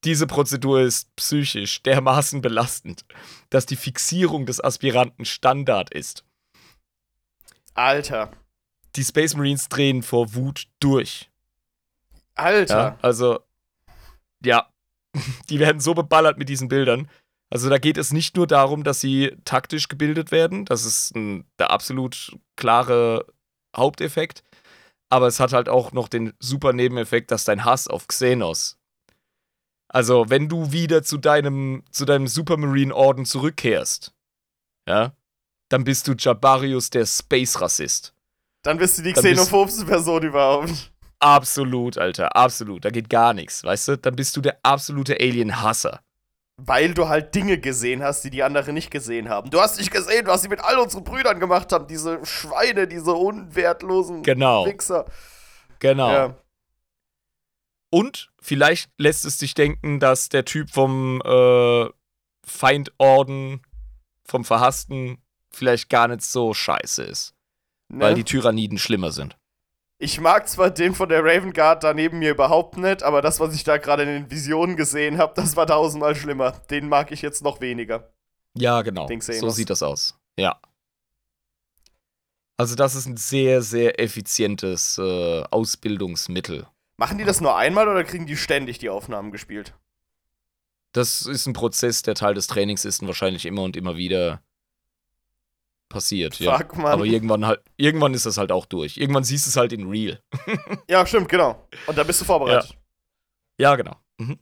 diese 0.03 0.27
Prozedur 0.27 0.81
ist 0.81 1.15
psychisch 1.15 1.81
dermaßen 1.83 2.41
belastend, 2.41 3.03
dass 3.49 3.65
die 3.65 3.75
Fixierung 3.75 4.45
des 4.45 4.63
Aspiranten 4.63 5.25
Standard 5.25 5.93
ist. 5.93 6.23
Alter. 7.73 8.31
Die 8.95 9.03
Space 9.03 9.35
Marines 9.35 9.69
drehen 9.69 10.03
vor 10.03 10.33
Wut 10.33 10.67
durch. 10.79 11.29
Alter. 12.35 12.77
Ja, 12.77 12.97
also, 13.01 13.39
ja, 14.43 14.71
die 15.49 15.59
werden 15.59 15.79
so 15.79 15.93
beballert 15.93 16.37
mit 16.37 16.49
diesen 16.49 16.67
Bildern. 16.67 17.09
Also 17.49 17.69
da 17.69 17.77
geht 17.77 17.97
es 17.97 18.11
nicht 18.11 18.35
nur 18.35 18.47
darum, 18.47 18.83
dass 18.83 18.99
sie 18.99 19.35
taktisch 19.45 19.87
gebildet 19.87 20.31
werden, 20.31 20.65
das 20.65 20.85
ist 20.85 21.15
ein, 21.15 21.45
der 21.59 21.71
absolut 21.71 22.37
klare 22.57 23.25
Haupteffekt, 23.75 24.43
aber 25.09 25.27
es 25.27 25.39
hat 25.39 25.53
halt 25.53 25.69
auch 25.69 25.93
noch 25.93 26.09
den 26.09 26.33
super 26.39 26.73
Nebeneffekt, 26.73 27.31
dass 27.31 27.45
dein 27.45 27.63
Hass 27.63 27.87
auf 27.87 28.07
Xenos, 28.07 28.77
also 29.89 30.29
wenn 30.29 30.49
du 30.49 30.71
wieder 30.71 31.03
zu 31.03 31.17
deinem, 31.17 31.83
zu 31.91 32.05
deinem 32.05 32.27
Supermarine-Orden 32.27 33.25
zurückkehrst, 33.25 34.13
ja, 34.87 35.13
dann 35.69 35.83
bist 35.83 36.07
du 36.07 36.13
Jabarius 36.17 36.89
der 36.89 37.05
Space-Rassist. 37.05 38.13
Dann 38.63 38.77
bist 38.77 38.97
du 38.97 39.01
die 39.03 39.13
xenophobste 39.13 39.85
Person 39.85 40.23
überhaupt. 40.23 40.91
Absolut, 41.19 41.97
Alter, 41.97 42.35
absolut. 42.35 42.85
Da 42.85 42.89
geht 42.89 43.09
gar 43.09 43.33
nichts, 43.33 43.63
weißt 43.63 43.87
du? 43.87 43.97
Dann 43.97 44.15
bist 44.15 44.35
du 44.35 44.41
der 44.41 44.59
absolute 44.63 45.15
Alien-Hasser. 45.19 46.01
Weil 46.59 46.93
du 46.95 47.07
halt 47.07 47.35
Dinge 47.35 47.59
gesehen 47.59 48.01
hast, 48.03 48.23
die 48.23 48.31
die 48.31 48.41
anderen 48.41 48.73
nicht 48.73 48.89
gesehen 48.89 49.29
haben. 49.29 49.51
Du 49.51 49.61
hast 49.61 49.77
nicht 49.77 49.91
gesehen, 49.91 50.25
was 50.25 50.41
sie 50.41 50.49
mit 50.49 50.59
all 50.59 50.79
unseren 50.79 51.03
Brüdern 51.03 51.39
gemacht 51.39 51.71
haben. 51.71 51.87
Diese 51.87 52.25
Schweine, 52.25 52.87
diese 52.87 53.13
unwertlosen 53.13 54.23
Genau. 54.23 54.65
Wichser. 54.65 55.05
Genau. 55.79 56.11
Ja. 56.11 56.35
Und 57.91 58.31
vielleicht 58.41 58.89
lässt 58.97 59.23
es 59.25 59.37
dich 59.37 59.53
denken, 59.53 59.99
dass 59.99 60.29
der 60.29 60.45
Typ 60.45 60.71
vom 60.71 61.21
äh, 61.23 61.85
Feindorden, 62.43 63.61
vom 64.25 64.43
Verhassten, 64.43 65.19
vielleicht 65.51 65.89
gar 65.89 66.07
nicht 66.07 66.23
so 66.23 66.53
scheiße 66.53 67.03
ist. 67.03 67.35
Ne? 67.89 68.03
Weil 68.03 68.15
die 68.15 68.23
Tyranniden 68.23 68.77
schlimmer 68.77 69.11
sind. 69.11 69.37
Ich 69.99 70.19
mag 70.19 70.47
zwar 70.47 70.69
den 70.69 70.93
von 70.93 71.09
der 71.09 71.23
Raven 71.23 71.53
Guard 71.53 71.83
da 71.83 71.93
neben 71.93 72.19
mir 72.19 72.31
überhaupt 72.31 72.77
nicht, 72.77 73.01
aber 73.01 73.21
das, 73.21 73.39
was 73.39 73.55
ich 73.55 73.63
da 73.63 73.77
gerade 73.77 74.03
in 74.03 74.09
den 74.09 74.31
Visionen 74.31 74.75
gesehen 74.75 75.17
habe, 75.17 75.33
das 75.35 75.55
war 75.55 75.65
tausendmal 75.65 76.15
schlimmer. 76.15 76.51
Den 76.69 76.87
mag 76.87 77.11
ich 77.11 77.21
jetzt 77.21 77.43
noch 77.43 77.61
weniger. 77.61 78.11
Ja, 78.53 78.81
genau. 78.81 79.07
So 79.19 79.49
sieht 79.49 79.69
das 79.69 79.81
aus. 79.83 80.17
Ja. 80.37 80.59
Also, 82.57 82.75
das 82.75 82.95
ist 82.95 83.05
ein 83.05 83.17
sehr, 83.17 83.61
sehr 83.61 83.99
effizientes 83.99 84.97
äh, 84.97 85.43
Ausbildungsmittel. 85.51 86.67
Machen 86.97 87.19
die 87.19 87.23
das 87.23 87.41
nur 87.41 87.55
einmal 87.55 87.87
oder 87.87 88.03
kriegen 88.03 88.25
die 88.25 88.37
ständig 88.37 88.79
die 88.79 88.89
Aufnahmen 88.89 89.31
gespielt? 89.31 89.75
Das 90.91 91.27
ist 91.27 91.45
ein 91.45 91.53
Prozess, 91.53 92.01
der 92.01 92.15
Teil 92.15 92.33
des 92.33 92.47
Trainings 92.47 92.85
ist 92.85 93.01
und 93.01 93.07
wahrscheinlich 93.07 93.45
immer 93.45 93.61
und 93.61 93.75
immer 93.75 93.97
wieder 93.97 94.41
passiert. 95.89 96.39
Ja. 96.39 96.57
Fuck, 96.57 96.77
Mann. 96.77 96.91
Aber 96.93 97.05
irgendwann 97.05 97.45
halt, 97.45 97.61
irgendwann 97.77 98.13
ist 98.13 98.25
das 98.25 98.37
halt 98.37 98.51
auch 98.51 98.65
durch. 98.65 98.97
Irgendwann 98.97 99.23
siehst 99.23 99.45
du 99.45 99.49
es 99.49 99.55
halt 99.57 99.73
in 99.73 99.87
real. 99.89 100.21
Ja, 100.89 101.05
stimmt, 101.05 101.29
genau. 101.29 101.67
Und 101.87 101.97
da 101.97 102.03
bist 102.03 102.21
du 102.21 102.25
vorbereitet. 102.25 102.77
Ja, 103.59 103.75
genau. 103.75 103.95
Mhm. 104.17 104.39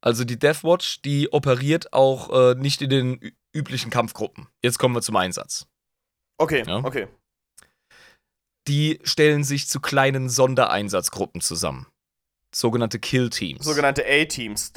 Also 0.00 0.24
die 0.24 0.38
Death 0.38 0.64
Watch, 0.64 1.00
die 1.02 1.32
operiert 1.32 1.92
auch 1.92 2.30
äh, 2.30 2.54
nicht 2.54 2.82
in 2.82 2.90
den 2.90 3.32
üblichen 3.54 3.90
Kampfgruppen. 3.90 4.48
Jetzt 4.62 4.78
kommen 4.78 4.94
wir 4.94 5.02
zum 5.02 5.16
Einsatz. 5.16 5.66
Okay, 6.38 6.64
Ja. 6.66 6.78
okay. 6.78 7.08
Die 8.66 8.98
stellen 9.04 9.44
sich 9.44 9.68
zu 9.68 9.80
kleinen 9.80 10.28
Sondereinsatzgruppen 10.28 11.40
zusammen. 11.40 11.86
Sogenannte 12.54 12.98
Kill-Teams. 12.98 13.64
Sogenannte 13.64 14.04
A-Teams. 14.06 14.72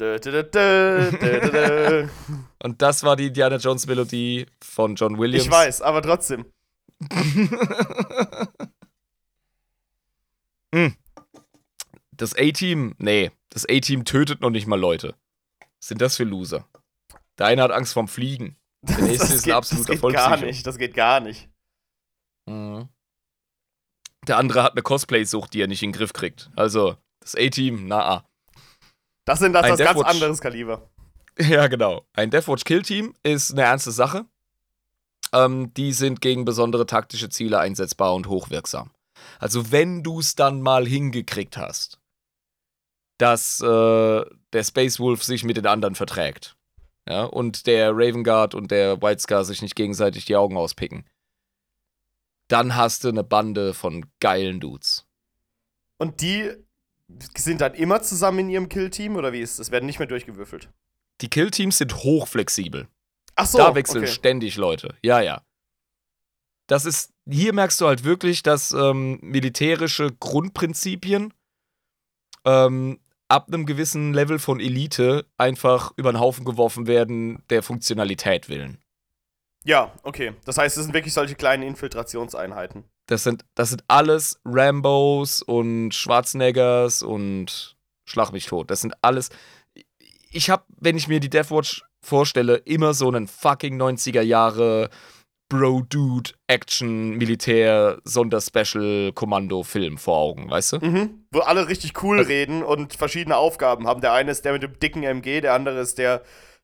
Und 2.62 2.82
das 2.82 3.04
war 3.04 3.16
die 3.16 3.26
Indiana 3.28 3.56
Jones 3.56 3.86
Melodie 3.86 4.46
von 4.62 4.96
John 4.96 5.18
Williams. 5.18 5.44
Ich 5.44 5.50
weiß, 5.50 5.82
aber 5.82 6.02
trotzdem. 6.02 6.46
Hm. 10.74 10.94
Das 12.12 12.36
A-Team, 12.36 12.94
nee, 12.98 13.30
das 13.48 13.64
A-Team 13.66 14.04
tötet 14.04 14.42
noch 14.42 14.50
nicht 14.50 14.66
mal 14.66 14.78
Leute. 14.78 15.14
Was 15.80 15.88
sind 15.88 16.02
das 16.02 16.16
für 16.16 16.24
Loser? 16.24 16.68
Der 17.38 17.46
eine 17.46 17.62
hat 17.62 17.70
Angst 17.70 17.94
vorm 17.94 18.08
Fliegen. 18.08 18.56
Der 18.82 18.98
nächste 19.02 19.28
das 19.28 19.34
ist 19.34 19.44
geht, 19.44 19.52
ein 19.54 19.56
absoluter 19.56 19.92
Das 19.92 20.02
geht 20.02 20.12
gar 20.12 20.36
nicht, 20.36 20.66
das 20.66 20.78
geht 20.78 20.94
gar 20.94 21.20
nicht. 21.20 21.48
Mhm. 22.46 22.88
Der 24.26 24.36
andere 24.36 24.62
hat 24.62 24.72
eine 24.72 24.82
Cosplay-Sucht, 24.82 25.54
die 25.54 25.62
er 25.62 25.68
nicht 25.68 25.82
in 25.82 25.90
den 25.90 25.96
Griff 25.96 26.12
kriegt. 26.12 26.50
Also, 26.54 26.98
das 27.32 27.40
A-Team, 27.40 27.86
na 27.86 28.00
ah. 28.00 28.24
Das 29.24 29.40
sind 29.40 29.52
das, 29.52 29.64
Ein 29.64 29.70
das 29.70 29.78
ganz 29.78 29.90
Deathwatch. 29.90 30.10
anderes 30.10 30.40
Kaliber. 30.40 30.88
Ja, 31.40 31.68
genau. 31.68 32.04
Ein 32.14 32.30
Deathwatch 32.30 32.64
Kill 32.64 32.82
Team 32.82 33.14
ist 33.22 33.52
eine 33.52 33.62
ernste 33.62 33.92
Sache. 33.92 34.24
Ähm, 35.32 35.72
die 35.74 35.92
sind 35.92 36.20
gegen 36.20 36.44
besondere 36.44 36.84
taktische 36.84 37.28
Ziele 37.28 37.60
einsetzbar 37.60 38.12
und 38.14 38.26
hochwirksam. 38.28 38.90
Also, 39.38 39.70
wenn 39.70 40.02
du 40.02 40.18
es 40.18 40.34
dann 40.34 40.62
mal 40.62 40.84
hingekriegt 40.84 41.56
hast, 41.56 42.00
dass 43.18 43.60
äh, 43.60 44.24
der 44.52 44.64
Space 44.64 44.98
Wolf 44.98 45.22
sich 45.22 45.44
mit 45.44 45.56
den 45.56 45.66
anderen 45.66 45.94
verträgt. 45.94 46.56
Ja, 47.08 47.24
und 47.24 47.68
der 47.68 47.92
Raven 47.92 48.24
Guard 48.24 48.54
und 48.56 48.72
der 48.72 49.00
White 49.00 49.20
Scar 49.20 49.44
sich 49.44 49.62
nicht 49.62 49.76
gegenseitig 49.76 50.24
die 50.24 50.34
Augen 50.36 50.56
auspicken. 50.56 51.04
Dann 52.48 52.74
hast 52.74 53.04
du 53.04 53.08
eine 53.08 53.22
Bande 53.22 53.74
von 53.74 54.06
geilen 54.18 54.58
Dudes. 54.58 55.06
Und 55.98 56.20
die 56.20 56.52
sind 57.36 57.60
dann 57.60 57.74
immer 57.74 58.02
zusammen 58.02 58.40
in 58.40 58.48
ihrem 58.50 58.68
Kill-Team 58.68 59.16
oder 59.16 59.32
wie 59.32 59.40
ist 59.40 59.58
das? 59.58 59.70
Werden 59.70 59.86
nicht 59.86 59.98
mehr 59.98 60.08
durchgewürfelt. 60.08 60.68
Die 61.20 61.28
Kill-Teams 61.28 61.78
sind 61.78 61.94
hochflexibel. 61.96 62.88
Ach 63.34 63.46
so. 63.46 63.58
da 63.58 63.74
wechseln 63.74 64.02
okay. 64.04 64.12
ständig 64.12 64.56
Leute. 64.56 64.94
Ja, 65.02 65.20
ja. 65.20 65.42
Das 66.66 66.84
ist, 66.84 67.12
hier 67.26 67.54
merkst 67.54 67.80
du 67.80 67.86
halt 67.86 68.04
wirklich, 68.04 68.42
dass 68.42 68.72
ähm, 68.72 69.18
militärische 69.22 70.12
Grundprinzipien 70.12 71.32
ähm, 72.44 72.98
ab 73.28 73.48
einem 73.48 73.64
gewissen 73.64 74.12
Level 74.12 74.38
von 74.38 74.60
Elite 74.60 75.26
einfach 75.36 75.92
über 75.96 76.12
den 76.12 76.20
Haufen 76.20 76.44
geworfen 76.44 76.86
werden, 76.86 77.42
der 77.50 77.62
Funktionalität 77.62 78.48
willen. 78.48 78.78
Ja, 79.64 79.92
okay. 80.02 80.32
Das 80.44 80.56
heißt, 80.58 80.76
es 80.78 80.84
sind 80.84 80.94
wirklich 80.94 81.12
solche 81.14 81.34
kleinen 81.34 81.62
Infiltrationseinheiten. 81.62 82.84
Das 83.06 83.24
sind, 83.24 83.44
das 83.54 83.70
sind 83.70 83.84
alles 83.88 84.40
Rambos 84.44 85.42
und 85.42 85.92
Schwarzeneggers 85.94 87.02
und 87.02 87.76
Schlag 88.06 88.32
mich 88.32 88.46
tot. 88.46 88.70
Das 88.70 88.80
sind 88.80 88.94
alles. 89.02 89.28
Ich 90.30 90.48
habe, 90.50 90.64
wenn 90.80 90.96
ich 90.96 91.08
mir 91.08 91.20
die 91.20 91.28
Deathwatch 91.30 91.82
vorstelle, 92.02 92.56
immer 92.56 92.94
so 92.94 93.08
einen 93.08 93.26
fucking 93.26 93.80
90er 93.80 94.22
Jahre 94.22 94.88
Bro-Dude, 95.50 96.30
Action, 96.46 97.12
Militär, 97.16 97.98
Sonderspecial-Kommando-Film 98.04 99.98
vor 99.98 100.18
Augen, 100.18 100.50
weißt 100.50 100.72
du? 100.74 100.78
Mhm. 100.86 101.24
Wo 101.30 101.40
alle 101.40 101.68
richtig 101.68 102.02
cool 102.02 102.18
Also- 102.18 102.28
reden 102.28 102.62
und 102.62 102.94
verschiedene 102.94 103.36
Aufgaben 103.36 103.86
haben. 103.86 104.00
Der 104.00 104.12
eine 104.12 104.30
ist 104.30 104.44
der 104.44 104.52
mit 104.52 104.62
dem 104.62 104.78
dicken 104.78 105.02
MG, 105.02 105.40
der 105.40 105.54
andere 105.54 105.80
ist 105.80 105.98
der, 105.98 106.22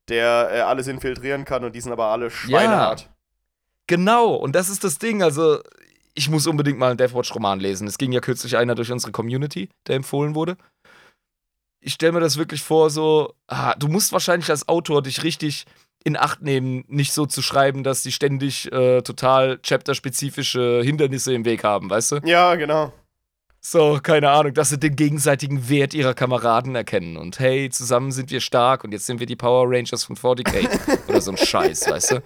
der 0.08 0.50
äh, 0.52 0.60
alles 0.60 0.86
infiltrieren 0.86 1.44
kann 1.44 1.64
und 1.64 1.74
die 1.74 1.80
sind 1.80 1.92
aber 1.92 2.06
alle 2.06 2.30
schweinehart. 2.30 3.10
Genau, 3.86 4.34
und 4.34 4.54
das 4.54 4.68
ist 4.68 4.84
das 4.84 4.98
Ding. 4.98 5.22
Also, 5.22 5.60
ich 6.14 6.30
muss 6.30 6.46
unbedingt 6.46 6.78
mal 6.78 6.90
einen 6.90 6.98
Deathwatch-Roman 6.98 7.60
lesen. 7.60 7.86
Es 7.86 7.98
ging 7.98 8.12
ja 8.12 8.20
kürzlich 8.20 8.56
einer 8.56 8.74
durch 8.74 8.90
unsere 8.90 9.12
Community, 9.12 9.68
der 9.86 9.96
empfohlen 9.96 10.34
wurde. 10.34 10.56
Ich 11.80 11.94
stelle 11.94 12.12
mir 12.12 12.20
das 12.20 12.38
wirklich 12.38 12.62
vor, 12.62 12.88
so, 12.88 13.34
ah, 13.46 13.74
du 13.74 13.88
musst 13.88 14.12
wahrscheinlich 14.12 14.48
als 14.48 14.68
Autor 14.68 15.02
dich 15.02 15.22
richtig 15.22 15.66
in 16.02 16.16
Acht 16.16 16.42
nehmen, 16.42 16.84
nicht 16.86 17.12
so 17.12 17.26
zu 17.26 17.42
schreiben, 17.42 17.82
dass 17.82 18.02
die 18.02 18.12
ständig 18.12 18.70
äh, 18.72 19.02
total 19.02 19.58
chapterspezifische 19.58 20.82
Hindernisse 20.84 21.34
im 21.34 21.44
Weg 21.44 21.64
haben, 21.64 21.90
weißt 21.90 22.12
du? 22.12 22.16
Ja, 22.24 22.54
genau. 22.56 22.92
So, 23.66 23.98
keine 24.02 24.28
Ahnung, 24.28 24.52
dass 24.52 24.68
sie 24.68 24.78
den 24.78 24.94
gegenseitigen 24.94 25.70
Wert 25.70 25.94
ihrer 25.94 26.12
Kameraden 26.12 26.74
erkennen 26.74 27.16
und 27.16 27.38
hey, 27.38 27.70
zusammen 27.70 28.12
sind 28.12 28.30
wir 28.30 28.42
stark 28.42 28.84
und 28.84 28.92
jetzt 28.92 29.06
sind 29.06 29.20
wir 29.20 29.26
die 29.26 29.36
Power 29.36 29.64
Rangers 29.66 30.04
von 30.04 30.16
40k 30.16 30.68
oder 31.08 31.22
so 31.22 31.30
ein 31.30 31.38
Scheiß, 31.38 31.88
weißt 31.88 32.10
du? 32.10 32.22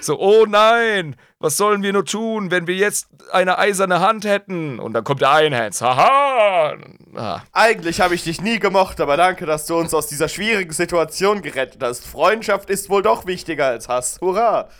So, 0.00 0.18
oh 0.18 0.46
nein, 0.46 1.14
was 1.40 1.58
sollen 1.58 1.82
wir 1.82 1.92
nur 1.92 2.06
tun, 2.06 2.50
wenn 2.50 2.66
wir 2.66 2.74
jetzt 2.74 3.06
eine 3.32 3.58
eiserne 3.58 4.00
Hand 4.00 4.24
hätten? 4.24 4.80
Und 4.80 4.94
dann 4.94 5.04
kommt 5.04 5.20
der 5.20 5.30
Einhands, 5.32 5.82
haha! 5.82 6.78
Ah, 7.14 7.42
Eigentlich 7.52 8.00
habe 8.00 8.14
ich 8.14 8.24
dich 8.24 8.40
nie 8.40 8.58
gemocht, 8.58 8.98
aber 9.02 9.18
danke, 9.18 9.44
dass 9.44 9.66
du 9.66 9.76
uns 9.76 9.92
aus 9.92 10.06
dieser 10.06 10.30
schwierigen 10.30 10.72
Situation 10.72 11.42
gerettet 11.42 11.82
hast. 11.82 12.06
Freundschaft 12.06 12.70
ist 12.70 12.88
wohl 12.88 13.02
doch 13.02 13.26
wichtiger 13.26 13.66
als 13.66 13.90
Hass. 13.90 14.18
Hurra! 14.22 14.70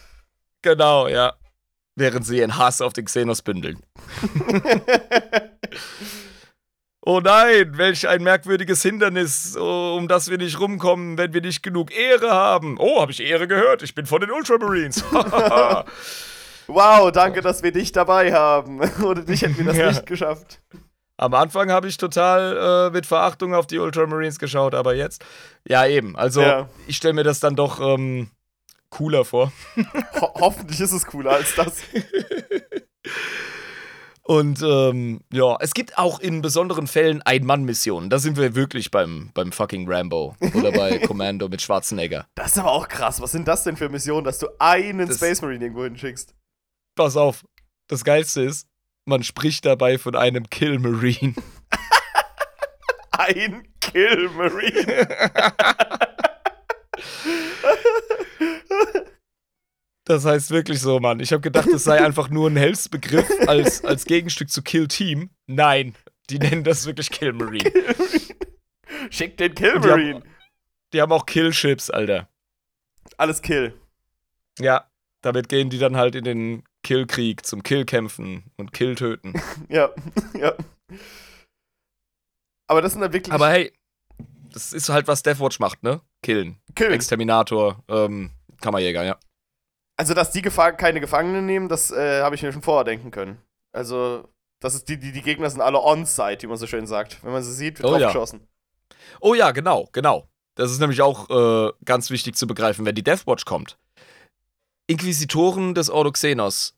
genau, 0.63 1.07
ja. 1.07 1.35
Während 1.99 2.25
sie 2.25 2.39
ihren 2.39 2.57
Hass 2.57 2.81
auf 2.81 2.93
den 2.93 3.07
Xenos 3.07 3.43
bündeln. 3.43 3.81
Oh 7.07 7.21
nein, 7.21 7.79
welch 7.79 8.07
ein 8.07 8.23
merkwürdiges 8.23 8.83
Hindernis, 8.83 9.57
um 9.57 10.09
das 10.09 10.29
wir 10.31 10.37
nicht 10.37 10.61
rumkommen, 10.61 11.17
wenn 11.17 11.33
wir 11.33 11.41
nicht 11.41 11.63
genug 11.63 11.91
Ehre 11.97 12.31
haben. 12.33 12.77
Oh, 12.79 13.01
habe 13.01 13.13
ich 13.13 13.21
Ehre 13.23 13.49
gehört? 13.49 13.83
Ich 13.83 13.95
bin 13.95 14.05
von 14.05 14.21
den 14.21 14.31
Ultramarines. 14.31 15.05
Wow, 16.71 17.11
danke, 17.13 17.41
dass 17.41 17.63
wir 17.63 17.73
dich 17.73 17.93
dabei 17.93 18.35
haben. 18.35 18.81
Ohne 19.03 19.25
dich 19.25 19.41
hätten 19.41 19.57
wir 19.57 19.65
das 19.65 19.77
Ja. 19.79 19.87
nicht 19.89 20.05
geschafft. 20.05 20.61
Am 21.17 21.33
Anfang 21.33 21.71
habe 21.73 21.89
ich 21.89 21.97
total 21.97 22.89
äh, 22.89 22.91
mit 22.93 23.07
Verachtung 23.07 23.55
auf 23.55 23.67
die 23.67 23.79
Ultramarines 23.79 24.39
geschaut, 24.39 24.75
aber 24.75 24.95
jetzt, 24.95 25.25
ja 25.67 25.87
eben. 25.87 26.15
Also 26.15 26.43
Ja. 26.43 26.69
ich 26.87 26.99
stelle 26.99 27.15
mir 27.15 27.25
das 27.25 27.41
dann 27.41 27.57
doch 27.57 27.81
ähm, 27.81 28.29
cooler 28.91 29.25
vor. 29.25 29.53
Ho 30.21 30.31
hoffentlich 30.35 30.81
ist 30.81 30.93
es 30.93 31.07
cooler 31.07 31.33
als 31.33 31.55
das. 31.55 31.77
Und 34.23 34.61
ähm, 34.63 35.21
ja, 35.33 35.57
es 35.61 35.73
gibt 35.73 35.97
auch 35.97 36.21
in 36.21 36.43
besonderen 36.43 36.87
Fällen 36.87 37.23
Ein-Mann-Missionen. 37.23 38.11
Da 38.11 38.19
sind 38.19 38.37
wir 38.37 38.55
wirklich 38.55 38.91
beim, 38.91 39.31
beim 39.33 39.53
fucking 39.53 39.91
Rambo 39.91 40.37
oder 40.55 40.71
bei 40.71 40.99
Commando 41.07 41.49
mit 41.49 41.63
Schwarzenegger. 41.63 42.27
Das 42.35 42.49
ist 42.49 42.59
aber 42.59 42.73
auch 42.73 42.89
krass. 42.89 43.23
Was 43.23 43.33
sind 43.33 43.49
das 43.49 43.65
denn 43.65 43.79
für 43.79 43.89
Missionen, 43.89 44.25
dass 44.25 44.39
du 44.39 44.49
einen 44.59 45.09
Das- 45.09 45.17
Space 45.17 45.41
Marine 45.41 45.65
irgendwo 45.65 45.85
hinschickst? 45.85 46.35
Pass 46.95 47.17
auf, 47.17 47.47
das 47.87 48.05
Geilste 48.05 48.43
ist, 48.43 48.69
man 49.07 49.23
spricht 49.23 49.65
dabei 49.65 49.97
von 49.97 50.15
einem 50.15 50.51
Kill 50.51 50.79
Marine. 50.79 51.35
Ein 53.13 53.67
Kill 53.81 54.29
Marine. 54.37 55.09
Das 60.05 60.25
heißt 60.25 60.51
wirklich 60.51 60.81
so, 60.81 61.01
Mann. 61.01 61.21
Ich 61.21 61.33
habe 61.33 61.43
gedacht, 61.43 61.69
das 61.71 61.85
sei 61.85 62.03
einfach 62.05 62.31
nur 62.31 62.49
ein 62.49 62.57
Hilfsbegriff 62.57 63.29
als, 63.47 63.85
als 63.85 64.05
Gegenstück 64.07 64.51
zu 64.51 64.63
Kill 64.63 64.89
Team. 64.89 65.31
Nein, 65.47 65.95
die 66.31 66.39
nennen 66.39 66.65
das 66.65 66.87
wirklich 66.87 67.11
Kill 67.11 67.33
Marine. 67.35 67.71
Schick 69.11 69.37
den 69.37 69.55
Kill 69.55 69.75
Und 69.75 69.85
die 69.85 69.91
haben- 69.91 70.01
Marine. 70.01 70.23
Die 70.95 71.03
haben 71.03 71.13
auch 71.13 71.27
Kill 71.27 71.53
Ships, 71.53 71.91
Alter. 71.91 72.29
Alles 73.19 73.43
Kill. 73.43 73.75
Ja, 74.59 74.91
damit 75.21 75.51
gehen 75.51 75.69
die 75.69 75.79
dann 75.79 75.97
halt 75.97 76.15
in 76.15 76.25
den 76.25 76.65
Killkrieg 76.83 77.45
zum 77.45 77.63
Kill 77.63 77.85
kämpfen 77.85 78.45
und 78.57 78.73
Kill 78.73 78.95
töten. 78.95 79.35
Ja, 79.69 79.91
ja. 80.35 80.55
Aber 82.67 82.81
das 82.81 82.93
sind 82.93 83.03
dann 83.03 83.13
wirklich 83.13 83.33
Aber 83.35 83.51
hey, 83.51 83.73
das 84.53 84.73
ist 84.73 84.89
halt, 84.89 85.07
was 85.07 85.23
Deathwatch 85.23 85.59
macht, 85.59 85.83
ne? 85.83 86.01
Killen. 86.23 86.57
Killen. 86.79 86.93
Exterminator, 86.93 87.83
ähm, 87.89 88.31
Kammerjäger, 88.61 89.05
ja. 89.05 89.19
Also, 89.97 90.15
dass 90.15 90.31
die 90.31 90.43
Gefa 90.43 90.73
keine 90.73 91.01
Gefangenen 91.01 91.45
nehmen, 91.45 91.69
das 91.69 91.91
äh, 91.91 92.23
habe 92.23 92.37
ich 92.37 92.43
mir 92.43 92.53
schon 92.53 92.63
vorher 92.63 92.85
denken 92.85 93.11
können. 93.11 93.43
Also, 93.73 94.29
das 94.61 94.75
ist 94.75 94.89
die, 94.89 94.99
die, 94.99 95.13
die 95.13 95.23
Gegner 95.23 95.51
sind 95.51 95.61
alle 95.61 95.83
on-site, 95.83 96.43
wie 96.43 96.47
man 96.47 96.57
so 96.57 96.67
schön 96.67 96.87
sagt. 96.87 97.23
Wenn 97.25 97.33
man 97.33 97.43
sie 97.43 97.53
sieht, 97.53 97.81
wird 97.81 97.93
Oh 97.93 97.99
drauf 97.99 98.33
ja. 98.33 98.39
Oh 99.21 99.35
ja, 99.35 99.51
genau, 99.51 99.89
genau. 99.93 100.29
Das 100.55 100.71
ist 100.71 100.81
nämlich 100.81 101.03
auch 101.03 101.29
äh, 101.31 101.73
ganz 101.85 102.11
wichtig 102.11 102.37
zu 102.37 102.47
begreifen, 102.47 102.87
wenn 102.87 102.95
die 102.95 103.03
Deathwatch 103.03 103.45
kommt. 103.45 103.77
Inquisitoren 104.87 105.75
des 105.75 105.91
Ordo 105.91 106.13
Xenos, 106.13 106.75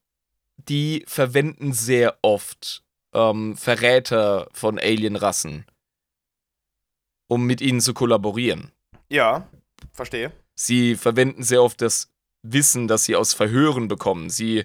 die 0.57 1.05
verwenden 1.07 1.73
sehr 1.73 2.19
oft 2.23 2.83
ähm, 3.15 3.57
Verräter 3.57 4.49
von 4.53 4.79
Alienrassen, 4.79 5.67
um 7.29 7.47
mit 7.47 7.61
ihnen 7.61 7.81
zu 7.81 7.95
kollaborieren. 7.95 8.73
Ja, 9.09 9.49
verstehe. 9.93 10.33
Sie 10.55 10.97
verwenden 10.97 11.43
sehr 11.43 11.63
oft 11.63 11.81
das 11.81 12.11
Wissen, 12.43 12.89
das 12.89 13.05
sie 13.05 13.17
aus 13.17 13.35
Verhören 13.35 13.89
bekommen. 13.89 14.31
Sie 14.31 14.65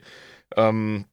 ähm, 0.55 1.05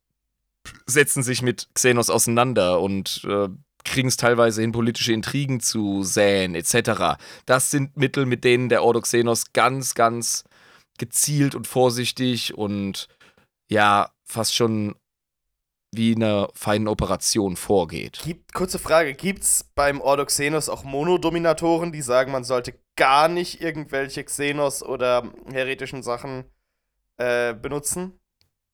setzen 0.87 1.23
sich 1.23 1.43
mit 1.43 1.69
Xenos 1.75 2.11
auseinander 2.11 2.81
und 2.81 3.23
äh, 3.25 3.49
kriegen 3.85 4.09
es 4.09 4.17
teilweise 4.17 4.61
hin, 4.61 4.73
politische 4.73 5.13
Intrigen 5.13 5.61
zu 5.61 6.03
säen, 6.03 6.55
etc. 6.55 7.19
Das 7.47 7.71
sind 7.71 7.97
Mittel, 7.97 8.27
mit 8.27 8.45
denen 8.45 8.69
der 8.69 8.85
Ordo 8.85 9.01
Xenos 9.01 9.53
ganz, 9.53 9.95
ganz 9.95 10.45
gezielt 10.99 11.55
und 11.55 11.67
vorsichtig 11.67 12.55
und 12.55 13.09
ja, 13.69 14.11
fast 14.25 14.55
schon 14.55 14.95
wie 15.95 16.13
in 16.13 16.23
einer 16.23 16.49
feinen 16.55 16.89
Operation 16.89 17.57
vorgeht. 17.57 18.21
Gibt, 18.25 18.55
kurze 18.55 18.79
Frage: 18.79 19.15
Gibt's 19.15 19.65
beim 19.75 20.01
Ordo 20.01 20.25
Xenos 20.25 20.69
auch 20.69 20.85
Monodominatoren, 20.85 21.93
die 21.93 22.03
sagen, 22.03 22.33
man 22.33 22.45
sollte 22.45 22.75
gar 22.97 23.29
nicht 23.29 23.61
irgendwelche 23.61 24.25
Xenos 24.25 24.83
oder 24.83 25.33
heretischen 25.51 26.03
Sachen 26.03 26.45
äh, 27.17 27.55
benutzen? 27.55 28.19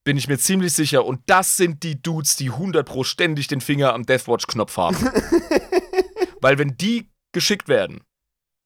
Bin 0.05 0.17
ich 0.17 0.29
mir 0.29 0.39
ziemlich 0.39 0.73
sicher. 0.73 1.05
Und 1.05 1.21
das 1.27 1.57
sind 1.57 1.83
die 1.83 2.01
Dudes, 2.01 2.37
die 2.37 2.51
100 2.51 2.87
pro 2.87 3.05
ständig 3.05 3.47
den 3.49 3.61
Finger 3.61 3.93
am 3.95 4.05
Deathwatch-Knopf 4.07 4.77
haben. 4.77 4.97
Weil 6.41 6.59
wenn 6.59 6.77
die 6.77 7.11
geschickt 7.33 7.69
werden, 7.69 8.01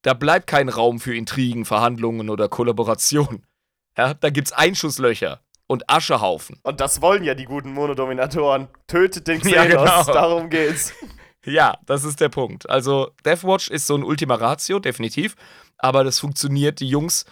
Da 0.02 0.14
bleibt 0.14 0.46
kein 0.48 0.68
Raum 0.68 0.98
für 0.98 1.14
Intrigen, 1.14 1.64
Verhandlungen 1.64 2.28
oder 2.28 2.48
Kollaboration. 2.48 3.44
Ja, 3.96 4.14
da 4.14 4.30
gibt's 4.30 4.50
Einschusslöcher 4.52 5.40
und 5.68 5.88
Aschehaufen. 5.88 6.58
Und 6.64 6.80
das 6.80 7.00
wollen 7.02 7.22
ja 7.24 7.34
die 7.34 7.44
guten 7.44 7.72
Monodominatoren. 7.72 8.68
Tötet 8.88 9.26
den 9.28 9.40
Ja, 9.48 9.64
Xenos, 9.64 10.06
genau. 10.06 10.12
darum 10.12 10.50
geht's. 10.50 10.92
Ja, 11.44 11.78
das 11.86 12.04
ist 12.04 12.20
der 12.20 12.28
Punkt. 12.28 12.68
Also, 12.70 13.10
Deathwatch 13.24 13.68
ist 13.68 13.86
so 13.86 13.96
ein 13.96 14.04
Ultima 14.04 14.36
Ratio, 14.36 14.78
definitiv. 14.78 15.34
Aber 15.78 16.04
das 16.04 16.18
funktioniert. 16.20 16.80
Die 16.80 16.88
Jungs 16.88 17.24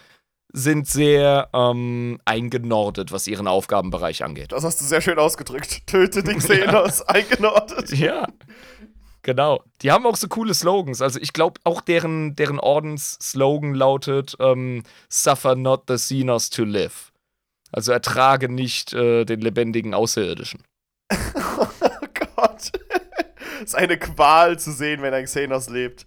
sind 0.53 0.89
sehr 0.89 1.49
ähm, 1.53 2.21
eingenordet, 2.25 3.13
was 3.13 3.27
ihren 3.27 3.47
Aufgabenbereich 3.47 4.25
angeht. 4.25 4.53
Das 4.53 4.65
hast 4.65 4.81
du 4.81 4.85
sehr 4.85 5.01
schön 5.01 5.19
ausgedrückt. 5.19 5.87
Tötet 5.87 6.27
den 6.27 6.39
Xenos, 6.41 7.03
eingenordet. 7.03 7.91
Ja. 7.97 8.27
Genau. 9.23 9.63
Die 9.83 9.93
haben 9.93 10.07
auch 10.07 10.17
so 10.17 10.29
coole 10.29 10.55
Slogans. 10.55 11.03
Also 11.03 11.21
ich 11.21 11.35
glaube, 11.35 11.61
auch 11.65 11.83
deren, 11.83 12.37
deren 12.37 12.59
Ordensslogan 12.59 13.75
lautet 13.75 14.35
ähm, 14.41 14.83
Suffer 15.11 15.57
not 15.57 15.85
the 15.89 15.97
Xenos 15.97 16.49
to 16.49 16.65
live. 16.65 17.13
Also 17.71 17.93
ertrage 17.93 18.49
nicht 18.49 18.95
äh, 18.95 19.25
den 19.27 19.41
lebendigen 19.41 19.95
Außerirdischen. 19.95 20.63
Oh 21.59 22.07
Gott. 22.37 22.73
Ist 23.65 23.75
eine 23.75 23.99
Qual 23.99 24.59
zu 24.59 24.73
sehen, 24.73 25.03
wenn 25.03 25.15
ein 25.15 25.25
Xenos 25.25 25.69
lebt. 25.69 26.07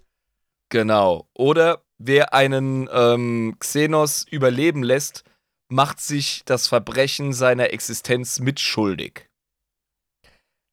Genau. 0.69 1.27
Oder 1.35 1.83
wer 1.97 2.33
einen 2.33 2.89
ähm, 2.91 3.55
Xenos 3.59 4.25
überleben 4.29 4.83
lässt, 4.83 5.23
macht 5.69 5.99
sich 5.99 6.43
das 6.45 6.67
Verbrechen 6.67 7.33
seiner 7.33 7.71
Existenz 7.71 8.39
mitschuldig. 8.39 9.29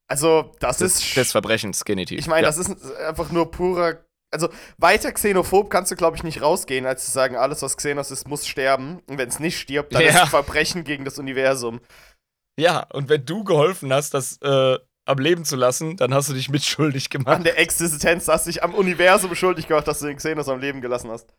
Also, 0.09 0.53
das 0.59 0.78
Des, 0.78 0.97
ist. 0.97 1.16
des 1.16 1.33
Verbrechens, 1.33 1.85
genitiv. 1.85 2.18
ich 2.18 2.26
meine, 2.26 2.43
ja. 2.43 2.49
das 2.49 2.59
ist 2.59 2.93
einfach 2.97 3.31
nur 3.31 3.51
purer. 3.51 4.05
Also, 4.33 4.49
weiter 4.78 5.12
xenophob 5.12 5.70
kannst 5.70 5.91
du, 5.93 5.97
glaube 5.97 6.16
ich, 6.16 6.22
nicht 6.22 6.41
rausgehen, 6.43 6.87
als 6.87 7.05
zu 7.05 7.11
sagen, 7.11 7.37
alles, 7.37 7.62
was 7.62 7.76
Xenos 7.76 8.11
ist, 8.11 8.28
muss 8.28 8.47
sterben. 8.47 9.01
Und 9.07 9.18
wenn 9.18 9.28
es 9.28 9.39
nicht 9.41 9.59
stirbt, 9.59 9.95
dann 9.95 10.03
Ja. 10.03 10.09
ist 10.09 10.22
es 10.24 10.28
Verbrechen 10.31 10.85
gegen 10.85 11.05
das 11.05 11.18
Universum. 11.18 11.81
Ja, 12.59 12.87
und 12.93 13.09
wenn 13.09 13.24
du 13.24 13.45
geholfen 13.45 13.93
hast, 13.93 14.14
das 14.14 14.39
äh, 14.43 14.78
am 15.11 15.19
Leben 15.19 15.45
zu 15.45 15.57
lassen, 15.57 15.97
dann 15.97 16.15
hast 16.15 16.29
du 16.29 16.35
dich 16.35 16.49
mitschuldig 16.49 17.07
An 17.07 17.11
gemacht. 17.11 17.45
der 17.45 17.59
Existenz 17.59 18.29
hast 18.29 18.47
du 18.47 18.51
dich 18.51 18.63
am 18.63 18.75
Universum 18.75 19.35
schuldig 19.35 19.67
gemacht, 19.67 19.87
dass 19.87 20.01
du 20.01 20.07
den 20.07 20.17
Xenos 20.17 20.49
am 20.49 20.61
Leben 20.61 20.81
gelassen 20.81 21.11
hast. 21.11 21.35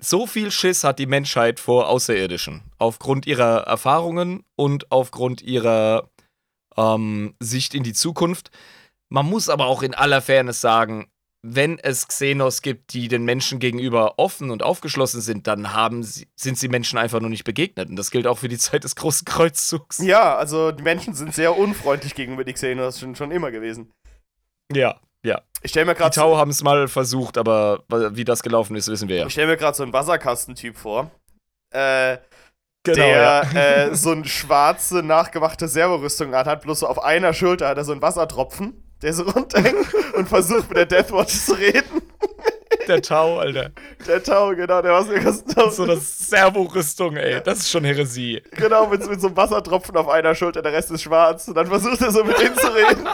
So 0.00 0.26
viel 0.26 0.50
Schiss 0.50 0.84
hat 0.84 0.98
die 0.98 1.06
Menschheit 1.06 1.58
vor 1.58 1.88
Außerirdischen. 1.88 2.62
Aufgrund 2.78 3.26
ihrer 3.26 3.62
Erfahrungen 3.66 4.44
und 4.54 4.92
aufgrund 4.92 5.42
ihrer 5.42 6.08
ähm, 6.76 7.34
Sicht 7.40 7.74
in 7.74 7.82
die 7.82 7.92
Zukunft. 7.92 8.50
Man 9.08 9.26
muss 9.26 9.48
aber 9.48 9.66
auch 9.66 9.82
in 9.82 9.94
aller 9.94 10.22
Fairness 10.22 10.60
sagen, 10.60 11.10
wenn 11.42 11.78
es 11.78 12.08
Xenos 12.08 12.62
gibt, 12.62 12.92
die 12.92 13.08
den 13.08 13.24
Menschen 13.24 13.58
gegenüber 13.58 14.18
offen 14.18 14.50
und 14.50 14.62
aufgeschlossen 14.62 15.20
sind, 15.20 15.46
dann 15.46 15.72
haben 15.72 16.02
sie, 16.02 16.28
sind 16.34 16.58
sie 16.58 16.68
Menschen 16.68 16.98
einfach 16.98 17.20
nur 17.20 17.30
nicht 17.30 17.44
begegnet. 17.44 17.88
Und 17.88 17.96
das 17.96 18.10
gilt 18.10 18.26
auch 18.26 18.38
für 18.38 18.48
die 18.48 18.58
Zeit 18.58 18.84
des 18.84 18.96
großen 18.96 19.24
Kreuzzugs. 19.24 19.98
Ja, 19.98 20.36
also 20.36 20.72
die 20.72 20.82
Menschen 20.82 21.14
sind 21.14 21.34
sehr 21.34 21.56
unfreundlich 21.56 22.14
gegenüber 22.14 22.44
die 22.44 22.52
Xenos, 22.52 22.98
schon, 22.98 23.14
schon 23.14 23.30
immer 23.30 23.50
gewesen. 23.50 23.92
Ja, 24.72 25.00
ja. 25.24 25.42
Ich 25.62 25.70
stelle 25.70 25.86
mir 25.86 25.94
Die 25.94 25.98
gerade 25.98 26.14
Tau 26.14 26.36
haben 26.36 26.50
es 26.50 26.62
mal 26.62 26.88
versucht, 26.88 27.38
aber 27.38 27.84
wie 27.88 28.24
das 28.24 28.42
gelaufen 28.42 28.76
ist, 28.76 28.88
wissen 28.88 29.08
wir 29.08 29.16
ja. 29.16 29.26
Ich 29.26 29.32
stell 29.32 29.46
mir 29.46 29.56
gerade 29.56 29.76
so 29.76 29.82
einen 29.82 29.92
Wasserkastentyp 29.92 30.76
vor. 30.76 31.10
Äh, 31.70 32.18
Genau, 32.84 32.96
der 32.96 33.88
äh, 33.90 33.94
so 33.94 34.12
eine 34.12 34.24
schwarze, 34.24 35.02
nachgemachte 35.02 35.68
Servorüstung 35.68 36.34
anhat, 36.34 36.62
bloß 36.62 36.80
so 36.80 36.86
auf 36.86 37.02
einer 37.02 37.34
Schulter 37.34 37.68
hat 37.68 37.76
er 37.76 37.84
so 37.84 37.92
einen 37.92 38.00
Wassertropfen, 38.00 38.82
der 39.02 39.12
so 39.12 39.22
runterhängt 39.24 39.86
und 40.14 40.28
versucht 40.28 40.68
mit 40.68 40.76
der 40.76 40.86
Deathwatch 40.86 41.34
zu 41.34 41.54
reden. 41.54 42.02
Der 42.86 43.02
Tau, 43.02 43.38
Alter. 43.38 43.70
Der 44.06 44.22
Tau, 44.22 44.54
genau, 44.54 44.80
der 44.80 44.92
Wasserkasten. 44.92 45.70
So 45.70 45.82
eine 45.82 45.96
Servo-Rüstung, 45.96 47.16
ey. 47.16 47.40
Das 47.44 47.58
ist 47.58 47.70
schon 47.70 47.84
Heresie. 47.84 48.42
Genau, 48.52 48.86
mit, 48.86 49.06
mit 49.08 49.20
so 49.20 49.26
einem 49.28 49.36
Wassertropfen 49.36 49.96
auf 49.96 50.08
einer 50.08 50.34
Schulter, 50.34 50.62
der 50.62 50.72
Rest 50.72 50.90
ist 50.90 51.02
schwarz. 51.02 51.48
Und 51.48 51.54
dann 51.54 51.66
versucht 51.66 52.00
er 52.00 52.10
so 52.10 52.24
mit 52.24 52.38
denen 52.40 52.56
zu 52.56 52.66
reden. 52.74 53.06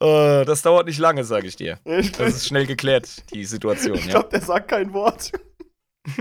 Äh, 0.00 0.44
das 0.46 0.62
dauert 0.62 0.86
nicht 0.86 0.98
lange, 0.98 1.24
sage 1.24 1.46
ich 1.46 1.56
dir. 1.56 1.78
Ich, 1.84 2.12
Das 2.12 2.34
ist 2.34 2.46
schnell 2.46 2.66
geklärt, 2.66 3.08
die 3.32 3.44
Situation, 3.44 3.96
ich 3.96 4.06
ja. 4.06 4.10
glaube, 4.12 4.28
der 4.30 4.40
sagt 4.40 4.68
kein 4.68 4.92
Wort. 4.92 5.32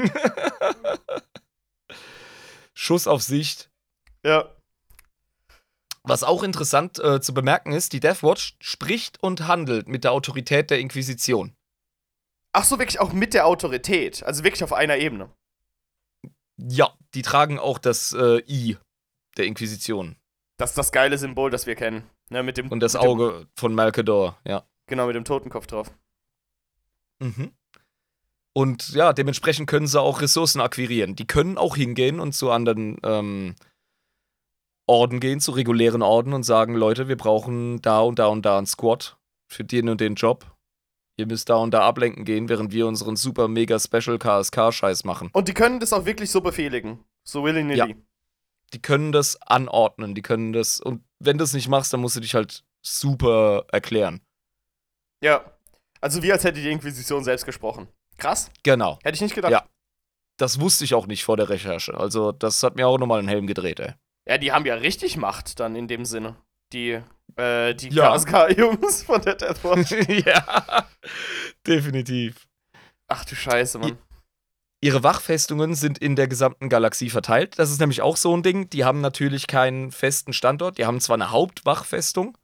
Schuss 2.74 3.08
auf 3.08 3.24
Sicht. 3.24 3.70
Ja. 4.24 4.50
Was 6.08 6.24
auch 6.24 6.44
interessant 6.44 7.00
äh, 7.00 7.20
zu 7.22 7.34
bemerken 7.34 7.72
ist, 7.72 7.94
die 7.94 8.00
Deathwatch 8.00 8.56
spricht 8.60 9.22
und 9.22 9.48
handelt 9.48 9.88
mit 9.88 10.04
der 10.04 10.12
Autorität 10.14 10.70
der 10.70 10.80
Inquisition. 10.80 11.54
Ach 12.54 12.64
so, 12.64 12.80
wirklich 12.80 13.00
auch 13.00 13.14
mit 13.14 13.34
der 13.34 13.46
Autorität. 13.46 14.24
Also 14.24 14.44
wirklich 14.44 14.64
auf 14.64 14.74
einer 14.74 14.98
Ebene. 14.98 15.30
Ja, 16.58 16.94
die 17.14 17.22
tragen 17.22 17.60
auch 17.60 17.78
das 17.78 18.14
äh, 18.14 18.42
I 18.48 18.78
der 19.38 19.46
Inquisition 19.46 20.16
Das 20.58 20.72
ist 20.72 20.78
das 20.78 20.92
geile 20.92 21.18
Symbol, 21.18 21.52
das 21.52 21.68
wir 21.68 21.76
kennen. 21.76 22.10
Ne, 22.30 22.42
mit 22.44 22.58
dem, 22.58 22.70
und 22.70 22.80
das 22.80 22.94
mit 22.94 23.04
dem- 23.04 23.10
Auge 23.10 23.48
von 23.56 23.74
Malkador, 23.76 24.38
ja. 24.44 24.66
Genau, 24.88 25.06
mit 25.08 25.16
dem 25.16 25.24
Totenkopf 25.26 25.68
drauf. 25.68 25.92
Mhm. 27.20 27.52
Und 28.54 28.90
ja, 28.90 29.14
dementsprechend 29.14 29.70
können 29.70 29.86
sie 29.88 30.02
auch 30.02 30.22
Ressourcen 30.22 30.62
akquirieren. 30.62 31.16
Die 31.16 31.28
können 31.28 31.58
auch 31.58 31.76
hingehen 31.76 32.20
und 32.20 32.34
zu 32.34 32.50
anderen 32.50 32.98
ähm, 33.04 33.56
Orden 34.88 35.20
gehen, 35.20 35.40
zu 35.40 35.52
regulären 35.52 36.02
Orden 36.02 36.34
und 36.34 36.44
sagen, 36.44 36.74
Leute, 36.74 37.08
wir 37.08 37.18
brauchen 37.18 37.82
da 37.82 38.00
und 38.00 38.20
da 38.20 38.28
und 38.28 38.46
da 38.46 38.58
einen 38.58 38.68
Squad 38.68 39.18
für 39.48 39.64
den 39.64 39.90
und 39.90 40.02
den 40.02 40.16
Job. 40.16 40.56
Ihr 41.18 41.26
müsst 41.26 41.50
da 41.50 41.56
und 41.56 41.72
da 41.72 41.82
ablenken 41.82 42.26
gehen, 42.26 42.48
während 42.48 42.72
wir 42.72 42.88
unseren 42.88 43.16
super 43.16 43.48
mega 43.48 43.80
Special 43.80 44.18
KSK-Scheiß 44.18 45.04
machen. 45.04 45.30
Und 45.34 45.48
die 45.48 45.54
können 45.54 45.80
das 45.80 45.92
auch 45.92 46.06
wirklich 46.06 46.32
so 46.32 46.42
befehligen. 46.42 47.04
So 47.24 47.44
willy-nilly. 47.44 47.78
Ja. 47.78 47.96
Die 48.74 48.82
können 48.82 49.12
das 49.12 49.42
anordnen, 49.42 50.14
die 50.16 50.22
können 50.22 50.54
das. 50.54 50.80
Und 50.80 51.04
wenn 51.20 51.38
du 51.38 51.44
es 51.44 51.54
nicht 51.54 51.70
machst, 51.70 51.92
dann 51.92 52.02
musst 52.02 52.16
du 52.16 52.20
dich 52.20 52.36
halt 52.36 52.64
super 52.82 53.66
erklären. 53.72 54.22
Ja. 55.22 55.44
Also 56.00 56.22
wie 56.22 56.32
als 56.32 56.44
hätte 56.44 56.62
die 56.62 56.70
Inquisition 56.70 57.24
selbst 57.24 57.46
gesprochen. 57.46 57.88
Krass. 58.18 58.52
Genau. 58.64 59.00
Hätte 59.04 59.16
ich 59.16 59.22
nicht 59.22 59.36
gedacht. 59.36 59.52
Ja. 59.52 59.66
Das 60.38 60.60
wusste 60.60 60.84
ich 60.84 60.94
auch 60.94 61.08
nicht 61.08 61.24
vor 61.24 61.36
der 61.36 61.50
Recherche. 61.50 61.98
Also, 61.98 62.32
das 62.32 62.62
hat 62.62 62.76
mir 62.76 62.88
auch 62.88 63.00
nochmal 63.00 63.20
einen 63.20 63.28
Helm 63.28 63.48
gedreht, 63.48 63.80
ey. 63.80 63.94
Ja, 64.28 64.38
die 64.38 64.52
haben 64.52 64.66
ja 64.66 64.76
richtig 64.76 65.18
Macht 65.18 65.60
dann 65.60 65.76
in 65.76 65.88
dem 65.88 66.06
Sinne. 66.06 66.36
Die, 66.74 67.00
äh, 67.38 67.74
die 67.76 67.90
Ja. 67.90 68.18
KSK-Jungs 68.18 69.04
von 69.04 69.22
der 69.22 69.36
Deathwatch. 69.36 69.92
ja, 70.26 70.86
definitiv. 71.66 72.48
Ach 73.08 73.24
du 73.24 73.36
Scheiße, 73.36 73.80
Mann. 73.80 73.98
Ihre 74.82 75.02
Wachfestungen 75.02 75.74
sind 75.76 75.98
in 75.98 76.16
der 76.16 76.28
gesamten 76.28 76.70
Galaxie 76.70 77.10
verteilt. 77.10 77.58
Das 77.58 77.72
ist 77.72 77.80
nämlich 77.80 78.02
auch 78.02 78.18
so 78.18 78.36
ein 78.36 78.44
Ding. 78.44 78.70
Die 78.70 78.84
haben 78.86 79.02
natürlich 79.02 79.48
keinen 79.48 79.92
festen 79.92 80.34
Standort. 80.34 80.78
Die 80.78 80.86
haben 80.86 81.00
zwar 81.00 81.16
eine 81.16 81.32
Hauptwachfestung, 81.32 82.38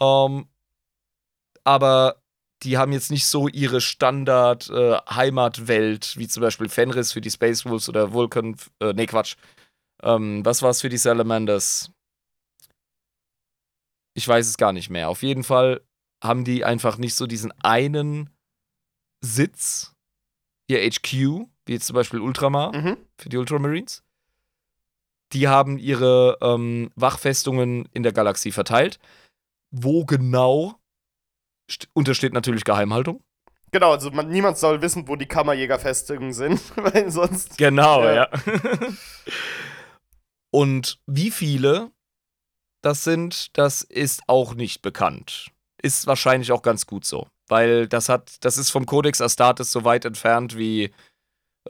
ähm, 0.00 0.46
aber 1.64 2.22
die 2.62 2.78
haben 2.78 2.92
jetzt 2.92 3.10
nicht 3.10 3.26
so 3.26 3.48
ihre 3.48 3.82
Standard-Heimatwelt, 3.82 6.16
wie 6.16 6.28
zum 6.28 6.40
Beispiel 6.40 6.70
Fenris 6.70 7.12
für 7.12 7.20
die 7.20 7.30
Space 7.30 7.66
Wolves 7.66 7.88
oder 7.88 8.12
Vulcan. 8.14 8.56
Äh, 8.80 8.94
nee, 8.94 9.06
Quatsch. 9.06 9.34
Ähm, 10.04 10.44
was 10.44 10.62
war 10.62 10.70
es 10.70 10.80
für 10.80 10.88
die 10.88 10.98
Salamanders? 10.98 11.90
Ich 14.16 14.28
weiß 14.28 14.46
es 14.46 14.56
gar 14.56 14.72
nicht 14.72 14.90
mehr. 14.90 15.08
Auf 15.08 15.22
jeden 15.22 15.42
Fall 15.44 15.80
haben 16.22 16.44
die 16.44 16.64
einfach 16.64 16.98
nicht 16.98 17.14
so 17.14 17.26
diesen 17.26 17.52
einen 17.62 18.30
Sitz, 19.22 19.92
ihr 20.68 20.78
HQ, 20.80 21.12
wie 21.66 21.72
jetzt 21.72 21.86
zum 21.86 21.94
Beispiel 21.94 22.20
Ultramar 22.20 22.74
Mhm. 22.76 22.96
für 23.18 23.28
die 23.28 23.36
Ultramarines. 23.38 24.02
Die 25.32 25.48
haben 25.48 25.78
ihre 25.78 26.38
ähm, 26.42 26.90
Wachfestungen 26.94 27.88
in 27.92 28.02
der 28.02 28.12
Galaxie 28.12 28.52
verteilt. 28.52 28.98
Wo 29.72 30.04
genau 30.04 30.78
st- 31.68 31.88
untersteht 31.94 32.32
natürlich 32.32 32.64
Geheimhaltung. 32.64 33.22
Genau, 33.72 33.90
also 33.90 34.12
man, 34.12 34.28
niemand 34.28 34.56
soll 34.58 34.80
wissen, 34.82 35.08
wo 35.08 35.16
die 35.16 35.26
Kammerjägerfestungen 35.26 36.32
sind, 36.32 36.60
weil 36.76 37.10
sonst. 37.10 37.58
Genau, 37.58 38.04
Ja. 38.04 38.14
ja. 38.14 38.30
Und 40.54 41.00
wie 41.06 41.32
viele 41.32 41.90
das 42.80 43.02
sind, 43.02 43.58
das 43.58 43.82
ist 43.82 44.22
auch 44.28 44.54
nicht 44.54 44.82
bekannt. 44.82 45.50
Ist 45.82 46.06
wahrscheinlich 46.06 46.52
auch 46.52 46.62
ganz 46.62 46.86
gut 46.86 47.04
so. 47.04 47.26
Weil 47.48 47.88
das 47.88 48.08
hat, 48.08 48.36
das 48.44 48.56
ist 48.56 48.70
vom 48.70 48.86
Codex 48.86 49.20
Astartes 49.20 49.72
so 49.72 49.82
weit 49.82 50.04
entfernt 50.04 50.56
wie, 50.56 50.94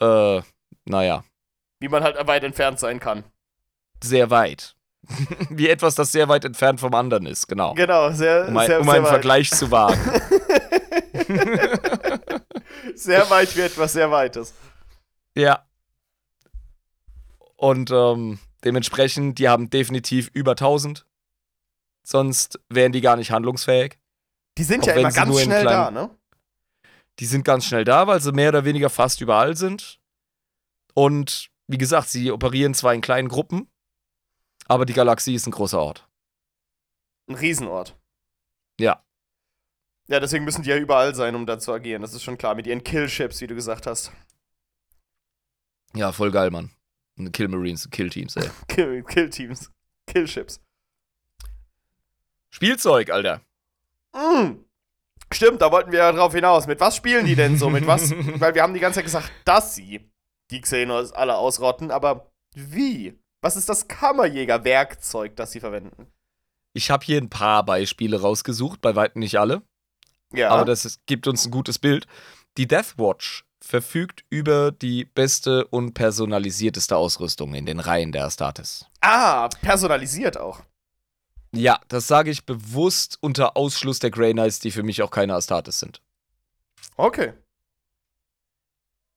äh, 0.02 0.42
naja, 0.84 1.24
Wie 1.80 1.88
man 1.88 2.02
halt 2.02 2.26
weit 2.26 2.44
entfernt 2.44 2.78
sein 2.78 3.00
kann. 3.00 3.24
sehr 4.02 4.28
weit. 4.28 4.76
wie 5.48 5.70
etwas, 5.70 5.94
das 5.94 6.12
sehr 6.12 6.28
weit 6.28 6.44
entfernt 6.44 6.78
vom 6.78 6.94
anderen 6.94 7.24
ist, 7.24 7.46
genau. 7.46 7.72
Genau, 7.72 8.12
sehr, 8.12 8.48
Um, 8.48 8.56
ein, 8.58 8.66
sehr, 8.66 8.80
um 8.80 8.84
sehr 8.84 8.94
einen 8.96 9.04
weit. 9.04 9.10
Vergleich 9.10 9.50
zu 9.50 9.70
wagen. 9.70 9.96
sehr 12.94 13.30
weit 13.30 13.56
wie 13.56 13.62
etwas 13.62 13.94
sehr 13.94 14.10
Weites. 14.10 14.52
ja. 15.34 15.64
Und 17.56 17.90
ähm, 17.90 18.38
dementsprechend, 18.64 19.38
die 19.38 19.48
haben 19.48 19.70
definitiv 19.70 20.30
über 20.32 20.52
1000. 20.52 21.06
Sonst 22.06 22.60
wären 22.68 22.92
die 22.92 23.00
gar 23.00 23.16
nicht 23.16 23.30
handlungsfähig. 23.30 23.98
Die 24.58 24.64
sind 24.64 24.82
Auch 24.82 24.88
ja 24.88 24.94
immer 24.94 25.10
ganz 25.10 25.40
schnell 25.40 25.64
da, 25.64 25.88
kleinen- 25.90 25.94
ne? 25.94 26.10
Die 27.18 27.26
sind 27.26 27.44
ganz 27.44 27.64
schnell 27.64 27.84
da, 27.84 28.06
weil 28.06 28.20
sie 28.20 28.32
mehr 28.32 28.48
oder 28.50 28.64
weniger 28.64 28.90
fast 28.90 29.20
überall 29.20 29.56
sind. 29.56 30.00
Und 30.94 31.50
wie 31.66 31.78
gesagt, 31.78 32.08
sie 32.08 32.30
operieren 32.30 32.74
zwar 32.74 32.92
in 32.94 33.00
kleinen 33.00 33.28
Gruppen, 33.28 33.68
aber 34.66 34.84
die 34.84 34.92
Galaxie 34.92 35.34
ist 35.34 35.46
ein 35.46 35.52
großer 35.52 35.78
Ort. 35.80 36.08
Ein 37.28 37.36
Riesenort. 37.36 37.96
Ja. 38.78 39.02
Ja, 40.08 40.20
deswegen 40.20 40.44
müssen 40.44 40.62
die 40.62 40.68
ja 40.70 40.76
überall 40.76 41.14
sein, 41.14 41.34
um 41.34 41.46
da 41.46 41.58
zu 41.58 41.72
agieren. 41.72 42.02
Das 42.02 42.12
ist 42.12 42.22
schon 42.22 42.36
klar. 42.36 42.54
Mit 42.54 42.66
ihren 42.66 42.84
Killships, 42.84 43.40
wie 43.40 43.46
du 43.46 43.54
gesagt 43.54 43.86
hast. 43.86 44.12
Ja, 45.94 46.12
voll 46.12 46.30
geil, 46.32 46.50
Mann. 46.50 46.70
Kill 47.32 47.48
Marines, 47.48 47.88
Kill 47.90 48.10
Teams, 48.10 48.36
ey. 48.36 48.48
Kill, 48.68 49.02
Kill-Teams. 49.04 49.70
Killships. 50.06 50.60
Spielzeug, 52.50 53.10
Alter. 53.10 53.40
Mm. 54.12 54.64
Stimmt, 55.32 55.60
da 55.62 55.72
wollten 55.72 55.90
wir 55.92 56.00
ja 56.00 56.12
drauf 56.12 56.34
hinaus. 56.34 56.66
Mit 56.66 56.80
was 56.80 56.96
spielen 56.96 57.26
die 57.26 57.34
denn 57.34 57.58
so? 57.58 57.70
Mit 57.70 57.86
was? 57.86 58.10
Weil 58.40 58.54
wir 58.54 58.62
haben 58.62 58.74
die 58.74 58.80
ganze 58.80 58.96
Zeit 58.98 59.04
gesagt, 59.06 59.32
dass 59.44 59.74
sie 59.74 60.00
die 60.50 60.60
Xenos 60.60 61.12
alle 61.12 61.36
ausrotten, 61.36 61.90
aber 61.90 62.30
wie? 62.54 63.18
Was 63.40 63.56
ist 63.56 63.68
das 63.68 63.88
Kammerjäger-Werkzeug, 63.88 65.34
das 65.36 65.52
sie 65.52 65.60
verwenden? 65.60 66.06
Ich 66.72 66.90
habe 66.90 67.04
hier 67.04 67.18
ein 67.20 67.30
paar 67.30 67.64
Beispiele 67.64 68.20
rausgesucht, 68.20 68.80
bei 68.80 68.94
weitem 68.96 69.20
nicht 69.20 69.38
alle, 69.38 69.62
Ja. 70.32 70.50
aber 70.50 70.64
das 70.64 70.84
ist, 70.84 71.06
gibt 71.06 71.26
uns 71.26 71.44
ein 71.46 71.50
gutes 71.50 71.78
Bild. 71.78 72.06
Die 72.56 72.66
Death 72.68 72.98
Watch 72.98 73.44
verfügt 73.66 74.24
über 74.30 74.70
die 74.72 75.04
beste 75.04 75.66
und 75.66 75.94
personalisierteste 75.94 76.96
Ausrüstung 76.96 77.54
in 77.54 77.66
den 77.66 77.80
Reihen 77.80 78.12
der 78.12 78.24
Astartes. 78.26 78.86
ah, 79.00 79.48
personalisiert 79.62 80.38
auch. 80.38 80.60
Ja, 81.54 81.80
das 81.88 82.06
sage 82.08 82.30
ich 82.30 82.46
bewusst 82.46 83.16
unter 83.20 83.56
Ausschluss 83.56 84.00
der 84.00 84.10
Grey 84.10 84.32
Knights, 84.32 84.58
die 84.58 84.70
für 84.72 84.82
mich 84.82 85.02
auch 85.02 85.10
keine 85.10 85.34
Astartes 85.34 85.78
sind. 85.78 86.00
Okay. 86.96 87.32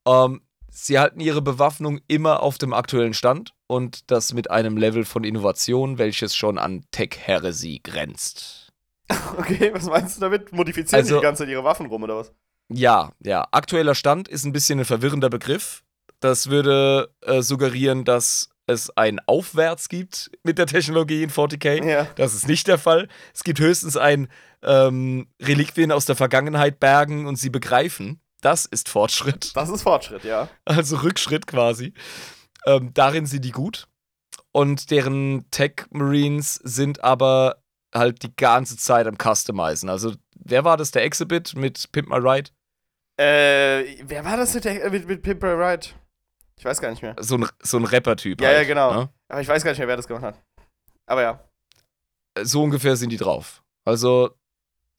Ähm, 0.08 0.42
sie 0.70 1.00
halten 1.00 1.20
ihre 1.20 1.42
Bewaffnung 1.42 2.00
immer 2.08 2.42
auf 2.44 2.58
dem 2.58 2.74
aktuellen 2.74 3.14
Stand 3.14 3.54
und 3.68 4.10
das 4.12 4.34
mit 4.34 4.52
einem 4.52 4.78
Level 4.78 5.04
von 5.04 5.24
Innovation, 5.24 5.98
welches 5.98 6.36
schon 6.36 6.58
an 6.58 6.86
Tech-Heresie 6.92 7.82
grenzt. 7.84 8.64
Okay, 9.38 9.72
was 9.74 9.86
meinst 9.86 10.18
du 10.18 10.22
damit? 10.22 10.52
Modifizieren 10.52 11.02
Also- 11.04 11.16
die 11.18 11.22
ganze 11.22 11.44
Zeit 11.44 11.50
ihre 11.50 11.64
Waffen 11.64 11.86
rum 11.86 12.04
oder 12.04 12.18
was? 12.18 12.34
Ja, 12.70 13.12
ja, 13.24 13.48
aktueller 13.52 13.96
Stand 13.96 14.28
ist 14.28 14.46
ein 14.46 14.54
bisschen 14.54 14.80
ein 14.80 14.86
verwirrender 14.86 15.30
Begriff. 15.30 15.84
Das 16.20 16.50
würde 16.50 17.14
äh, 17.22 17.42
suggerieren, 17.42 18.04
dass 18.04 18.50
es 18.66 18.90
ein 18.98 19.20
Aufwärts 19.26 19.88
gibt 19.88 20.30
mit 20.44 20.58
der 20.58 20.68
Technologie 20.68 21.24
in 21.24 21.32
40k. 21.32 21.86
Ja. 21.86 22.08
Das 22.16 22.34
ist 22.34 22.48
nicht 22.48 22.68
der 22.68 22.78
Fall. 22.78 23.08
Es 23.34 23.44
gibt 23.44 23.60
höchstens 23.60 23.96
ein 23.96 24.28
ähm, 24.62 25.28
Reliquien 25.42 25.92
aus 25.92 26.06
der 26.06 26.16
Vergangenheit 26.16 26.80
bergen 26.80 27.28
und 27.28 27.38
sie 27.38 27.50
begreifen. 27.50 28.20
Das 28.42 28.66
ist 28.66 28.90
Fortschritt. 28.90 29.56
Das 29.56 29.70
ist 29.70 29.84
Fortschritt, 29.84 30.24
ja. 30.24 30.50
also 30.66 30.98
Rückschritt 30.98 31.48
quasi. 31.48 31.94
Ähm, 32.66 32.92
darin 32.94 33.26
sind 33.26 33.46
die 33.46 33.52
gut. 33.52 33.88
Und 34.52 34.92
deren 34.92 35.50
Tech 35.52 35.86
Marines 35.92 36.56
sind 36.56 37.04
aber 37.04 37.64
halt 37.94 38.24
die 38.24 38.36
ganze 38.36 38.76
Zeit 38.78 39.08
am 39.08 39.18
Customizen. 39.18 39.90
Also, 39.90 40.14
wer 40.36 40.66
war 40.66 40.78
das? 40.78 40.92
Der 40.92 41.04
Exhibit 41.04 41.56
mit 41.56 41.92
Pimp 41.92 42.10
My 42.10 42.18
Ride? 42.18 42.50
Äh, 43.18 43.98
wer 44.04 44.24
war 44.24 44.38
das 44.38 44.54
mit, 44.54 44.66
der, 44.66 44.90
mit, 44.92 45.08
mit 45.08 45.22
Pimper 45.24 45.58
Ride? 45.58 45.88
Ich 46.58 46.66
weiß 46.66 46.80
gar 46.82 46.90
nicht 46.92 47.02
mehr. 47.02 47.16
So 47.20 47.36
ein, 47.38 47.48
so 47.62 47.78
ein 47.78 47.86
Rapper-Typ. 47.86 48.42
Ja, 48.42 48.48
halt, 48.50 48.58
ja, 48.60 48.64
genau. 48.66 48.94
ne? 48.94 49.10
Aber 49.28 49.42
ich 49.42 49.48
weiß 49.48 49.64
gar 49.64 49.72
nicht 49.72 49.80
mehr, 49.80 49.88
wer 49.88 49.98
das 49.98 50.08
gemacht 50.08 50.24
hat. 50.24 50.44
Aber 51.06 51.22
ja. 51.22 51.44
So 52.42 52.64
ungefähr 52.64 52.96
sind 52.96 53.10
die 53.12 53.18
drauf. 53.18 53.64
Also, 53.86 54.32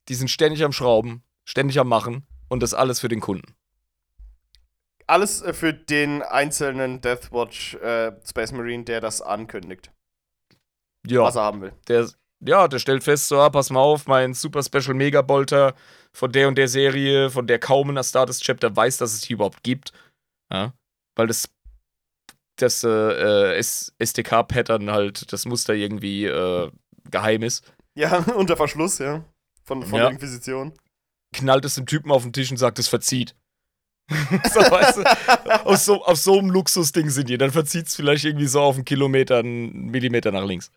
die 0.09 0.15
sind 0.15 0.29
ständig 0.29 0.65
am 0.65 0.73
Schrauben, 0.73 1.23
ständig 1.45 1.79
am 1.79 1.89
Machen 1.89 2.27
und 2.49 2.63
das 2.63 2.75
alles 2.75 3.01
für 3.01 3.09
den 3.09 3.21
Kunden. 3.21 3.55
Alles 5.07 5.43
äh, 5.43 5.53
für 5.53 5.73
den 5.73 6.23
einzelnen 6.23 7.01
Deathwatch 7.01 7.75
äh, 7.75 8.13
Space 8.27 8.53
Marine, 8.53 8.85
der 8.85 9.01
das 9.01 9.21
ankündigt, 9.23 9.91
Ja. 11.07 11.23
was 11.23 11.37
er 11.37 11.43
haben 11.43 11.61
will. 11.61 11.73
der, 11.89 12.09
ja, 12.41 12.69
der 12.69 12.79
stellt 12.79 13.03
fest, 13.05 13.29
so, 13.29 13.41
ah, 13.41 13.51
pass 13.51 13.71
mal 13.71 13.81
auf, 13.81 14.07
mein 14.07 14.35
Super 14.35 14.63
Special 14.63 14.95
Mega 14.95 15.23
Bolter 15.23 15.75
von 16.13 16.33
der 16.33 16.49
und 16.49 16.57
der 16.57 16.69
Serie, 16.69 17.31
von 17.31 17.47
der 17.47 17.59
kaum 17.59 17.91
ein 17.91 17.99
Astartes 17.99 18.41
Chapter 18.41 18.75
weiß, 18.75 18.97
dass 18.99 19.13
es 19.13 19.23
die 19.23 19.33
überhaupt 19.35 19.63
gibt. 19.63 19.93
Ja, 20.53 20.73
weil 21.17 21.27
das, 21.27 21.49
das 22.57 22.85
äh, 22.85 22.89
äh, 23.57 23.63
SDK-Pattern 23.99 24.91
halt, 24.91 25.33
das 25.33 25.45
Muster 25.47 25.75
irgendwie 25.75 26.25
äh, 26.27 26.71
geheim 27.11 27.43
ist. 27.43 27.73
Ja, 27.95 28.19
unter 28.37 28.57
Verschluss, 28.57 28.99
ja. 28.99 29.25
Von, 29.65 29.83
von 29.83 29.99
Ja. 29.99 30.05
der 30.05 30.13
Inquisition. 30.13 30.73
Knallt 31.35 31.65
es 31.65 31.75
dem 31.75 31.87
Typen 31.87 32.11
auf 32.11 32.23
den 32.23 32.33
Tisch 32.33 32.51
und 32.51 32.57
sagt, 32.57 32.79
es 32.79 32.89
verzieht. 32.89 33.35
so, 34.11 34.61
weißt 34.61 34.99
du, 34.99 35.67
auf, 35.67 35.77
so, 35.77 36.03
auf 36.03 36.17
so 36.17 36.39
einem 36.39 36.49
Luxusding 36.49 37.11
sind 37.11 37.29
die. 37.29 37.37
Dann 37.37 37.51
verzieht 37.51 37.89
es 37.89 37.95
vielleicht 37.95 38.25
irgendwie 38.25 38.47
so 38.47 38.63
auf 38.63 38.77
einen 38.77 38.87
Kilometer, 38.87 39.39
einen 39.39 39.91
Millimeter 39.91 40.33
nach 40.33 40.47
links. 40.47 40.71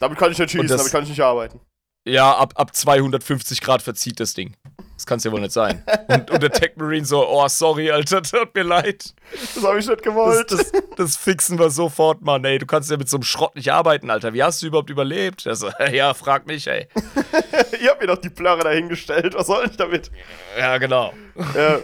Damit 0.00 0.18
kann 0.18 0.32
ich 0.32 0.38
nicht 0.38 0.50
schießen, 0.50 0.66
das- 0.68 0.76
damit 0.78 0.92
kann 0.92 1.02
ich 1.04 1.10
nicht 1.10 1.20
arbeiten. 1.22 1.60
Ja, 2.06 2.32
ab, 2.38 2.54
ab 2.56 2.74
250 2.74 3.60
Grad 3.60 3.82
verzieht 3.82 4.18
das 4.18 4.32
Ding. 4.32 4.56
Das 4.94 5.04
kann 5.04 5.18
es 5.18 5.24
ja 5.24 5.32
wohl 5.32 5.40
nicht 5.40 5.52
sein. 5.52 5.84
Und, 6.08 6.30
und 6.30 6.42
der 6.42 6.50
Tech 6.50 6.72
Marine 6.76 7.04
so, 7.04 7.28
oh, 7.28 7.46
sorry, 7.48 7.90
Alter, 7.90 8.22
tut 8.22 8.54
mir 8.54 8.62
leid. 8.62 9.14
Das 9.54 9.62
habe 9.62 9.78
ich 9.78 9.86
nicht 9.86 9.98
Das, 9.98 10.04
gewollt. 10.04 10.50
das, 10.50 10.72
das 10.96 11.16
fixen 11.16 11.58
wir 11.58 11.68
sofort, 11.68 12.22
Mann, 12.22 12.44
ey. 12.46 12.58
Du 12.58 12.64
kannst 12.66 12.90
ja 12.90 12.96
mit 12.96 13.10
so 13.10 13.18
einem 13.18 13.24
Schrott 13.24 13.54
nicht 13.56 13.70
arbeiten, 13.72 14.08
Alter. 14.10 14.32
Wie 14.32 14.42
hast 14.42 14.62
du 14.62 14.66
überhaupt 14.68 14.88
überlebt? 14.88 15.46
Also, 15.46 15.70
ja, 15.92 16.14
frag 16.14 16.46
mich, 16.46 16.66
ey. 16.66 16.88
Ihr 17.82 17.90
habt 17.90 18.00
mir 18.00 18.06
doch 18.06 18.18
die 18.18 18.30
Plörre 18.30 18.62
dahingestellt. 18.64 19.34
Was 19.34 19.48
soll 19.48 19.66
ich 19.70 19.76
damit? 19.76 20.10
Ja, 20.58 20.78
genau. 20.78 21.12
Ja. 21.54 21.78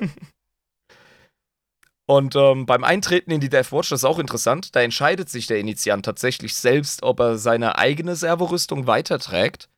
Und 2.06 2.36
ähm, 2.36 2.66
beim 2.66 2.84
Eintreten 2.84 3.30
in 3.30 3.40
die 3.40 3.48
Death 3.48 3.72
Watch, 3.72 3.88
das 3.88 4.00
ist 4.00 4.04
auch 4.04 4.18
interessant, 4.18 4.76
da 4.76 4.80
entscheidet 4.80 5.30
sich 5.30 5.46
der 5.46 5.58
Initiant 5.58 6.04
tatsächlich 6.04 6.54
selbst, 6.54 7.02
ob 7.02 7.20
er 7.20 7.38
seine 7.38 7.78
eigene 7.78 8.14
Servorüstung 8.14 8.86
weiterträgt 8.86 9.68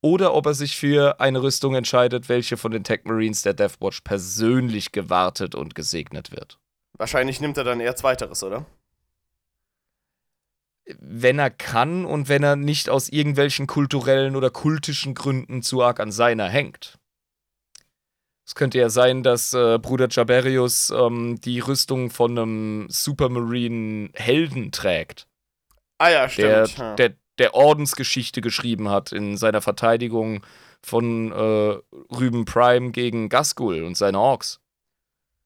oder 0.00 0.34
ob 0.34 0.46
er 0.46 0.54
sich 0.54 0.76
für 0.76 1.20
eine 1.20 1.42
Rüstung 1.42 1.74
entscheidet, 1.74 2.28
welche 2.28 2.56
von 2.56 2.70
den 2.70 2.84
Tech 2.84 3.00
Marines 3.04 3.42
der 3.42 3.54
Death 3.54 3.80
Watch 3.80 4.00
persönlich 4.02 4.92
gewartet 4.92 5.54
und 5.54 5.74
gesegnet 5.74 6.30
wird. 6.30 6.58
Wahrscheinlich 6.98 7.40
nimmt 7.40 7.56
er 7.56 7.64
dann 7.64 7.80
eher 7.80 7.96
Zweiteres, 7.96 8.44
oder? 8.44 8.66
Wenn 10.98 11.38
er 11.38 11.50
kann 11.50 12.04
und 12.04 12.28
wenn 12.28 12.42
er 12.42 12.56
nicht 12.56 12.90
aus 12.90 13.08
irgendwelchen 13.08 13.66
kulturellen 13.66 14.36
oder 14.36 14.50
kultischen 14.50 15.14
Gründen 15.14 15.62
zu 15.62 15.82
arg 15.82 16.00
an 16.00 16.12
seiner 16.12 16.48
hängt. 16.48 16.98
Es 18.46 18.54
könnte 18.54 18.78
ja 18.78 18.90
sein, 18.90 19.22
dass 19.22 19.54
äh, 19.54 19.78
Bruder 19.78 20.08
Jaberius 20.10 20.90
ähm, 20.90 21.40
die 21.40 21.60
Rüstung 21.60 22.10
von 22.10 22.38
einem 22.38 22.86
Supermarine-Helden 22.90 24.72
trägt. 24.72 25.26
Ah 25.98 26.10
ja, 26.10 26.26
der, 26.26 26.66
stimmt. 26.66 26.78
ja. 26.78 26.94
der, 26.96 27.14
der 27.38 27.54
Ordensgeschichte 27.54 28.40
geschrieben 28.40 28.88
hat 28.88 29.12
in 29.12 29.36
seiner 29.36 29.62
Verteidigung 29.62 30.44
von 30.84 31.30
äh, 31.30 31.78
Rüben 32.12 32.44
Prime 32.44 32.90
gegen 32.90 33.28
Gasgul 33.28 33.84
und 33.84 33.96
seine 33.96 34.18
Orks. 34.18 34.60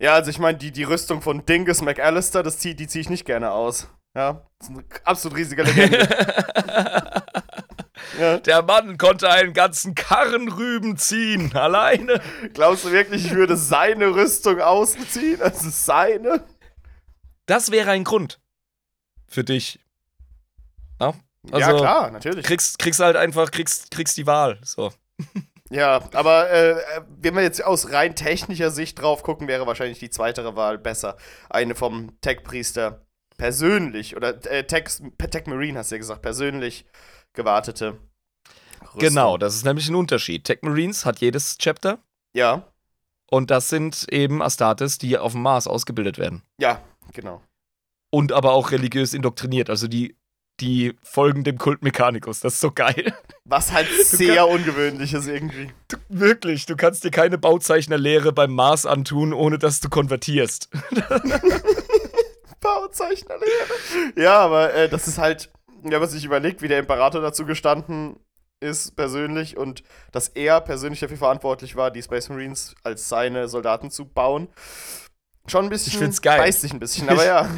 ja, 0.00 0.14
also 0.14 0.30
ich 0.30 0.38
meine, 0.38 0.56
die, 0.56 0.72
die 0.72 0.84
Rüstung 0.84 1.20
von 1.20 1.44
Dingus 1.44 1.82
McAllister, 1.82 2.42
das 2.42 2.58
zieh, 2.58 2.74
die 2.74 2.86
ziehe 2.86 3.02
ich 3.02 3.10
nicht 3.10 3.26
gerne 3.26 3.50
aus. 3.50 3.88
Ja, 4.16 4.46
das 4.58 4.70
ist 4.70 4.74
eine 4.74 4.84
absolut 5.04 5.36
riesige 5.36 5.62
Legende. 5.62 6.08
ja. 8.18 8.38
Der 8.38 8.62
Mann 8.62 8.98
konnte 8.98 9.30
einen 9.30 9.52
ganzen 9.52 9.94
Karren 9.94 10.48
Rüben 10.50 10.96
ziehen, 10.96 11.52
alleine. 11.56 12.20
Glaubst 12.54 12.84
du 12.84 12.92
wirklich, 12.92 13.26
ich 13.26 13.34
würde 13.34 13.56
seine 13.56 14.14
Rüstung 14.14 14.60
ausziehen? 14.60 15.40
Also 15.42 15.70
seine? 15.70 16.44
Das 17.46 17.70
wäre 17.70 17.90
ein 17.90 18.04
Grund 18.04 18.40
für 19.28 19.44
dich. 19.44 19.80
Ja, 21.00 21.14
ja, 21.50 21.52
Also, 21.52 21.76
klar, 21.76 22.10
natürlich. 22.10 22.44
kriegst, 22.44 22.78
kriegst 22.78 23.00
halt 23.00 23.16
einfach, 23.16 23.50
kriegst, 23.50 23.90
kriegst 23.90 24.16
die 24.16 24.26
Wahl. 24.26 24.58
So. 24.64 24.92
Ja, 25.70 26.08
aber 26.12 26.50
äh, 26.50 26.76
wenn 27.20 27.34
wir 27.34 27.42
jetzt 27.42 27.62
aus 27.64 27.92
rein 27.92 28.14
technischer 28.14 28.70
Sicht 28.70 29.00
drauf 29.00 29.22
gucken, 29.22 29.48
wäre 29.48 29.66
wahrscheinlich 29.66 29.98
die 29.98 30.10
zweitere 30.10 30.56
Wahl 30.56 30.78
besser. 30.78 31.16
Eine 31.50 31.74
vom 31.74 32.20
Tech-Priester 32.20 33.04
persönlich, 33.36 34.16
oder 34.16 34.30
äh, 34.50 34.64
Tech, 34.66 34.84
Tech 35.30 35.46
Marine 35.46 35.78
hast 35.78 35.90
du 35.90 35.96
ja 35.96 35.98
gesagt, 35.98 36.22
persönlich 36.22 36.86
gewartete. 37.36 37.96
Rüstung. 38.82 39.00
Genau, 39.00 39.36
das 39.38 39.54
ist 39.54 39.64
nämlich 39.64 39.88
ein 39.88 39.94
Unterschied. 39.94 40.44
Tech 40.44 40.58
Marines 40.62 41.04
hat 41.06 41.20
jedes 41.20 41.56
Chapter 41.58 41.98
Ja, 42.34 42.64
und 43.30 43.50
das 43.50 43.68
sind 43.68 44.06
eben 44.10 44.40
Astartes, 44.42 44.98
die 44.98 45.18
auf 45.18 45.32
dem 45.32 45.42
Mars 45.42 45.66
ausgebildet 45.66 46.18
werden. 46.18 46.42
ja, 46.58 46.80
genau. 47.12 47.42
und 48.10 48.32
aber 48.32 48.52
auch 48.52 48.70
religiös 48.70 49.14
indoktriniert. 49.14 49.68
Also 49.68 49.88
die, 49.88 50.16
die 50.60 50.94
folgen 51.02 51.42
dem 51.44 51.58
Kult 51.58 51.82
Mechanicus. 51.82 52.40
Das 52.40 52.54
ist 52.54 52.60
so 52.60 52.70
geil. 52.70 53.12
Was 53.44 53.72
halt 53.72 53.88
sehr 54.04 54.46
ungewöhnlich 54.48 55.12
ist 55.12 55.26
irgendwie. 55.26 55.70
Du, 55.88 55.96
wirklich, 56.08 56.66
du 56.66 56.76
kannst 56.76 57.02
dir 57.04 57.10
keine 57.10 57.36
Bauzeichnerlehre 57.36 58.32
beim 58.32 58.52
Mars 58.54 58.86
antun, 58.86 59.32
ohne 59.32 59.58
dass 59.58 59.80
du 59.80 59.88
konvertierst. 59.88 60.70
Bauzeichnerlehre. 62.60 63.66
Ja, 64.16 64.38
aber 64.38 64.72
äh, 64.72 64.88
das 64.88 65.08
ist 65.08 65.18
halt, 65.18 65.50
wenn 65.82 66.00
man 66.00 66.08
sich 66.08 66.24
überlegt, 66.24 66.62
wie 66.62 66.68
der 66.68 66.78
Imperator 66.78 67.20
dazu 67.20 67.46
gestanden 67.46 68.18
ist 68.60 68.96
persönlich 68.96 69.56
und 69.56 69.82
dass 70.12 70.28
er 70.28 70.60
persönlich 70.60 71.00
dafür 71.00 71.18
verantwortlich 71.18 71.76
war, 71.76 71.90
die 71.90 72.02
Space 72.02 72.28
Marines 72.28 72.74
als 72.82 73.08
seine 73.08 73.48
Soldaten 73.48 73.90
zu 73.90 74.06
bauen. 74.06 74.48
Schon 75.46 75.64
ein 75.64 75.70
bisschen. 75.70 75.92
Ich 75.92 75.98
find's 75.98 76.22
geil. 76.22 76.38
Beißt 76.38 76.62
sich 76.62 76.72
ein 76.72 76.80
bisschen, 76.80 77.08
aber 77.08 77.24
ja. 77.24 77.48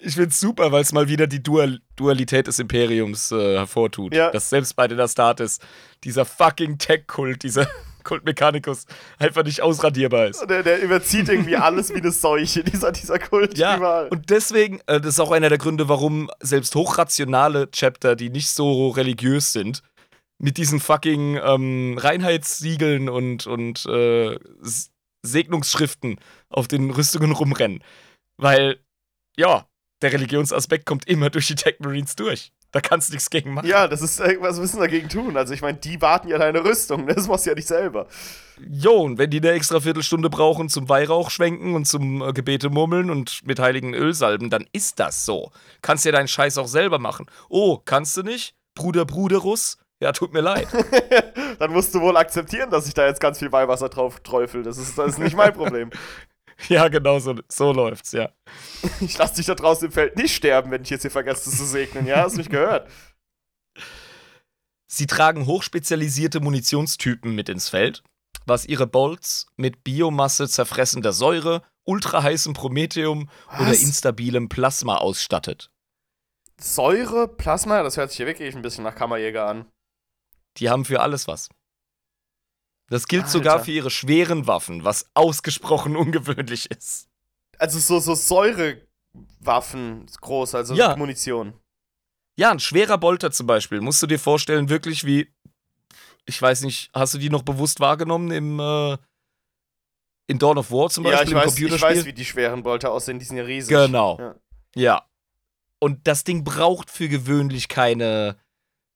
Ich 0.00 0.14
find's 0.14 0.38
super, 0.38 0.72
weil 0.72 0.82
es 0.82 0.92
mal 0.92 1.08
wieder 1.08 1.26
die 1.26 1.42
Dual 1.42 1.80
Dualität 1.96 2.46
des 2.46 2.58
Imperiums 2.58 3.32
äh, 3.32 3.56
hervortut. 3.56 4.14
Ja. 4.14 4.30
Dass 4.30 4.50
selbst 4.50 4.76
bei 4.76 4.86
den 4.88 5.00
Astartes 5.00 5.58
dieser 6.04 6.24
fucking 6.24 6.78
Tech-Kult, 6.78 7.42
dieser 7.42 7.66
Kult 8.06 8.24
Mechanicus 8.24 8.86
einfach 9.18 9.44
nicht 9.44 9.60
ausradierbar 9.60 10.28
ist. 10.28 10.46
Der, 10.48 10.62
der 10.62 10.80
überzieht 10.80 11.28
irgendwie 11.28 11.56
alles 11.56 11.90
wie 11.90 11.98
eine 11.98 12.12
Seuche, 12.12 12.64
dieser, 12.64 12.92
dieser 12.92 13.18
Kult 13.18 13.58
Ja, 13.58 13.76
überall. 13.76 14.08
und 14.08 14.30
deswegen, 14.30 14.80
äh, 14.86 15.00
das 15.00 15.14
ist 15.14 15.20
auch 15.20 15.32
einer 15.32 15.48
der 15.48 15.58
Gründe, 15.58 15.88
warum 15.88 16.30
selbst 16.40 16.74
hochrationale 16.74 17.70
Chapter, 17.70 18.16
die 18.16 18.30
nicht 18.30 18.48
so 18.48 18.88
religiös 18.88 19.52
sind, 19.52 19.82
mit 20.38 20.56
diesen 20.56 20.80
fucking 20.80 21.40
ähm, 21.42 21.98
Reinheitssiegeln 21.98 23.08
und, 23.08 23.46
und 23.46 23.86
äh, 23.86 24.38
Segnungsschriften 25.22 26.18
auf 26.48 26.68
den 26.68 26.90
Rüstungen 26.90 27.32
rumrennen. 27.32 27.82
Weil, 28.36 28.78
ja, 29.36 29.66
der 30.02 30.12
Religionsaspekt 30.12 30.86
kommt 30.86 31.08
immer 31.08 31.30
durch 31.30 31.46
die 31.46 31.54
Tech 31.54 31.76
Marines 31.80 32.16
durch. 32.16 32.52
Da 32.76 32.82
kannst 32.82 33.08
du 33.08 33.14
nichts 33.14 33.30
gegen 33.30 33.54
machen. 33.54 33.66
Ja, 33.66 33.88
das 33.88 34.02
ist, 34.02 34.20
äh, 34.20 34.36
was 34.38 34.60
müssen 34.60 34.76
wir 34.76 34.82
dagegen 34.82 35.08
tun? 35.08 35.34
Also 35.38 35.54
ich 35.54 35.62
meine, 35.62 35.78
die 35.78 36.02
warten 36.02 36.28
ja 36.28 36.36
deine 36.36 36.62
Rüstung, 36.62 37.06
ne? 37.06 37.14
das 37.14 37.26
machst 37.26 37.46
du 37.46 37.50
ja 37.50 37.56
nicht 37.56 37.68
selber. 37.68 38.06
Jo, 38.68 38.96
und 38.96 39.16
wenn 39.16 39.30
die 39.30 39.38
eine 39.38 39.52
extra 39.52 39.80
Viertelstunde 39.80 40.28
brauchen 40.28 40.68
zum 40.68 40.86
Weihrauch 40.86 41.30
schwenken 41.30 41.74
und 41.74 41.86
zum 41.86 42.20
äh, 42.20 42.34
Gebete 42.34 42.68
murmeln 42.68 43.08
und 43.08 43.46
mit 43.46 43.60
heiligen 43.60 43.94
Ölsalben, 43.94 44.50
dann 44.50 44.66
ist 44.72 45.00
das 45.00 45.24
so. 45.24 45.52
Kannst 45.80 46.04
ja 46.04 46.12
deinen 46.12 46.28
Scheiß 46.28 46.58
auch 46.58 46.68
selber 46.68 46.98
machen. 46.98 47.24
Oh, 47.48 47.78
kannst 47.82 48.14
du 48.18 48.22
nicht? 48.22 48.54
Bruder 48.74 49.06
Bruderus? 49.06 49.78
Ja, 49.98 50.12
tut 50.12 50.34
mir 50.34 50.42
leid. 50.42 50.68
Dann 51.58 51.72
musst 51.72 51.94
du 51.94 52.02
wohl 52.02 52.18
akzeptieren, 52.18 52.68
dass 52.68 52.86
ich 52.86 52.92
da 52.92 53.06
jetzt 53.06 53.18
ganz 53.18 53.38
viel 53.38 53.50
Weihwasser 53.50 53.88
drauf 53.88 54.20
träufel. 54.20 54.62
Das 54.62 54.76
ist, 54.76 54.98
das 54.98 55.12
ist 55.12 55.18
nicht 55.18 55.34
mein 55.34 55.54
Problem. 55.54 55.88
ja, 56.68 56.88
genau 56.88 57.18
so, 57.18 57.34
so 57.48 57.72
läuft's, 57.72 58.12
ja. 58.12 58.30
Ich 59.00 59.16
lasse 59.18 59.36
dich 59.36 59.46
da 59.46 59.54
draußen 59.54 59.86
im 59.86 59.92
Feld 59.92 60.16
nicht 60.16 60.34
sterben, 60.34 60.70
wenn 60.70 60.82
ich 60.82 60.90
jetzt 60.90 61.02
hier 61.02 61.10
vergesse 61.10 61.50
zu 61.50 61.64
segnen. 61.64 62.06
Ja, 62.06 62.22
hast 62.22 62.34
du 62.34 62.38
mich 62.38 62.48
gehört? 62.48 62.88
Sie 64.86 65.06
tragen 65.06 65.46
hochspezialisierte 65.46 66.40
Munitionstypen 66.40 67.34
mit 67.34 67.48
ins 67.48 67.68
Feld, 67.68 68.02
was 68.46 68.64
ihre 68.64 68.86
Bolts 68.86 69.46
mit 69.56 69.84
Biomasse 69.84 70.48
zerfressender 70.48 71.12
Säure, 71.12 71.62
ultraheißem 71.84 72.54
Prometheum 72.54 73.28
oder 73.58 73.70
Was? 73.70 73.82
instabilem 73.82 74.48
Plasma 74.48 74.96
ausstattet. 74.96 75.70
Säure, 76.58 77.28
Plasma, 77.28 77.82
das 77.82 77.96
hört 77.96 78.10
sich 78.10 78.16
hier 78.16 78.26
wirklich 78.26 78.54
ein 78.56 78.62
bisschen 78.62 78.84
nach 78.84 78.94
Kammerjäger 78.94 79.46
an. 79.46 79.66
Die 80.56 80.70
haben 80.70 80.86
für 80.86 81.00
alles 81.00 81.28
was. 81.28 81.50
Das 82.88 83.08
gilt 83.08 83.22
Alter. 83.24 83.32
sogar 83.32 83.64
für 83.64 83.72
ihre 83.72 83.90
schweren 83.90 84.46
Waffen, 84.46 84.84
was 84.84 85.10
ausgesprochen 85.14 85.96
ungewöhnlich 85.96 86.70
ist. 86.70 87.08
Also 87.58 87.78
so, 87.78 87.98
so 88.00 88.14
Säurewaffen 88.14 90.06
groß, 90.20 90.54
also 90.54 90.74
Ja. 90.74 90.96
Munition. 90.96 91.54
Ja, 92.38 92.50
ein 92.50 92.60
schwerer 92.60 92.98
Bolter 92.98 93.30
zum 93.32 93.46
Beispiel, 93.46 93.80
musst 93.80 94.02
du 94.02 94.06
dir 94.06 94.18
vorstellen, 94.18 94.68
wirklich 94.68 95.04
wie, 95.04 95.32
ich 96.26 96.40
weiß 96.40 96.62
nicht, 96.62 96.90
hast 96.94 97.14
du 97.14 97.18
die 97.18 97.30
noch 97.30 97.42
bewusst 97.42 97.80
wahrgenommen 97.80 98.30
im, 98.30 98.60
äh, 98.60 98.98
in 100.26 100.38
Dawn 100.38 100.58
of 100.58 100.70
War 100.70 100.90
zum 100.90 101.04
Ja, 101.06 101.12
Beispiel 101.12 101.28
ich 101.28 101.32
im 101.32 101.38
weiß, 101.38 101.58
ich 101.58 101.82
weiß, 101.82 102.04
wie 102.04 102.12
die 102.12 102.24
schweren 102.24 102.62
Bolter 102.62 102.92
aussehen, 102.92 103.18
die 103.18 103.24
sind 103.24 103.38
ja 103.38 103.44
riesig. 103.44 103.70
Genau. 103.74 104.18
Ja. 104.18 104.34
Ja. 104.74 105.02
Und 105.78 106.06
das 106.06 106.24
Ding 106.24 106.44
braucht 106.44 106.90
für 106.90 107.08
gewöhnlich 107.08 107.68
keine 107.68 108.36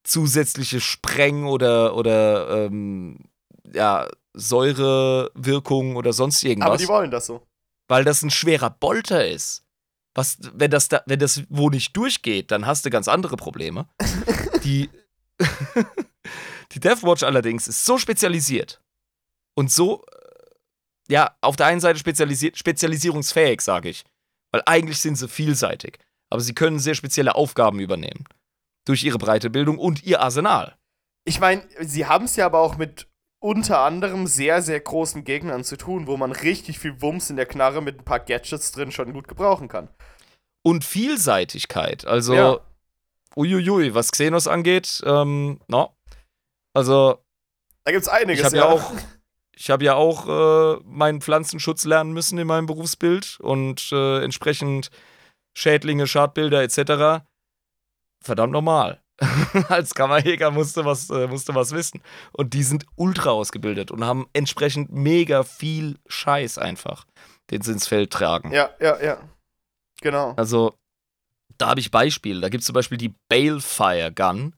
zusätzliche 0.03 0.79
Spreng- 0.81 1.45
oder, 1.45 1.95
oder 1.95 2.65
ähm, 2.65 3.19
ja, 3.73 4.07
Säurewirkung 4.33 5.95
oder 5.95 6.13
sonst 6.13 6.43
Aber 6.43 6.49
irgendwas, 6.49 6.81
die 6.81 6.87
wollen 6.87 7.11
das 7.11 7.25
so. 7.25 7.45
weil 7.87 8.03
das 8.03 8.21
ein 8.21 8.29
schwerer 8.29 8.69
Bolter 8.69 9.27
ist. 9.27 9.63
Was, 10.13 10.37
wenn 10.53 10.71
das 10.71 10.89
da, 10.89 11.01
wenn 11.05 11.19
das 11.19 11.43
wo 11.49 11.69
nicht 11.69 11.95
durchgeht, 11.95 12.51
dann 12.51 12.65
hast 12.65 12.85
du 12.85 12.89
ganz 12.89 13.07
andere 13.07 13.37
Probleme. 13.37 13.87
die, 14.63 14.89
die 16.71 16.79
Deathwatch 16.79 17.23
allerdings 17.23 17.67
ist 17.67 17.85
so 17.85 17.97
spezialisiert 17.97 18.81
und 19.55 19.71
so, 19.71 20.03
äh, 20.05 21.13
ja, 21.13 21.35
auf 21.41 21.55
der 21.55 21.67
einen 21.67 21.81
Seite 21.81 21.99
spezialisiert, 21.99 22.57
spezialisierungsfähig, 22.57 23.61
sage 23.61 23.89
ich. 23.89 24.03
Weil 24.51 24.63
eigentlich 24.65 24.99
sind 24.99 25.15
sie 25.15 25.27
vielseitig. 25.27 25.97
Aber 26.29 26.41
sie 26.41 26.53
können 26.53 26.79
sehr 26.79 26.95
spezielle 26.95 27.35
Aufgaben 27.35 27.79
übernehmen. 27.79 28.25
Durch 28.85 29.03
ihre 29.03 29.17
breite 29.17 29.49
Bildung 29.49 29.77
und 29.77 30.03
ihr 30.03 30.21
Arsenal. 30.21 30.77
Ich 31.23 31.39
meine, 31.39 31.63
sie 31.81 32.05
haben 32.05 32.25
es 32.25 32.35
ja 32.35 32.45
aber 32.45 32.59
auch 32.59 32.77
mit 32.77 33.07
unter 33.41 33.79
anderem 33.79 34.27
sehr, 34.27 34.61
sehr 34.61 34.79
großen 34.79 35.23
Gegnern 35.23 35.63
zu 35.63 35.75
tun, 35.75 36.07
wo 36.07 36.15
man 36.15 36.31
richtig 36.31 36.79
viel 36.79 37.01
Wumms 37.01 37.29
in 37.29 37.35
der 37.35 37.47
Knarre 37.47 37.81
mit 37.81 37.99
ein 37.99 38.05
paar 38.05 38.19
Gadgets 38.19 38.71
drin 38.71 38.91
schon 38.91 39.11
gut 39.13 39.27
gebrauchen 39.27 39.67
kann. 39.67 39.89
Und 40.63 40.85
Vielseitigkeit. 40.85 42.05
Also, 42.05 42.35
Ja. 42.35 42.59
uiuiui, 43.35 43.95
was 43.95 44.11
Xenos 44.11 44.47
angeht, 44.47 45.01
ähm, 45.05 45.59
no. 45.67 45.95
Also, 46.73 47.17
Da 47.83 47.91
gibt's 47.91 48.07
einiges. 48.07 48.39
Ich 48.39 48.45
habe 48.45 48.57
ja 48.57 48.69
auch, 48.69 48.93
ich 49.55 49.69
habe 49.71 49.83
ja 49.83 49.95
auch 49.95 50.27
äh, 50.27 50.79
meinen 50.85 51.19
Pflanzenschutz 51.19 51.83
lernen 51.85 52.13
müssen 52.13 52.37
in 52.37 52.45
meinem 52.45 52.67
Berufsbild 52.67 53.39
und 53.39 53.91
äh, 53.91 54.23
entsprechend 54.23 54.91
Schädlinge, 55.57 56.05
Schadbilder 56.05 56.61
etc. 56.61 57.25
Verdammt 58.23 58.53
normal. 58.53 59.01
Als 59.69 59.93
Kammerjäger 59.93 60.51
musste 60.51 60.83
was, 60.85 61.09
äh, 61.09 61.27
musste 61.27 61.53
was 61.53 61.71
wissen. 61.71 62.01
Und 62.31 62.53
die 62.53 62.63
sind 62.63 62.85
ultra 62.95 63.31
ausgebildet 63.31 63.91
und 63.91 64.03
haben 64.03 64.27
entsprechend 64.33 64.91
mega 64.91 65.43
viel 65.43 65.99
Scheiß 66.07 66.57
einfach, 66.57 67.05
den 67.51 67.61
sie 67.61 67.71
ins 67.71 67.87
Feld 67.87 68.11
tragen. 68.11 68.51
Ja, 68.51 68.71
ja, 68.79 69.01
ja. 69.01 69.17
Genau. 70.01 70.33
Also, 70.37 70.75
da 71.57 71.69
habe 71.69 71.79
ich 71.79 71.91
Beispiele. 71.91 72.41
Da 72.41 72.49
gibt 72.49 72.61
es 72.61 72.65
zum 72.65 72.73
Beispiel 72.73 72.97
die 72.97 73.13
Balefire 73.29 74.11
Gun. 74.11 74.55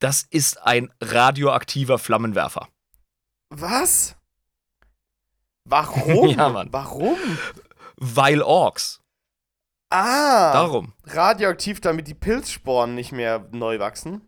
Das 0.00 0.26
ist 0.28 0.60
ein 0.62 0.92
radioaktiver 1.00 1.98
Flammenwerfer. 1.98 2.68
Was? 3.50 4.16
Warum? 5.64 6.28
Ja, 6.30 6.48
Mann. 6.48 6.68
Warum? 6.72 7.18
Weil 7.96 8.42
Orks. 8.42 9.00
Ah, 9.90 10.52
Darum. 10.52 10.92
radioaktiv, 11.04 11.80
damit 11.80 12.08
die 12.08 12.14
Pilzsporen 12.14 12.94
nicht 12.94 13.12
mehr 13.12 13.46
neu 13.52 13.78
wachsen. 13.78 14.22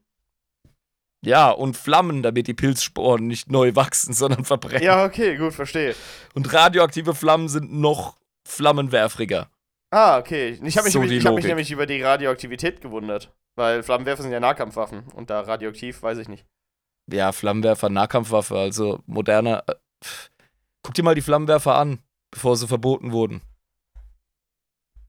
Ja, 1.24 1.50
und 1.50 1.76
Flammen, 1.76 2.22
damit 2.22 2.46
die 2.46 2.54
Pilzsporen 2.54 3.26
nicht 3.26 3.50
neu 3.50 3.74
wachsen, 3.74 4.12
sondern 4.14 4.44
verbrennen. 4.44 4.82
Ja, 4.84 5.04
okay, 5.04 5.36
gut, 5.36 5.52
verstehe. 5.54 5.94
Und 6.34 6.52
radioaktive 6.52 7.14
Flammen 7.14 7.48
sind 7.48 7.72
noch 7.72 8.16
flammenwerfriger. 8.46 9.50
Ah, 9.90 10.18
okay. 10.18 10.58
Ich 10.62 10.76
habe 10.76 10.84
mich, 10.84 10.92
So 10.92 11.00
nämlich- 11.00 11.18
ich 11.18 11.26
hab 11.26 11.34
mich 11.34 11.44
nämlich 11.46 11.70
über 11.70 11.86
die 11.86 12.02
Radioaktivität 12.02 12.80
gewundert. 12.80 13.32
Weil 13.56 13.82
Flammenwerfer 13.82 14.22
sind 14.22 14.30
ja 14.32 14.38
Nahkampfwaffen. 14.38 15.08
Und 15.14 15.30
da 15.30 15.40
radioaktiv, 15.40 16.02
weiß 16.02 16.18
ich 16.18 16.28
nicht. 16.28 16.46
Ja, 17.10 17.32
Flammenwerfer, 17.32 17.88
Nahkampfwaffe, 17.88 18.56
also 18.56 19.00
moderner. 19.06 19.64
Äh, 19.66 19.74
guck 20.82 20.94
dir 20.94 21.02
mal 21.02 21.14
die 21.16 21.22
Flammenwerfer 21.22 21.74
an, 21.74 22.00
bevor 22.30 22.56
sie 22.56 22.68
verboten 22.68 23.10
wurden. 23.12 23.40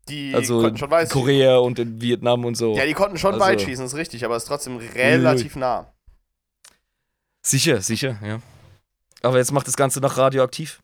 Die 0.09 0.33
Also 0.35 0.61
konnten 0.61 0.77
schon 0.77 0.91
weit 0.91 1.09
Korea 1.09 1.57
und 1.57 1.79
in 1.79 2.01
Vietnam 2.01 2.45
und 2.45 2.55
so. 2.55 2.75
Ja, 2.75 2.85
die 2.85 2.93
konnten 2.93 3.17
schon 3.17 3.33
Also- 3.35 3.45
weit 3.45 3.61
schießen, 3.61 3.85
ist 3.85 3.95
richtig, 3.95 4.25
aber 4.25 4.35
ist 4.35 4.45
trotzdem 4.45 4.77
relativ 4.77 5.55
nah. 5.55 5.91
Sicher, 7.41 7.81
sicher, 7.81 8.17
ja. 8.23 8.41
Aber 9.21 9.37
jetzt 9.37 9.51
macht 9.51 9.67
das 9.67 9.75
Ganze 9.77 9.99
noch 10.01 10.17
radioaktiv. 10.17 10.79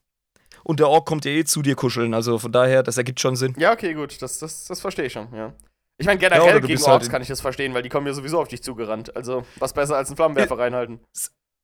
Und 0.63 0.79
der 0.79 0.89
Ork 0.89 1.05
kommt 1.05 1.25
ja 1.25 1.31
eh 1.31 1.43
zu 1.43 1.61
dir 1.61 1.75
kuscheln, 1.75 2.13
also 2.13 2.39
von 2.39 2.51
daher, 2.51 2.81
das 2.81 2.97
ergibt 2.97 3.19
schon 3.19 3.35
Sinn. 3.35 3.53
Ja, 3.57 3.71
okay, 3.71 3.93
gut, 3.93 4.21
das, 4.21 4.39
das, 4.39 4.65
das 4.65 4.81
verstehe 4.81 5.05
ich 5.05 5.13
schon, 5.13 5.27
ja. 5.33 5.53
Ich 5.97 6.05
meine, 6.07 6.21
Ja, 6.21 6.29
generell 6.29 6.59
du 6.59 6.67
gegen 6.67 6.79
halt 6.79 6.89
Orks 6.89 7.05
in- 7.05 7.11
kann 7.11 7.21
ich 7.21 7.27
das 7.27 7.39
verstehen, 7.39 7.73
weil 7.73 7.83
die 7.83 7.89
kommen 7.89 8.07
ja 8.07 8.13
sowieso 8.13 8.41
auf 8.41 8.47
dich 8.49 8.61
zugerannt. 8.63 9.15
Also, 9.15 9.45
was 9.59 9.73
besser 9.73 9.95
als 9.95 10.09
einen 10.09 10.17
Flammenwerfer 10.17 10.57
reinhalten. 10.57 10.99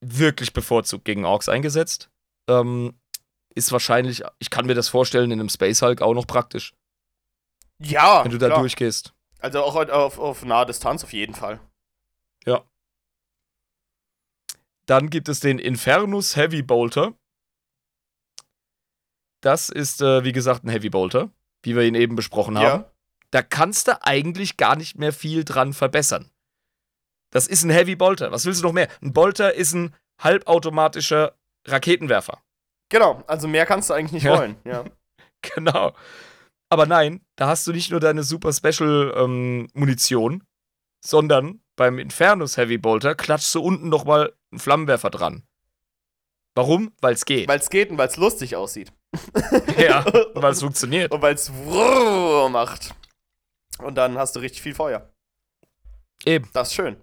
Wirklich 0.02 0.54
bevorzugt 0.54 1.04
gegen 1.04 1.26
Orks 1.26 1.50
eingesetzt. 1.50 2.10
Ähm, 2.48 2.94
ist 3.56 3.72
wahrscheinlich, 3.74 4.24
ich 4.40 4.50
kann 4.50 4.66
mir 4.68 4.76
das 4.76 4.88
vorstellen, 4.88 5.32
in 5.32 5.40
einem 5.40 5.50
Space 5.50 5.82
Hulk 5.82 6.02
auch 6.02 6.14
noch 6.14 6.28
praktisch, 6.28 6.74
Ja, 7.84 8.24
wenn 8.24 8.32
du 8.32 8.38
da 8.38 8.48
klar. 8.48 8.60
durchgehst. 8.60 9.14
Also 9.40 9.64
auch 9.64 9.76
auf, 9.76 10.20
auf 10.20 10.44
nahe 10.46 10.66
Distanz 10.66 11.04
auf 11.04 11.14
jeden 11.14 11.34
Fall. 11.36 11.60
Dann 14.92 15.10
gibt 15.10 15.30
es 15.30 15.40
den 15.40 15.60
Infernus 15.60 16.36
Heavy 16.36 16.62
Bolter. 16.64 17.14
Das 19.42 19.70
ist, 19.70 20.02
äh, 20.02 20.24
wie 20.24 20.34
gesagt, 20.34 20.64
ein 20.64 20.70
Heavy 20.70 20.90
Bolter, 20.90 21.30
wie 21.64 21.76
wir 21.76 21.84
ihn 21.84 21.96
eben 21.96 22.16
besprochen 22.16 22.58
haben. 22.58 22.82
Ja. 22.82 22.92
Da 23.32 23.42
kannst 23.42 23.88
du 23.88 24.02
eigentlich 24.04 24.58
gar 24.58 24.76
nicht 24.76 24.98
mehr 24.98 25.14
viel 25.14 25.46
dran 25.46 25.74
verbessern. 25.74 26.30
Das 27.30 27.48
ist 27.48 27.64
ein 27.64 27.70
Heavy 27.70 27.96
Bolter. 27.96 28.32
Was 28.32 28.46
willst 28.46 28.62
du 28.62 28.66
noch 28.66 28.74
mehr? 28.74 28.90
Ein 29.02 29.14
Bolter 29.14 29.54
ist 29.54 29.74
ein 29.74 29.96
halbautomatischer 30.20 31.38
Raketenwerfer. 31.66 32.42
Genau, 32.90 33.24
also 33.28 33.48
mehr 33.48 33.66
kannst 33.66 33.90
du 33.90 33.94
eigentlich 33.94 34.12
nicht 34.12 34.24
Ja. 34.24 34.38
wollen, 34.38 34.58
ja. 34.66 34.84
Genau. 35.56 35.96
Aber 36.72 36.86
nein, 36.86 37.20
da 37.36 37.48
hast 37.48 37.68
du 37.68 37.74
nicht 37.74 37.92
nur 37.92 38.00
deine 38.00 38.24
Super 38.24 38.54
Special 38.54 39.14
ähm, 39.18 39.68
Munition, 39.74 40.42
sondern 41.04 41.62
beim 41.76 42.00
Infernus 42.00 42.56
Heavy 42.56 42.78
Bolter 42.78 43.14
klatschst 43.14 43.54
du 43.56 43.62
unten 43.62 43.90
nochmal 43.90 44.34
einen 44.52 44.60
Flammenwerfer 44.60 45.10
dran. 45.10 45.44
Warum? 46.56 46.94
Weil 47.02 47.14
es 47.14 47.26
geht. 47.26 47.50
Weil 47.50 47.60
es 47.60 47.70
geht 47.70 47.90
und 47.92 47.98
weil 47.98 48.08
es 48.08 48.16
lustig 48.16 48.56
aussieht. 48.56 48.94
ja, 49.78 50.06
weil 50.34 50.54
es 50.54 50.62
funktioniert. 50.62 51.12
Und 51.12 51.22
weil 51.22 51.36
es 51.36 51.52
macht. 51.52 52.96
Und 53.80 53.96
dann 53.96 54.18
hast 54.18 54.38
du 54.38 54.40
richtig 54.40 54.62
viel 54.62 54.76
Feuer. 54.76 55.12
Eben. 56.26 56.50
Das 56.54 56.70
ist 56.70 56.76
schön. 56.76 57.02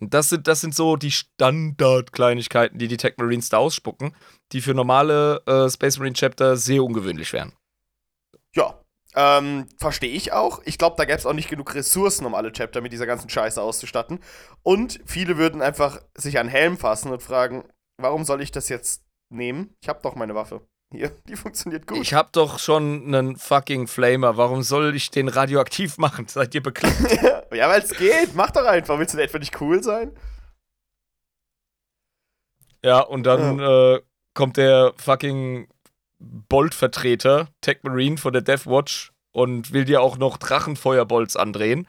Das 0.00 0.28
sind, 0.28 0.48
das 0.48 0.60
sind 0.60 0.74
so 0.74 0.96
die 0.96 1.12
Standardkleinigkeiten, 1.12 2.78
die 2.78 2.88
die 2.88 2.98
Tech 2.98 3.14
Marines 3.16 3.48
da 3.48 3.56
ausspucken, 3.56 4.14
die 4.52 4.60
für 4.60 4.74
normale 4.74 5.42
äh, 5.46 5.70
Space 5.70 5.96
Marine 5.96 6.14
Chapter 6.14 6.58
sehr 6.58 6.84
ungewöhnlich 6.84 7.32
wären. 7.32 7.54
Ja, 8.54 8.81
ähm, 9.14 9.68
verstehe 9.78 10.12
ich 10.12 10.32
auch. 10.32 10.62
Ich 10.64 10.78
glaube, 10.78 10.96
da 10.96 11.04
gäbe 11.04 11.18
es 11.18 11.26
auch 11.26 11.32
nicht 11.32 11.48
genug 11.48 11.74
Ressourcen, 11.74 12.24
um 12.24 12.34
alle 12.34 12.52
Chapter 12.52 12.80
mit 12.80 12.92
dieser 12.92 13.06
ganzen 13.06 13.28
Scheiße 13.28 13.60
auszustatten. 13.60 14.20
Und 14.62 15.00
viele 15.04 15.36
würden 15.36 15.60
einfach 15.60 16.00
sich 16.16 16.38
an 16.38 16.48
Helm 16.48 16.78
fassen 16.78 17.12
und 17.12 17.22
fragen, 17.22 17.64
warum 17.98 18.24
soll 18.24 18.40
ich 18.40 18.52
das 18.52 18.68
jetzt 18.68 19.04
nehmen? 19.28 19.74
Ich 19.80 19.88
habe 19.88 20.00
doch 20.02 20.14
meine 20.14 20.34
Waffe. 20.34 20.62
Hier, 20.92 21.10
die 21.28 21.36
funktioniert 21.36 21.86
gut. 21.86 21.98
Ich 21.98 22.14
habe 22.14 22.30
doch 22.32 22.58
schon 22.58 23.04
einen 23.06 23.36
fucking 23.36 23.86
Flamer. 23.86 24.36
Warum 24.36 24.62
soll 24.62 24.94
ich 24.94 25.10
den 25.10 25.28
radioaktiv 25.28 25.98
machen? 25.98 26.28
Seid 26.28 26.54
ihr 26.54 26.62
bekloppt? 26.62 26.94
ja, 27.52 27.68
weil 27.68 27.82
es 27.82 27.90
geht. 27.96 28.34
Mach 28.34 28.50
doch 28.50 28.64
einfach. 28.64 28.98
Willst 28.98 29.14
du 29.14 29.18
denn 29.18 29.26
etwa 29.26 29.38
nicht 29.38 29.60
cool 29.60 29.82
sein? 29.82 30.12
Ja, 32.84 33.00
und 33.00 33.24
dann 33.24 33.58
ja. 33.58 33.94
Äh, 33.94 34.00
kommt 34.34 34.56
der 34.56 34.92
fucking 34.96 35.68
Bolt-Vertreter, 36.48 37.48
Tech 37.60 37.78
Marine 37.82 38.16
von 38.16 38.32
der 38.32 38.42
Death 38.42 38.66
Watch 38.66 39.12
und 39.32 39.72
will 39.72 39.84
dir 39.84 40.00
auch 40.00 40.18
noch 40.18 40.36
Drachenfeuerbolts 40.38 41.36
andrehen, 41.36 41.88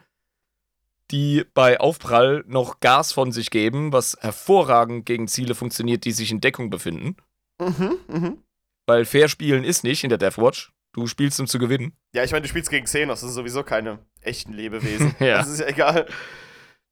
die 1.10 1.44
bei 1.54 1.80
Aufprall 1.80 2.44
noch 2.46 2.80
Gas 2.80 3.12
von 3.12 3.32
sich 3.32 3.50
geben, 3.50 3.92
was 3.92 4.16
hervorragend 4.20 5.06
gegen 5.06 5.28
Ziele 5.28 5.54
funktioniert, 5.54 6.04
die 6.04 6.12
sich 6.12 6.30
in 6.30 6.40
Deckung 6.40 6.70
befinden. 6.70 7.16
Mhm, 7.60 7.98
mhm. 8.08 8.42
Weil 8.86 9.04
fair 9.04 9.28
spielen 9.28 9.64
ist 9.64 9.84
nicht 9.84 10.04
in 10.04 10.08
der 10.08 10.18
Deathwatch. 10.18 10.72
Du 10.92 11.06
spielst, 11.06 11.40
um 11.40 11.46
zu 11.46 11.58
gewinnen. 11.58 11.96
Ja, 12.14 12.22
ich 12.22 12.30
meine, 12.30 12.42
du 12.42 12.48
spielst 12.48 12.70
gegen 12.70 12.84
Xenos, 12.84 13.20
das 13.20 13.28
sind 13.28 13.34
sowieso 13.34 13.64
keine 13.64 13.98
echten 14.20 14.52
Lebewesen. 14.52 15.14
ja. 15.20 15.38
Das 15.38 15.48
ist 15.48 15.60
ja 15.60 15.66
egal. 15.66 16.06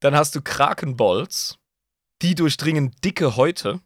Dann 0.01 0.17
hast 0.17 0.35
du 0.35 0.43
Krakenbolts, 0.43 1.59
die 2.21 2.35
durchdringen 2.35 2.95
dicke 3.05 3.37
Häute. 3.37 3.81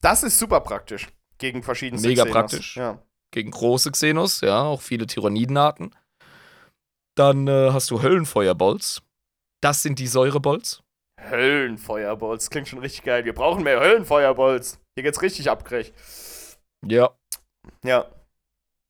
Das 0.00 0.22
ist 0.22 0.38
super 0.38 0.60
praktisch. 0.60 1.08
Gegen 1.40 1.62
verschiedene 1.62 2.00
Mega 2.00 2.22
Xenos. 2.22 2.32
praktisch. 2.32 2.76
Ja. 2.76 3.02
Gegen 3.32 3.50
große 3.50 3.90
Xenos, 3.90 4.42
ja, 4.42 4.62
auch 4.62 4.82
viele 4.82 5.06
Tyrannidenarten. 5.06 5.94
Dann 7.16 7.48
äh, 7.48 7.70
hast 7.72 7.90
du 7.90 8.02
Höllenfeuerbolts. 8.02 9.02
Das 9.60 9.82
sind 9.82 9.98
die 9.98 10.06
Säurebolts. 10.06 10.82
Höllenfeuerbolts, 11.20 12.50
klingt 12.50 12.68
schon 12.68 12.78
richtig 12.78 13.02
geil. 13.02 13.24
Wir 13.24 13.34
brauchen 13.34 13.62
mehr 13.62 13.80
Höllenfeuerbolts. 13.80 14.78
Hier 14.94 15.02
geht's 15.02 15.22
richtig 15.22 15.50
ab. 15.50 15.64
Ja. 16.86 17.10
Ja. 17.84 18.06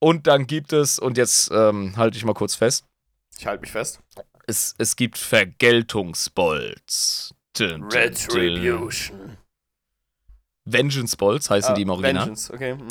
Und 0.01 0.27
dann 0.27 0.47
gibt 0.47 0.72
es, 0.72 0.98
und 0.98 1.16
jetzt 1.18 1.51
ähm, 1.52 1.97
halte 1.97 2.16
ich 2.16 2.24
mal 2.24 2.35
kurz 2.35 2.55
fest. 2.55 2.85
Ich 3.39 3.47
halte 3.47 3.60
mich 3.62 3.72
fest. 3.72 4.01
Es, 4.47 4.74
es 4.78 4.97
gibt 4.97 5.18
dun, 7.59 7.85
Retribution. 7.85 9.36
Vengeance 10.72 11.16
Bolts 11.16 11.51
heißen 11.51 11.72
ah, 11.72 11.74
die 11.74 11.82
im 11.82 11.90
Original. 11.90 12.26
Vengeance, 12.26 12.52
okay. 12.52 12.72
Hm. 12.72 12.88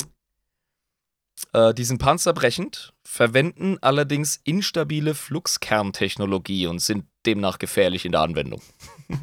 Äh, 1.52 1.74
die 1.74 1.84
sind 1.84 1.98
panzerbrechend, 1.98 2.92
verwenden 3.04 3.78
allerdings 3.80 4.40
instabile 4.44 5.14
Fluxkerntechnologie 5.14 6.66
und 6.66 6.80
sind 6.80 7.06
demnach 7.26 7.58
gefährlich 7.58 8.04
in 8.04 8.12
der 8.12 8.20
Anwendung. 8.20 8.62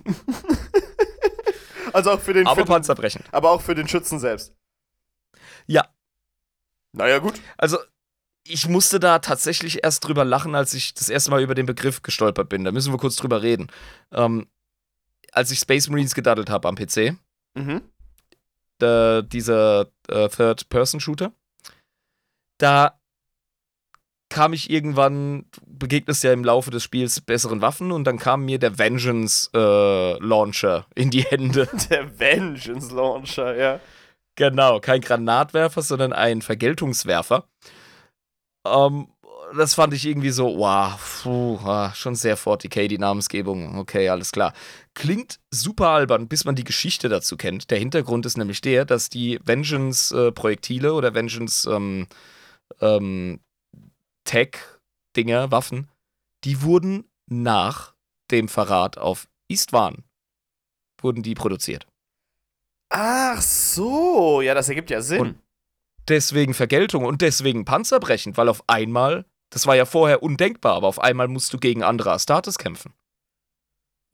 also 1.93 2.11
auch 2.11 2.19
für 2.19 2.33
den. 2.33 2.47
Aber 2.47 2.61
für 2.61 2.67
panzerbrechend. 2.67 3.27
Den, 3.27 3.33
aber 3.33 3.51
auch 3.51 3.61
für 3.61 3.75
den 3.75 3.87
Schützen 3.87 4.19
selbst. 4.19 4.53
Ja. 5.67 5.87
Naja, 6.93 7.19
gut. 7.19 7.39
Also, 7.57 7.77
ich 8.43 8.67
musste 8.67 8.99
da 8.99 9.19
tatsächlich 9.19 9.83
erst 9.83 10.05
drüber 10.05 10.25
lachen, 10.25 10.55
als 10.55 10.73
ich 10.73 10.93
das 10.93 11.09
erste 11.09 11.31
Mal 11.31 11.41
über 11.41 11.55
den 11.55 11.65
Begriff 11.65 12.01
gestolpert 12.01 12.49
bin. 12.49 12.63
Da 12.63 12.71
müssen 12.71 12.93
wir 12.93 12.97
kurz 12.97 13.15
drüber 13.15 13.41
reden. 13.41 13.67
Ähm, 14.11 14.47
als 15.31 15.51
ich 15.51 15.59
Space 15.59 15.89
Marines 15.89 16.15
gedaddelt 16.15 16.49
habe 16.49 16.67
am 16.67 16.75
PC, 16.75 17.15
mhm. 17.55 17.81
Da, 18.77 19.21
dieser 19.21 19.87
äh, 20.09 20.27
Third-Person-Shooter, 20.29 21.31
da 22.57 22.99
kam 24.29 24.53
ich 24.53 24.69
irgendwann, 24.69 25.45
begegnest 25.65 26.23
ja 26.23 26.33
im 26.33 26.43
Laufe 26.43 26.69
des 26.69 26.83
Spiels 26.83 27.21
besseren 27.21 27.61
Waffen 27.61 27.91
und 27.91 28.03
dann 28.03 28.19
kam 28.19 28.45
mir 28.45 28.59
der 28.59 28.77
Vengeance 28.77 29.49
äh, 29.53 30.17
Launcher 30.19 30.85
in 30.95 31.11
die 31.11 31.23
Hände. 31.23 31.69
Der 31.89 32.19
Vengeance 32.19 32.93
Launcher, 32.93 33.55
ja. 33.55 33.79
Genau, 34.35 34.79
kein 34.79 35.01
Granatwerfer, 35.01 35.81
sondern 35.81 36.13
ein 36.13 36.41
Vergeltungswerfer. 36.41 37.47
Ähm, 38.65 39.07
das 39.55 39.73
fand 39.73 39.93
ich 39.93 40.05
irgendwie 40.05 40.31
so, 40.31 40.57
wow, 40.57 41.23
puh, 41.23 41.57
ah, 41.65 41.93
schon 41.95 42.15
sehr 42.15 42.37
40k 42.37 42.87
die 42.87 42.97
Namensgebung. 42.97 43.77
Okay, 43.77 44.09
alles 44.09 44.31
klar. 44.31 44.53
Klingt 44.97 45.39
super 45.51 45.89
albern, 45.89 46.27
bis 46.27 46.43
man 46.43 46.55
die 46.55 46.63
Geschichte 46.63 47.07
dazu 47.07 47.37
kennt. 47.37 47.69
Der 47.69 47.77
Hintergrund 47.77 48.25
ist 48.25 48.35
nämlich 48.35 48.61
der, 48.61 48.83
dass 48.83 49.09
die 49.09 49.39
Vengeance-Projektile 49.45 50.87
äh, 50.87 50.91
oder 50.91 51.13
Vengeance 51.13 51.69
ähm, 51.69 52.07
ähm, 52.81 53.39
Waffen, 55.15 55.87
die 56.43 56.63
wurden 56.63 57.05
nach 57.27 57.93
dem 58.31 58.47
Verrat 58.47 58.97
auf 58.97 59.27
Istvan 59.47 60.03
wurden 60.99 61.21
die 61.21 61.35
produziert. 61.35 61.85
Ach 62.89 63.39
so, 63.39 64.41
ja, 64.41 64.55
das 64.55 64.67
ergibt 64.67 64.89
ja 64.89 65.01
Sinn. 65.01 65.21
Und 65.21 65.35
deswegen 66.07 66.55
Vergeltung 66.55 67.05
und 67.05 67.21
deswegen 67.21 67.65
panzerbrechend, 67.65 68.35
weil 68.35 68.49
auf 68.49 68.63
einmal, 68.65 69.25
das 69.51 69.67
war 69.67 69.75
ja 69.75 69.85
vorher 69.85 70.23
undenkbar, 70.23 70.73
aber 70.73 70.87
auf 70.87 70.97
einmal 70.97 71.27
musst 71.27 71.53
du 71.53 71.59
gegen 71.59 71.83
andere 71.83 72.13
Astartes 72.13 72.57
kämpfen. 72.57 72.93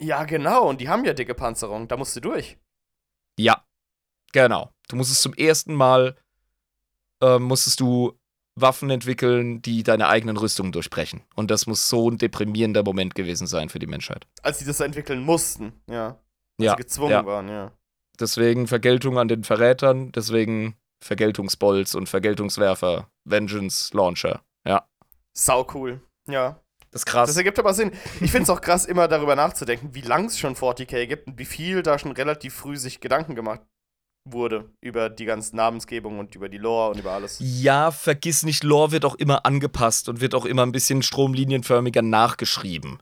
Ja, 0.01 0.23
genau, 0.25 0.69
und 0.69 0.81
die 0.81 0.89
haben 0.89 1.05
ja 1.05 1.13
dicke 1.13 1.33
Panzerung, 1.33 1.87
da 1.87 1.97
musst 1.97 2.15
du 2.15 2.19
durch. 2.19 2.57
Ja, 3.37 3.65
genau. 4.31 4.71
Du 4.89 4.95
musstest 4.95 5.21
zum 5.21 5.33
ersten 5.33 5.73
Mal, 5.73 6.17
äh, 7.21 7.39
musstest 7.39 7.79
du 7.79 8.19
Waffen 8.55 8.89
entwickeln, 8.89 9.61
die 9.61 9.83
deine 9.83 10.07
eigenen 10.07 10.37
Rüstungen 10.37 10.71
durchbrechen. 10.71 11.23
Und 11.35 11.49
das 11.49 11.65
muss 11.65 11.89
so 11.89 12.09
ein 12.09 12.17
deprimierender 12.17 12.83
Moment 12.83 13.15
gewesen 13.15 13.47
sein 13.47 13.69
für 13.69 13.79
die 13.79 13.87
Menschheit. 13.87 14.27
Als 14.43 14.59
sie 14.59 14.65
das 14.65 14.79
entwickeln 14.79 15.23
mussten, 15.23 15.73
ja. 15.89 16.07
Als 16.07 16.19
ja, 16.59 16.71
sie 16.71 16.83
gezwungen 16.83 17.11
ja. 17.11 17.25
waren, 17.25 17.47
ja. 17.47 17.71
Deswegen 18.19 18.67
Vergeltung 18.67 19.17
an 19.17 19.27
den 19.27 19.43
Verrätern, 19.43 20.11
deswegen 20.11 20.75
Vergeltungsbolz 21.03 21.95
und 21.95 22.07
Vergeltungswerfer, 22.07 23.09
Vengeance 23.25 23.95
Launcher. 23.95 24.43
Ja. 24.65 24.87
Sau 25.33 25.67
cool. 25.73 26.01
Ja. 26.27 26.62
Das 26.93 27.01
ist 27.01 27.05
krass. 27.05 27.27
Das 27.27 27.37
ergibt 27.37 27.57
aber 27.59 27.73
Sinn. 27.73 27.91
Ich 28.21 28.31
finde 28.31 28.43
es 28.43 28.49
auch 28.49 28.61
krass, 28.61 28.85
immer 28.85 29.07
darüber 29.07 29.35
nachzudenken, 29.35 29.89
wie 29.93 30.01
lang 30.01 30.25
es 30.25 30.37
schon 30.37 30.55
40k 30.55 31.07
gibt 31.07 31.27
und 31.27 31.39
wie 31.39 31.45
viel 31.45 31.81
da 31.81 31.97
schon 31.97 32.11
relativ 32.11 32.53
früh 32.53 32.77
sich 32.77 32.99
Gedanken 32.99 33.35
gemacht 33.35 33.61
wurde 34.25 34.69
über 34.79 35.09
die 35.09 35.25
ganze 35.25 35.55
Namensgebung 35.55 36.19
und 36.19 36.35
über 36.35 36.49
die 36.49 36.57
Lore 36.57 36.91
und 36.91 36.99
über 36.99 37.11
alles. 37.11 37.37
Ja, 37.39 37.91
vergiss 37.91 38.43
nicht, 38.43 38.63
Lore 38.63 38.91
wird 38.91 39.05
auch 39.05 39.15
immer 39.15 39.45
angepasst 39.45 40.07
und 40.07 40.21
wird 40.21 40.35
auch 40.35 40.45
immer 40.45 40.63
ein 40.63 40.71
bisschen 40.71 41.01
stromlinienförmiger 41.01 42.01
nachgeschrieben. 42.01 42.99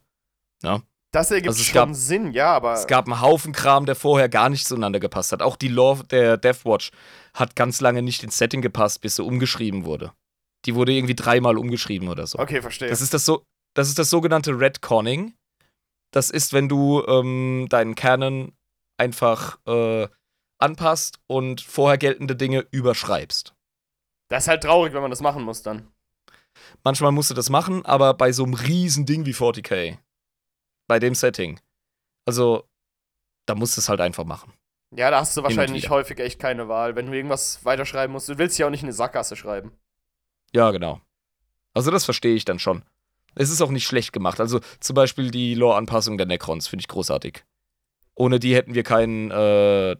Ja? 0.63 0.81
Das 1.11 1.30
ergibt 1.30 1.49
also 1.49 1.63
schon 1.63 1.73
gab, 1.73 1.93
Sinn, 1.93 2.31
ja, 2.31 2.53
aber. 2.53 2.73
Es 2.73 2.88
gab 2.88 3.05
einen 3.05 3.19
Haufen 3.19 3.51
Kram, 3.51 3.85
der 3.85 3.95
vorher 3.95 4.30
gar 4.30 4.49
nicht 4.49 4.65
zueinander 4.65 5.01
gepasst 5.01 5.34
hat. 5.34 5.41
Auch 5.41 5.57
die 5.57 5.68
Lore 5.68 6.05
der 6.05 6.38
Deathwatch 6.38 6.91
hat 7.34 7.57
ganz 7.57 7.81
lange 7.81 8.01
nicht 8.01 8.23
ins 8.23 8.38
Setting 8.38 8.61
gepasst, 8.61 9.01
bis 9.01 9.18
sie 9.18 9.23
umgeschrieben 9.23 9.84
wurde. 9.84 10.13
Die 10.65 10.76
wurde 10.76 10.93
irgendwie 10.93 11.15
dreimal 11.15 11.57
umgeschrieben 11.57 12.07
oder 12.07 12.27
so. 12.27 12.39
Okay, 12.39 12.61
verstehe. 12.61 12.89
Das 12.89 13.01
ist 13.01 13.13
das, 13.13 13.26
so, 13.26 13.43
das, 13.73 13.88
ist 13.88 13.99
das 13.99 14.10
sogenannte 14.10 14.60
Redconning. 14.60 15.34
Das 16.11 16.30
ist, 16.30 16.53
wenn 16.53 16.68
du 16.68 17.03
ähm, 17.07 17.68
deinen 17.69 17.95
Canon 17.95 18.53
einfach 18.98 19.60
äh, 19.65 20.07
anpasst 20.60 21.19
und 21.27 21.61
vorher 21.61 21.98
geltende 21.98 22.35
Dinge 22.35 22.68
überschreibst. 22.72 23.56
Das 24.30 24.43
ist 24.43 24.48
halt 24.48 24.64
traurig, 24.64 24.93
wenn 24.93 25.02
man 25.02 25.11
das 25.11 25.22
machen 25.22 25.43
muss 25.43 25.64
dann. 25.64 25.91
Manchmal 26.84 27.11
musst 27.11 27.30
du 27.30 27.34
das 27.34 27.49
machen, 27.49 27.85
aber 27.85 28.14
bei 28.14 28.31
so 28.31 28.43
einem 28.43 28.53
riesen 28.53 29.06
Ding 29.06 29.26
wie 29.26 29.34
40k 29.34 29.98
bei 30.88 30.99
dem 30.99 31.15
Setting. 31.15 31.60
Also, 32.26 32.68
da 33.45 33.56
musst 33.56 33.77
du 33.77 33.81
es 33.81 33.89
halt 33.89 34.02
einfach 34.02 34.26
machen. 34.26 34.53
Ja, 34.95 35.10
da 35.10 35.22
hast 35.22 35.35
du 35.38 35.43
wahrscheinlich 35.43 35.89
häufig 35.89 36.19
echt 36.19 36.39
keine 36.39 36.68
Wahl. 36.68 36.95
Wenn 36.95 37.07
du 37.07 37.14
irgendwas 37.14 37.64
weiterschreiben 37.64 38.11
musst, 38.11 38.27
du 38.27 38.38
willst 38.38 38.57
ja 38.60 38.68
auch 38.68 38.72
nicht 38.72 38.84
eine 38.84 38.93
Sackgasse 38.93 39.35
schreiben. 39.35 39.72
Ja, 40.53 40.72
genau. 40.72 41.02
Also, 41.73 41.91
das 41.91 42.06
verstehe 42.06 42.35
ich 42.35 42.45
dann 42.45 42.60
schon. 42.60 42.84
Es 43.36 43.49
ist 43.49 43.62
auch 43.62 43.72
nicht 43.72 43.86
schlecht 43.86 44.14
gemacht. 44.14 44.40
Also, 44.40 44.60
zum 44.80 44.94
Beispiel 44.94 45.32
die 45.32 45.53
Lore-Anpassung 45.56 46.18
der 46.18 46.28
Necrons 46.28 46.68
finde 46.68 46.82
ich 46.82 46.88
großartig. 46.88 47.44
Ohne 48.16 48.40
die 48.40 48.56
hätten 48.56 48.74
wir 48.74 48.84
keinen 48.84 49.32
äh, 49.32 49.95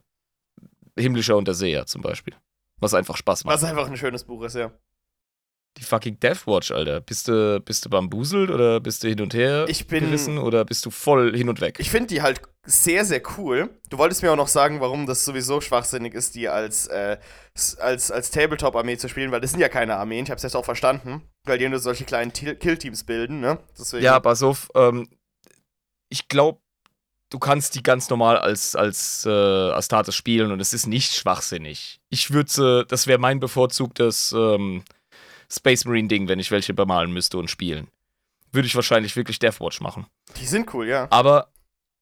himmlischer 0.98 1.38
Unterseher 1.38 1.86
zum 1.86 2.02
Beispiel. 2.02 2.36
Was 2.80 2.94
einfach 2.94 3.16
Spaß 3.16 3.46
macht. 3.46 3.56
Was 3.56 3.64
einfach 3.64 3.88
ein 3.88 3.98
schönes 3.98 4.24
Buch 4.24 4.44
ist, 4.44 4.56
ja. 4.56 4.72
Die 5.78 5.84
fucking 5.84 6.20
Deathwatch, 6.20 6.72
Alter. 6.72 7.00
Bist 7.00 7.28
du, 7.30 7.62
bist 7.62 7.86
du 7.86 7.90
bambuselt 7.90 8.50
oder 8.50 8.80
bist 8.82 9.04
du 9.04 9.08
hin 9.08 9.22
und 9.22 9.34
her 9.34 9.66
Ich 9.70 9.88
bin- 9.88 10.04
gerissen 10.06 10.38
oder 10.38 10.66
bist 10.66 10.86
du 10.86 10.92
voll 10.92 11.36
hin 11.36 11.48
und 11.48 11.62
weg? 11.62 11.78
Ich 11.80 11.90
finde 11.90 12.08
die 12.08 12.22
halt 12.22 12.42
sehr, 12.66 13.06
sehr 13.06 13.22
cool. 13.38 13.70
Du 13.90 13.98
wolltest 13.98 14.22
mir 14.22 14.32
auch 14.32 14.36
noch 14.38 14.50
sagen, 14.50 14.82
warum 14.82 15.06
das 15.06 15.24
sowieso 15.26 15.62
schwachsinnig 15.62 16.14
ist, 16.14 16.36
die 16.36 16.50
als, 16.50 16.88
äh, 16.88 17.18
als, 17.80 18.12
als 18.12 18.32
Tabletop-Armee 18.32 18.98
zu 18.98 19.08
spielen, 19.08 19.32
weil 19.32 19.42
das 19.42 19.52
sind 19.52 19.62
ja 19.62 19.70
keine 19.70 19.96
Armeen. 19.96 20.26
Ich 20.26 20.32
hab's 20.32 20.44
jetzt 20.44 20.56
auch 20.56 20.66
verstanden. 20.66 21.22
Weil 21.46 21.58
die 21.58 21.68
nur 21.70 21.80
solche 21.80 22.04
kleinen 22.04 22.34
Killteams 22.34 23.04
bilden, 23.06 23.40
ne? 23.40 23.58
Deswegen. 23.80 24.04
Ja, 24.04 24.20
pass 24.20 24.44
auf. 24.44 24.70
Ähm, 24.76 25.08
ich 26.10 26.28
glaube, 26.28 26.60
du 27.30 27.40
kannst 27.40 27.74
die 27.76 27.82
ganz 27.82 28.10
normal 28.10 28.38
als, 28.38 28.76
als 28.76 29.26
äh, 29.26 29.30
Astartes 29.30 30.14
spielen 30.16 30.52
und 30.52 30.60
es 30.60 30.74
ist 30.74 30.86
nicht 30.86 31.16
schwachsinnig. 31.16 32.02
Ich 32.10 32.32
würde, 32.32 32.86
das 32.88 33.08
wäre 33.08 33.18
mein 33.20 33.40
bevorzugtes 33.40 34.34
ähm, 34.38 34.84
Space 35.52 35.86
Marine 35.86 36.08
Ding, 36.08 36.28
wenn 36.28 36.40
ich 36.40 36.52
welche 36.52 36.74
bemalen 36.74 37.12
müsste 37.12 37.38
und 37.38 37.50
spielen. 37.50 37.88
Würde 38.52 38.68
ich 38.68 38.76
wahrscheinlich 38.76 39.16
wirklich 39.16 39.40
Deathwatch 39.40 39.82
machen. 39.82 40.08
Die 40.40 40.46
sind 40.46 40.74
cool, 40.74 40.88
ja. 40.88 41.08
Aber 41.10 41.52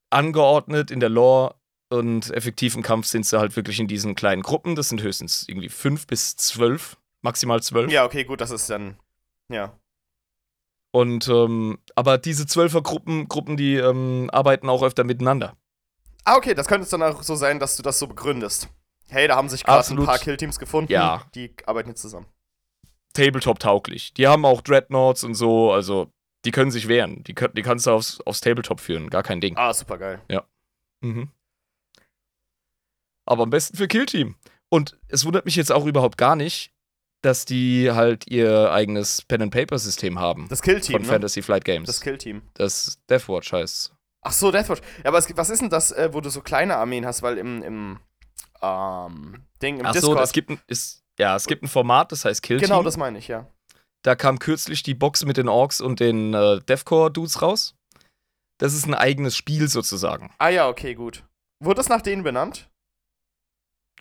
angeordnet 0.09 0.91
in 0.91 0.99
der 0.99 1.09
Lore 1.09 1.55
und 1.89 2.29
effektiven 2.31 2.83
Kampf 2.83 3.07
sind 3.07 3.25
sie 3.25 3.39
halt 3.39 3.55
wirklich 3.55 3.79
in 3.79 3.87
diesen 3.87 4.15
kleinen 4.15 4.43
Gruppen. 4.43 4.75
Das 4.75 4.89
sind 4.89 5.01
höchstens 5.01 5.45
irgendwie 5.47 5.69
fünf 5.69 6.07
bis 6.07 6.35
zwölf, 6.35 6.97
maximal 7.21 7.61
zwölf. 7.61 7.91
Ja, 7.91 8.05
okay, 8.05 8.23
gut, 8.23 8.41
das 8.41 8.51
ist 8.51 8.69
dann. 8.69 8.97
Ja. 9.49 9.73
Und 10.91 11.27
ähm, 11.27 11.79
aber 11.95 12.17
diese 12.17 12.47
Zwölfergruppen, 12.47 13.27
Gruppen, 13.27 13.57
die 13.57 13.75
ähm, 13.75 14.29
arbeiten 14.31 14.69
auch 14.69 14.81
öfter 14.81 15.03
miteinander. 15.03 15.55
Ah, 16.23 16.35
okay, 16.35 16.53
das 16.53 16.67
könnte 16.67 16.83
es 16.83 16.89
dann 16.89 17.03
auch 17.03 17.23
so 17.23 17.35
sein, 17.35 17.59
dass 17.59 17.77
du 17.77 17.83
das 17.83 17.99
so 17.99 18.07
begründest. 18.07 18.69
Hey, 19.07 19.27
da 19.27 19.35
haben 19.35 19.49
sich 19.49 19.63
gerade 19.63 19.87
ein 19.89 20.05
paar 20.05 20.19
Killteams 20.19 20.59
gefunden. 20.59 20.91
Ja. 20.91 21.25
Die 21.33 21.53
arbeiten 21.65 21.89
jetzt 21.89 22.01
zusammen. 22.01 22.27
Tabletop-tauglich. 23.13 24.13
Die 24.13 24.27
haben 24.27 24.45
auch 24.45 24.61
Dreadnoughts 24.61 25.23
und 25.23 25.33
so, 25.35 25.71
also 25.71 26.11
die 26.45 26.51
können 26.51 26.71
sich 26.71 26.87
wehren. 26.87 27.23
Die, 27.23 27.33
könnt- 27.33 27.57
die 27.57 27.61
kannst 27.61 27.85
du 27.87 27.91
aufs, 27.91 28.21
aufs 28.21 28.41
Tabletop 28.41 28.79
führen, 28.79 29.09
gar 29.09 29.23
kein 29.23 29.41
Ding. 29.41 29.55
Ah, 29.57 29.73
super 29.73 29.97
geil. 29.97 30.21
Mhm. 31.01 31.29
Aber 33.25 33.43
am 33.43 33.49
besten 33.49 33.77
für 33.77 33.87
Killteam. 33.87 34.35
Und 34.69 34.97
es 35.07 35.25
wundert 35.25 35.45
mich 35.45 35.55
jetzt 35.55 35.71
auch 35.71 35.85
überhaupt 35.85 36.17
gar 36.17 36.35
nicht, 36.35 36.71
dass 37.21 37.45
die 37.45 37.91
halt 37.91 38.27
ihr 38.27 38.71
eigenes 38.71 39.21
Pen-and-Paper-System 39.23 40.19
haben. 40.19 40.47
Das 40.49 40.61
Killteam, 40.61 40.93
von 40.93 41.01
ne? 41.01 41.07
Fantasy 41.07 41.41
Flight 41.41 41.65
Games. 41.65 41.87
Das 41.87 41.97
Das, 41.97 42.03
Killteam. 42.03 42.41
Deathwatch 43.09 43.51
heißt. 43.51 43.93
Ach 44.21 44.31
so, 44.31 44.51
Deathwatch. 44.51 44.81
Ja, 44.99 45.05
aber 45.05 45.17
es, 45.17 45.35
was 45.37 45.49
ist 45.49 45.61
denn 45.61 45.69
das, 45.69 45.91
äh, 45.91 46.09
wo 46.13 46.21
du 46.21 46.29
so 46.29 46.41
kleine 46.41 46.75
Armeen 46.77 47.05
hast? 47.05 47.21
Weil 47.21 47.37
im, 47.37 47.61
im 47.63 47.99
ähm, 48.61 49.45
Ding, 49.61 49.79
im 49.79 49.85
Ach 49.85 49.93
so, 49.93 49.99
Discord. 50.09 50.23
es 50.25 50.31
gibt 50.31 50.49
ein, 50.49 50.61
ist, 50.67 51.03
ja, 51.19 51.35
es 51.35 51.45
gibt 51.45 51.63
ein 51.63 51.67
Format, 51.67 52.11
das 52.11 52.25
heißt 52.25 52.41
Killteam. 52.41 52.69
genau, 52.69 52.83
das 52.83 52.97
meine 52.97 53.17
ich, 53.19 53.27
ja. 53.27 53.45
Da 54.03 54.15
kam 54.15 54.39
kürzlich 54.39 54.81
die 54.81 54.93
Box 54.93 55.25
mit 55.25 55.37
den 55.37 55.49
Orks 55.49 55.81
und 55.81 55.99
den 55.99 56.33
äh, 56.33 56.59
Deathcore-Dudes 56.61 57.41
raus. 57.41 57.75
Das 58.57 58.73
ist 58.73 58.85
ein 58.85 58.93
eigenes 58.93 59.35
Spiel 59.35 59.67
sozusagen. 59.67 60.33
Ah 60.37 60.49
ja, 60.49 60.67
okay, 60.67 60.95
gut. 60.95 61.25
Wurde 61.61 61.77
das 61.77 61.89
nach 61.89 62.01
denen 62.01 62.23
benannt? 62.23 62.69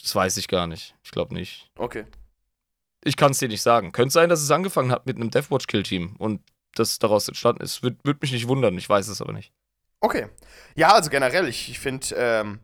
Das 0.01 0.15
weiß 0.15 0.37
ich 0.37 0.47
gar 0.47 0.67
nicht. 0.67 0.95
Ich 1.03 1.11
glaube 1.11 1.35
nicht. 1.35 1.69
Okay. 1.77 2.07
Ich 3.05 3.17
kann 3.17 3.33
es 3.33 3.39
dir 3.39 3.49
nicht 3.49 3.63
sagen. 3.63 3.93
Könnte 3.93 4.13
sein, 4.13 4.29
dass 4.29 4.41
es 4.41 4.51
angefangen 4.51 4.93
hat 4.93 5.07
mit 5.07 5.17
einem 5.17 5.31
Deathwatch-Kill-Team 5.31 6.17
und 6.19 6.41
das 6.75 6.99
daraus 6.99 7.27
entstanden 7.27 7.63
ist. 7.63 7.83
Würde 7.83 7.97
würd 8.05 8.23
mich 8.23 8.33
nicht 8.33 8.47
wundern, 8.47 8.79
ich 8.79 8.89
weiß 8.89 9.09
es 9.09 9.21
aber 9.21 9.33
nicht. 9.33 9.53
Okay. 10.01 10.29
Ja, 10.77 10.93
also 10.93 11.11
generell, 11.11 11.49
ich, 11.49 11.69
ich 11.71 11.81
finde, 11.81 12.15
ähm, 12.17 12.61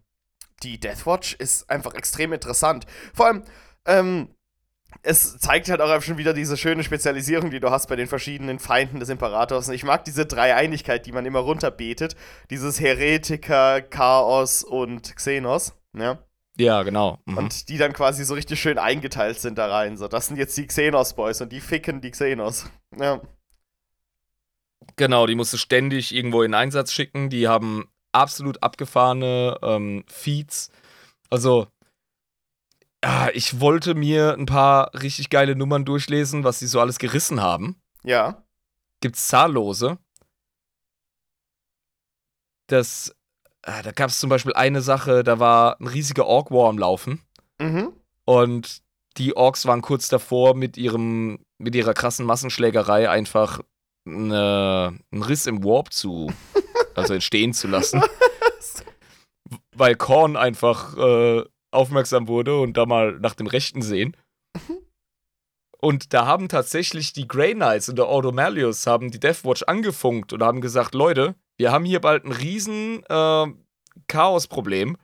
die 0.62 0.78
Deathwatch 0.78 1.34
ist 1.34 1.68
einfach 1.68 1.94
extrem 1.94 2.32
interessant. 2.32 2.86
Vor 3.12 3.26
allem, 3.26 3.44
ähm, 3.86 4.34
es 5.02 5.38
zeigt 5.38 5.68
halt 5.68 5.80
auch 5.80 6.02
schon 6.02 6.18
wieder 6.18 6.32
diese 6.32 6.56
schöne 6.56 6.84
Spezialisierung, 6.84 7.50
die 7.50 7.60
du 7.60 7.70
hast 7.70 7.88
bei 7.88 7.96
den 7.96 8.06
verschiedenen 8.06 8.58
Feinden 8.58 9.00
des 9.00 9.08
Imperators. 9.08 9.68
Und 9.68 9.74
ich 9.74 9.84
mag 9.84 10.04
diese 10.04 10.26
Dreieinigkeit, 10.26 11.06
die 11.06 11.12
man 11.12 11.26
immer 11.26 11.40
runterbetet. 11.40 12.16
Dieses 12.50 12.80
Heretiker, 12.80 13.82
Chaos 13.82 14.62
und 14.64 15.14
Xenos. 15.16 15.74
Ja. 15.96 16.18
Ja, 16.56 16.82
genau. 16.84 17.18
Mhm. 17.26 17.38
Und 17.38 17.68
die 17.68 17.78
dann 17.78 17.92
quasi 17.92 18.24
so 18.24 18.34
richtig 18.34 18.60
schön 18.60 18.78
eingeteilt 18.78 19.40
sind 19.40 19.58
da 19.58 19.66
rein. 19.66 19.96
So, 19.96 20.06
das 20.06 20.28
sind 20.28 20.36
jetzt 20.36 20.56
die 20.56 20.66
Xenos-Boys 20.66 21.40
und 21.40 21.50
die 21.50 21.60
ficken 21.60 22.00
die 22.00 22.12
Xenos. 22.12 22.66
Ja. 22.96 23.20
Genau, 24.96 25.26
die 25.26 25.34
musst 25.34 25.52
du 25.52 25.56
ständig 25.56 26.14
irgendwo 26.14 26.42
in 26.42 26.54
Einsatz 26.54 26.92
schicken. 26.92 27.28
Die 27.28 27.48
haben 27.48 27.88
absolut 28.12 28.62
abgefahrene 28.62 29.58
ähm, 29.62 30.04
Feeds. 30.06 30.70
Also, 31.30 31.66
ja, 33.04 33.28
ich 33.34 33.60
wollte 33.60 33.94
mir 33.94 34.32
ein 34.32 34.46
paar 34.46 34.90
richtig 34.94 35.28
geile 35.28 35.54
Nummern 35.54 35.84
durchlesen, 35.84 36.42
was 36.42 36.58
sie 36.58 36.66
so 36.66 36.80
alles 36.80 36.98
gerissen 36.98 37.42
haben. 37.42 37.76
Ja. 38.02 38.42
Gibt's 39.02 39.28
zahllose. 39.28 39.98
Das, 42.66 43.14
äh, 43.62 43.82
da 43.82 43.92
gab 43.92 44.08
es 44.08 44.20
zum 44.20 44.30
Beispiel 44.30 44.54
eine 44.54 44.80
Sache, 44.80 45.22
da 45.22 45.38
war 45.38 45.78
ein 45.80 45.86
riesiger 45.86 46.24
Ork-War 46.24 46.70
am 46.70 46.78
Laufen. 46.78 47.20
Mhm. 47.60 47.92
Und 48.24 48.82
die 49.18 49.36
Orks 49.36 49.66
waren 49.66 49.82
kurz 49.82 50.08
davor, 50.08 50.54
mit 50.54 50.78
ihrem, 50.78 51.44
mit 51.58 51.74
ihrer 51.74 51.92
krassen 51.92 52.24
Massenschlägerei 52.24 53.10
einfach 53.10 53.60
eine, 54.06 54.98
einen 55.12 55.22
Riss 55.22 55.46
im 55.46 55.62
Warp 55.62 55.92
zu, 55.92 56.32
also 56.94 57.12
entstehen 57.12 57.52
zu 57.52 57.68
lassen. 57.68 58.02
weil 59.76 59.94
Korn 59.94 60.38
einfach 60.38 60.96
äh, 60.96 61.44
aufmerksam 61.74 62.28
wurde 62.28 62.58
und 62.58 62.76
da 62.76 62.86
mal 62.86 63.18
nach 63.20 63.34
dem 63.34 63.46
Rechten 63.46 63.82
sehen. 63.82 64.16
Und 65.78 66.14
da 66.14 66.26
haben 66.26 66.48
tatsächlich 66.48 67.12
die 67.12 67.28
Grey 67.28 67.52
Knights 67.52 67.90
und 67.90 67.96
der 67.96 68.08
Ordo 68.08 68.32
Malleus 68.32 68.86
haben 68.86 69.10
die 69.10 69.20
Deathwatch 69.20 69.64
angefunkt 69.64 70.32
und 70.32 70.42
haben 70.42 70.62
gesagt, 70.62 70.94
Leute, 70.94 71.34
wir 71.58 71.72
haben 71.72 71.84
hier 71.84 72.00
bald 72.00 72.24
ein 72.24 72.32
riesen 72.32 73.04
äh, 73.04 73.46
Chaosproblem, 74.08 74.96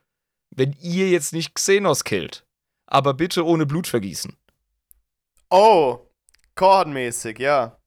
wenn 0.51 0.75
ihr 0.81 1.11
jetzt 1.11 1.35
nicht 1.35 1.55
Xenos 1.55 2.05
killt. 2.05 2.47
Aber 2.87 3.13
bitte 3.13 3.45
ohne 3.45 3.67
Blutvergießen. 3.67 4.37
Oh, 5.51 6.11
Kornmäßig, 6.61 7.39
ja. 7.39 7.79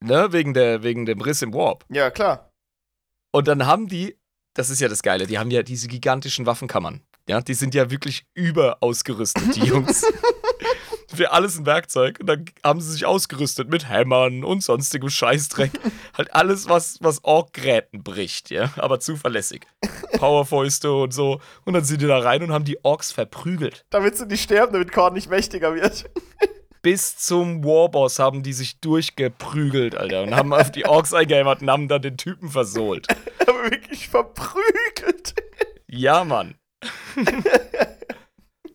Ne? 0.00 0.28
Wegen, 0.30 0.54
der, 0.54 0.84
wegen 0.84 1.04
dem 1.04 1.20
Riss 1.20 1.42
im 1.42 1.52
Warp. 1.52 1.84
Ja, 1.88 2.10
klar. 2.10 2.52
Und 3.32 3.48
dann 3.48 3.66
haben 3.66 3.88
die, 3.88 4.16
das 4.54 4.70
ist 4.70 4.80
ja 4.80 4.88
das 4.88 5.02
Geile, 5.02 5.26
die 5.26 5.38
haben 5.38 5.50
ja 5.50 5.64
diese 5.64 5.88
gigantischen 5.88 6.46
Waffenkammern. 6.46 7.02
Ja, 7.28 7.42
die 7.42 7.54
sind 7.54 7.74
ja 7.74 7.90
wirklich 7.90 8.26
überausgerüstet, 8.34 9.54
die 9.54 9.60
Jungs. 9.66 10.04
Für 11.14 11.32
alles 11.32 11.58
ein 11.58 11.66
Werkzeug. 11.66 12.18
Und 12.20 12.26
dann 12.26 12.44
haben 12.64 12.80
sie 12.80 12.92
sich 12.92 13.04
ausgerüstet 13.06 13.70
mit 13.70 13.88
Hämmern 13.88 14.44
und 14.44 14.62
sonstigem 14.62 15.10
Scheißdreck. 15.10 15.72
halt 16.16 16.34
alles, 16.34 16.68
was, 16.68 16.98
was 17.00 17.24
Ork-Gräten 17.24 18.02
bricht, 18.02 18.50
ja. 18.50 18.72
Aber 18.76 18.98
zuverlässig. 19.00 19.66
Powerfäuste 20.12 20.92
und 20.92 21.12
so. 21.12 21.40
Und 21.64 21.74
dann 21.74 21.84
sind 21.84 22.02
die 22.02 22.06
da 22.06 22.18
rein 22.18 22.42
und 22.42 22.52
haben 22.52 22.64
die 22.64 22.82
Orks 22.84 23.12
verprügelt. 23.12 23.84
Damit 23.90 24.16
sie 24.16 24.26
nicht 24.26 24.42
sterben, 24.42 24.72
damit 24.72 24.92
Korn 24.92 25.14
nicht 25.14 25.30
mächtiger 25.30 25.74
wird. 25.74 26.10
Bis 26.82 27.16
zum 27.16 27.64
Warboss 27.64 28.18
haben 28.18 28.42
die 28.42 28.52
sich 28.52 28.80
durchgeprügelt, 28.80 29.96
Alter. 29.96 30.22
Und 30.22 30.34
haben 30.34 30.54
auf 30.54 30.70
die 30.70 30.86
Orks 30.86 31.12
eingehämmert 31.12 31.60
und 31.60 31.70
haben 31.70 31.88
dann 31.88 32.00
den 32.00 32.16
Typen 32.16 32.48
versohlt. 32.50 33.06
Aber 33.46 33.64
wirklich 33.70 34.08
verprügelt. 34.08 35.34
Ja, 35.88 36.24
Mann. 36.24 36.54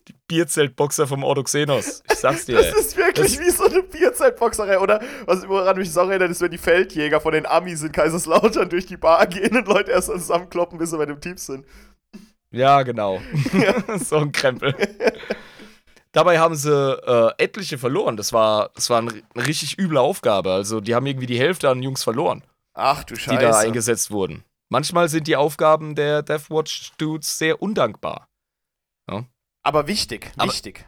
Die 0.08 0.14
Bierzeltboxer 0.26 1.06
vom 1.06 1.22
Ordoxenos. 1.24 2.02
Ich 2.10 2.18
sag's 2.18 2.46
dir. 2.46 2.56
Das 2.56 2.74
ist 2.74 2.96
wirklich 2.96 3.38
wie 3.38 3.50
so 3.50 3.64
eine 3.64 3.82
Bierzeitboxerei. 3.82 4.78
Oder 4.78 5.00
was 5.26 5.46
woran 5.48 5.76
mich 5.76 5.92
so 5.92 6.00
erinnert, 6.00 6.30
ist, 6.30 6.40
wenn 6.40 6.50
die 6.50 6.58
Feldjäger 6.58 7.20
von 7.20 7.32
den 7.32 7.46
Amis 7.46 7.82
in 7.82 7.92
Kaiserslautern 7.92 8.68
durch 8.68 8.86
die 8.86 8.96
Bar 8.96 9.26
gehen 9.26 9.56
und 9.56 9.68
Leute 9.68 9.92
erst 9.92 10.08
zusammenkloppen, 10.08 10.78
bis 10.78 10.90
sie 10.90 10.98
bei 10.98 11.06
dem 11.06 11.20
Team 11.20 11.36
sind. 11.36 11.64
Ja, 12.50 12.82
genau. 12.82 13.20
so 13.98 14.16
ein 14.16 14.32
Krempel. 14.32 14.74
Dabei 16.12 16.38
haben 16.38 16.54
sie 16.54 16.70
äh, 16.72 17.32
etliche 17.38 17.76
verloren. 17.76 18.16
Das 18.16 18.32
war, 18.32 18.70
das 18.74 18.88
war 18.88 19.02
ein, 19.02 19.22
eine 19.34 19.46
richtig 19.46 19.78
üble 19.78 19.98
Aufgabe. 19.98 20.52
Also, 20.52 20.80
die 20.80 20.94
haben 20.94 21.06
irgendwie 21.06 21.26
die 21.26 21.38
Hälfte 21.38 21.68
an 21.68 21.82
Jungs 21.82 22.04
verloren, 22.04 22.44
Ach 22.72 23.02
du 23.02 23.14
die 23.14 23.20
Scheiße. 23.20 23.40
da 23.40 23.58
eingesetzt 23.58 24.12
wurden. 24.12 24.44
Manchmal 24.74 25.08
sind 25.08 25.28
die 25.28 25.36
Aufgaben 25.36 25.94
der 25.94 26.24
Deathwatch-Dudes 26.24 27.38
sehr 27.38 27.62
undankbar. 27.62 28.28
Aber 29.62 29.86
wichtig, 29.86 30.32
Aber- 30.36 30.50
wichtig. 30.52 30.84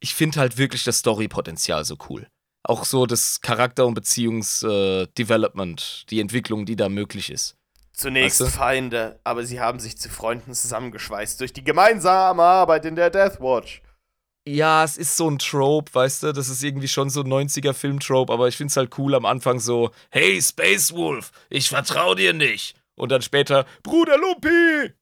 ich 0.00 0.14
finde 0.14 0.40
halt 0.40 0.56
wirklich 0.56 0.82
das 0.84 0.96
Story-Potenzial 1.00 1.84
so 1.84 1.98
cool. 2.08 2.26
Auch 2.62 2.86
so 2.86 3.04
das 3.04 3.42
Charakter- 3.42 3.84
und 3.86 3.92
Beziehungs-Development, 3.92 6.06
die 6.10 6.20
Entwicklung, 6.20 6.64
die 6.64 6.76
da 6.76 6.88
möglich 6.88 7.30
ist. 7.30 7.54
Zunächst 7.92 8.40
Weißt 8.40 8.54
du? 8.54 8.58
Feinde, 8.58 9.20
aber 9.24 9.44
sie 9.44 9.60
haben 9.60 9.78
sich 9.78 9.98
zu 9.98 10.08
Freunden 10.08 10.54
zusammengeschweißt 10.54 11.38
durch 11.38 11.52
die 11.52 11.62
gemeinsame 11.62 12.42
Arbeit 12.42 12.86
in 12.86 12.96
der 12.96 13.10
Deathwatch. 13.10 13.82
Ja, 14.48 14.82
es 14.84 14.96
ist 14.96 15.16
so 15.16 15.28
ein 15.28 15.38
Trope, 15.38 15.94
weißt 15.94 16.22
du? 16.22 16.32
Das 16.32 16.48
ist 16.48 16.62
irgendwie 16.64 16.88
schon 16.88 17.10
so 17.10 17.20
ein 17.20 17.28
90er-Film-Trope, 17.28 18.32
aber 18.32 18.48
ich 18.48 18.56
finde 18.56 18.70
es 18.70 18.76
halt 18.76 18.96
cool 18.98 19.14
am 19.14 19.26
Anfang 19.26 19.60
so: 19.60 19.90
Hey, 20.10 20.40
Space 20.40 20.94
Wolf, 20.94 21.30
ich 21.50 21.68
vertrau 21.68 22.14
dir 22.14 22.32
nicht. 22.32 22.74
Und 22.96 23.12
dann 23.12 23.22
später: 23.22 23.66
Bruder 23.82 24.16
Lupi! 24.16 24.92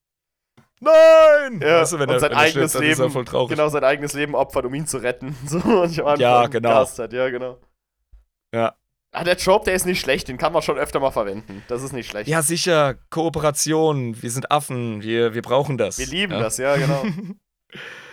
nein! 0.80 1.60
Ja, 1.60 1.80
Weißt 1.80 1.92
du, 1.92 1.98
wenn 1.98 2.08
und 2.08 2.16
er, 2.16 2.20
sein 2.20 2.30
wenn 2.30 2.38
eigenes 2.38 2.70
stirbt, 2.72 2.98
Leben, 2.98 3.10
voll 3.10 3.24
traurig. 3.24 3.50
genau 3.50 3.68
sein 3.68 3.84
eigenes 3.84 4.12
Leben 4.12 4.34
opfert, 4.34 4.64
um 4.64 4.74
ihn 4.74 4.86
zu 4.86 4.98
retten. 4.98 5.36
So, 5.46 5.58
Ja, 5.84 6.46
genau. 6.46 6.70
Hat. 6.70 7.12
Ja, 7.12 7.28
genau. 7.30 7.58
Ja. 8.54 8.74
Ah, 9.12 9.24
der 9.24 9.38
Trope, 9.38 9.64
der 9.64 9.74
ist 9.74 9.86
nicht 9.86 10.00
schlecht, 10.00 10.28
den 10.28 10.36
kann 10.36 10.52
man 10.52 10.62
schon 10.62 10.78
öfter 10.78 11.00
mal 11.00 11.10
verwenden. 11.10 11.62
Das 11.68 11.82
ist 11.82 11.92
nicht 11.92 12.10
schlecht. 12.10 12.28
Ja, 12.28 12.42
sicher, 12.42 12.94
Kooperation, 13.10 14.20
wir 14.22 14.30
sind 14.30 14.50
Affen, 14.50 15.02
wir, 15.02 15.32
wir 15.34 15.42
brauchen 15.42 15.78
das. 15.78 15.98
Wir 15.98 16.06
lieben 16.06 16.34
ja. 16.34 16.40
das, 16.40 16.58
ja, 16.58 16.76
genau. 16.76 17.04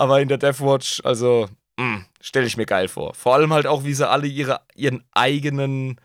Aber 0.00 0.20
in 0.22 0.28
der 0.28 0.38
Deathwatch, 0.38 1.02
also, 1.04 1.48
stelle 2.20 2.46
ich 2.46 2.56
mir 2.56 2.66
geil 2.66 2.88
vor. 2.88 3.14
Vor 3.14 3.34
allem 3.34 3.52
halt 3.52 3.66
auch, 3.66 3.84
wie 3.84 3.94
sie 3.94 4.08
alle 4.08 4.26
ihre, 4.26 4.60
ihren 4.74 5.04
eigenen 5.12 6.00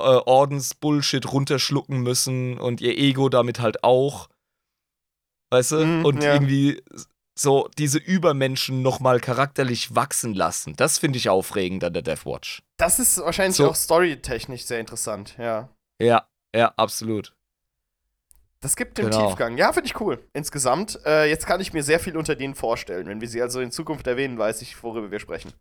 äh, 0.00 0.04
Ordensbullshit 0.04 1.30
runterschlucken 1.30 2.00
müssen 2.00 2.58
und 2.58 2.80
ihr 2.80 2.96
Ego 2.96 3.28
damit 3.28 3.60
halt 3.60 3.84
auch. 3.84 4.28
Weißt 5.50 5.72
du? 5.72 5.86
Mhm, 5.86 6.04
und 6.04 6.22
ja. 6.22 6.34
irgendwie 6.34 6.82
so 7.36 7.68
diese 7.78 7.98
Übermenschen 7.98 8.82
nochmal 8.82 9.20
charakterlich 9.20 9.94
wachsen 9.94 10.34
lassen. 10.34 10.74
Das 10.76 10.98
finde 10.98 11.18
ich 11.18 11.28
aufregend 11.28 11.82
an 11.84 11.92
der 11.92 12.02
Deathwatch. 12.02 12.62
Das 12.76 12.98
ist 12.98 13.18
wahrscheinlich 13.18 13.56
So. 13.56 13.68
auch 13.68 13.74
storytechnisch 13.74 14.64
sehr 14.64 14.80
interessant, 14.80 15.34
ja. 15.38 15.68
Ja, 16.00 16.28
ja, 16.54 16.72
absolut. 16.76 17.33
Das 18.64 18.76
gibt 18.76 18.96
dem 18.96 19.10
Genau. 19.10 19.26
Tiefgang. 19.28 19.58
Ja, 19.58 19.72
finde 19.74 19.88
ich 19.88 20.00
cool. 20.00 20.26
Insgesamt, 20.32 20.98
äh, 21.04 21.28
jetzt 21.28 21.46
kann 21.46 21.60
ich 21.60 21.74
mir 21.74 21.82
sehr 21.82 22.00
viel 22.00 22.16
unter 22.16 22.34
denen 22.34 22.54
vorstellen. 22.54 23.06
Wenn 23.06 23.20
wir 23.20 23.28
sie 23.28 23.42
also 23.42 23.60
in 23.60 23.70
Zukunft 23.70 24.06
erwähnen, 24.06 24.38
weiß 24.38 24.62
ich, 24.62 24.82
worüber 24.82 25.10
wir 25.10 25.18
sprechen. 25.18 25.52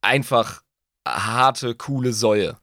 Einfach 0.00 0.62
harte, 1.06 1.74
coole 1.74 2.14
Säue. 2.14 2.56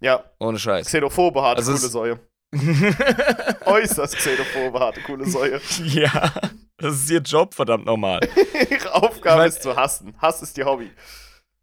Ja, 0.00 0.24
Ohne 0.40 0.58
Scheiß. 0.58 0.88
xenophobe, 0.88 1.40
harte, 1.42 1.58
Also 1.58 1.72
coole 1.74 1.88
Säue. 1.88 2.20
Äußerst 3.66 4.16
xenophobe, 4.16 4.80
harte, 4.80 5.00
coole 5.02 5.26
Säue. 5.28 5.60
ja, 5.84 6.32
das 6.76 6.94
ist 6.96 7.10
ihr 7.10 7.20
Job, 7.20 7.54
verdammt 7.54 7.86
nochmal. 7.86 8.18
Ihre 8.70 8.94
Aufgabe 8.94 9.42
mein- 9.42 9.48
ist 9.48 9.62
zu 9.62 9.76
hassen. 9.76 10.14
Hass 10.18 10.42
ist 10.42 10.58
ihr 10.58 10.66
Hobby. 10.66 10.90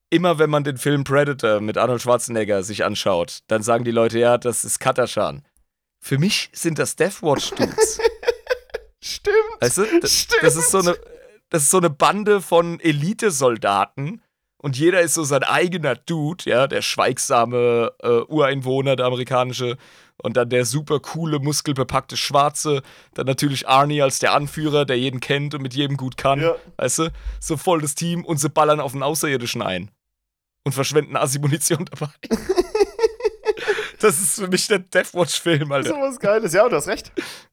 Immer 0.09 0.39
wenn 0.39 0.49
man 0.49 0.63
den 0.63 0.77
Film 0.77 1.03
Predator 1.03 1.59
mit 1.59 1.77
Arnold 1.77 2.01
Schwarzenegger 2.01 2.63
sich 2.63 2.83
anschaut, 2.85 3.39
dann 3.47 3.61
sagen 3.61 3.83
die 3.83 3.91
Leute, 3.91 4.17
ja, 4.19 4.37
das 4.37 4.63
ist 4.65 4.79
Katashan. 4.79 5.43
Für 5.99 6.17
mich 6.17 6.49
sind 6.53 6.79
das 6.79 6.95
Deathwatch-Dudes. 6.95 7.99
Stimmt. 9.01 9.35
weißt 9.61 9.77
du? 9.77 9.99
Das, 10.01 10.13
Stimmt. 10.13 10.43
das, 10.43 10.55
ist 10.55 10.71
so 10.71 10.79
eine, 10.79 10.97
das 11.49 11.63
ist 11.63 11.71
so 11.71 11.77
eine 11.77 11.89
Bande 11.89 12.41
von 12.41 12.79
Elitesoldaten 12.79 14.21
und 14.61 14.77
jeder 14.77 15.01
ist 15.01 15.13
so 15.13 15.23
sein 15.23 15.43
eigener 15.43 15.95
Dude, 15.95 16.49
ja, 16.49 16.67
der 16.67 16.81
schweigsame 16.81 17.93
äh, 18.01 18.07
Ureinwohner, 18.27 18.95
der 18.95 19.05
amerikanische 19.05 19.77
und 20.21 20.35
dann 20.35 20.49
der 20.49 20.65
super 20.65 20.99
coole, 20.99 21.39
muskelbepackte 21.39 22.17
Schwarze, 22.17 22.81
dann 23.13 23.25
natürlich 23.25 23.69
Arnie 23.69 24.01
als 24.01 24.19
der 24.19 24.33
Anführer, 24.33 24.83
der 24.85 24.99
jeden 24.99 25.21
kennt 25.21 25.55
und 25.55 25.61
mit 25.61 25.73
jedem 25.73 25.95
gut 25.95 26.17
kann, 26.17 26.41
Ja. 26.41 26.55
weißt 26.75 26.99
du? 26.99 27.11
So 27.39 27.55
voll 27.55 27.81
das 27.81 27.95
Team 27.95 28.25
und 28.25 28.37
sie 28.37 28.49
ballern 28.49 28.81
auf 28.81 28.91
einen 28.93 29.03
Außerirdischen 29.03 29.61
ein 29.61 29.91
und 30.65 30.73
verschwenden 30.73 31.15
Asi-Munition 31.15 31.85
dabei. 31.85 32.11
das 33.99 34.19
ist 34.19 34.35
für 34.39 34.47
mich 34.47 34.67
der 34.67 34.79
Deathwatch-Film, 34.79 35.67
So 35.67 35.73
Alter, 35.73 35.95
was 36.01 36.19
Geiles. 36.19 36.53
Ja, 36.53 36.67
du 36.67 36.75
hast 36.75 36.87
recht. 36.87 37.11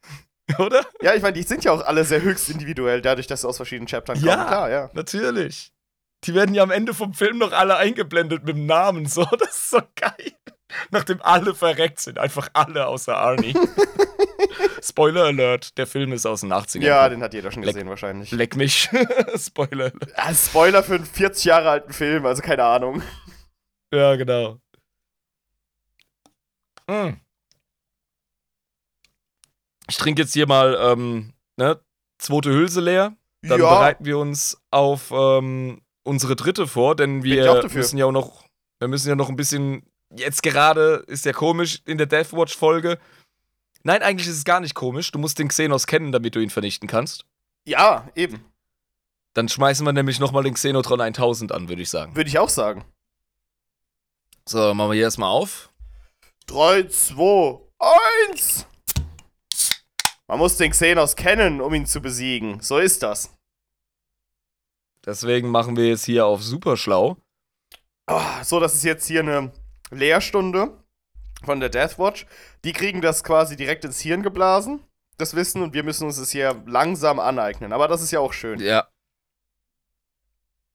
oder? 0.58 0.84
Ja, 1.02 1.14
ich 1.14 1.22
meine, 1.22 1.34
die 1.34 1.42
sind 1.42 1.64
ja 1.64 1.72
auch 1.72 1.84
alle 1.84 2.04
sehr 2.04 2.22
höchst 2.22 2.48
individuell, 2.50 3.02
dadurch, 3.02 3.26
dass 3.26 3.40
sie 3.42 3.48
aus 3.48 3.56
verschiedenen 3.56 3.88
Chaptern 3.88 4.16
kommen. 4.16 4.28
Ja. 4.28 4.44
Klar, 4.46 4.70
ja. 4.70 4.90
Natürlich. 4.94 5.72
Die 6.24 6.34
werden 6.34 6.54
ja 6.54 6.62
am 6.62 6.70
Ende 6.70 6.94
vom 6.94 7.14
Film 7.14 7.38
noch 7.38 7.52
alle 7.52 7.76
eingeblendet 7.76 8.44
mit 8.44 8.56
dem 8.56 8.66
Namen. 8.66 9.06
So, 9.06 9.24
das 9.38 9.50
ist 9.56 9.70
so 9.70 9.80
geil. 9.96 10.32
Nachdem 10.90 11.20
alle 11.22 11.54
verreckt 11.54 12.00
sind. 12.00 12.18
Einfach 12.18 12.48
alle 12.52 12.86
außer 12.86 13.16
Arnie. 13.16 13.54
Spoiler 14.82 15.24
Alert: 15.24 15.76
Der 15.78 15.86
Film 15.86 16.12
ist 16.12 16.26
aus 16.26 16.40
den 16.40 16.52
80ern. 16.52 16.82
Ja, 16.82 17.08
den 17.08 17.22
hat 17.22 17.34
jeder 17.34 17.50
schon 17.52 17.62
Leck- 17.62 17.74
gesehen, 17.74 17.88
wahrscheinlich. 17.88 18.30
Leck 18.32 18.56
mich. 18.56 18.88
Spoiler 19.36 19.84
Alert. 19.86 20.12
Ah, 20.16 20.34
Spoiler 20.34 20.82
für 20.82 20.94
einen 20.96 21.04
40 21.06 21.44
Jahre 21.44 21.70
alten 21.70 21.92
Film, 21.92 22.26
also 22.26 22.42
keine 22.42 22.64
Ahnung. 22.64 23.02
Ja, 23.92 24.16
genau. 24.16 24.58
Hm. 26.90 27.20
Ich 29.88 29.96
trinke 29.96 30.22
jetzt 30.22 30.32
hier 30.32 30.46
mal, 30.46 30.76
ähm, 30.80 31.32
ne, 31.56 31.80
zweite 32.18 32.50
Hülse 32.50 32.80
leer. 32.80 33.16
Dann 33.42 33.60
ja, 33.60 33.68
bereiten 33.68 34.04
wir 34.04 34.18
uns 34.18 34.60
auf 34.70 35.12
ähm, 35.12 35.82
unsere 36.02 36.34
dritte 36.34 36.66
vor, 36.66 36.96
denn 36.96 37.22
wir 37.22 37.62
müssen 37.72 37.98
ja 37.98 38.06
auch 38.06 38.12
noch, 38.12 38.44
wir 38.78 38.88
müssen 38.88 39.08
ja 39.08 39.14
noch 39.14 39.28
ein 39.28 39.36
bisschen. 39.36 39.82
Jetzt 40.14 40.42
gerade 40.42 41.04
ist 41.06 41.24
ja 41.24 41.32
komisch 41.32 41.82
in 41.84 41.98
der 41.98 42.06
Deathwatch-Folge. 42.06 42.98
Nein, 43.82 44.02
eigentlich 44.02 44.28
ist 44.28 44.38
es 44.38 44.44
gar 44.44 44.60
nicht 44.60 44.74
komisch. 44.74 45.12
Du 45.12 45.18
musst 45.18 45.38
den 45.38 45.48
Xenos 45.48 45.86
kennen, 45.86 46.10
damit 46.12 46.34
du 46.34 46.40
ihn 46.40 46.50
vernichten 46.50 46.88
kannst. 46.88 47.24
ja, 47.64 48.08
eben. 48.14 48.44
Dann 49.34 49.48
schmeißen 49.50 49.84
wir 49.84 49.92
nämlich 49.92 50.18
nochmal 50.18 50.44
den 50.44 50.54
Xenotron 50.54 51.00
1000 51.00 51.52
an, 51.52 51.68
würde 51.68 51.82
ich 51.82 51.90
sagen. 51.90 52.16
Würde 52.16 52.30
ich 52.30 52.38
auch 52.38 52.48
sagen. 52.48 52.86
So, 54.48 54.72
machen 54.72 54.90
wir 54.90 54.94
hier 54.94 55.02
erstmal 55.02 55.28
auf. 55.28 55.70
3, 56.46 56.84
2, 56.88 57.60
1. 58.30 58.66
Man 60.28 60.38
muss 60.38 60.56
den 60.56 60.70
Xenos 60.70 61.16
kennen, 61.16 61.60
um 61.60 61.74
ihn 61.74 61.86
zu 61.86 62.00
besiegen. 62.00 62.60
So 62.60 62.78
ist 62.78 63.02
das. 63.02 63.36
Deswegen 65.04 65.50
machen 65.50 65.76
wir 65.76 65.86
jetzt 65.86 66.04
hier 66.04 66.26
auf 66.26 66.42
super 66.42 66.76
schlau. 66.76 67.16
Ah, 68.06 68.42
so, 68.44 68.60
das 68.60 68.74
ist 68.74 68.84
jetzt 68.84 69.06
hier 69.06 69.20
eine 69.20 69.52
Lehrstunde 69.90 70.84
von 71.44 71.60
der 71.60 71.68
Deathwatch. 71.68 72.26
Die 72.64 72.72
kriegen 72.72 73.00
das 73.00 73.22
quasi 73.22 73.56
direkt 73.56 73.84
ins 73.84 74.00
Hirn 74.00 74.22
geblasen, 74.22 74.80
das 75.16 75.34
Wissen, 75.34 75.62
und 75.62 75.74
wir 75.74 75.82
müssen 75.82 76.06
uns 76.06 76.18
das 76.18 76.30
hier 76.30 76.62
langsam 76.66 77.18
aneignen. 77.20 77.72
Aber 77.72 77.88
das 77.88 78.02
ist 78.02 78.10
ja 78.10 78.20
auch 78.20 78.32
schön. 78.32 78.60
Ja. 78.60 78.88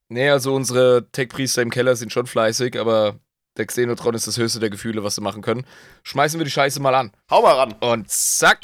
Nee, 0.09 0.29
also 0.29 0.53
unsere 0.53 1.09
Tech-Priester 1.11 1.61
im 1.61 1.69
Keller 1.69 1.95
sind 1.95 2.11
schon 2.11 2.27
fleißig, 2.27 2.77
aber 2.77 3.19
der 3.57 3.65
Xenotron 3.65 4.13
ist 4.15 4.27
das 4.27 4.37
höchste 4.37 4.59
der 4.59 4.69
Gefühle, 4.69 5.03
was 5.03 5.15
sie 5.15 5.21
machen 5.21 5.41
können. 5.41 5.65
Schmeißen 6.03 6.39
wir 6.39 6.45
die 6.45 6.51
Scheiße 6.51 6.79
mal 6.79 6.95
an. 6.95 7.11
Hau 7.29 7.41
mal 7.41 7.55
ran. 7.55 7.75
Und 7.81 8.09
zack. 8.09 8.59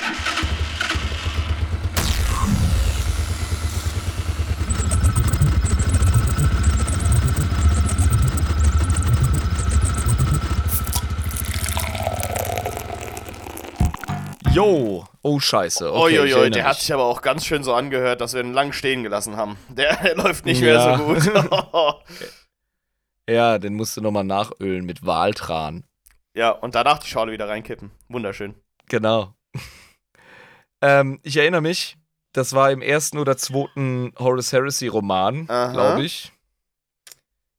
Jo, 14.52 15.06
oh 15.22 15.40
Scheiße. 15.40 15.94
Okay, 15.94 16.20
Uiuiui, 16.20 16.50
der 16.50 16.64
hat 16.66 16.78
sich 16.80 16.92
aber 16.94 17.04
auch 17.06 17.22
ganz 17.22 17.46
schön 17.46 17.64
so 17.64 17.74
angehört, 17.74 18.22
dass 18.22 18.34
wir 18.34 18.42
ihn 18.42 18.54
lang 18.54 18.72
stehen 18.72 19.04
gelassen 19.04 19.38
haben. 19.38 19.58
Der, 19.70 19.96
der 19.98 20.16
läuft 20.24 20.46
nicht 20.46 20.62
Ja. 20.62 20.98
mehr 20.98 20.98
so 20.98 21.04
gut. 21.04 21.32
Ja, 23.30 23.58
den 23.60 23.76
musst 23.76 23.98
du 23.98 24.02
nochmal 24.02 24.24
nachölen 24.24 24.86
mit 24.86 25.06
Waltran. 25.06 25.84
ja, 26.34 26.52
und 26.52 26.76
danach 26.76 27.00
die 27.00 27.08
Schale 27.08 27.32
wieder 27.32 27.50
reinkippen. 27.50 27.92
Wunderschön. 28.08 28.56
Genau. 28.88 29.34
ähm, 30.82 31.20
ich 31.24 31.38
erinnere 31.38 31.62
mich, 31.62 31.98
das 32.32 32.54
war 32.54 32.72
im 32.72 32.82
ersten 32.82 33.18
oder 33.18 33.36
zweiten 33.38 34.14
Horus 34.18 34.54
Heresy 34.54 34.88
Roman, 34.88 35.46
Aha. 35.50 35.72
glaube 35.72 36.04
ich. 36.04 36.32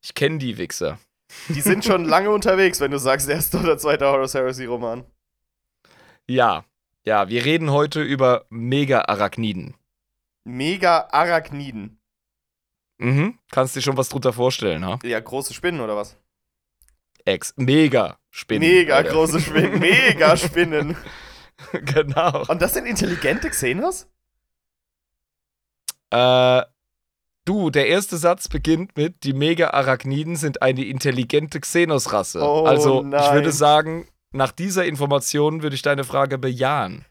Ich 0.01 0.13
kenne 0.13 0.37
die 0.37 0.57
Wichser. 0.57 0.97
Die 1.49 1.61
sind 1.61 1.83
schon 1.85 2.05
lange 2.15 2.31
unterwegs, 2.31 2.79
wenn 2.79 2.91
du 2.91 2.97
sagst, 2.97 3.29
erster 3.29 3.59
oder 3.59 3.77
zweiter 3.77 4.11
Horus 4.11 4.33
Heresy 4.33 4.65
Roman. 4.65 5.03
Ja, 6.27 6.63
ja, 7.05 7.27
wir 7.27 7.43
reden 7.45 7.71
heute 7.71 8.01
über 8.01 8.45
Mega-Arachniden. 8.49 9.75
Mega 10.45 11.09
Arachniden. 11.11 11.98
Mhm. 12.99 13.39
Kannst 13.51 13.75
dir 13.75 13.81
schon 13.81 13.97
was 13.97 14.09
drunter 14.09 14.33
vorstellen, 14.33 14.85
ha? 14.85 14.99
Ja, 15.03 15.19
große 15.19 15.53
Spinnen 15.53 15.81
oder 15.81 15.95
was? 15.95 16.17
Ex. 17.25 17.53
Mega-Spinnen. 17.57 18.67
Mega 18.67 18.95
Alter. 18.97 19.11
große 19.11 19.39
Spinnen. 19.39 19.79
Mega 19.79 20.35
Spinnen. 20.37 20.97
genau. 21.73 22.43
Und 22.47 22.61
das 22.61 22.73
sind 22.73 22.85
intelligente 22.85 23.49
Xenos? 23.49 24.07
Äh, 26.11 26.61
du, 27.45 27.69
der 27.69 27.87
erste 27.87 28.17
Satz 28.17 28.47
beginnt 28.47 28.97
mit: 28.97 29.23
Die 29.23 29.33
Mega-Arachniden 29.33 30.35
sind 30.35 30.61
eine 30.61 30.83
intelligente 30.85 31.59
Xenos-Rasse. 31.59 32.41
Oh, 32.41 32.65
also, 32.65 33.01
ich 33.01 33.07
nein. 33.07 33.33
würde 33.33 33.51
sagen, 33.51 34.07
nach 34.31 34.51
dieser 34.51 34.85
Information 34.85 35.61
würde 35.61 35.75
ich 35.75 35.81
deine 35.81 36.03
Frage 36.03 36.37
bejahen. 36.37 37.05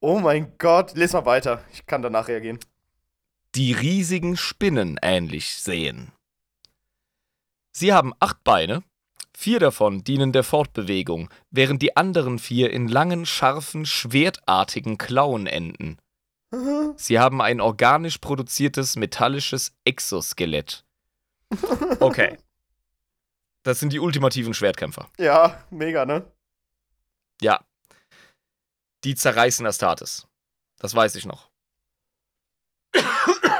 Oh 0.00 0.18
mein 0.20 0.52
Gott. 0.58 0.94
Les 0.96 1.12
mal 1.12 1.26
weiter. 1.26 1.62
Ich 1.72 1.86
kann 1.86 2.02
danach 2.02 2.28
reagieren. 2.28 2.58
Die 3.54 3.72
riesigen 3.72 4.36
Spinnen 4.36 4.98
ähnlich 5.02 5.54
sehen. 5.56 6.12
Sie 7.72 7.92
haben 7.92 8.12
acht 8.18 8.42
Beine, 8.44 8.82
vier 9.36 9.60
davon 9.60 10.02
dienen 10.04 10.32
der 10.32 10.44
Fortbewegung, 10.44 11.30
während 11.50 11.80
die 11.80 11.96
anderen 11.96 12.38
vier 12.38 12.70
in 12.70 12.88
langen, 12.88 13.24
scharfen, 13.24 13.86
schwertartigen 13.86 14.98
Klauen 14.98 15.46
enden. 15.46 15.98
Sie 16.96 17.18
haben 17.18 17.40
ein 17.40 17.60
organisch 17.60 18.18
produziertes 18.18 18.96
metallisches 18.96 19.72
Exoskelett. 19.84 20.84
Okay. 22.00 22.38
Das 23.62 23.80
sind 23.80 23.92
die 23.92 24.00
ultimativen 24.00 24.54
Schwertkämpfer. 24.54 25.10
Ja, 25.18 25.64
mega, 25.70 26.04
ne? 26.04 26.30
Ja. 27.40 27.64
Die 29.04 29.14
zerreißen 29.14 29.66
Astartes. 29.66 30.26
Das 30.78 30.94
weiß 30.94 31.14
ich 31.16 31.26
noch. 31.26 31.50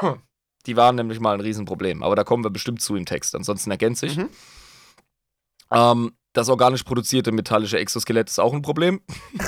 Die 0.66 0.76
waren 0.76 0.96
nämlich 0.96 1.20
mal 1.20 1.34
ein 1.34 1.40
Riesenproblem, 1.40 2.02
aber 2.02 2.16
da 2.16 2.24
kommen 2.24 2.44
wir 2.44 2.50
bestimmt 2.50 2.82
zu 2.82 2.96
im 2.96 3.06
Text. 3.06 3.34
Ansonsten 3.34 3.70
ergänze 3.70 4.06
ich. 4.06 4.16
Mhm. 4.16 4.28
Ähm, 5.70 6.12
das 6.32 6.48
organisch 6.48 6.82
produzierte 6.82 7.32
metallische 7.32 7.78
Exoskelett 7.78 8.28
ist 8.28 8.38
auch 8.38 8.52
ein 8.52 8.62
Problem. 8.62 9.00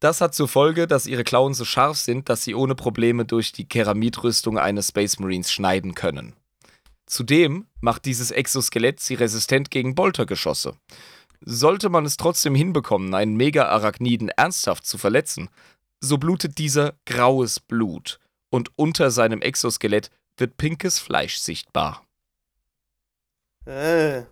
das 0.00 0.20
hat 0.20 0.34
zur 0.34 0.48
Folge, 0.48 0.86
dass 0.86 1.06
ihre 1.06 1.24
Klauen 1.24 1.54
so 1.54 1.64
scharf 1.64 1.98
sind, 1.98 2.28
dass 2.28 2.42
sie 2.42 2.54
ohne 2.54 2.74
Probleme 2.74 3.24
durch 3.24 3.52
die 3.52 3.68
Keramidrüstung 3.68 4.58
eines 4.58 4.88
Space 4.88 5.18
Marines 5.18 5.52
schneiden 5.52 5.94
können. 5.94 6.34
Zudem 7.06 7.66
macht 7.80 8.04
dieses 8.04 8.30
Exoskelett 8.30 9.00
sie 9.00 9.14
resistent 9.14 9.70
gegen 9.70 9.94
Boltergeschosse. 9.94 10.74
Sollte 11.40 11.88
man 11.88 12.04
es 12.04 12.16
trotzdem 12.16 12.54
hinbekommen, 12.54 13.14
einen 13.14 13.36
Mega-Arachniden 13.36 14.28
ernsthaft 14.30 14.84
zu 14.84 14.98
verletzen, 14.98 15.48
so 16.00 16.18
blutet 16.18 16.58
dieser 16.58 16.94
graues 17.06 17.60
Blut 17.60 18.18
und 18.50 18.70
unter 18.76 19.10
seinem 19.10 19.42
Exoskelett 19.42 20.10
wird 20.36 20.56
pinkes 20.56 20.98
Fleisch 20.98 21.36
sichtbar. 21.38 22.04
Äh. 23.66 24.22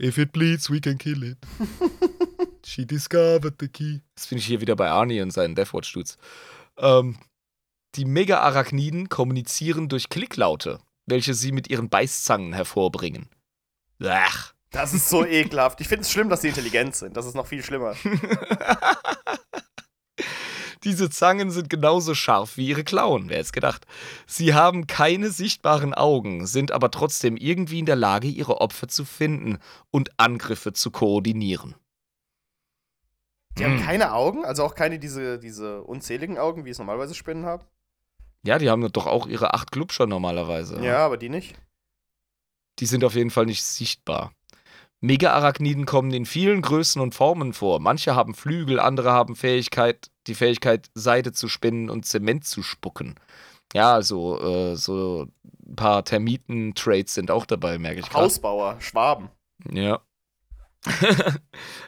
If 0.00 0.18
it 0.18 0.32
bleeds, 0.32 0.70
we 0.70 0.80
can 0.80 0.98
kill 0.98 1.22
it. 1.22 1.38
She 2.66 2.84
discovered 2.84 3.54
the 3.60 3.68
key. 3.68 4.00
Das 4.14 4.26
finde 4.26 4.40
ich 4.40 4.46
hier 4.46 4.60
wieder 4.60 4.76
bei 4.76 4.90
Arnie 4.90 5.20
und 5.20 5.30
seinen 5.30 5.54
Deathwatch-Dudes. 5.54 6.18
Ähm, 6.78 7.16
die 7.94 8.04
Mega-Arachniden 8.04 9.08
kommunizieren 9.08 9.88
durch 9.88 10.08
Klicklaute, 10.08 10.80
welche 11.06 11.32
sie 11.32 11.52
mit 11.52 11.70
ihren 11.70 11.88
Beißzangen 11.88 12.52
hervorbringen. 12.52 13.28
Ach. 14.02 14.52
Das 14.70 14.92
ist 14.92 15.08
so 15.08 15.24
ekelhaft. 15.24 15.80
Ich 15.80 15.88
finde 15.88 16.02
es 16.02 16.10
schlimm, 16.10 16.28
dass 16.28 16.42
sie 16.42 16.48
intelligent 16.48 16.94
sind. 16.94 17.16
Das 17.16 17.24
ist 17.24 17.34
noch 17.34 17.46
viel 17.46 17.62
schlimmer. 17.62 17.94
Diese 20.84 21.10
Zangen 21.10 21.50
sind 21.50 21.70
genauso 21.70 22.14
scharf 22.14 22.56
wie 22.56 22.68
ihre 22.68 22.84
Klauen, 22.84 23.28
wer 23.28 23.36
hätte 23.36 23.46
es 23.46 23.52
gedacht. 23.52 23.86
Sie 24.26 24.54
haben 24.54 24.86
keine 24.86 25.30
sichtbaren 25.30 25.94
Augen, 25.94 26.46
sind 26.46 26.70
aber 26.70 26.90
trotzdem 26.90 27.36
irgendwie 27.36 27.78
in 27.80 27.86
der 27.86 27.96
Lage, 27.96 28.28
ihre 28.28 28.60
Opfer 28.60 28.88
zu 28.88 29.04
finden 29.04 29.58
und 29.90 30.10
Angriffe 30.18 30.72
zu 30.72 30.90
koordinieren. 30.90 31.74
Die 33.58 33.64
Hm. 33.64 33.72
haben 33.72 33.82
keine 33.82 34.12
Augen, 34.12 34.44
also 34.44 34.64
auch 34.64 34.74
keine 34.74 34.98
diese, 34.98 35.38
diese 35.38 35.82
unzähligen 35.82 36.38
Augen, 36.38 36.64
wie 36.64 36.70
es 36.70 36.78
normalerweise 36.78 37.14
Spinnen 37.14 37.46
haben. 37.46 37.64
Ja, 38.44 38.58
die 38.58 38.70
haben 38.70 38.92
doch 38.92 39.06
auch 39.06 39.26
ihre 39.26 39.54
acht 39.54 39.72
Glubscher 39.72 40.06
normalerweise. 40.06 40.80
Ja, 40.84 40.98
aber 40.98 41.16
die 41.16 41.30
nicht. 41.30 41.56
Die 42.78 42.86
sind 42.86 43.02
auf 43.02 43.14
jeden 43.14 43.30
Fall 43.30 43.46
nicht 43.46 43.64
sichtbar. 43.64 44.32
Mega-Arachniden 45.00 45.86
kommen 45.86 46.12
in 46.12 46.26
vielen 46.26 46.62
Größen 46.62 47.00
und 47.00 47.14
Formen 47.14 47.52
vor. 47.52 47.80
Manche 47.80 48.14
haben 48.14 48.34
Flügel, 48.34 48.80
andere 48.80 49.12
haben 49.12 49.36
Fähigkeit, 49.36 50.10
die 50.26 50.34
Fähigkeit, 50.34 50.90
Seide 50.94 51.32
zu 51.32 51.48
spinnen 51.48 51.90
und 51.90 52.06
Zement 52.06 52.44
zu 52.44 52.62
spucken. 52.62 53.16
Ja, 53.74 53.92
also 53.92 54.40
äh, 54.40 54.76
so 54.76 55.26
ein 55.66 55.76
paar 55.76 56.04
Termiten-Trades 56.04 57.12
sind 57.12 57.30
auch 57.30 57.46
dabei, 57.46 57.78
merke 57.78 58.00
ich 58.00 58.08
gerade. 58.08 58.24
Hausbauer, 58.24 58.76
Schwaben. 58.80 59.28
Ja. 59.70 60.00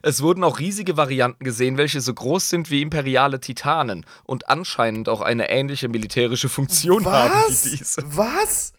es 0.03 0.23
wurden 0.23 0.43
auch 0.43 0.59
riesige 0.59 0.97
Varianten 0.97 1.45
gesehen, 1.45 1.77
welche 1.77 2.01
so 2.01 2.13
groß 2.13 2.49
sind 2.49 2.71
wie 2.71 2.83
imperiale 2.83 3.39
Titanen 3.41 4.05
und 4.25 4.49
anscheinend 4.49 5.09
auch 5.09 5.21
eine 5.21 5.51
ähnliche 5.51 5.89
militärische 5.89 6.49
Funktion 6.49 7.07
haben 7.07 7.33
Was? 7.49 7.65
wie 7.65 7.77
diese. 7.77 8.03
Was? 8.17 8.73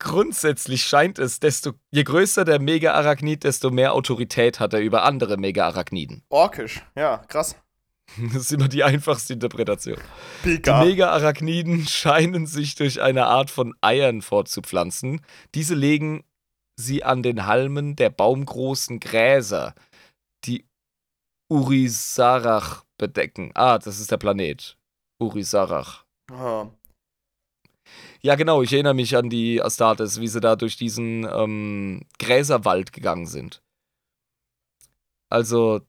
Grundsätzlich 0.00 0.84
scheint 0.84 1.18
es, 1.18 1.40
desto 1.40 1.72
je 1.90 2.04
größer 2.04 2.44
der 2.44 2.60
Mega-Arachnid, 2.60 3.42
desto 3.42 3.70
mehr 3.70 3.94
Autorität 3.94 4.60
hat 4.60 4.72
er 4.72 4.80
über 4.80 5.02
andere 5.02 5.36
Mega-Arachniden. 5.36 6.22
Orkisch. 6.28 6.82
Ja, 6.94 7.18
krass. 7.28 7.56
Das 8.32 8.36
ist 8.36 8.52
immer 8.52 8.68
die 8.68 8.84
einfachste 8.84 9.34
Interpretation. 9.34 9.98
Die 10.44 10.56
Pika. 10.56 10.82
Mega-Arachniden 10.82 11.86
scheinen 11.88 12.46
sich 12.46 12.74
durch 12.74 13.02
eine 13.02 13.26
Art 13.26 13.50
von 13.50 13.74
Eiern 13.82 14.22
fortzupflanzen. 14.22 15.20
Diese 15.54 15.74
legen 15.74 16.24
sie 16.76 17.04
an 17.04 17.22
den 17.22 17.46
Halmen 17.46 17.96
der 17.96 18.10
baumgroßen 18.10 19.00
Gräser, 19.00 19.74
die 20.44 20.64
Urisarach 21.50 22.84
bedecken. 22.98 23.50
Ah, 23.54 23.78
das 23.78 24.00
ist 24.00 24.10
der 24.10 24.16
Planet. 24.16 24.78
Urisarach. 25.20 26.04
Ah. 26.30 26.68
Ja, 28.20 28.34
genau, 28.34 28.62
ich 28.62 28.72
erinnere 28.72 28.94
mich 28.94 29.16
an 29.16 29.30
die 29.30 29.62
Astartes, 29.62 30.20
wie 30.20 30.28
sie 30.28 30.40
da 30.40 30.56
durch 30.56 30.76
diesen 30.76 31.24
ähm, 31.24 32.02
Gräserwald 32.18 32.92
gegangen 32.92 33.26
sind. 33.26 33.62
Also, 35.30 35.80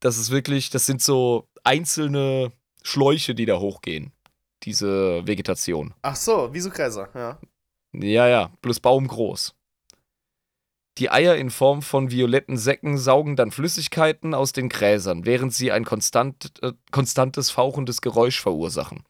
das 0.00 0.18
ist 0.18 0.30
wirklich, 0.30 0.70
das 0.70 0.86
sind 0.86 1.02
so 1.02 1.48
einzelne 1.64 2.52
Schläuche, 2.82 3.34
die 3.34 3.46
da 3.46 3.58
hochgehen. 3.58 4.12
Diese 4.62 5.26
Vegetation. 5.26 5.94
Ach 6.02 6.16
so, 6.16 6.52
wie 6.52 6.60
so 6.60 6.70
Gräser, 6.70 7.08
ja. 7.14 7.38
Ja, 7.92 8.28
ja, 8.28 8.50
plus 8.60 8.80
baumgroß. 8.80 9.54
Die 10.98 11.10
Eier 11.10 11.36
in 11.36 11.50
Form 11.50 11.80
von 11.80 12.10
violetten 12.10 12.56
Säcken 12.56 12.98
saugen 12.98 13.36
dann 13.36 13.52
Flüssigkeiten 13.52 14.34
aus 14.34 14.52
den 14.52 14.68
Gräsern, 14.68 15.24
während 15.26 15.54
sie 15.54 15.70
ein 15.70 15.84
konstant, 15.84 16.52
äh, 16.60 16.72
konstantes 16.90 17.50
fauchendes 17.50 18.00
Geräusch 18.00 18.40
verursachen. 18.40 19.04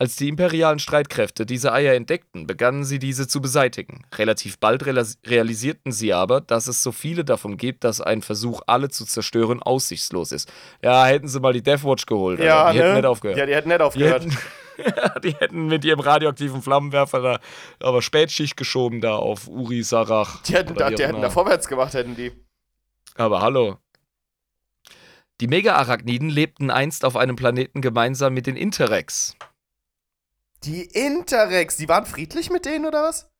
Als 0.00 0.16
die 0.16 0.28
imperialen 0.30 0.78
Streitkräfte 0.78 1.44
diese 1.44 1.74
Eier 1.74 1.92
entdeckten, 1.92 2.46
begannen 2.46 2.84
sie 2.84 2.98
diese 2.98 3.28
zu 3.28 3.42
beseitigen. 3.42 4.02
Relativ 4.16 4.58
bald 4.58 4.82
realis- 4.84 5.18
realisierten 5.26 5.92
sie 5.92 6.14
aber, 6.14 6.40
dass 6.40 6.68
es 6.68 6.82
so 6.82 6.90
viele 6.90 7.22
davon 7.22 7.58
gibt, 7.58 7.84
dass 7.84 8.00
ein 8.00 8.22
Versuch, 8.22 8.62
alle 8.66 8.88
zu 8.88 9.04
zerstören, 9.04 9.62
aussichtslos 9.62 10.32
ist. 10.32 10.50
Ja, 10.82 11.04
hätten 11.04 11.28
sie 11.28 11.38
mal 11.38 11.52
die 11.52 11.62
Deathwatch 11.62 12.06
geholt. 12.06 12.40
Ja, 12.40 12.64
Alter. 12.64 12.72
die 12.72 12.78
hätten 12.78 12.88
ne? 12.92 12.96
nicht 13.00 13.04
aufgehört. 13.04 13.38
Ja, 13.38 13.44
die 13.44 13.54
hätten 13.54 13.68
nicht 13.68 13.78
Die 13.78 13.84
aufgehört. 13.84 14.24
hätten, 14.24 15.20
die 15.22 15.32
hätten 15.34 15.66
mit 15.66 15.84
ihrem 15.84 16.00
radioaktiven 16.00 16.62
Flammenwerfer 16.62 17.20
da 17.20 17.38
aber 17.86 18.00
Spätschicht 18.00 18.56
geschoben 18.56 19.02
da 19.02 19.16
auf 19.16 19.48
Uri 19.48 19.82
Sarach. 19.82 20.40
Die 20.44 20.54
hätten, 20.54 20.76
da, 20.76 20.88
die 20.88 21.04
hätten 21.06 21.20
da 21.20 21.28
vorwärts 21.28 21.68
gemacht, 21.68 21.92
hätten 21.92 22.16
die. 22.16 22.32
Aber 23.16 23.42
hallo. 23.42 23.76
Die 25.42 25.46
Mega-Arachniden 25.46 26.30
lebten 26.30 26.70
einst 26.70 27.04
auf 27.04 27.16
einem 27.18 27.36
Planeten 27.36 27.82
gemeinsam 27.82 28.32
mit 28.32 28.46
den 28.46 28.56
Interrex. 28.56 29.36
Die 30.64 30.82
Interrex, 30.82 31.76
die 31.76 31.88
waren 31.88 32.04
friedlich 32.04 32.50
mit 32.50 32.66
denen 32.66 32.86
oder 32.86 33.02
was? 33.02 33.30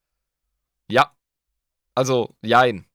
Ja. 0.90 1.14
Also, 1.94 2.34
jein. 2.42 2.86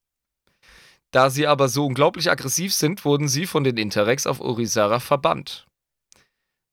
Da 1.11 1.29
sie 1.29 1.47
aber 1.47 1.69
so 1.69 1.85
unglaublich 1.85 2.29
aggressiv 2.29 2.73
sind, 2.73 3.05
wurden 3.05 3.27
sie 3.27 3.45
von 3.45 3.63
den 3.63 3.77
Interrex 3.77 4.25
auf 4.27 4.41
Urisara 4.41 4.99
verbannt. 4.99 5.65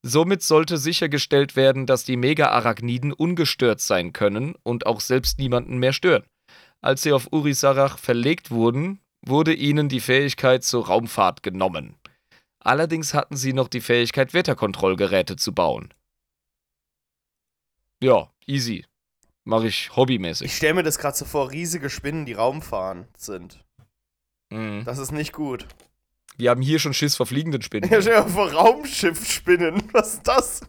Somit 0.04 0.42
sollte 0.42 0.78
sichergestellt 0.78 1.54
werden, 1.54 1.86
dass 1.86 2.04
die 2.04 2.16
Mega-Arachniden 2.16 3.12
ungestört 3.12 3.80
sein 3.80 4.12
können 4.12 4.56
und 4.64 4.86
auch 4.86 5.00
selbst 5.00 5.38
niemanden 5.38 5.78
mehr 5.78 5.92
stören. 5.92 6.24
Als 6.80 7.02
sie 7.02 7.12
auf 7.12 7.32
Urisarach 7.32 7.98
verlegt 7.98 8.50
wurden, 8.50 8.98
wurde 9.24 9.54
ihnen 9.54 9.88
die 9.88 10.00
Fähigkeit 10.00 10.64
zur 10.64 10.86
Raumfahrt 10.86 11.44
genommen. 11.44 11.94
Allerdings 12.58 13.14
hatten 13.14 13.36
sie 13.36 13.52
noch 13.52 13.68
die 13.68 13.80
Fähigkeit, 13.80 14.34
Wetterkontrollgeräte 14.34 15.36
zu 15.36 15.52
bauen. 15.52 15.94
Ja, 18.02 18.28
easy. 18.46 18.84
Mache 19.44 19.68
ich 19.68 19.94
hobbymäßig. 19.94 20.46
Ich 20.46 20.56
stelle 20.56 20.74
mir 20.74 20.82
das 20.82 20.98
gerade 20.98 21.16
so 21.16 21.24
vor, 21.24 21.52
riesige 21.52 21.88
Spinnen, 21.88 22.26
die 22.26 22.32
Raumfahren 22.32 23.06
sind. 23.16 23.64
Mhm. 24.50 24.84
Das 24.84 24.98
ist 24.98 25.12
nicht 25.12 25.32
gut. 25.32 25.66
Wir 26.36 26.50
haben 26.50 26.62
hier 26.62 26.80
schon 26.80 26.94
Schiss 26.94 27.16
vor 27.16 27.26
fliegenden 27.26 27.62
Spinnen. 27.62 27.88
Ja, 27.90 28.02
stell 28.02 28.22
dir 28.22 28.28
vor, 28.28 28.52
Raumschiffspinnen. 28.52 29.88
Was 29.92 30.14
ist 30.14 30.26
das? 30.26 30.60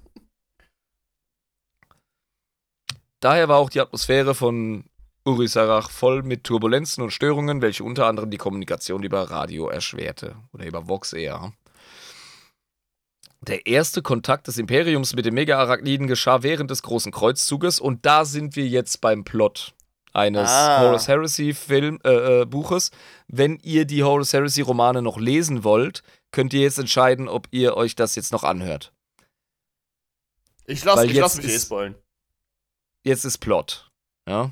Daher 3.19 3.47
war 3.47 3.57
auch 3.57 3.69
die 3.71 3.81
Atmosphäre 3.81 4.35
von 4.35 4.85
Urisarach 5.25 5.89
voll 5.89 6.21
mit 6.21 6.43
Turbulenzen 6.43 7.01
und 7.03 7.11
Störungen, 7.11 7.61
welche 7.61 7.83
unter 7.83 8.05
anderem 8.07 8.29
die 8.29 8.37
Kommunikation 8.37 9.01
über 9.01 9.31
Radio 9.31 9.69
erschwerte. 9.69 10.35
Oder 10.51 10.65
über 10.65 10.87
Vox 10.87 11.13
eher. 11.13 11.53
Der 13.47 13.65
erste 13.65 14.01
Kontakt 14.01 14.47
des 14.47 14.57
Imperiums 14.57 15.15
mit 15.15 15.25
den 15.25 15.33
Mega-Arachniden 15.33 16.07
geschah 16.07 16.43
während 16.43 16.71
des 16.71 16.81
Großen 16.81 17.11
Kreuzzuges 17.11 17.79
und 17.79 18.05
da 18.05 18.23
sind 18.23 18.55
wir 18.55 18.65
jetzt 18.65 19.01
beim 19.01 19.25
Plot 19.25 19.73
eines 20.13 20.49
Ah. 20.49 20.79
Horus 20.81 21.07
Heresy 21.09 21.53
Film, 21.53 21.99
äh, 22.05 22.41
äh, 22.41 22.45
Buches. 22.45 22.91
Wenn 23.27 23.59
ihr 23.63 23.85
die 23.85 24.03
Horus 24.03 24.31
Heresy 24.31 24.61
Romane 24.61 25.01
noch 25.01 25.17
lesen 25.17 25.63
wollt, 25.65 26.03
könnt 26.31 26.53
ihr 26.53 26.61
jetzt 26.61 26.79
entscheiden, 26.79 27.27
ob 27.27 27.47
ihr 27.51 27.75
euch 27.75 27.95
das 27.95 28.15
jetzt 28.15 28.31
noch 28.31 28.43
anhört. 28.45 28.93
Ich 30.65 30.85
lass, 30.85 30.97
Weil 30.97 31.11
ich 31.11 31.17
lass 31.17 31.35
mich 31.35 31.47
eh 31.47 31.59
spoilen. 31.59 31.95
Jetzt 33.03 33.25
ist 33.25 33.39
Plot. 33.39 33.89
Ja? 34.25 34.51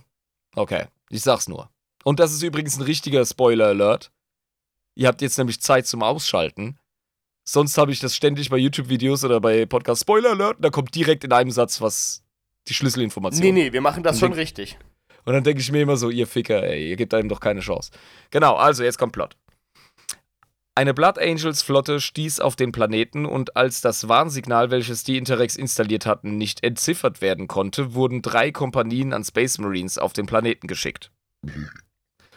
Okay, 0.56 0.88
ich 1.10 1.22
sag's 1.22 1.48
nur. 1.48 1.70
Und 2.04 2.20
das 2.20 2.34
ist 2.34 2.42
übrigens 2.42 2.76
ein 2.76 2.82
richtiger 2.82 3.26
Spoiler-Alert. 3.26 4.12
Ihr 4.96 5.08
habt 5.08 5.22
jetzt 5.22 5.38
nämlich 5.38 5.62
Zeit 5.62 5.88
zum 5.88 6.04
Ausschalten. 6.04 6.78
Sonst 7.52 7.78
habe 7.78 7.92
ich 7.92 8.00
das 8.00 8.16
ständig 8.16 8.50
bei 8.50 8.56
YouTube-Videos 8.56 9.26
oder 9.26 9.42
bei 9.42 9.66
Podcast 9.66 10.04
Spoiler-Alert 10.04 10.56
und 10.56 10.64
da 10.64 10.70
kommt 10.70 10.96
direkt 10.96 11.26
in 11.26 11.34
einem 11.34 11.52
Satz 11.52 11.82
was, 11.82 12.24
die 12.70 12.74
Schlüsselinformation. 12.74 13.44
Nee, 13.44 13.52
nee, 13.52 13.74
wir 13.74 13.82
machen 13.82 14.04
das 14.04 14.16
Und 14.16 14.20
schon 14.20 14.34
richtig. 14.34 14.80
Und 15.26 15.34
dann 15.34 15.44
denke 15.44 15.60
ich 15.60 15.70
mir 15.70 15.82
immer 15.82 15.98
so, 15.98 16.10
ihr 16.10 16.28
Ficker, 16.28 16.64
ey, 16.64 16.92
ihr 16.92 16.96
gebt 16.96 17.14
einem 17.14 17.28
doch 17.28 17.42
keine 17.42 17.60
Chance. 17.60 17.92
Genau, 18.30 18.56
also 18.56 18.86
jetzt 18.86 18.98
kommt 18.98 19.12
Plot. 19.12 19.36
Eine 20.76 20.94
Blood 20.94 21.20
Angels 21.20 21.62
Flotte 21.62 22.00
stieß 22.00 22.40
auf 22.40 22.56
den 22.56 22.72
Planeten 22.72 23.26
und 23.26 23.58
als 23.58 23.82
das 23.82 24.08
Warnsignal, 24.08 24.72
welches 24.72 25.04
die 25.04 25.18
Interrex 25.18 25.58
installiert 25.58 26.06
hatten, 26.06 26.38
nicht 26.38 26.64
entziffert 26.64 27.20
werden 27.20 27.50
konnte, 27.50 27.94
wurden 27.94 28.22
drei 28.22 28.54
Kompanien 28.54 29.12
an 29.12 29.26
Space 29.26 29.58
Marines 29.58 29.98
auf 29.98 30.14
den 30.14 30.26
Planeten 30.26 30.68
geschickt. 30.68 31.12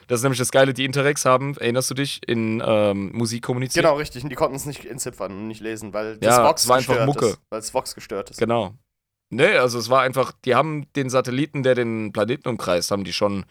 Das 0.07 0.21
ist 0.21 0.23
nämlich 0.23 0.39
das 0.39 0.51
Geile, 0.51 0.75
die 0.75 0.85
Interrex 0.85 1.25
haben, 1.25 1.57
erinnerst 1.57 1.91
du 1.91 1.95
dich, 1.95 2.21
in 2.27 2.63
ähm, 2.65 3.11
Musik 3.13 3.43
kommuniziert? 3.45 3.85
Genau, 3.85 3.97
richtig. 3.97 4.23
Und 4.23 4.31
die 4.31 4.37
konnten 4.37 4.57
es 4.57 4.67
nicht 4.67 4.85
entziffern 4.85 5.33
und 5.33 5.49
nicht 5.49 5.61
lesen, 5.61 5.93
weil 5.93 6.19
Ja, 6.21 6.39
das 6.39 6.39
Vox 6.39 6.63
es 6.65 6.69
war 6.69 6.77
einfach 6.79 7.07
Mucke. 7.07 7.27
ist. 7.27 7.41
Weil 7.51 7.61
das 7.61 7.73
Vox 7.75 7.95
gestört 7.95 8.31
ist. 8.31 8.39
Genau. 8.39 8.75
Nee, 9.31 9.57
also 9.57 9.79
es 9.79 9.89
war 9.91 10.03
einfach, 10.03 10.33
die 10.45 10.55
haben 10.55 10.93
den 10.95 11.09
Satelliten, 11.11 11.63
der 11.63 11.75
den 11.75 12.13
Planeten 12.13 12.49
umkreist, 12.49 12.91
haben 12.91 13.05
die 13.05 13.13
schon 13.13 13.47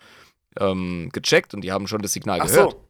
ähm, 0.60 1.10
gecheckt 1.12 1.54
und 1.54 1.62
die 1.62 1.72
haben 1.72 1.88
schon 1.88 2.02
das 2.02 2.14
Signal 2.14 2.40
Ach 2.42 2.46
gehört. 2.48 2.72
so. 2.74 2.90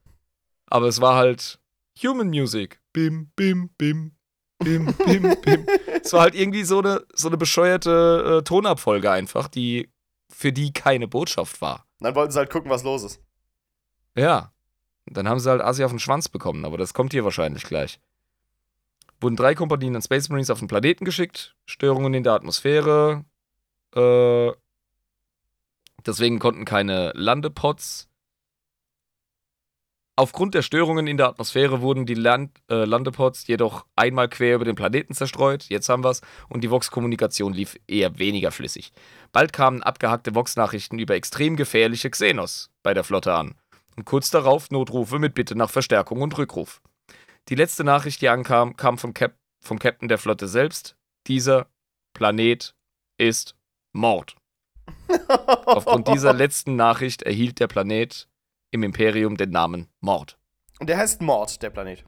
Aber 0.68 0.88
es 0.88 1.00
war 1.02 1.16
halt 1.16 1.60
Human 2.04 2.28
Music. 2.30 2.80
Bim, 2.92 3.32
bim, 3.36 3.70
bim. 3.78 4.12
Bim, 4.64 4.94
bim, 5.06 5.36
bim. 5.42 5.66
es 6.02 6.14
war 6.14 6.22
halt 6.22 6.36
irgendwie 6.36 6.64
so 6.64 6.80
eine, 6.80 7.04
so 7.14 7.28
eine 7.28 7.38
bescheuerte 7.38 8.38
äh, 8.40 8.44
Tonabfolge 8.44 9.12
einfach, 9.12 9.48
die 9.50 9.90
für 10.32 10.54
die 10.54 10.72
keine 10.72 11.08
Botschaft 11.08 11.60
war. 11.62 11.86
Dann 12.00 12.16
wollten 12.16 12.32
sie 12.32 12.40
halt 12.40 12.50
gucken, 12.50 12.70
was 12.70 12.84
los 12.84 13.04
ist. 13.04 13.22
Ja. 14.16 14.54
Dann 15.06 15.28
haben 15.28 15.40
sie 15.40 15.50
halt 15.50 15.62
Asi 15.62 15.84
auf 15.84 15.92
den 15.92 16.00
Schwanz 16.00 16.30
bekommen, 16.30 16.66
aber 16.66 16.78
das 16.78 16.94
kommt 16.94 17.12
hier 17.12 17.24
wahrscheinlich 17.24 17.64
gleich. 17.64 18.00
Wurden 19.20 19.36
drei 19.36 19.56
Kompanien 19.56 19.96
an 19.96 20.02
Space 20.02 20.30
Marines 20.30 20.50
auf 20.50 20.60
den 20.60 20.68
Planeten 20.68 21.06
geschickt, 21.06 21.56
Störungen 21.66 22.14
in 22.14 22.24
der 22.24 22.34
Atmosphäre, 22.34 23.26
äh, 23.96 24.52
deswegen 26.06 26.40
konnten 26.40 26.66
keine 26.66 27.12
Landepods. 27.16 28.10
Aufgrund 30.16 30.54
der 30.54 30.62
Störungen 30.62 31.08
in 31.08 31.18
der 31.18 31.28
Atmosphäre 31.28 31.82
wurden 31.82 32.06
die 32.06 32.14
Land 32.14 32.52
äh, 32.70 32.86
Landepods 32.86 33.48
jedoch 33.48 33.86
einmal 33.96 34.30
quer 34.30 34.56
über 34.56 34.66
den 34.66 34.76
Planeten 34.76 35.14
zerstreut, 35.16 35.66
jetzt 35.70 35.90
haben 35.90 36.04
wir's, 36.04 36.22
und 36.50 36.64
die 36.64 36.70
Vox-Kommunikation 36.70 37.52
lief 37.52 37.80
eher 37.88 38.20
weniger 38.20 38.52
flüssig. 38.52 38.94
Bald 39.32 39.54
kamen 39.54 39.82
abgehackte 39.84 40.36
Vox-Nachrichten 40.36 41.00
über 41.00 41.16
extrem 41.16 41.56
gefährliche 41.56 42.10
Xenos 42.10 42.70
bei 42.84 42.94
der 42.94 43.04
Flotte 43.04 43.34
an 43.34 43.56
und 43.96 44.06
kurz 44.06 44.30
darauf 44.30 44.72
Notrufe 44.72 45.20
mit 45.20 45.34
Bitte 45.34 45.56
nach 45.56 45.70
Verstärkung 45.70 46.22
und 46.22 46.38
Rückruf. 46.38 46.82
Die 47.50 47.56
letzte 47.56 47.84
Nachricht, 47.84 48.22
die 48.22 48.30
ankam, 48.30 48.76
kam 48.78 48.98
vom, 48.98 49.14
Cap 49.14 49.36
vom 49.60 49.80
Captain 49.80 50.08
der 50.08 50.18
Flotte 50.18 50.48
selbst. 50.48 50.96
Dieser 51.28 51.68
Planet 52.14 52.76
ist 53.18 53.56
Mord. 53.92 54.36
Aufgrund 55.66 56.08
dieser 56.08 56.34
letzten 56.34 56.76
Nachricht 56.76 57.22
erhielt 57.22 57.60
der 57.60 57.68
Planet 57.68 58.28
im 58.72 58.84
Imperium 58.84 59.38
den 59.38 59.52
Namen 59.52 59.88
Mord. 60.00 60.38
Und 60.80 60.88
der 60.88 60.98
heißt 60.98 61.22
Mord, 61.22 61.62
der 61.62 61.70
Planet. 61.70 62.04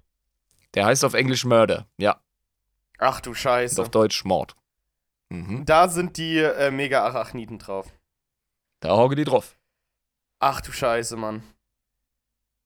Der 0.73 0.85
heißt 0.85 1.05
auf 1.05 1.13
Englisch 1.13 1.45
Murder, 1.45 1.87
ja, 1.97 2.19
Ach 2.97 3.21
du 3.21 3.31
und 3.31 3.35
Scheiße. 3.35 3.81
auf 3.81 3.89
Deutsch 3.89 4.23
Mord. 4.25 4.55
Mhm. 5.29 5.65
Da 5.65 5.89
sind 5.89 6.17
die 6.17 6.37
äh, 6.37 6.71
Mega-Arachniden 6.71 7.59
drauf. 7.59 7.87
Da 8.79 8.89
hauge 8.89 9.15
die 9.15 9.23
drauf. 9.23 9.57
Ach 10.39 10.61
du 10.61 10.71
Scheiße, 10.71 11.17
Mann. 11.17 11.43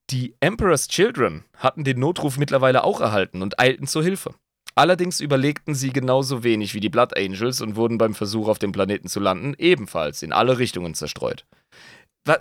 Die 0.10 0.36
Emperor's 0.40 0.88
Children 0.88 1.46
hatten 1.56 1.84
den 1.84 2.00
Notruf 2.00 2.38
mittlerweile 2.38 2.84
auch 2.84 3.00
erhalten 3.00 3.44
und 3.44 3.60
eilten 3.60 3.86
zur 3.86 4.04
Hilfe. 4.04 4.34
Allerdings 4.74 5.20
überlegten 5.20 5.76
sie 5.76 5.92
genauso 5.92 6.44
wenig 6.44 6.74
wie 6.74 6.80
die 6.80 6.90
Blood 6.90 7.16
Angels 7.16 7.62
und 7.62 7.76
wurden 7.76 8.00
beim 8.00 8.16
Versuch, 8.16 8.48
auf 8.48 8.58
dem 8.58 8.72
Planeten 8.72 9.08
zu 9.08 9.20
landen, 9.20 9.54
ebenfalls 9.58 10.24
in 10.24 10.34
alle 10.34 10.58
Richtungen 10.58 10.96
zerstreut. 10.96 11.46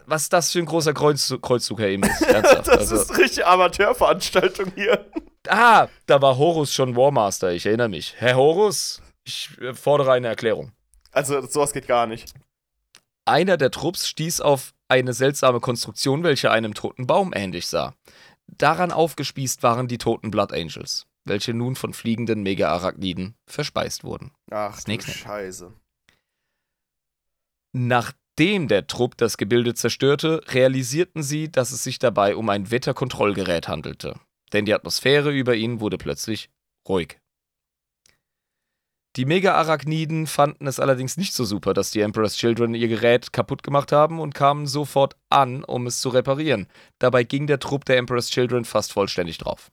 Was, 0.06 0.28
das 0.28 0.52
für 0.52 0.60
ein 0.60 0.66
großer 0.66 0.94
Kreuzzug, 0.94 1.42
Kreuzzug 1.42 1.80
Herr 1.80 1.88
Emis? 1.88 2.20
Ernsthaft. 2.22 2.68
Das 2.68 2.78
also, 2.78 2.96
ist 2.96 3.18
richtig 3.18 3.46
Amateurveranstaltung 3.46 4.72
hier. 4.74 5.04
ah, 5.48 5.88
da 6.06 6.22
war 6.22 6.38
Horus 6.38 6.72
schon 6.72 6.96
Warmaster, 6.96 7.52
ich 7.52 7.66
erinnere 7.66 7.88
mich. 7.88 8.14
Herr 8.18 8.36
Horus, 8.36 9.02
ich 9.24 9.50
äh, 9.60 9.74
fordere 9.74 10.12
eine 10.12 10.28
Erklärung. 10.28 10.72
Also, 11.10 11.40
sowas 11.46 11.72
geht 11.72 11.86
gar 11.86 12.06
nicht. 12.06 12.32
Einer 13.24 13.56
der 13.56 13.70
Trupps 13.70 14.08
stieß 14.08 14.40
auf 14.40 14.72
eine 14.88 15.12
seltsame 15.12 15.60
Konstruktion, 15.60 16.24
welche 16.24 16.50
einem 16.50 16.74
toten 16.74 17.06
Baum 17.06 17.32
ähnlich 17.34 17.66
sah. 17.66 17.94
Daran 18.46 18.90
aufgespießt 18.90 19.62
waren 19.62 19.88
die 19.88 19.98
toten 19.98 20.30
Blood 20.30 20.52
Angels, 20.52 21.06
welche 21.24 21.52
nun 21.52 21.76
von 21.76 21.92
fliegenden 21.92 22.42
Mega-Arachniden 22.42 23.34
verspeist 23.46 24.04
wurden. 24.04 24.32
Ach 24.50 24.80
du. 24.84 25.12
Scheiße. 25.12 25.72
Nachdem 27.72 28.68
der 28.68 28.86
Trupp 28.86 29.16
das 29.18 29.36
Gebilde 29.36 29.74
zerstörte, 29.74 30.42
realisierten 30.48 31.22
sie, 31.22 31.52
dass 31.52 31.70
es 31.70 31.84
sich 31.84 31.98
dabei 31.98 32.34
um 32.34 32.48
ein 32.48 32.70
Wetterkontrollgerät 32.70 33.68
handelte. 33.68 34.18
Denn 34.54 34.64
die 34.64 34.72
Atmosphäre 34.72 35.30
über 35.30 35.54
ihnen 35.54 35.80
wurde 35.80 35.98
plötzlich 35.98 36.48
ruhig. 36.88 37.20
Die 39.18 39.24
Mega-Arachniden 39.24 40.28
fanden 40.28 40.68
es 40.68 40.78
allerdings 40.78 41.16
nicht 41.16 41.34
so 41.34 41.44
super, 41.44 41.74
dass 41.74 41.90
die 41.90 42.02
Emperor's 42.02 42.36
Children 42.36 42.76
ihr 42.76 42.86
Gerät 42.86 43.32
kaputt 43.32 43.64
gemacht 43.64 43.90
haben 43.90 44.20
und 44.20 44.32
kamen 44.32 44.68
sofort 44.68 45.16
an, 45.28 45.64
um 45.64 45.88
es 45.88 46.00
zu 46.00 46.10
reparieren. 46.10 46.68
Dabei 47.00 47.24
ging 47.24 47.48
der 47.48 47.58
Trupp 47.58 47.84
der 47.84 47.96
Emperor's 47.96 48.30
Children 48.30 48.64
fast 48.64 48.92
vollständig 48.92 49.38
drauf. 49.38 49.72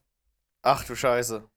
Ach 0.63 0.83
du 0.83 0.95
Scheiße. 0.95 1.47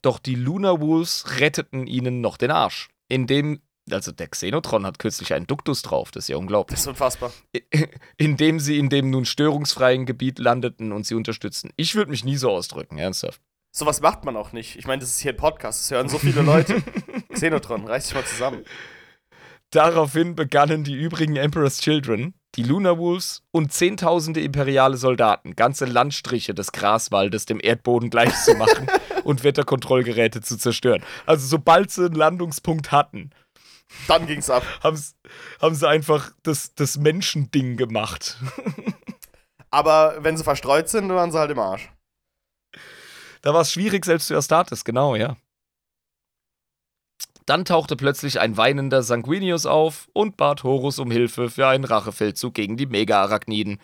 Doch 0.00 0.18
die 0.18 0.36
Lunar 0.36 0.80
Wolves 0.80 1.38
retteten 1.38 1.86
ihnen 1.86 2.22
noch 2.22 2.38
den 2.38 2.50
Arsch. 2.50 2.88
Indem, 3.08 3.60
also 3.90 4.10
der 4.10 4.28
Xenotron 4.28 4.86
hat 4.86 4.98
kürzlich 4.98 5.34
einen 5.34 5.46
Duktus 5.46 5.82
drauf, 5.82 6.12
das 6.12 6.24
ist 6.24 6.28
ja 6.28 6.38
unglaublich. 6.38 6.76
Das 6.76 6.80
ist 6.80 6.88
unfassbar. 6.88 7.30
indem 8.16 8.58
sie 8.58 8.78
in 8.78 8.88
dem 8.88 9.10
nun 9.10 9.26
störungsfreien 9.26 10.06
Gebiet 10.06 10.38
landeten 10.38 10.92
und 10.92 11.04
sie 11.04 11.14
unterstützten. 11.14 11.74
Ich 11.76 11.94
würde 11.94 12.10
mich 12.10 12.24
nie 12.24 12.38
so 12.38 12.48
ausdrücken, 12.48 12.96
ernsthaft. 12.96 13.42
Sowas 13.76 14.00
macht 14.00 14.24
man 14.24 14.36
auch 14.36 14.52
nicht. 14.52 14.76
Ich 14.76 14.86
meine, 14.86 15.00
das 15.00 15.10
ist 15.10 15.18
hier 15.18 15.32
ein 15.32 15.36
Podcast. 15.36 15.80
Das 15.80 15.90
hören 15.90 16.08
so 16.08 16.18
viele 16.18 16.42
Leute. 16.42 16.80
Xenotron, 17.32 17.84
reiß 17.88 18.04
dich 18.06 18.14
mal 18.14 18.24
zusammen. 18.24 18.64
Daraufhin 19.70 20.36
begannen 20.36 20.84
die 20.84 20.94
übrigen 20.94 21.34
Emperor's 21.34 21.78
Children, 21.78 22.34
die 22.54 22.62
Lunar 22.62 22.98
Wolves 22.98 23.42
und 23.50 23.72
zehntausende 23.72 24.40
imperiale 24.40 24.96
Soldaten, 24.96 25.56
ganze 25.56 25.86
Landstriche 25.86 26.54
des 26.54 26.70
Graswaldes 26.70 27.46
dem 27.46 27.58
Erdboden 27.60 28.10
gleichzumachen 28.10 28.86
und 29.24 29.42
Wetterkontrollgeräte 29.42 30.40
zu 30.40 30.56
zerstören. 30.56 31.02
Also 31.26 31.44
sobald 31.48 31.90
sie 31.90 32.04
einen 32.04 32.14
Landungspunkt 32.14 32.92
hatten, 32.92 33.30
Dann 34.06 34.28
ging's 34.28 34.50
ab. 34.50 34.62
haben 34.84 34.96
sie, 34.96 35.14
haben 35.60 35.74
sie 35.74 35.88
einfach 35.88 36.30
das, 36.44 36.76
das 36.76 36.96
Menschending 36.96 37.76
gemacht. 37.76 38.36
Aber 39.72 40.18
wenn 40.20 40.36
sie 40.36 40.44
verstreut 40.44 40.88
sind, 40.88 41.08
dann 41.08 41.16
waren 41.16 41.32
sie 41.32 41.38
halt 41.40 41.50
im 41.50 41.58
Arsch. 41.58 41.90
Da 43.44 43.52
war 43.52 43.60
es 43.60 43.72
schwierig, 43.72 44.06
selbst 44.06 44.28
für 44.28 44.38
Astartes, 44.38 44.86
genau, 44.86 45.16
ja. 45.16 45.36
Dann 47.44 47.66
tauchte 47.66 47.94
plötzlich 47.94 48.40
ein 48.40 48.56
weinender 48.56 49.02
Sanguinius 49.02 49.66
auf 49.66 50.08
und 50.14 50.38
bat 50.38 50.64
Horus 50.64 50.98
um 50.98 51.10
Hilfe 51.10 51.50
für 51.50 51.66
einen 51.66 51.84
Rachefeldzug 51.84 52.54
gegen 52.54 52.78
die 52.78 52.86
Mega-Arachniden. 52.86 53.80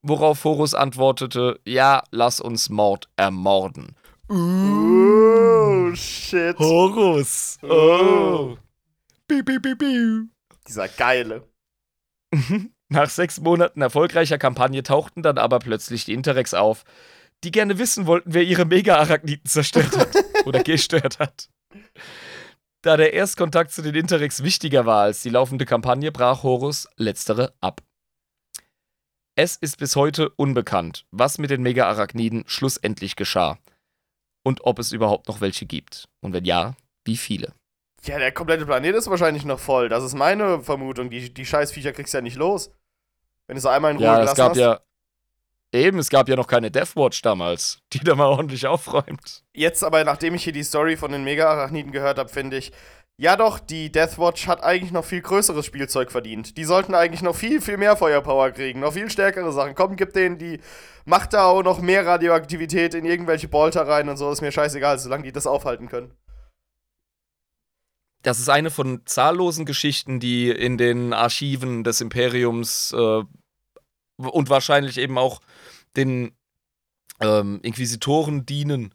Worauf 0.00 0.42
Horus 0.44 0.72
antwortete: 0.72 1.60
Ja, 1.66 2.04
lass 2.10 2.40
uns 2.40 2.70
Mord 2.70 3.10
ermorden. 3.16 3.96
Oh, 4.30 5.94
shit. 5.94 6.58
Horus! 6.58 7.58
Oh! 7.60 8.56
Piu, 9.28 9.44
piu, 9.44 9.60
piu, 9.60 9.76
piu. 9.76 10.24
Dieser 10.66 10.88
geile. 10.88 11.46
Nach 12.88 13.10
sechs 13.10 13.38
Monaten 13.42 13.82
erfolgreicher 13.82 14.38
Kampagne 14.38 14.82
tauchten 14.82 15.22
dann 15.22 15.36
aber 15.36 15.58
plötzlich 15.58 16.06
die 16.06 16.14
Interrex 16.14 16.54
auf, 16.54 16.84
die 17.44 17.50
gerne 17.50 17.78
wissen 17.78 18.06
wollten, 18.06 18.32
wer 18.34 18.42
ihre 18.42 18.64
Mega-Arachniden 18.64 19.44
zerstört 19.46 19.96
hat 19.96 20.08
oder 20.46 20.62
gestört 20.62 21.18
hat. 21.18 21.48
Da 22.82 22.96
der 22.96 23.12
Erstkontakt 23.12 23.72
zu 23.72 23.82
den 23.82 23.94
Interrex 23.94 24.42
wichtiger 24.42 24.86
war 24.86 25.02
als 25.02 25.22
die 25.22 25.30
laufende 25.30 25.64
Kampagne, 25.66 26.10
brach 26.12 26.42
Horus 26.42 26.88
letztere 26.96 27.54
ab. 27.60 27.80
Es 29.34 29.56
ist 29.56 29.78
bis 29.78 29.96
heute 29.96 30.30
unbekannt, 30.30 31.06
was 31.10 31.38
mit 31.38 31.50
den 31.50 31.62
Mega-Arachniden 31.62 32.44
schlussendlich 32.46 33.16
geschah 33.16 33.58
und 34.44 34.64
ob 34.64 34.78
es 34.78 34.92
überhaupt 34.92 35.28
noch 35.28 35.40
welche 35.40 35.64
gibt. 35.64 36.08
Und 36.20 36.32
wenn 36.32 36.44
ja, 36.44 36.74
wie 37.04 37.16
viele. 37.16 37.54
Ja, 38.04 38.18
der 38.18 38.32
komplette 38.32 38.66
Planet 38.66 38.96
ist 38.96 39.08
wahrscheinlich 39.08 39.44
noch 39.44 39.60
voll. 39.60 39.88
Das 39.88 40.02
ist 40.04 40.14
meine 40.14 40.60
Vermutung. 40.60 41.08
Die, 41.08 41.32
die 41.32 41.46
Scheißviecher 41.46 41.92
kriegst 41.92 42.12
du 42.12 42.18
ja 42.18 42.22
nicht 42.22 42.36
los. 42.36 42.72
Wenn 43.46 43.54
du 43.54 43.62
sie 43.62 43.70
einmal 43.70 43.92
in 43.92 43.98
Ruhe 43.98 44.06
Ja, 44.06 44.14
es 44.22 44.34
gelassen 44.34 44.36
gab 44.36 44.50
hast. 44.50 44.58
ja. 44.58 44.80
Eben, 45.72 45.98
es 45.98 46.10
gab 46.10 46.28
ja 46.28 46.36
noch 46.36 46.46
keine 46.46 46.70
Deathwatch 46.70 47.22
damals, 47.22 47.78
die 47.94 48.00
da 48.00 48.14
mal 48.14 48.26
ordentlich 48.26 48.66
aufräumt. 48.66 49.42
Jetzt 49.54 49.82
aber, 49.82 50.04
nachdem 50.04 50.34
ich 50.34 50.44
hier 50.44 50.52
die 50.52 50.64
Story 50.64 50.98
von 50.98 51.12
den 51.12 51.24
Mega-Arachniden 51.24 51.92
gehört 51.92 52.18
habe, 52.18 52.28
finde 52.28 52.58
ich, 52.58 52.72
ja 53.16 53.36
doch, 53.36 53.58
die 53.58 53.90
Deathwatch 53.90 54.46
hat 54.46 54.62
eigentlich 54.62 54.92
noch 54.92 55.04
viel 55.04 55.22
größeres 55.22 55.64
Spielzeug 55.64 56.10
verdient. 56.10 56.56
Die 56.56 56.64
sollten 56.64 56.94
eigentlich 56.94 57.22
noch 57.22 57.36
viel, 57.36 57.60
viel 57.60 57.76
mehr 57.76 57.96
Feuerpower 57.96 58.50
kriegen, 58.50 58.80
noch 58.80 58.92
viel 58.92 59.10
stärkere 59.10 59.52
Sachen. 59.52 59.74
Komm, 59.74 59.96
gib 59.96 60.12
denen 60.12 60.38
die, 60.38 60.60
macht 61.04 61.32
da 61.32 61.44
auch 61.44 61.62
noch 61.62 61.80
mehr 61.80 62.04
Radioaktivität 62.04 62.94
in 62.94 63.04
irgendwelche 63.04 63.48
Bolter 63.48 63.86
rein 63.86 64.08
und 64.08 64.16
so, 64.16 64.30
ist 64.30 64.42
mir 64.42 64.52
scheißegal, 64.52 64.98
solange 64.98 65.24
die 65.24 65.32
das 65.32 65.46
aufhalten 65.46 65.88
können. 65.88 66.12
Das 68.22 68.38
ist 68.38 68.48
eine 68.48 68.70
von 68.70 69.02
zahllosen 69.04 69.66
Geschichten, 69.66 70.20
die 70.20 70.50
in 70.50 70.78
den 70.78 71.12
Archiven 71.12 71.82
des 71.82 72.00
Imperiums 72.00 72.92
äh, 72.92 73.22
und 74.16 74.50
wahrscheinlich 74.50 74.98
eben 74.98 75.18
auch 75.18 75.40
den 75.96 76.36
ähm, 77.20 77.60
Inquisitoren 77.62 78.46
dienen, 78.46 78.94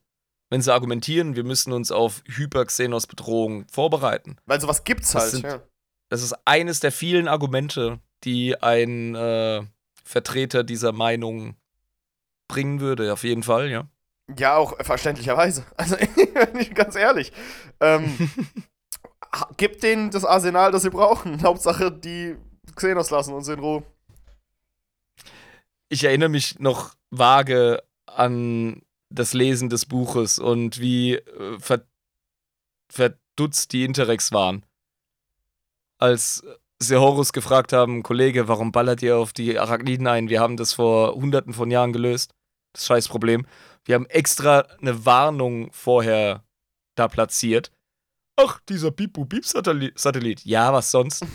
wenn 0.49 0.61
sie 0.61 0.73
argumentieren, 0.73 1.35
wir 1.35 1.43
müssen 1.43 1.73
uns 1.73 1.91
auf 1.91 2.23
Hyper-Xenos-Bedrohung 2.25 3.67
vorbereiten. 3.69 4.37
Weil 4.45 4.61
sowas 4.61 4.83
gibt's 4.83 5.11
Das 5.11 5.21
halt, 5.23 5.31
sind- 5.31 5.43
ja. 5.45 5.61
Das 6.09 6.23
ist 6.23 6.33
eines 6.45 6.79
der 6.79 6.93
vielen 6.93 7.27
Argumente, 7.27 7.99
die 8.23 8.61
ein 8.61 9.13
äh, 9.13 9.61
Vertreter 10.05 10.63
dieser 10.63 10.93
Meinung 10.93 11.57
bringen 12.47 12.79
würde, 12.79 13.11
auf 13.11 13.23
jeden 13.25 13.43
Fall, 13.43 13.69
ja. 13.69 13.87
Ja, 14.37 14.55
auch 14.57 14.75
verständlicherweise. 14.83 15.65
Also, 15.77 15.95
ganz 16.73 16.95
ehrlich. 16.95 17.31
Ähm, 17.81 18.29
gibt 19.57 19.83
denen 19.83 20.09
das 20.11 20.23
Arsenal, 20.25 20.71
das 20.71 20.83
sie 20.83 20.89
brauchen. 20.89 21.41
Hauptsache, 21.43 21.91
die 21.91 22.35
Xenos 22.75 23.09
lassen 23.09 23.33
uns 23.33 23.47
in 23.49 23.59
Ruhe. 23.59 23.83
Ich 25.89 26.03
erinnere 26.03 26.29
mich 26.29 26.59
noch 26.59 26.95
vage 27.11 27.83
an 28.05 28.81
das 29.09 29.33
Lesen 29.33 29.69
des 29.69 29.85
Buches 29.85 30.39
und 30.39 30.79
wie 30.79 31.15
äh, 31.15 31.59
ver 31.59 31.85
verdutzt 32.89 33.73
die 33.73 33.83
Interrex 33.83 34.31
waren. 34.31 34.65
Als 35.99 36.43
sie 36.79 36.99
Horus 36.99 37.33
gefragt 37.33 37.73
haben, 37.73 38.03
Kollege, 38.03 38.47
warum 38.47 38.71
ballert 38.71 39.01
ihr 39.01 39.17
auf 39.17 39.33
die 39.33 39.59
Arachniden 39.59 40.07
ein? 40.07 40.29
Wir 40.29 40.39
haben 40.39 40.57
das 40.57 40.73
vor 40.73 41.13
hunderten 41.15 41.53
von 41.53 41.69
Jahren 41.71 41.93
gelöst. 41.93 42.33
Das 42.73 42.85
Scheißproblem. 42.85 43.45
Wir 43.85 43.95
haben 43.95 44.05
extra 44.07 44.67
eine 44.79 45.05
Warnung 45.05 45.71
vorher 45.71 46.43
da 46.95 47.07
platziert. 47.07 47.71
Ach, 48.35 48.59
dieser 48.69 48.91
Bipu-Bip-Satellit. 48.91 50.45
Ja, 50.45 50.71
was 50.71 50.91
sonst? 50.91 51.25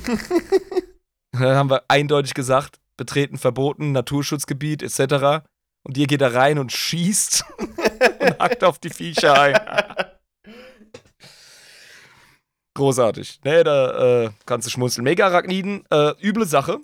Dann 1.32 1.56
haben 1.56 1.70
wir 1.70 1.84
eindeutig 1.88 2.34
gesagt, 2.34 2.80
betreten 3.02 3.36
verboten, 3.36 3.90
Naturschutzgebiet 3.90 4.80
etc. 4.84 5.44
Und 5.82 5.98
ihr 5.98 6.06
geht 6.06 6.20
da 6.20 6.28
rein 6.28 6.60
und 6.60 6.70
schießt 6.70 7.44
und 7.58 8.38
hackt 8.38 8.62
auf 8.62 8.78
die 8.78 8.90
Viecher 8.90 9.40
ein. 9.40 9.58
Großartig. 12.74 13.40
Nee, 13.42 13.64
da 13.64 14.24
äh, 14.24 14.30
kannst 14.46 14.68
du 14.68 14.70
schmunzeln. 14.70 15.02
Mega-Arachniden, 15.02 15.84
äh, 15.90 16.12
üble 16.22 16.46
Sache. 16.46 16.78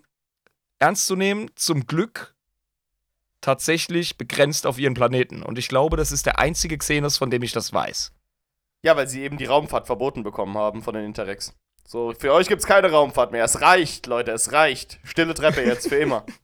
Ernst 0.81 1.07
zu 1.07 1.15
nehmen, 1.15 1.51
zum 1.55 1.87
Glück 1.87 2.35
tatsächlich 3.41 4.19
begrenzt 4.19 4.67
auf 4.67 4.79
ihren 4.79 4.95
Planeten. 4.95 5.45
Und 5.45 5.57
ich 5.57 5.69
glaube, 5.69 5.97
das 5.97 6.11
ist 6.11 6.27
der 6.27 6.41
einzige 6.41 6.77
Xenos, 6.77 7.17
von 7.17 7.31
dem 7.31 7.45
ich 7.45 7.53
das 7.53 7.73
weiß. 7.73 8.13
Ja, 8.83 8.97
weil 8.97 9.07
sie 9.07 9.23
eben 9.23 9.39
die 9.39 9.45
Raumfahrt 9.45 9.87
verboten 9.87 10.25
bekommen 10.25 10.59
haben 10.59 10.83
von 10.83 10.95
den 10.95 11.05
Interrex. 11.05 11.55
So, 11.91 12.13
für 12.19 12.35
euch 12.35 12.49
gibt's 12.49 12.67
keine 12.67 12.91
Raumfahrt 12.91 13.33
mehr. 13.33 13.45
Es 13.45 13.63
reicht, 13.63 14.07
Leute, 14.07 14.31
es 14.33 14.53
reicht. 14.53 15.01
Stille 15.05 15.33
Treppe 15.33 15.63
jetzt 15.63 15.89
für 15.89 15.97
immer. 15.97 16.25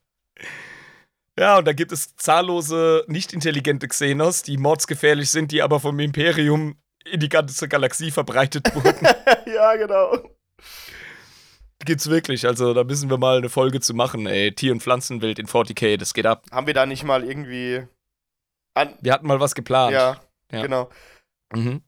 Ja, 1.37 1.57
und 1.57 1.65
da 1.67 1.73
gibt 1.73 1.91
es 1.91 2.15
zahllose, 2.15 3.03
nicht 3.07 3.33
intelligente 3.33 3.89
Xenos, 3.89 4.41
die 4.41 4.55
mordsgefährlich 4.55 5.29
sind, 5.29 5.51
die 5.51 5.61
aber 5.61 5.81
vom 5.81 5.99
Imperium 5.99 6.77
in 7.03 7.19
die 7.19 7.27
ganze 7.27 7.67
Galaxie 7.67 8.09
verbreitet 8.09 8.73
wurden. 8.73 9.05
ja, 9.53 9.75
genau. 9.75 10.17
Gibt's 11.83 12.09
wirklich. 12.09 12.47
Also 12.47 12.73
da 12.73 12.85
müssen 12.85 13.09
wir 13.09 13.17
mal 13.17 13.39
eine 13.39 13.49
Folge 13.49 13.81
zu 13.81 13.93
machen, 13.93 14.27
ey. 14.27 14.55
Tier- 14.55 14.71
und 14.71 14.81
Pflanzenwelt 14.81 15.37
in 15.37 15.47
40k, 15.47 15.97
das 15.97 16.13
geht 16.13 16.25
ab. 16.25 16.45
Haben 16.53 16.67
wir 16.67 16.73
da 16.73 16.85
nicht 16.85 17.03
mal 17.03 17.25
irgendwie. 17.25 17.85
An 18.73 18.95
Wir 19.01 19.11
hatten 19.11 19.27
mal 19.27 19.41
was 19.41 19.55
geplant. 19.55 19.91
ja, 19.91 20.21
Ja. 20.53 20.61
genau. 20.61 20.89
Mhm. 21.53 21.81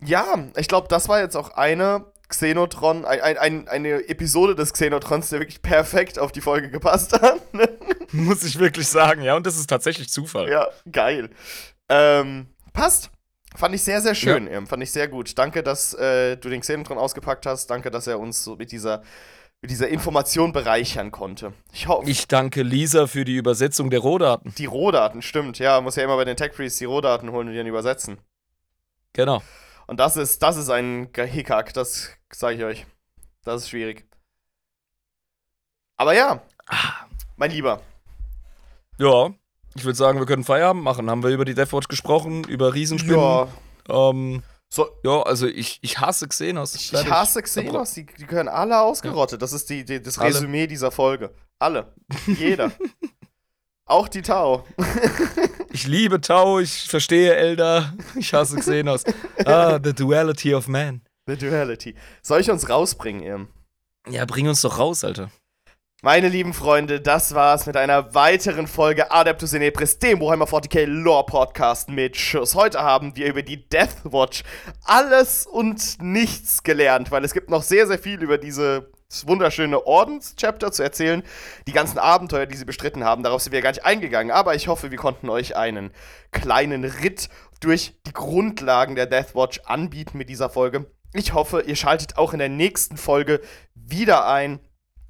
Ja, 0.00 0.48
ich 0.56 0.68
glaube, 0.68 0.86
das 0.86 1.08
war 1.08 1.20
jetzt 1.20 1.34
auch 1.36 1.50
eine 1.50 2.04
Xenotron, 2.30 3.04
ein, 3.04 3.20
ein, 3.20 3.36
ein, 3.38 3.68
eine 3.68 4.08
Episode 4.08 4.54
des 4.54 4.72
Xenotrons, 4.72 5.28
der 5.28 5.40
wirklich 5.40 5.60
perfekt 5.60 6.18
auf 6.18 6.32
die 6.32 6.40
Folge 6.40 6.70
gepasst 6.70 7.12
hat. 7.20 7.40
Muss 8.12 8.42
ich 8.44 8.58
wirklich 8.58 8.88
sagen, 8.88 9.22
ja. 9.22 9.36
Und 9.36 9.46
das 9.46 9.56
ist 9.58 9.68
tatsächlich 9.68 10.08
Zufall. 10.08 10.48
ja, 10.50 10.66
geil. 10.90 11.30
Ähm, 11.88 12.46
passt. 12.72 13.10
Fand 13.56 13.74
ich 13.74 13.82
sehr, 13.82 14.00
sehr 14.00 14.14
schön, 14.14 14.46
Irm. 14.46 14.66
Fand 14.68 14.82
ich 14.82 14.92
sehr 14.92 15.08
gut. 15.08 15.36
Danke, 15.36 15.62
dass 15.64 15.92
äh, 15.94 16.36
du 16.36 16.48
den 16.48 16.60
Xenotron 16.60 16.98
ausgepackt 16.98 17.46
hast. 17.46 17.66
Danke, 17.66 17.90
dass 17.90 18.06
er 18.06 18.20
uns 18.20 18.44
so 18.44 18.54
mit 18.54 18.70
dieser, 18.70 19.02
mit 19.60 19.72
dieser 19.72 19.88
Information 19.88 20.52
bereichern 20.52 21.10
konnte. 21.10 21.52
Ich 21.72 21.88
hoffe, 21.88 22.08
Ich 22.08 22.28
danke 22.28 22.62
Lisa 22.62 23.08
für 23.08 23.24
die 23.24 23.34
Übersetzung 23.36 23.90
der 23.90 23.98
Rohdaten. 24.00 24.54
die 24.56 24.66
Rohdaten, 24.66 25.20
stimmt. 25.20 25.58
Ja, 25.58 25.80
muss 25.80 25.96
ja 25.96 26.04
immer 26.04 26.14
bei 26.16 26.24
den 26.24 26.36
Tech 26.36 26.52
Priests 26.52 26.78
die 26.78 26.84
Rohdaten 26.84 27.32
holen 27.32 27.48
und 27.48 27.52
die 27.52 27.58
dann 27.58 27.66
übersetzen. 27.66 28.18
Genau. 29.14 29.42
Und 29.88 29.98
das 29.98 30.16
ist, 30.16 30.40
das 30.44 30.56
ist 30.56 30.70
ein 30.70 31.08
Hickhack, 31.16 31.74
das 31.74 32.10
sage 32.38 32.56
ich 32.56 32.64
euch. 32.64 32.86
Das 33.44 33.62
ist 33.62 33.70
schwierig. 33.70 34.06
Aber 35.96 36.14
ja, 36.14 36.42
mein 37.36 37.50
Lieber. 37.50 37.80
Ja. 38.98 39.30
Ich 39.76 39.84
würde 39.84 39.96
sagen, 39.96 40.18
wir 40.18 40.26
können 40.26 40.42
Feierabend 40.44 40.82
machen. 40.82 41.08
Haben 41.08 41.22
wir 41.22 41.30
über 41.30 41.44
die 41.44 41.54
Deathwatch 41.54 41.86
gesprochen, 41.88 42.42
über 42.44 42.74
Riesenspinnen. 42.74 43.20
Ja, 43.20 43.48
Ähm, 43.88 44.42
so, 44.68 44.88
ja, 45.04 45.22
also 45.22 45.46
ich, 45.46 45.78
ich 45.82 45.98
hasse 45.98 46.28
Xenos. 46.28 46.74
ich 46.74 46.90
Fertig. 46.90 47.10
hasse 47.10 47.42
Xenos, 47.42 47.92
die, 47.92 48.06
die 48.06 48.26
gehören 48.26 48.48
alle 48.48 48.80
ausgerottet. 48.80 49.42
Das 49.42 49.52
ist 49.52 49.68
die, 49.70 49.84
die, 49.84 50.00
das 50.02 50.18
Alle. 50.18 50.34
Resümee 50.34 50.66
dieser 50.66 50.90
Folge. 50.90 51.34
Alle. 51.58 51.92
Jeder. 52.26 52.72
Auch 53.84 54.08
die 54.08 54.22
Tau. 54.22 54.64
Ich 55.72 55.86
liebe 55.86 56.20
Tau, 56.20 56.58
ich 56.58 56.88
verstehe 56.88 57.32
Elder, 57.36 57.94
ich 58.16 58.34
hasse 58.34 58.56
Xenos. 58.56 59.04
ah, 59.44 59.78
the 59.80 59.92
duality 59.94 60.52
of 60.52 60.66
man. 60.66 61.00
The 61.30 61.36
Duality. 61.36 61.94
Soll 62.22 62.40
ich 62.40 62.50
uns 62.50 62.68
rausbringen, 62.68 63.22
Irm? 63.22 63.48
Ja, 64.08 64.24
bring 64.24 64.48
uns 64.48 64.62
doch 64.62 64.78
raus, 64.78 65.04
Alter. 65.04 65.30
Meine 66.02 66.28
lieben 66.28 66.54
Freunde, 66.54 67.00
das 67.00 67.34
war's 67.34 67.66
mit 67.66 67.76
einer 67.76 68.14
weiteren 68.14 68.66
Folge 68.66 69.12
Adeptus 69.12 69.52
Inepris, 69.52 69.98
dem 69.98 70.20
Warhammer 70.20 70.46
40k 70.46 70.86
Lore 70.86 71.26
Podcast 71.26 71.88
mit 71.88 72.16
Schuss. 72.16 72.54
Heute 72.56 72.80
haben 72.80 73.14
wir 73.14 73.28
über 73.28 73.42
die 73.42 73.68
Death 73.68 73.96
Watch 74.04 74.42
alles 74.82 75.46
und 75.46 76.02
nichts 76.02 76.64
gelernt, 76.64 77.12
weil 77.12 77.24
es 77.24 77.34
gibt 77.34 77.48
noch 77.48 77.62
sehr, 77.62 77.86
sehr 77.86 77.98
viel 77.98 78.22
über 78.22 78.38
diese 78.38 78.90
wunderschöne 79.26 79.86
Ordens-Chapter 79.86 80.72
zu 80.72 80.82
erzählen. 80.82 81.22
Die 81.68 81.72
ganzen 81.72 81.98
Abenteuer, 81.98 82.46
die 82.46 82.56
sie 82.56 82.64
bestritten 82.64 83.04
haben, 83.04 83.22
darauf 83.22 83.42
sind 83.42 83.52
wir 83.52 83.60
gar 83.60 83.70
nicht 83.70 83.84
eingegangen, 83.84 84.32
aber 84.32 84.56
ich 84.56 84.66
hoffe, 84.66 84.90
wir 84.90 84.98
konnten 84.98 85.28
euch 85.28 85.54
einen 85.54 85.92
kleinen 86.32 86.84
Ritt 86.84 87.28
durch 87.60 87.92
die 88.06 88.12
Grundlagen 88.12 88.96
der 88.96 89.06
Death 89.06 89.34
Watch 89.34 89.60
anbieten 89.66 90.18
mit 90.18 90.28
dieser 90.28 90.48
Folge. 90.50 90.86
Ich 91.12 91.34
hoffe, 91.34 91.62
ihr 91.62 91.76
schaltet 91.76 92.16
auch 92.18 92.32
in 92.32 92.38
der 92.38 92.48
nächsten 92.48 92.96
Folge 92.96 93.40
wieder 93.74 94.26
ein. 94.26 94.60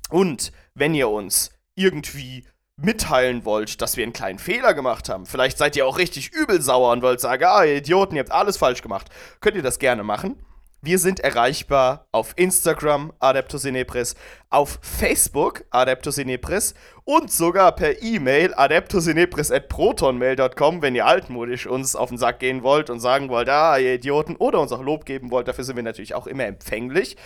Und 0.09 0.53
wenn 0.75 0.95
ihr 0.95 1.09
uns 1.09 1.51
irgendwie 1.75 2.47
mitteilen 2.77 3.45
wollt, 3.45 3.83
dass 3.83 3.97
wir 3.97 4.05
einen 4.05 4.15
kleinen 4.15 4.39
Fehler 4.39 4.73
gemacht 4.73 5.09
haben, 5.09 5.27
vielleicht 5.27 5.59
seid 5.59 5.77
ihr 5.77 5.87
auch 5.87 5.99
richtig 5.99 6.33
übel 6.33 6.63
sauer 6.63 6.93
und 6.93 7.03
wollt 7.03 7.21
sagen, 7.21 7.45
ah, 7.45 7.65
ihr 7.65 7.77
Idioten, 7.77 8.17
ihr 8.17 8.21
habt 8.21 8.33
alles 8.33 8.57
falsch 8.57 8.81
gemacht, 8.81 9.11
könnt 9.41 9.57
ihr 9.57 9.63
das 9.63 9.79
gerne 9.79 10.03
machen. 10.03 10.43
Wir 10.83 10.99
sind 10.99 11.21
erreichbar 11.21 12.09
auf 12.11 12.33
Instagram, 12.37 13.13
Adeptus 13.19 13.67
Inepris, 13.67 14.15
auf 14.49 14.79
Facebook, 14.81 15.63
Adeptus 15.69 16.17
Inepris 16.17 16.73
und 17.05 17.31
sogar 17.31 17.77
per 17.77 18.03
E-Mail, 18.03 18.55
adeptusinepris.protonmail.com, 18.55 20.81
wenn 20.81 20.95
ihr 20.95 21.05
altmodisch 21.05 21.67
uns 21.67 21.95
auf 21.95 22.09
den 22.09 22.17
Sack 22.17 22.39
gehen 22.39 22.63
wollt 22.63 22.89
und 22.89 23.01
sagen 23.01 23.29
wollt, 23.29 23.51
ah, 23.51 23.77
ihr 23.77 23.97
Idioten, 23.97 24.37
oder 24.37 24.59
uns 24.59 24.73
auch 24.73 24.81
Lob 24.81 25.05
geben 25.05 25.31
wollt, 25.31 25.49
dafür 25.49 25.65
sind 25.65 25.77
wir 25.77 25.83
natürlich 25.83 26.15
auch 26.15 26.27
immer 26.27 26.47
empfänglich. 26.47 27.19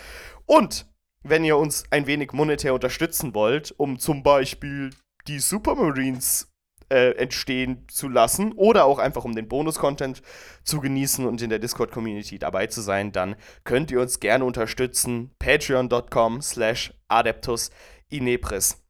Und 0.45 0.85
wenn 1.23 1.45
ihr 1.45 1.55
uns 1.55 1.85
ein 1.91 2.07
wenig 2.07 2.33
monetär 2.33 2.73
unterstützen 2.73 3.33
wollt, 3.33 3.73
um 3.77 3.99
zum 3.99 4.21
Beispiel 4.21 4.89
die 5.27 5.39
Supermarines 5.39 6.53
äh, 6.89 7.11
entstehen 7.11 7.85
zu 7.87 8.09
lassen 8.09 8.51
oder 8.53 8.85
auch 8.85 8.99
einfach 8.99 9.25
um 9.25 9.35
den 9.35 9.47
Bonus-Content 9.47 10.21
zu 10.63 10.79
genießen 10.79 11.25
und 11.25 11.41
in 11.41 11.49
der 11.49 11.59
Discord-Community 11.59 12.39
dabei 12.39 12.67
zu 12.67 12.81
sein, 12.81 13.11
dann 13.11 13.35
könnt 13.63 13.91
ihr 13.91 14.01
uns 14.01 14.19
gerne 14.19 14.45
unterstützen. 14.45 15.31
Patreon.com 15.39 16.41
slash 16.41 16.93
Adeptus 17.07 17.71
Inepris. 18.09 18.81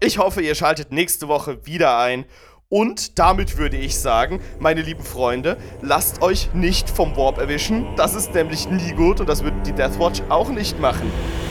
Ich 0.00 0.18
hoffe, 0.18 0.42
ihr 0.42 0.54
schaltet 0.54 0.92
nächste 0.92 1.28
Woche 1.28 1.66
wieder 1.66 1.98
ein. 1.98 2.24
Und 2.68 3.18
damit 3.18 3.58
würde 3.58 3.76
ich 3.76 3.98
sagen, 3.98 4.40
meine 4.60 4.82
lieben 4.82 5.02
Freunde, 5.02 5.56
lasst 5.82 6.22
euch 6.22 6.54
nicht 6.54 6.88
vom 6.88 7.16
Warp 7.16 7.38
erwischen. 7.38 7.84
Das 7.96 8.14
ist 8.14 8.32
nämlich 8.32 8.70
nie 8.70 8.92
gut 8.92 9.18
und 9.18 9.28
das 9.28 9.42
wird 9.42 9.66
die 9.66 9.72
Deathwatch 9.72 10.22
auch 10.28 10.50
nicht 10.50 10.78
machen. 10.78 11.10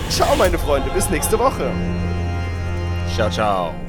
Ciao, 0.10 0.34
meine 0.38 0.58
Freunde, 0.58 0.90
bis 0.92 1.10
nächste 1.10 1.38
Woche. 1.38 1.74
Ciao, 3.14 3.30
ciao. 3.30 3.89